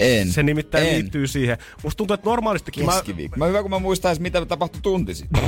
En. 0.00 0.32
Se 0.32 0.42
nimittäin 0.42 0.86
en. 0.86 0.94
liittyy 0.94 1.26
siihen. 1.26 1.58
Musta 1.82 1.96
tuntuu, 1.96 2.14
että 2.14 2.30
normaalistikin 2.30 2.86
mä, 2.86 2.92
Keskiviikko. 2.92 3.38
Mä 3.38 3.46
hyvä, 3.46 3.62
kun 3.62 3.70
mä 3.70 3.78
muistaisin, 3.78 4.22
mitä 4.22 4.46
tapahtui 4.46 4.82
tunti 4.82 5.14
sitten. 5.14 5.42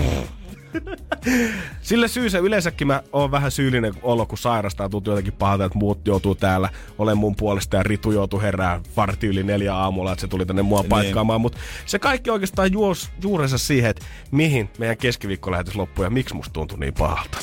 Sille 1.83 2.09
syyssä 2.09 2.39
yleensäkin 2.39 2.87
mä 2.87 3.03
oon 3.13 3.31
vähän 3.31 3.51
syyllinen 3.51 3.95
olo, 4.03 4.27
kun 4.27 4.39
sairastaa. 4.39 4.89
Tuntuu 4.89 5.13
jotenkin 5.13 5.33
pahalta, 5.33 5.65
että 5.65 5.79
muut 5.79 6.07
joutuu 6.07 6.35
täällä 6.35 6.69
olen 6.99 7.19
mun 7.19 7.37
puolesta 7.37 7.77
ja 7.77 7.83
Ritu 7.83 8.13
joutuu 8.13 8.41
herää 8.41 8.81
varti 8.97 9.27
yli 9.27 9.43
neljä 9.43 9.75
aamulla, 9.75 10.13
että 10.13 10.21
se 10.21 10.29
tuli 10.29 10.47
tänne 10.47 10.63
mua 10.63 10.85
paikkaamaan. 10.89 11.41
Mutta 11.41 11.59
se 11.87 11.99
kaikki 11.99 12.31
oikeastaan 12.31 12.73
juos, 12.73 13.11
juurensa 13.23 13.59
siihen, 13.59 13.91
että 13.91 14.05
mihin 14.31 14.71
meidän 14.79 14.97
keskiviikkolähetys 14.97 15.75
loppui 15.75 16.07
ja 16.07 16.11
miksi 16.11 16.35
musta 16.35 16.53
tuntui 16.53 16.79
niin 16.79 16.95
pahalta. 16.95 17.39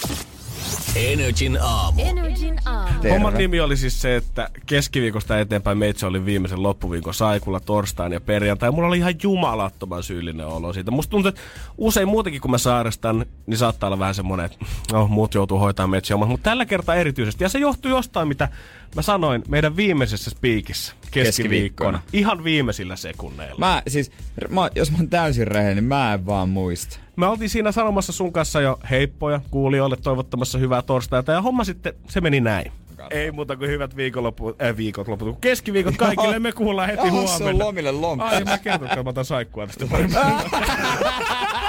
Energin 0.96 1.58
aamu. 1.62 2.02
Energin 2.02 2.60
aamu. 2.66 2.94
Terve. 3.02 3.10
Homman 3.10 3.34
nimi 3.34 3.60
oli 3.60 3.78
siis 3.78 4.02
se, 4.02 4.16
että 4.16 4.50
keskiviikosta 4.66 5.40
eteenpäin 5.40 5.78
meitsi 5.78 6.06
oli 6.06 6.26
viimeisen 6.26 6.64
loppuviikon 6.64 7.14
saikulla 7.14 7.60
torstain 7.60 8.14
ja 8.14 8.22
perjantai. 8.22 8.72
Mulla 8.72 8.88
oli 8.88 8.98
ihan 8.98 9.14
jumalattoman 9.24 10.04
syyllinen 10.04 10.48
olo 10.48 10.74
siitä. 10.74 10.92
Musta 10.92 11.12
tuntuu, 11.12 11.30
että 11.30 11.42
usein 11.78 12.08
muutenkin 12.08 12.42
kun 12.42 12.52
mä 12.52 12.58
sairastan, 12.58 13.26
niin 13.48 13.58
saattaa 13.58 13.88
olla 13.88 14.00
vähän 14.00 14.16
semmonen, 14.16 14.46
että 14.46 14.66
no, 14.92 15.08
muut 15.08 15.34
joutuu 15.34 15.60
hoitamaan 15.60 15.90
metsiä 15.90 16.18
mutta 16.18 16.50
tällä 16.50 16.66
kertaa 16.66 16.96
erityisesti. 16.96 17.44
Ja 17.44 17.50
se 17.50 17.60
johtuu 17.60 17.92
jostain, 17.92 18.28
mitä 18.28 18.48
mä 18.96 19.02
sanoin 19.02 19.44
meidän 19.48 19.76
viimeisessä 19.76 20.30
spiikissä 20.30 20.94
keskiviikkona. 21.12 22.00
Keskiviikkona. 22.00 22.02
Ihan 22.14 22.44
viimeisillä 22.44 22.96
sekunneilla. 22.96 23.56
Mä 23.60 23.82
siis, 23.88 24.12
mä, 24.50 24.70
jos 24.76 24.92
mä 24.92 24.98
oon 24.98 25.10
täysin 25.10 25.48
rehellinen, 25.48 25.76
niin 25.84 25.90
mä 25.90 26.14
en 26.14 26.26
vaan 26.26 26.50
muista. 26.50 27.00
Me 27.16 27.28
oltiin 27.28 27.50
siinä 27.50 27.72
sanomassa 27.72 28.12
sun 28.12 28.34
kanssa 28.34 28.62
jo 28.62 28.80
heippoja 28.90 29.42
kuulijoille 29.52 29.98
toivottamassa 29.98 30.58
hyvää 30.58 30.82
torstaita 30.82 31.32
ja 31.32 31.42
homma 31.42 31.64
sitten, 31.64 31.94
se 32.10 32.22
meni 32.22 32.40
näin. 32.42 32.72
Ei 33.12 33.32
muuta 33.32 33.56
kuin 33.56 33.70
hyvät 33.70 33.96
viikonloppu, 33.96 34.50
äh, 34.50 34.78
viikot 34.78 35.08
loput, 35.08 35.38
keskiviikot 35.42 35.98
kaikille, 35.98 36.40
me 36.40 36.52
kuullaan 36.52 36.88
heti 36.90 37.02
Oho, 37.02 37.28
se 37.28 37.34
on 37.34 37.40
huomenna. 37.40 37.66
lomille 37.66 37.92
lompa. 37.92 38.26
Ai, 38.26 38.44
mä 38.44 38.58
kerton, 38.58 38.88
että 38.88 39.04
mä 39.04 39.10
otan 39.10 39.26
saikkua 39.26 39.68
tästä 39.68 39.86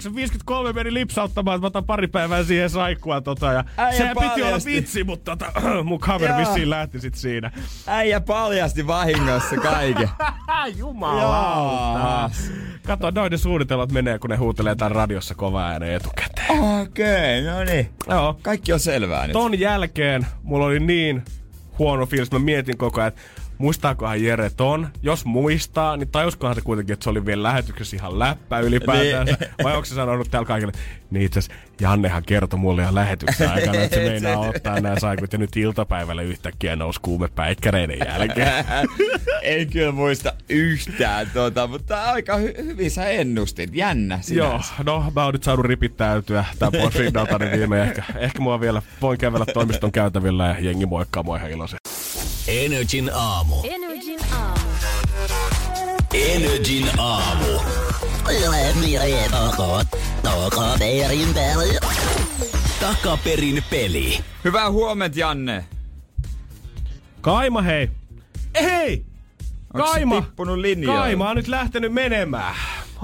9.53 0.00 0.72
meni 0.72 0.94
lipsauttamaan, 0.94 1.54
että 1.56 1.62
mä 1.62 1.66
otan 1.66 1.84
pari 1.84 2.06
päivää 2.06 2.44
siihen 2.44 2.70
saikkua 2.70 3.20
tota, 3.20 3.52
ja 3.52 3.64
Äijä 3.76 3.98
sehän 3.98 4.16
piti 4.16 4.42
olla 4.42 4.50
paljasti. 4.50 4.72
vitsi, 4.72 5.04
mutta 5.04 5.36
tota, 5.36 5.60
mun 5.84 5.98
kaveri 5.98 6.32
Joo. 6.32 6.40
vissiin 6.40 6.70
lähti 6.70 7.00
sit 7.00 7.14
siinä. 7.14 7.50
Äijä 7.86 8.20
paljasti 8.20 8.86
vahingossa 8.86 9.56
kaiken. 9.56 10.08
Jumalauta. 10.76 12.30
Kato, 12.86 13.10
noiden 13.10 13.38
suunnitelmat 13.38 13.92
menee, 13.92 14.18
kun 14.18 14.30
ne 14.30 14.36
huutelee 14.36 14.74
tämän 14.74 14.92
radiossa 14.92 15.34
kova 15.34 15.66
ääneen 15.66 15.94
etukäteen. 15.94 16.60
Okei, 16.82 17.40
okay, 17.42 17.54
no 17.54 17.64
niin. 17.64 17.90
Joo. 18.08 18.38
Kaikki 18.42 18.72
on 18.72 18.80
selvää 18.80 19.26
nyt. 19.26 19.32
Ton 19.32 19.58
jälkeen 19.58 20.26
mulla 20.42 20.66
oli 20.66 20.80
niin 20.80 21.22
huono 21.78 22.06
fiilis, 22.06 22.32
mä 22.32 22.38
mietin 22.38 22.76
koko 22.76 23.00
ajan, 23.00 23.08
että 23.08 23.20
muistaakohan 23.58 24.22
Jere 24.22 24.50
ton? 24.50 24.88
Jos 25.02 25.24
muistaa, 25.24 25.96
niin 25.96 26.08
tajuskohan 26.08 26.54
se 26.54 26.60
kuitenkin, 26.60 26.92
että 26.94 27.04
se 27.04 27.10
oli 27.10 27.26
vielä 27.26 27.42
lähetyksessä 27.42 27.96
ihan 27.96 28.18
läppä 28.18 28.60
ylipäätään. 28.60 29.26
Niin. 29.26 29.36
Vai 29.64 29.72
onko 29.72 29.84
se 29.84 29.94
sanonut 29.94 30.30
täällä 30.30 30.46
kaikille? 30.46 30.72
Niin 31.10 31.26
itse 31.26 31.40
Jannehan 31.80 32.22
kertoi 32.26 32.58
mulle 32.58 32.82
jo 32.82 32.94
lähetyksen 32.94 33.48
aikana, 33.50 33.78
että 33.78 33.96
se 33.96 34.02
meinaa 34.08 34.38
ottaa 34.38 34.80
nämä 34.80 34.98
saikut 34.98 35.32
ja 35.32 35.38
nyt 35.38 35.56
iltapäivällä 35.56 36.22
yhtäkkiä 36.22 36.76
nousi 36.76 37.00
kuume 37.02 37.28
päikkäreiden 37.28 37.98
jälkeen. 38.06 38.64
en 39.42 39.70
kyllä 39.70 39.92
muista 39.92 40.32
yhtään 40.48 41.30
tota, 41.34 41.66
mutta 41.66 42.04
aika 42.04 42.36
hy- 42.38 42.62
hyvin 42.62 42.90
sä 42.90 43.08
ennustit. 43.08 43.74
Jännä 43.74 44.20
Joo, 44.30 44.48
sinänsä. 44.48 44.72
no 44.84 45.12
mä 45.14 45.24
oon 45.24 45.34
nyt 45.34 45.42
saanut 45.42 45.66
ripittäytyä 45.66 46.44
tämän 46.58 46.80
pois 46.80 46.94
rinnaltani 46.94 47.50
viime. 47.50 47.82
Ehkä, 47.82 48.02
ehkä 48.16 48.40
mua 48.40 48.60
vielä 48.60 48.82
voin 49.02 49.18
kävellä 49.18 49.46
toimiston 49.46 49.92
käytävillä 49.92 50.46
ja 50.46 50.60
jengi 50.60 50.86
moikkaa 50.86 51.22
mua 51.22 51.36
ihan 51.36 51.50
iloisen. 51.50 51.78
Energin 52.48 53.10
aamu. 53.14 53.56
Energin 53.64 54.20
aamu. 54.32 54.60
Energin 56.14 56.88
aamu. 56.98 57.60
Takaperin 62.80 63.62
peli. 63.70 64.18
Hyvää 64.44 64.70
huomenta, 64.70 65.18
Janne. 65.18 65.64
Kaima 67.20 67.62
hei! 67.62 67.90
Hei! 68.62 69.04
Onks 69.74 69.88
se 69.90 69.94
Kaima! 69.94 70.20
tippunut? 70.20 70.60
Kaima 70.86 71.30
on 71.30 71.36
nyt 71.36 71.48
lähtenyt 71.48 71.92
menemään. 71.92 72.54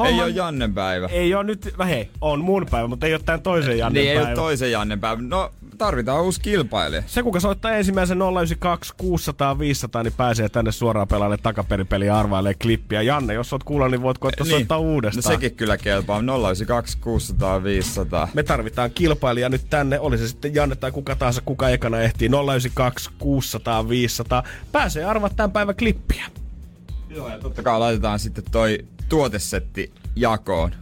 Ei 0.06 0.20
ole 0.20 0.30
Jannen 0.30 0.74
päivä. 0.74 1.06
Ei 1.06 1.34
ole 1.34 1.44
nyt, 1.44 1.74
hei, 1.86 2.10
on 2.20 2.40
mun 2.40 2.66
päivä, 2.70 2.88
mutta 2.88 3.06
ei 3.06 3.14
ole 3.14 3.22
tämän 3.24 3.42
toisen 3.42 3.78
Jannen 3.78 4.00
niin 4.02 4.10
ei 4.10 4.16
päivä. 4.16 4.28
ole 4.28 4.36
toisen 4.36 4.72
Jannen 4.72 5.00
päivä. 5.00 5.22
No, 5.22 5.50
tarvitaan 5.84 6.22
uusi 6.22 6.40
kilpailija. 6.40 7.02
Se, 7.06 7.22
kuka 7.22 7.40
soittaa 7.40 7.72
ensimmäisen 7.72 8.18
092 8.18 8.92
600 8.96 9.58
500, 9.58 10.02
niin 10.02 10.12
pääsee 10.16 10.48
tänne 10.48 10.72
suoraan 10.72 11.08
pelaalle 11.08 11.36
takaperipeliä 11.36 12.06
ja 12.06 12.18
arvailee 12.18 12.54
klippiä. 12.54 13.02
Janne, 13.02 13.34
jos 13.34 13.52
oot 13.52 13.64
kuulla, 13.64 13.88
niin 13.88 14.02
voit 14.02 14.18
koittaa 14.18 14.44
niin. 14.44 14.50
soittaa 14.50 14.78
No 14.78 14.84
uudestaan. 14.84 15.34
sekin 15.34 15.54
kyllä 15.56 15.76
kelpaa. 15.76 16.20
092 16.20 16.98
600 16.98 17.62
500. 17.64 18.28
Me 18.34 18.42
tarvitaan 18.42 18.90
kilpailija 18.90 19.48
nyt 19.48 19.70
tänne, 19.70 20.00
oli 20.00 20.18
se 20.18 20.28
sitten 20.28 20.54
Janne 20.54 20.76
tai 20.76 20.92
kuka 20.92 21.16
tahansa, 21.16 21.40
kuka 21.44 21.68
ekana 21.68 22.00
ehtii. 22.00 22.28
092 22.28 23.10
600 23.18 23.88
500. 23.88 24.42
Pääsee 24.72 25.04
arvaa 25.04 25.30
tämän 25.30 25.52
päivän 25.52 25.76
klippiä. 25.76 26.24
Joo, 27.08 27.28
ja 27.28 27.38
totta 27.38 27.62
kai 27.62 27.78
laitetaan 27.78 28.18
sitten 28.18 28.44
toi 28.50 28.78
tuotesetti 29.08 29.92
jakoon. 30.16 30.74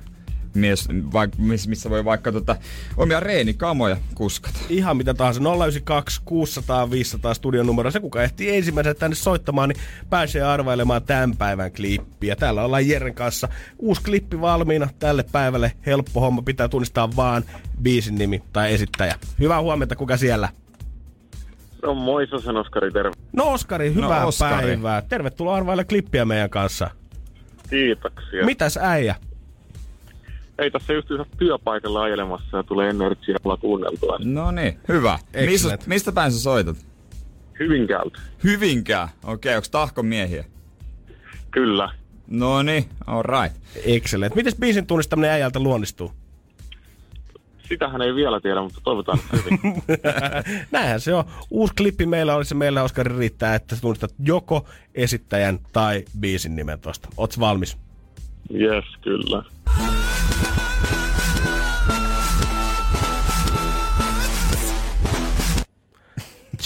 Mies, 0.55 0.89
vaik, 1.13 1.31
miss- 1.37 1.69
missä 1.69 1.91
voi 1.91 2.05
vaikka 2.05 2.33
tota, 2.33 2.57
omia 2.97 3.21
reenikamoja 3.21 3.97
kuskata. 4.15 4.59
Ihan 4.69 4.97
mitä 4.97 5.15
tahansa. 5.15 5.41
092 5.41 6.21
600 6.25 6.91
500 6.91 7.35
studion 7.35 7.67
numero. 7.67 7.91
Se, 7.91 8.01
kuka 8.01 8.23
ehtii 8.23 8.57
ensimmäisenä 8.57 8.95
tänne 8.95 9.15
soittamaan, 9.15 9.69
niin 9.69 9.79
pääsee 10.11 10.43
arvailemaan 10.43 11.03
tämän 11.03 11.37
päivän 11.37 11.73
klippiä. 11.73 12.37
Täällä 12.37 12.65
ollaan 12.65 12.89
Jeren 12.89 13.15
kanssa. 13.15 13.49
Uusi 13.79 14.03
klippi 14.03 14.41
valmiina 14.41 14.89
tälle 14.99 15.25
päivälle. 15.33 15.73
Helppo 15.87 16.21
homma. 16.21 16.43
Pitää 16.43 16.69
tunnistaa 16.69 17.17
vaan 17.17 17.45
biisin 17.83 18.15
nimi 18.15 18.43
tai 18.53 18.75
esittäjä. 18.75 19.15
Hyvää 19.39 19.61
huomenta, 19.61 19.97
kuka 19.97 20.17
siellä? 20.17 20.49
No 21.83 21.95
moi, 21.95 22.27
Sosen 22.27 22.57
Oskari, 22.57 22.91
terve. 22.91 23.13
No 23.33 23.53
Oskari, 23.53 23.95
hyvää 23.95 24.21
No, 24.21 24.29
Oskari. 24.29 24.67
päivää. 24.67 25.03
Tervetuloa 25.03 25.57
arvaille 25.57 25.85
klippiä 25.85 26.25
meidän 26.25 26.51
kanssa. 26.51 26.91
Kiitoksia. 27.71 28.45
Mitäs 28.45 28.77
äijä? 28.83 29.15
Ei 30.61 30.71
tässä 30.71 30.93
just 30.93 31.09
työpaikalla 31.39 32.03
ajelemassa 32.03 32.57
ja 32.57 32.63
tulee 32.63 32.91
energialla 32.91 33.57
kuunneltua. 33.57 34.19
No 34.25 34.51
niin, 34.51 34.81
hyvä. 34.89 35.19
Mistä, 35.47 35.79
mistä 35.87 36.13
päin 36.13 36.33
sä 36.33 36.41
soitat? 36.41 36.77
Hyvinkäältä. 37.61 38.19
Hyvinkää. 38.45 39.09
Okei, 39.25 39.57
onks 39.57 39.71
tahkon 39.71 40.07
miehiä? 40.07 40.45
Kyllä. 41.51 41.91
No 42.27 42.63
niin, 42.63 42.85
alright. 43.07 43.57
Excellent. 43.85 44.35
Miten 44.35 44.53
biisin 44.61 44.87
tunnistaminen 44.87 45.31
äijältä 45.31 45.61
luonnistuu? 45.61 46.13
Sitähän 47.69 48.03
ei 48.03 48.15
vielä 48.15 48.41
tiedä, 48.41 48.63
mutta 48.63 48.81
toivotaan 48.85 49.19
että 49.19 49.37
hyvin. 49.37 49.83
Näinhän 50.73 51.01
se 51.01 51.15
on. 51.15 51.25
Uusi 51.51 51.75
klippi 51.75 52.07
meillä 52.07 52.35
olisi, 52.35 52.55
meillä 52.55 52.83
Oskari 52.83 53.19
riittää, 53.19 53.55
että 53.55 53.75
sä 53.75 53.81
tunnistat 53.81 54.15
joko 54.25 54.67
esittäjän 54.95 55.59
tai 55.73 56.05
biisin 56.21 56.57
nimen 56.57 56.81
tosta. 56.81 57.09
Oots 57.17 57.41
valmis? 57.41 57.79
Yes, 58.55 58.85
kyllä. 59.03 59.43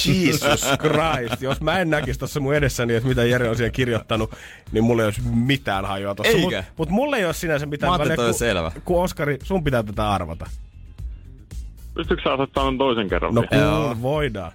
Jesus 0.07 0.65
Christ. 0.81 1.43
Jos 1.43 1.61
mä 1.61 1.79
en 1.79 1.91
näkisi 1.91 2.19
tuossa 2.19 2.41
mun 2.41 2.55
edessäni, 2.55 2.95
että 2.95 3.09
mitä 3.09 3.25
Jere 3.25 3.49
on 3.49 3.57
siellä 3.57 3.71
kirjoittanut, 3.71 4.35
niin 4.73 4.85
mulla 4.85 5.03
ei 5.03 5.07
olisi 5.07 5.21
mitään 5.35 5.85
hajoa 5.85 6.15
tossa. 6.15 6.33
Eikö? 6.33 6.57
Mut, 6.57 6.67
mut 6.79 6.89
mulla 6.89 7.17
ei 7.17 7.25
ole 7.25 7.33
sinänsä 7.35 7.67
mitään 7.67 7.93
Mä 7.93 7.99
väliä, 7.99 8.17
kun, 8.17 8.35
selvä. 8.35 8.73
kun 8.85 9.03
Oskari, 9.03 9.39
sun 9.43 9.65
pitää 9.65 9.83
tätä 9.83 10.11
arvata. 10.11 10.47
Pystytkö 11.95 12.23
sä 12.25 12.33
asettamaan 12.33 12.79
toisen 12.79 13.09
kerran? 13.09 13.35
No 13.35 13.43
kun 13.43 14.03
voidaan. 14.03 14.53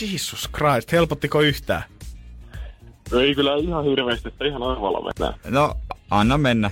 Jesus 0.00 0.48
Christ, 0.56 0.92
helpottiko 0.92 1.40
yhtään? 1.40 1.82
No 3.12 3.20
ei 3.20 3.34
kyllä 3.34 3.56
ihan 3.56 3.84
hirveästi, 3.84 4.28
että 4.28 4.44
ihan 4.44 4.62
aivalla 4.62 5.00
mennään. 5.00 5.40
No, 5.48 5.74
anna 6.10 6.38
mennä. 6.38 6.70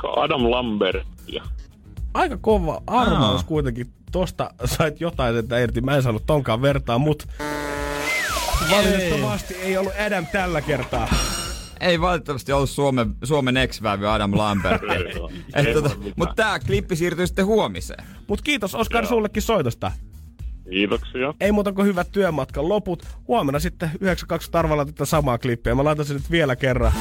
Koska 0.00 0.20
Adam 0.20 0.50
Lambert 0.50 1.06
ja 1.32 1.42
Aika 2.14 2.36
kova 2.36 2.82
arvaus 2.86 3.40
Aa. 3.40 3.46
kuitenkin. 3.46 3.86
Tosta 4.12 4.50
sait 4.64 5.00
jotain 5.00 5.36
että 5.36 5.58
irti. 5.58 5.80
Mä 5.80 5.96
en 5.96 6.02
saanut 6.02 6.26
tonkaan 6.26 6.62
vertaa, 6.62 6.98
mut 6.98 7.28
valitettavasti 8.70 9.54
ei 9.54 9.76
ollut 9.76 9.92
Adam 10.06 10.26
tällä 10.26 10.60
kertaa. 10.60 11.08
Ei 11.80 12.00
valitettavasti 12.00 12.52
ollut 12.52 12.70
Suomen, 12.70 13.14
Suomen 13.24 13.56
ex 13.56 13.80
Adam 14.08 14.36
Lambert. 14.36 14.82
Tota. 15.74 15.90
Mutta 16.16 16.34
tää 16.34 16.58
klippi 16.58 16.96
siirtyy 16.96 17.26
sitten 17.26 17.46
huomiseen. 17.46 18.04
Mut 18.28 18.42
kiitos 18.42 18.74
Oskar 18.74 19.06
sullekin 19.06 19.42
soitosta. 19.42 19.92
Kiitoksia. 20.70 21.34
Ei 21.40 21.52
muuta 21.52 21.72
kuin 21.72 21.86
hyvät 21.86 22.08
työmatkan 22.12 22.68
loput. 22.68 23.06
Huomenna 23.28 23.58
sitten 23.58 23.90
9.2 24.04 24.48
tarvalla 24.50 24.84
tätä 24.84 25.04
samaa 25.04 25.38
klippiä. 25.38 25.74
Mä 25.74 25.84
laitan 25.84 26.04
sen 26.04 26.16
nyt 26.16 26.30
vielä 26.30 26.56
kerran. 26.56 26.92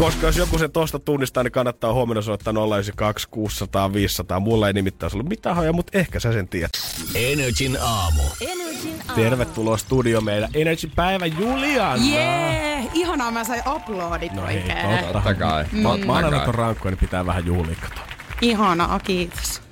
Koska 0.00 0.26
jos 0.26 0.36
joku 0.36 0.58
se 0.58 0.68
tosta 0.68 0.98
tunnistaa, 0.98 1.42
niin 1.42 1.52
kannattaa 1.52 1.92
huomenna 1.92 2.22
soittaa 2.22 2.52
092 2.52 3.28
600 3.30 3.92
500. 3.92 4.40
Mulla 4.40 4.66
ei 4.66 4.72
nimittäin 4.72 5.12
ollut 5.14 5.28
mitään 5.28 5.56
hoja, 5.56 5.72
mutta 5.72 5.98
ehkä 5.98 6.20
sä 6.20 6.32
sen 6.32 6.48
tiedät. 6.48 6.70
Energin 7.14 7.78
aamu. 7.82 8.22
Energin 8.40 8.94
aamu. 9.08 9.22
Tervetuloa 9.22 9.76
studio 9.76 10.20
meidän 10.20 10.50
Energy 10.54 10.90
Päivä 10.96 11.26
Juliana. 11.26 12.04
Jee, 12.04 12.84
ihanaa 12.94 13.30
mä 13.30 13.44
sain 13.44 13.62
uploadit 13.76 14.32
No 14.32 14.46
hei, 14.46 14.56
oikein. 14.56 15.12
Totta 15.12 15.34
kai. 15.34 15.64
Ma- 15.72 15.88
Totta 15.90 16.06
maanantait 16.06 16.42
kai. 16.42 16.48
on 16.48 16.54
rankkoja, 16.54 16.90
niin 16.90 16.98
pitää 17.00 17.26
vähän 17.26 17.46
juhlia 17.46 17.76
kato. 17.80 18.00
Ihanaa, 18.40 18.98
kiitos. 18.98 19.62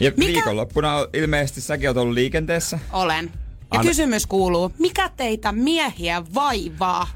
Ja 0.00 0.10
Mikä- 0.10 0.32
viikonloppuna 0.32 0.92
ilmeisesti 1.14 1.60
säkin 1.60 1.88
oot 1.88 1.96
ollut 1.96 2.14
liikenteessä. 2.14 2.78
Olen. 2.92 3.24
Ja 3.34 3.40
Anna- 3.70 3.82
kysymys 3.88 4.26
kuuluu, 4.26 4.72
mikä 4.78 5.10
teitä 5.16 5.52
miehiä 5.52 6.22
vaivaa? 6.34 7.06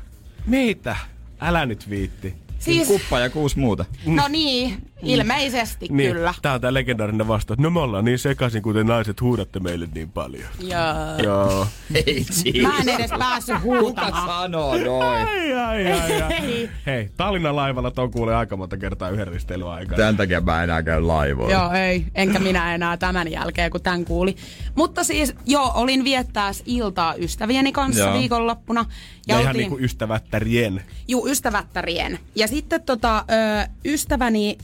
Meitä? 0.46 0.96
Älä 1.40 1.66
nyt 1.66 1.90
viitti. 1.90 2.34
Siis, 2.64 2.88
Kuppa 2.88 3.20
ja 3.20 3.30
kuusi 3.30 3.58
muuta. 3.58 3.84
no 4.06 4.28
niin, 4.28 4.76
ilmeisesti 5.04 5.86
Niin, 5.90 6.12
kyllä. 6.12 6.34
tää 6.42 6.52
on 6.54 6.60
tää 6.60 6.74
legendaarinen 6.74 7.28
vastaus. 7.28 7.58
No 7.58 7.70
me 7.70 7.80
ollaan 7.80 8.04
niin 8.04 8.18
sekaisin, 8.18 8.62
kuten 8.62 8.86
naiset 8.86 9.20
huudatte 9.20 9.60
meille 9.60 9.88
niin 9.94 10.10
paljon. 10.10 10.48
Joo. 10.60 11.18
Joo. 11.24 11.66
Ei 12.06 12.24
siis. 12.30 12.62
Mä 12.62 12.78
en 12.78 12.88
edes 12.88 13.10
päässyt 13.18 13.56
Kuka 13.62 13.80
huutamaan. 13.80 14.26
sanoo 14.42 14.76
noin? 14.78 15.02
Ai, 15.02 15.52
ai, 15.54 15.92
ai, 15.92 16.22
ai. 16.22 16.32
Ei. 16.32 16.70
Hei, 16.86 17.10
Tallinnan 17.16 17.56
laivalla 17.56 17.90
ton 17.90 18.10
kuulee 18.10 18.34
aika 18.34 18.56
monta 18.56 18.76
kertaa 18.76 19.10
yhden 19.10 19.28
risteilyn 19.28 19.68
aikana. 19.68 19.96
Tän 19.96 20.16
takia 20.16 20.40
mä 20.40 20.58
en 20.58 20.64
enää 20.64 20.82
käy 20.82 21.00
laivoilla. 21.00 21.52
Joo, 21.54 21.72
ei. 21.72 22.04
Enkä 22.14 22.38
minä 22.38 22.74
enää 22.74 22.96
tämän 22.96 23.30
jälkeen, 23.32 23.70
kun 23.70 23.80
tämän 23.82 24.04
kuuli. 24.04 24.36
Mutta 24.74 25.04
siis, 25.04 25.34
joo, 25.46 25.72
olin 25.74 26.04
viettää 26.04 26.50
iltaa 26.66 27.14
ystävieni 27.14 27.72
kanssa 27.72 28.02
Joo. 28.04 28.18
viikonloppuna. 28.18 28.84
Ja, 29.28 29.34
ihan 29.40 29.46
oltiin- 29.50 29.60
niinku 29.70 29.84
ystävättärien. 29.84 30.82
Juu, 31.08 31.28
ystävättärien. 31.28 32.18
Ja 32.34 32.48
sitten 32.48 32.82
tota, 32.82 33.24
ö, 33.64 33.68
ystäväni 33.84 34.58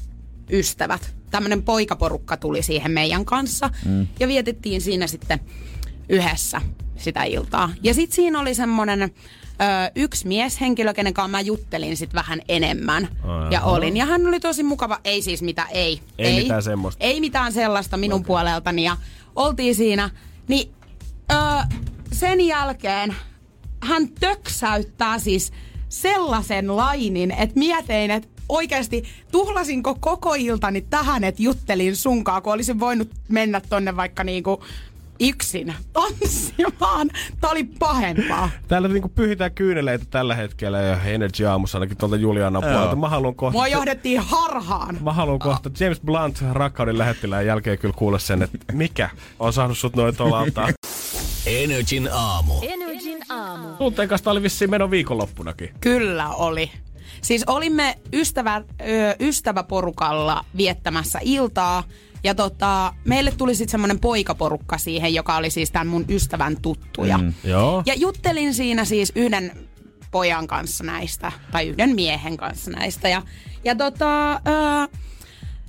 ystävät, 0.51 1.15
tämmönen 1.31 1.63
poikaporukka 1.63 2.37
tuli 2.37 2.63
siihen 2.63 2.91
meidän 2.91 3.25
kanssa. 3.25 3.71
Mm. 3.85 4.07
Ja 4.21 4.29
vietettiin 4.29 4.81
siinä 4.81 5.07
sitten 5.07 5.41
yhdessä 6.09 6.61
sitä 6.97 7.25
iltaa. 7.25 7.71
Ja 7.83 7.95
sitten 7.95 8.17
siinä 8.17 8.41
oli 8.41 8.55
semmonen 8.55 9.03
ö, 9.03 9.07
yksi 9.97 10.29
mieshenkilö, 10.29 10.95
kenen 10.95 11.15
kanssa 11.15 11.29
mä 11.29 11.41
juttelin 11.41 11.97
sit 11.97 12.15
vähän 12.15 12.41
enemmän. 12.49 13.09
Aha. 13.23 13.49
Ja 13.51 13.63
olin. 13.63 13.97
Ja 13.97 14.07
hän 14.07 14.27
oli 14.27 14.41
tosi 14.41 14.63
mukava. 14.63 14.99
Ei 15.05 15.23
siis 15.23 15.43
mitä, 15.43 15.67
ei. 15.71 16.01
Ei 16.19 16.43
mitään 16.43 16.63
semmoista. 16.63 17.05
Ei 17.05 17.21
mitään 17.21 17.53
sellaista 17.53 17.97
minun 17.97 18.21
okay. 18.21 18.27
puoleltani. 18.27 18.85
Ja 18.85 18.97
oltiin 19.37 19.75
siinä. 19.75 20.11
Niin 20.49 20.71
ö, 21.33 21.35
sen 22.13 22.41
jälkeen 22.41 23.17
hän 23.83 24.09
töksäyttää 24.09 25.19
siis 25.19 25.53
sellaisen 25.89 26.77
lainin, 26.77 27.31
että 27.31 27.59
mietin, 27.59 28.11
että 28.11 28.29
oikeasti 28.49 29.05
tuhlasinko 29.33 29.95
koko 30.01 30.35
iltani 30.35 30.81
tähän, 30.81 31.25
että 31.25 31.43
juttelin 31.43 31.97
sunkaan, 31.97 32.43
kun 32.43 32.53
olisin 32.53 32.81
voinut 32.81 33.11
mennä 33.29 33.61
tonne 33.69 33.97
vaikka 33.97 34.25
niinku 34.25 34.65
yksin 35.21 35.75
tanssimaan. 35.93 37.11
Tää 37.41 37.51
oli 37.51 37.65
pahempaa. 37.65 38.51
Täällä 38.69 38.89
niinku 38.89 39.09
pyhitään 39.09 39.53
kyyneleitä 39.53 40.05
tällä 40.11 40.35
hetkellä 40.35 40.81
ja 40.81 41.03
Energy 41.05 41.47
aamussa 41.47 41.79
ainakin 41.79 41.97
tuolta 41.97 42.17
Juliana 42.17 42.61
puolelta. 42.61 42.97
Mä 42.97 43.09
haluan 43.09 43.35
kohta... 43.35 43.53
Mua 43.53 43.69
johdettiin 43.69 44.21
harhaan. 44.21 44.99
Mä 45.01 45.13
haluan 45.13 45.39
kohta 45.39 45.71
James 45.81 46.01
Blunt 46.01 46.43
rakkauden 46.53 46.99
lähettilään 46.99 47.47
jälkeen 47.47 47.79
kyllä 47.79 47.95
kuulla 47.99 48.19
sen, 48.19 48.43
että 48.43 48.59
mikä 48.73 49.11
on 49.39 49.53
saanut 49.53 49.79
sut 49.79 49.97
noin 49.97 50.17
tuolla 50.17 50.41
altaa. 50.41 50.69
Energin 51.47 52.09
aamu. 52.13 52.55
Energin 52.63 53.19
aamu. 53.29 53.69
Tunteen 53.69 54.09
kanssa 54.09 54.31
oli 54.31 54.43
vissiin 54.43 54.71
meno 54.71 54.91
viikonloppunakin. 54.91 55.71
Kyllä 55.81 56.29
oli. 56.29 56.71
Siis 57.23 57.45
olimme 57.47 57.99
ystävä, 58.13 58.57
ö, 58.57 58.65
ystäväporukalla 59.21 60.45
viettämässä 60.57 61.19
iltaa. 61.23 61.85
Ja 62.25 62.35
tota, 62.35 62.95
meille 63.05 63.31
tuli 63.31 63.55
sitten 63.55 63.71
semmoinen 63.71 63.99
poikaporukka 63.99 64.79
siihen, 64.79 65.15
joka 65.15 65.37
oli 65.37 65.51
siis 65.51 65.71
tämän 65.71 65.87
mun 65.87 66.05
ystävän 66.09 66.57
tuttuja. 66.63 67.19
Mm. 67.19 67.33
Joo. 67.45 67.83
Ja 67.87 67.95
juttelin 67.95 68.55
siinä 68.55 68.85
siis 68.85 69.13
yhden 69.15 69.69
pojan 70.11 70.47
kanssa 70.47 70.85
näistä, 70.85 71.33
tai 71.53 71.69
yhden 71.69 71.95
miehen 71.95 72.37
kanssa 72.37 72.71
näistä. 72.71 73.09
Ja, 73.09 73.23
ja 73.65 73.75
tota, 73.75 74.33
ö, 74.33 74.39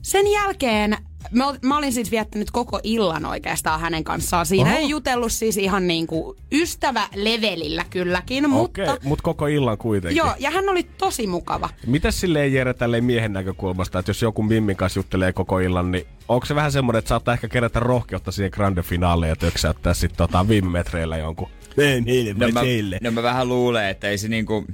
sen 0.02 0.32
jälkeen 0.32 0.98
mä, 1.31 1.47
ol- 1.47 1.57
mä 1.61 1.77
olin 1.77 1.93
siis 1.93 2.11
viettänyt 2.11 2.51
koko 2.51 2.79
illan 2.83 3.25
oikeastaan 3.25 3.79
hänen 3.79 4.03
kanssaan. 4.03 4.45
Siinä 4.45 4.69
Oho. 4.69 4.79
ei 4.79 4.89
jutellut 4.89 5.31
siis 5.31 5.57
ihan 5.57 5.87
niinku 5.87 6.35
ystävälevelillä 6.51 7.85
kylläkin, 7.89 8.45
Okei, 8.45 8.85
mutta... 8.87 9.07
mut 9.07 9.21
koko 9.21 9.47
illan 9.47 9.77
kuitenkin. 9.77 10.17
Joo, 10.17 10.33
ja 10.39 10.51
hän 10.51 10.69
oli 10.69 10.83
tosi 10.83 11.27
mukava. 11.27 11.69
Mitäs 11.87 12.19
silleen 12.19 12.53
Jere 12.53 12.73
tälleen 12.73 13.03
miehen 13.03 13.33
näkökulmasta, 13.33 13.99
että 13.99 14.09
jos 14.09 14.21
joku 14.21 14.43
Mimmin 14.43 14.75
kanssa 14.75 14.99
juttelee 14.99 15.33
koko 15.33 15.59
illan, 15.59 15.91
niin 15.91 16.07
onko 16.27 16.45
se 16.45 16.55
vähän 16.55 16.71
semmoinen, 16.71 16.99
että 16.99 17.09
saattaa 17.09 17.33
ehkä 17.33 17.47
kerätä 17.47 17.79
rohkeutta 17.79 18.31
siihen 18.31 18.51
grande 18.53 18.81
finaaliin 18.81 19.29
ja 19.29 19.35
töksäyttää 19.35 19.93
sitten 19.93 20.17
tota 20.17 20.47
viime 20.47 20.69
metreillä 20.69 21.17
jonkun? 21.17 21.49
Ei 21.77 22.01
niille, 22.01 22.33
No 22.33 22.47
mä, 22.51 22.61
no 23.01 23.11
mä 23.11 23.23
vähän 23.23 23.49
luulen, 23.49 23.89
että 23.89 24.09
ei 24.09 24.17
se 24.17 24.27
niinku... 24.27 24.65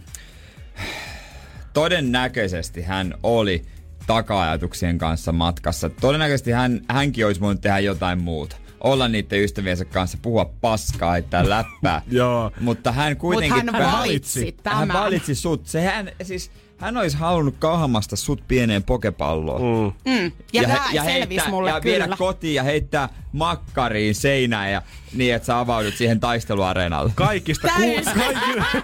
Todennäköisesti 1.73 2.81
hän 2.81 3.13
oli 3.23 3.65
taka-ajatuksien 4.07 4.97
kanssa 4.97 5.31
matkassa. 5.31 5.89
Todennäköisesti 5.89 6.51
hän, 6.51 6.81
hänkin 6.89 7.25
olisi 7.25 7.41
voinut 7.41 7.61
tehdä 7.61 7.79
jotain 7.79 8.21
muuta. 8.21 8.55
Olla 8.81 9.07
niiden 9.07 9.43
ystäviensä 9.43 9.85
kanssa, 9.85 10.17
puhua 10.21 10.45
paskaa, 10.61 11.11
heittää 11.11 11.49
läppää. 11.55 12.01
Joo. 12.11 12.51
Mutta 12.59 12.91
hän 12.91 13.17
kuitenkin... 13.17 13.69
hän 13.73 13.91
valitsi 13.93 14.55
tämän. 14.63 14.79
hän 14.79 14.87
valitsi 14.93 15.35
sut. 15.35 15.67
Se 15.67 15.81
hän, 15.81 16.11
siis, 16.23 16.51
hän 16.77 16.97
olisi 16.97 17.17
halunnut 17.17 17.55
kauhamasta 17.59 18.15
sut 18.15 18.43
pieneen 18.47 18.83
pokepalloon. 18.83 19.93
Mm. 20.05 20.11
Mm. 20.11 20.31
Ja, 20.53 20.61
ja 20.61 20.79
ja 20.93 21.03
selvisi 21.03 21.29
heittää, 21.29 21.49
mulle 21.49 21.69
ja 21.69 21.81
kyllä. 21.81 22.05
viedä 22.05 22.17
kotiin 22.17 22.55
ja 22.55 22.63
heittää 22.63 23.09
makkariin 23.31 24.15
seinään 24.15 24.71
ja 24.71 24.81
niin, 25.13 25.35
että 25.35 25.45
sä 25.45 25.59
avaudut 25.59 25.93
siihen 25.93 26.19
taisteluareenalle. 26.19 27.11
Kaikista, 27.15 27.67
ku, 27.67 27.81
kaikki, 28.19 28.81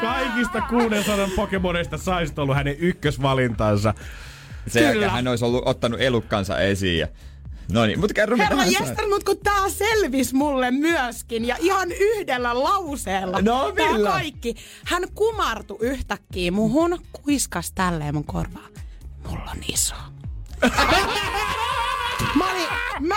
kaikista 0.00 0.60
600 0.60 1.28
Pokemonista 1.36 1.98
saisit 1.98 2.38
ollut 2.38 2.56
hänen 2.56 2.76
ykkösvalintansa. 2.78 3.94
Jälkeen 4.74 4.92
Kyllä. 4.92 5.10
hän 5.10 5.28
olisi 5.28 5.44
ollut 5.44 5.62
ottanut 5.68 6.00
elukkansa 6.00 6.58
esiin. 6.58 6.98
Ja... 6.98 7.08
No 7.72 7.86
niin, 7.86 8.00
mutta 8.00 8.14
kerro 8.14 8.36
Herra 8.36 8.56
hän 8.56 8.72
sanoi. 8.72 8.88
jästär, 8.88 9.08
mut 9.08 9.24
kun 9.24 9.38
tää 9.38 9.68
selvisi 9.68 10.34
mulle 10.34 10.70
myöskin 10.70 11.44
ja 11.44 11.56
ihan 11.60 11.92
yhdellä 11.92 12.62
lauseella. 12.62 13.42
No, 13.42 13.72
Tää 13.72 13.92
millä? 13.92 14.10
kaikki. 14.10 14.54
Hän 14.84 15.02
kumartui 15.14 15.78
yhtäkkiä 15.80 16.50
muhun, 16.50 16.98
kuiskas 17.12 17.72
tälleen 17.74 18.14
mun 18.14 18.24
korvaan. 18.24 18.70
Mulla 19.28 19.50
on 19.50 19.58
iso. 19.72 19.94
mä 22.38 22.50
olin, 22.50 22.68
mä... 23.00 23.16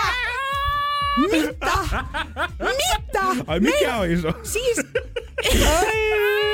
Mitä? 1.20 2.04
Mitä? 2.58 3.44
Ai 3.46 3.60
mikä 3.60 3.96
on 3.96 4.10
iso? 4.10 4.32
Siis... 4.42 4.80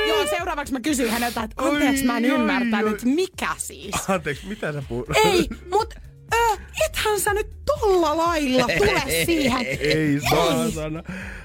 Joo, 0.07 0.27
seuraavaksi 0.29 0.73
mä 0.73 0.79
kysyin 0.79 1.09
häneltä, 1.09 1.43
että 1.43 1.63
anteeksi 1.63 2.05
mä 2.05 2.17
en 2.17 2.25
ymmärtänyt, 2.25 3.03
mikä 3.03 3.49
siis? 3.57 4.09
Anteeksi, 4.09 4.47
mitä 4.47 4.73
sä 4.73 4.83
puhut? 4.89 5.05
Ei, 5.25 5.47
mut 5.69 5.93
ethän 6.85 7.19
sä 7.19 7.33
nyt 7.33 7.47
tolla 7.65 8.17
lailla 8.17 8.65
tule 8.77 9.01
siihen. 9.25 9.65
Ei 9.79 10.19
saatana. 10.29 11.03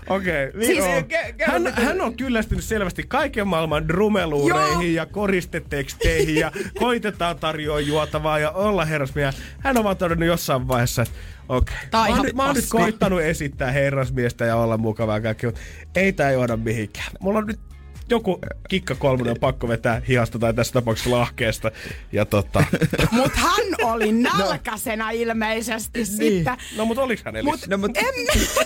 Okei, 0.08 0.48
okay, 0.48 0.64
Siis- 0.64 0.84
siis, 0.84 1.04
hän, 1.46 1.72
hän 1.74 2.00
on 2.00 2.16
kyllästynyt 2.16 2.64
selvästi 2.64 3.04
kaiken 3.08 3.48
maailman 3.48 3.88
drumeluureihin 3.88 4.94
Joo. 4.94 5.04
ja 5.04 5.06
koristeteksteihin 5.06 6.34
ja 6.34 6.52
koitetaan 6.78 7.38
tarjoa 7.38 7.80
juotavaa 7.80 8.38
ja 8.38 8.50
olla 8.50 8.84
herrasmies. 8.84 9.36
Hän 9.58 9.78
on 9.78 9.84
vaan 9.84 9.96
todennut 9.96 10.26
jossain 10.26 10.68
vaiheessa, 10.68 11.02
että 11.02 11.14
okei, 11.48 11.76
okay. 11.86 12.10
Mä, 12.10 12.16
oon 12.16 12.26
mä 12.34 12.46
oon 12.46 12.54
nyt 12.54 12.64
koittanut 12.70 13.20
esittää 13.20 13.70
herrasmiestä 13.70 14.44
ja 14.44 14.56
olla 14.56 14.76
mukavaa 14.76 15.16
ja 15.16 15.20
kaikki, 15.22 15.46
mutta 15.46 15.60
ei 15.96 16.12
tää 16.12 16.30
johda 16.30 16.56
mihinkään. 16.56 17.12
Mulla 17.20 17.38
on 17.38 17.46
nyt 17.46 17.60
joku 18.10 18.38
kikka 18.68 18.94
kolmonen 18.94 19.36
pakko 19.40 19.68
vetää 19.68 20.02
hihasta 20.08 20.38
tai 20.38 20.54
tässä 20.54 20.72
tapauksessa 20.72 21.10
lahkeesta. 21.10 21.70
Ja 22.12 22.24
tota, 22.24 22.64
Mut 23.12 23.32
hän 23.34 23.66
oli 23.82 24.12
nälkäisenä 24.12 25.10
ilmeisesti 25.10 26.04
sitten. 26.06 26.56
no 26.76 26.84
mut 26.84 26.98
oliks 26.98 27.22
hän 27.24 27.34
Mut? 27.44 27.60
No, 27.66 27.76
mut- 27.76 27.96
en, 27.96 28.14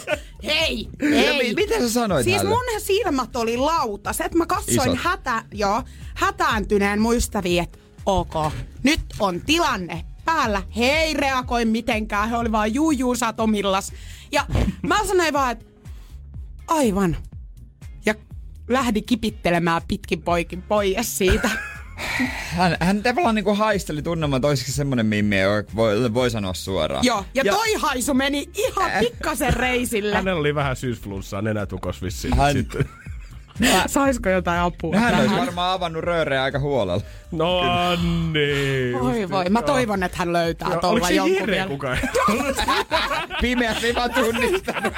hei, 0.44 0.88
hei. 1.02 1.38
mi- 1.48 1.54
mitä 1.54 1.78
sä 1.78 1.90
sanoit 1.90 2.24
Siis 2.24 2.36
hänelle? 2.36 2.54
mun 2.72 2.80
silmät 2.80 3.36
oli 3.36 3.56
lautaset. 3.56 4.34
Mä 4.34 4.46
katsoin 4.46 4.90
Isot. 4.92 4.98
hätä, 5.04 5.42
joo, 5.52 5.82
hätääntyneen 6.14 7.00
muistaviin, 7.00 7.62
että 7.62 7.78
ok, 8.06 8.34
nyt 8.82 9.00
on 9.20 9.40
tilanne 9.46 10.04
päällä. 10.24 10.62
He 10.76 10.84
ei 10.84 11.14
reagoi 11.14 11.64
mitenkään, 11.64 12.28
he 12.30 12.36
oli 12.36 12.52
vaan 12.52 12.74
juu 12.74 12.90
juu 12.90 13.14
satomillas. 13.14 13.92
Ja 14.32 14.46
mä 14.82 15.04
sanoin 15.06 15.32
vaan, 15.32 15.52
että 15.52 15.64
aivan. 16.68 17.16
Ja 18.68 18.74
lähdin 18.74 19.04
kipittelemään 19.04 19.82
pitkin 19.88 20.22
poikin 20.22 20.62
pois 20.62 21.18
siitä. 21.18 21.50
Hän, 22.56 22.76
hän 22.80 23.02
tavallaan 23.02 23.34
niinku 23.34 23.54
haisteli 23.54 24.02
tunnelman 24.02 24.40
toiseksi 24.40 24.72
semmonen 24.72 25.06
mimmi, 25.06 25.40
joka 25.40 25.70
voi, 25.76 26.14
voi 26.14 26.30
sanoa 26.30 26.54
suoraan. 26.54 27.04
Joo, 27.04 27.24
ja, 27.34 27.42
ja 27.44 27.52
toi 27.52 27.74
haisu 27.78 28.14
meni 28.14 28.50
ihan 28.54 28.90
pikkasen 29.00 29.54
reisille. 29.54 30.16
Hänellä 30.16 30.40
oli 30.40 30.54
vähän 30.54 30.76
syysflunssaa 30.76 31.42
nenätukos 31.42 32.02
vissiin 32.02 32.36
Hän- 32.36 32.52
sitten. 32.52 32.88
Saisiko 33.86 34.28
jotain 34.28 34.60
apua? 34.60 34.94
No 34.94 35.00
hän 35.00 35.14
olisi 35.14 35.28
tähän? 35.28 35.46
varmaan 35.46 35.72
avannut 35.72 36.04
rööreä 36.04 36.42
aika 36.42 36.58
huolella. 36.58 37.02
No 37.32 37.60
niin. 38.32 38.96
Oi 39.00 39.30
voi, 39.30 39.44
mä 39.50 39.62
toivon, 39.62 40.02
että 40.02 40.18
hän 40.18 40.32
löytää 40.32 40.68
tuolla 40.68 40.88
Oliko 40.88 41.06
se 41.06 41.14
jonkun 41.14 41.36
Jere 41.36 41.52
vielä. 41.52 41.68
kukaan? 41.68 41.98
Pimeät 43.40 43.84
ei 43.84 43.94
vaan 43.94 44.14
tunnistanut. 44.14 44.92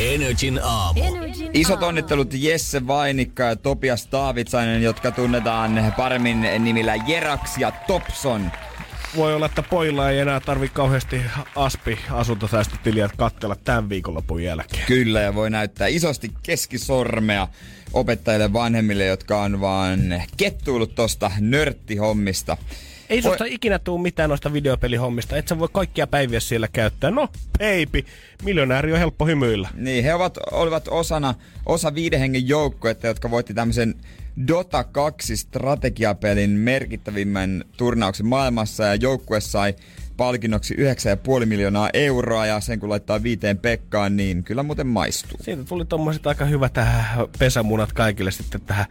Energin 0.00 0.60
aamu. 0.62 1.00
Energin 1.04 1.50
Isot 1.54 1.74
aamu. 1.74 1.86
onnittelut 1.86 2.34
Jesse 2.34 2.86
Vainikka 2.86 3.42
ja 3.42 3.56
Topias 3.56 4.06
Taavitsainen, 4.06 4.82
jotka 4.82 5.10
tunnetaan 5.10 5.94
paremmin 5.96 6.46
nimillä 6.58 6.94
Jerax 6.94 7.58
ja 7.58 7.72
Topson. 7.86 8.50
Voi 9.16 9.34
olla, 9.34 9.46
että 9.46 9.62
pojilla 9.62 10.10
ei 10.10 10.18
enää 10.18 10.40
tarvi 10.40 10.68
kauheasti 10.68 11.20
aspi 11.56 11.98
asuntosäästötiliä 12.10 13.10
katsella 13.16 13.56
tämän 13.64 13.88
viikonlopun 13.88 14.42
jälkeen. 14.42 14.86
Kyllä, 14.86 15.20
ja 15.20 15.34
voi 15.34 15.50
näyttää 15.50 15.86
isosti 15.86 16.30
keskisormea 16.42 17.48
opettajille 17.92 18.52
vanhemmille, 18.52 19.06
jotka 19.06 19.42
on 19.42 19.60
vaan 19.60 20.00
kettuillut 20.36 20.94
tosta 20.94 21.30
nörttihommista. 21.40 22.56
Ei 23.10 23.22
susta 23.22 23.44
ikinä 23.44 23.78
tuu 23.78 23.98
mitään 23.98 24.28
noista 24.28 24.52
videopelihommista. 24.52 25.36
Et 25.36 25.48
sä 25.48 25.58
voi 25.58 25.68
kaikkia 25.72 26.06
päiviä 26.06 26.40
siellä 26.40 26.68
käyttää. 26.72 27.10
No, 27.10 27.28
baby, 27.58 28.04
miljonääri 28.42 28.92
on 28.92 28.98
helppo 28.98 29.26
hymyillä. 29.26 29.68
Niin, 29.74 30.04
he 30.04 30.14
ovat, 30.14 30.38
olivat 30.52 30.88
osana, 30.88 31.34
osa 31.66 31.94
viiden 31.94 32.20
hengen 32.20 32.48
joukkuetta, 32.48 33.06
jotka 33.06 33.30
voitti 33.30 33.54
tämmöisen 33.54 33.94
Dota 34.48 34.84
2 34.84 35.36
strategiapelin 35.36 36.50
merkittävimmän 36.50 37.64
turnauksen 37.76 38.26
maailmassa 38.26 38.84
ja 38.84 38.94
joukkue 38.94 39.40
sai 39.40 39.74
palkinnoksi 40.16 40.74
9,5 40.74 41.46
miljoonaa 41.46 41.90
euroa 41.92 42.46
ja 42.46 42.60
sen 42.60 42.80
kun 42.80 42.88
laittaa 42.88 43.22
viiteen 43.22 43.58
Pekkaan, 43.58 44.16
niin 44.16 44.44
kyllä 44.44 44.62
muuten 44.62 44.86
maistuu. 44.86 45.38
Siitä 45.42 45.64
tuli 45.64 45.84
tommoset 45.84 46.26
aika 46.26 46.44
hyvät 46.44 46.72
tähän 46.72 47.28
pesämunat 47.38 47.92
kaikille 47.92 48.30
sitten 48.30 48.60
tähän 48.60 48.86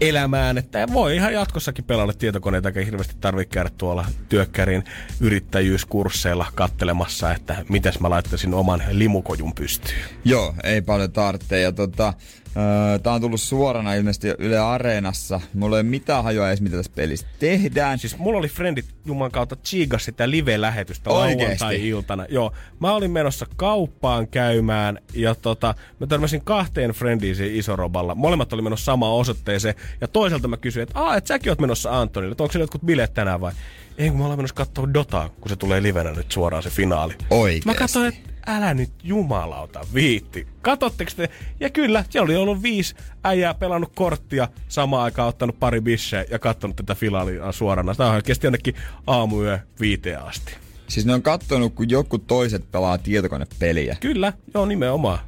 elämään, 0.00 0.58
että 0.58 0.86
voi 0.92 1.16
ihan 1.16 1.32
jatkossakin 1.32 1.84
pelata 1.84 2.12
tietokoneita, 2.12 2.68
eikä 2.68 2.84
hirveästi 2.84 3.14
tarvitse 3.20 3.54
käydä 3.54 3.70
tuolla 3.78 4.06
työkkärin 4.28 4.84
yrittäjyyskursseilla 5.20 6.46
kattelemassa, 6.54 7.32
että 7.32 7.64
mitäs 7.68 8.00
mä 8.00 8.10
laittaisin 8.10 8.54
oman 8.54 8.82
limukojun 8.90 9.54
pystyyn. 9.54 9.98
Joo, 10.24 10.54
ei 10.64 10.82
paljon 10.82 11.12
tarvitse. 11.12 11.60
Ja 11.60 11.72
tota, 11.72 12.14
öö, 12.56 12.98
tää 12.98 13.12
on 13.12 13.20
tullut 13.20 13.40
suorana 13.40 13.94
ilmeisesti 13.94 14.28
Yle 14.38 14.58
Areenassa. 14.58 15.40
Mulla 15.54 15.76
ei 15.76 15.80
ole 15.80 15.88
mitään 15.88 16.24
hajoa 16.24 16.48
edes, 16.48 16.60
mitä 16.60 16.76
tässä 16.76 16.92
pelissä 16.94 17.26
tehdään. 17.38 17.98
Siis 17.98 18.18
mulla 18.18 18.38
oli 18.38 18.48
frendit 18.48 18.86
Juman 19.06 19.30
kautta 19.30 19.56
chiigas 19.56 20.04
sitä 20.04 20.30
live-lähetystä 20.30 21.10
lauantai-iltana. 21.10 22.26
Joo, 22.28 22.52
mä 22.80 22.92
olin 22.92 23.10
menossa 23.10 23.46
kauppaan 23.56 24.28
käymään 24.28 24.98
ja 25.14 25.34
tota, 25.34 25.74
mä 26.00 26.06
törmäsin 26.06 26.44
kahteen 26.44 26.90
frendiin 26.90 27.36
siinä 27.36 27.58
isoroballa. 27.58 28.14
Molemmat 28.14 28.52
oli 28.52 28.62
menossa 28.62 28.84
samaan 28.84 29.12
osoitteeseen 29.12 29.74
ja 30.00 30.08
toiselta 30.08 30.48
mä 30.48 30.56
kysyin, 30.56 30.82
että 30.82 30.98
aah, 30.98 31.16
et 31.16 31.26
säkin 31.26 31.50
oot 31.50 31.60
menossa 31.60 32.00
Antonille, 32.00 32.32
että 32.32 32.42
onko 32.42 32.52
se 32.52 32.58
jotkut 32.58 32.82
bileet 32.82 33.14
tänään 33.14 33.40
vai? 33.40 33.52
Ei, 33.98 34.08
kun 34.08 34.18
mä 34.18 34.26
olen 34.26 34.38
menossa 34.38 34.54
katsoa 34.54 34.94
Dotaa, 34.94 35.28
kun 35.28 35.48
se 35.48 35.56
tulee 35.56 35.82
livenä 35.82 36.12
nyt 36.12 36.32
suoraan 36.32 36.62
se 36.62 36.70
finaali. 36.70 37.14
Oikeesti. 37.30 37.66
Mä 37.68 37.74
katsoin, 37.74 38.08
että 38.08 38.20
älä 38.48 38.74
nyt 38.74 38.90
jumalauta 39.02 39.80
viitti. 39.94 40.46
Katotteko 40.62 41.10
te? 41.16 41.30
Ja 41.60 41.70
kyllä, 41.70 42.04
siellä 42.10 42.24
oli 42.24 42.36
ollut 42.36 42.62
viisi 42.62 42.94
äijää 43.24 43.54
pelannut 43.54 43.92
korttia, 43.94 44.48
samaan 44.68 45.04
aikaan 45.04 45.28
ottanut 45.28 45.60
pari 45.60 45.80
bisseä 45.80 46.24
ja 46.30 46.38
katsonut 46.38 46.76
tätä 46.76 46.94
finaalia 46.94 47.52
suorana. 47.52 47.94
Tämä 47.94 48.08
on 48.08 48.14
oikeasti 48.16 48.46
jonnekin 48.46 48.74
aamuyö 49.06 49.58
viiteen 49.80 50.22
asti. 50.22 50.56
Siis 50.88 51.06
ne 51.06 51.14
on 51.14 51.22
kattonut, 51.22 51.74
kun 51.74 51.90
joku 51.90 52.18
toiset 52.18 52.70
pelaa 52.72 52.98
tietokonepeliä. 52.98 53.96
Kyllä, 54.00 54.32
joo 54.54 54.66
nimenomaan. 54.66 55.18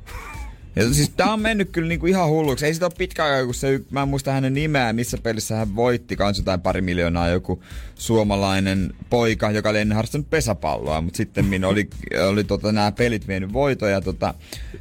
Ja 0.77 0.95
siis 0.95 1.09
tää 1.17 1.33
on 1.33 1.41
mennyt 1.41 1.69
kyllä 1.73 1.89
niinku 1.89 2.07
ihan 2.07 2.29
hulluksi. 2.29 2.67
Ei 2.67 2.75
sitä 2.75 2.87
ole 2.87 2.93
pitkä 2.99 3.25
aikaa, 3.25 3.45
kun 3.45 3.55
se, 3.55 3.81
mä 3.91 4.03
en 4.03 4.09
muista 4.09 4.33
hänen 4.33 4.55
nimeä, 4.55 4.93
missä 4.93 5.19
pelissä 5.23 5.57
hän 5.57 5.77
voitti 5.77 6.17
kans 6.17 6.39
jotain 6.39 6.61
pari 6.61 6.81
miljoonaa 6.81 7.29
joku 7.29 7.63
suomalainen 7.95 8.95
poika, 9.11 9.51
joka 9.51 9.69
oli 9.71 9.79
ennen 9.81 9.97
harrastanut 9.97 10.31
pesäpalloa, 10.31 11.01
mutta 11.01 11.17
sitten 11.17 11.45
minä 11.45 11.69
oli, 11.69 11.89
oli 12.29 12.45
tota, 12.45 12.73
nämä 12.73 12.93
pelit 12.93 13.29
vienyt 13.29 13.53
voitoja. 13.53 14.01
Tota, 14.01 14.35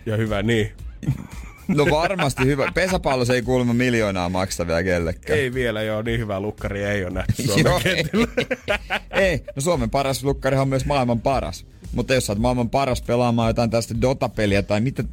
Ja 0.06 0.18
hyvä 0.18 0.44
niin. 0.44 0.72
no 1.68 1.86
varmasti 1.92 2.46
hyvä. 2.46 2.72
Pesäpallo 2.74 3.26
se 3.26 3.34
ei 3.34 3.42
kuulemma 3.42 3.74
miljoonaa 3.74 4.30
maksa 4.30 4.68
vielä 4.68 4.84
kellekään. 4.84 5.40
Ei 5.40 5.54
vielä 5.54 5.82
joo, 5.82 6.02
niin 6.02 6.20
hyvää 6.20 6.40
lukkari 6.40 6.84
ei 6.84 7.04
ole 7.04 7.14
nähty 7.14 7.44
Joo, 7.48 7.58
Suomen 7.58 7.88
ei, 7.88 7.96
kentillä. 7.96 8.28
ei, 9.12 9.44
no 9.56 9.62
Suomen 9.62 9.90
paras 9.90 10.24
lukkarihan 10.24 10.62
on 10.62 10.70
myös 10.70 10.86
maailman 10.86 11.22
paras. 11.22 11.66
Mutta 11.94 12.14
jos 12.14 12.26
sä 12.26 12.34
oot 12.34 12.40
maailman 12.40 12.70
paras 12.70 13.02
pelaamaan 13.02 13.50
jotain 13.50 13.70
tästä 13.70 13.96
Dota-peliä 14.02 14.64
tai 14.64 14.82
mitä... 14.82 15.04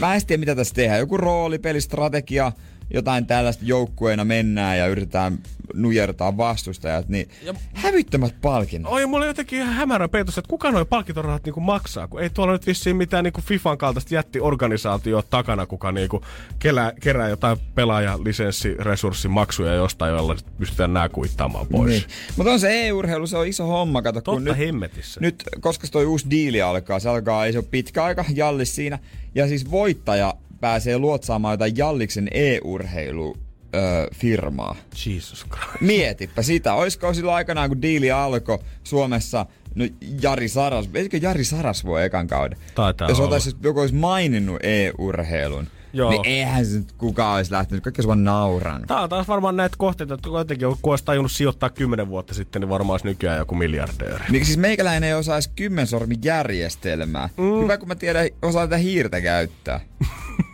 Mä 0.00 0.14
en 0.14 0.26
tiedä, 0.26 0.40
mitä 0.40 0.54
tässä 0.54 0.74
tehdään. 0.74 1.00
Joku 1.00 1.16
roolipeli, 1.16 1.80
strategia, 1.80 2.52
jotain 2.94 3.26
tällaista 3.26 3.64
joukkueena 3.66 4.24
mennään 4.24 4.78
ja 4.78 4.86
yritetään 4.86 5.38
nujertaa 5.74 6.36
vastustajat, 6.36 7.08
niin 7.08 7.28
hävyttömät 7.74 8.34
palkinnot. 8.40 8.92
Oi, 8.92 9.06
mulla 9.06 9.24
on 9.24 9.28
jotenkin 9.28 9.58
ihan 9.58 9.74
hämärä 9.74 10.08
peitos, 10.08 10.38
että 10.38 10.48
kuka 10.48 10.70
noin 10.70 10.86
palkintorahat 10.86 11.44
niinku 11.44 11.60
maksaa, 11.60 12.08
kun 12.08 12.22
ei 12.22 12.30
tuolla 12.30 12.52
nyt 12.52 12.66
vissiin 12.66 12.96
mitään 12.96 13.24
niinku 13.24 13.40
FIFAn 13.40 13.78
kaltaista 13.78 14.14
jättiorganisaatio 14.14 15.22
takana, 15.22 15.66
kuka 15.66 15.92
niinku 15.92 16.24
kerää, 16.58 16.92
kerää 17.00 17.28
jotain 17.28 17.58
pelaajalisenssiresurssimaksuja 17.74 19.74
jostain, 19.74 20.14
jolla 20.14 20.36
pystytään 20.58 20.94
nämä 20.94 21.08
kuittaamaan 21.08 21.66
pois. 21.66 21.90
Niin. 21.90 22.04
Mutta 22.36 22.52
on 22.52 22.60
se 22.60 22.86
e-urheilu, 22.86 23.26
se 23.26 23.36
on 23.36 23.46
iso 23.46 23.66
homma, 23.66 24.02
kato, 24.02 24.22
kun 24.22 24.34
Totta 24.34 24.50
nyt, 24.50 24.58
hemmetissä. 24.58 25.20
nyt, 25.20 25.42
koska 25.60 25.86
toi 25.90 26.06
uusi 26.06 26.26
diili 26.30 26.62
alkaa, 26.62 27.00
se 27.00 27.08
alkaa, 27.08 27.46
ei 27.46 27.52
se 27.52 27.58
ole 27.58 27.66
pitkä 27.70 28.04
aika, 28.04 28.24
Jallis 28.34 28.74
siinä, 28.74 28.98
ja 29.34 29.48
siis 29.48 29.70
voittaja 29.70 30.34
pääsee 30.62 30.98
luotsaamaan 30.98 31.52
jotain 31.52 31.76
Jalliksen 31.76 32.28
e-urheilu 32.30 33.36
öö, 33.74 34.06
firmaa. 34.14 34.76
Jesus 35.06 35.46
Christ. 35.50 35.80
Mietipä 35.80 36.42
sitä. 36.42 36.74
Olisiko 36.74 37.14
silloin 37.14 37.34
aikanaan, 37.36 37.68
kun 37.68 37.82
diili 37.82 38.10
alkoi 38.10 38.58
Suomessa, 38.84 39.46
no 39.74 39.84
Jari 40.22 40.48
Saras, 40.48 40.88
eikö 40.94 41.16
Jari 41.22 41.44
Saras 41.44 41.84
voi 41.84 42.04
ekan 42.04 42.26
kauden? 42.26 42.58
Taitaa 42.74 43.08
Jos 43.08 43.18
olla. 43.20 43.28
otais, 43.28 43.56
joku 43.62 43.80
olisi 43.80 43.94
maininnut 43.94 44.56
e-urheilun, 44.62 45.66
Joo. 45.92 46.10
niin 46.10 46.26
eihän 46.26 46.66
se 46.66 46.78
nyt 46.78 46.92
kukaan 46.92 47.36
olisi 47.36 47.52
lähtenyt. 47.52 47.84
Kaikki 47.84 48.00
olisi 48.00 48.08
vaan 48.08 48.24
nauranut. 48.24 48.86
Tää 48.86 49.00
on 49.00 49.08
taas 49.08 49.28
varmaan 49.28 49.56
näitä 49.56 49.76
kohteita, 49.78 50.14
että 50.14 50.28
kuitenkin 50.28 50.68
kun 50.82 50.92
olisi 50.92 51.04
tajunnut 51.04 51.32
sijoittaa 51.32 51.70
kymmenen 51.70 52.08
vuotta 52.08 52.34
sitten, 52.34 52.60
niin 52.60 52.68
varmaan 52.68 52.94
olisi 52.94 53.06
nykyään 53.06 53.38
joku 53.38 53.54
miljardööri. 53.54 54.24
Niin 54.30 54.46
siis 54.46 54.58
meikäläinen 54.58 55.08
ei 55.08 55.14
osaa 55.14 55.36
edes 55.36 55.48
kymmensormijärjestelmää. 55.56 57.28
Mm. 57.36 57.62
Hyvä, 57.62 57.78
kun 57.78 57.88
mä 57.88 57.94
tiedän, 57.94 58.28
osaa 58.42 58.66
tätä 58.66 58.76
hiirtä 58.76 59.20
käyttää. 59.20 59.80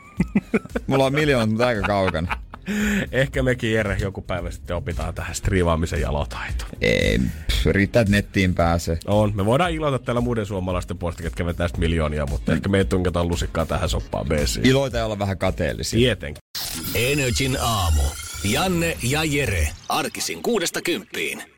Mulla 0.86 1.04
on 1.04 1.12
miljoonat, 1.12 1.48
mutta 1.48 1.66
aika 1.66 1.82
kaukana. 1.82 2.36
Ehkä 3.12 3.42
mekin 3.42 3.72
Jere 3.72 3.96
joku 4.00 4.22
päivä 4.22 4.50
sitten 4.50 4.76
opitaan 4.76 5.14
tähän 5.14 5.34
striivaamisen 5.34 6.00
jalotaitoon. 6.00 6.70
Ei, 6.80 7.18
pff, 7.18 7.66
riittää, 7.66 8.00
että 8.00 8.12
nettiin 8.12 8.54
pääsee. 8.54 8.98
On. 9.06 9.32
Me 9.36 9.44
voidaan 9.44 9.72
iloita 9.72 9.98
täällä 9.98 10.20
muiden 10.20 10.46
suomalaisten 10.46 10.98
puolesta, 10.98 11.22
ketkä 11.22 11.46
vetää 11.46 11.68
miljoonia, 11.76 12.26
mutta 12.26 12.52
ehkä 12.52 12.68
me 12.68 12.78
ei 12.78 12.84
tunketaan 12.84 13.28
lusikkaa 13.28 13.66
tähän 13.66 13.88
soppaan 13.88 14.26
BC. 14.26 14.66
Iloita 14.66 14.96
ja 14.96 15.04
olla 15.04 15.18
vähän 15.18 15.38
kateellisia. 15.38 15.98
Tietenkin. 15.98 16.42
Energin 16.94 17.56
aamu. 17.60 18.02
Janne 18.44 18.96
ja 19.02 19.24
Jere. 19.24 19.68
Arkisin 19.88 20.42
kuudesta 20.42 20.82
kymppiin. 20.82 21.57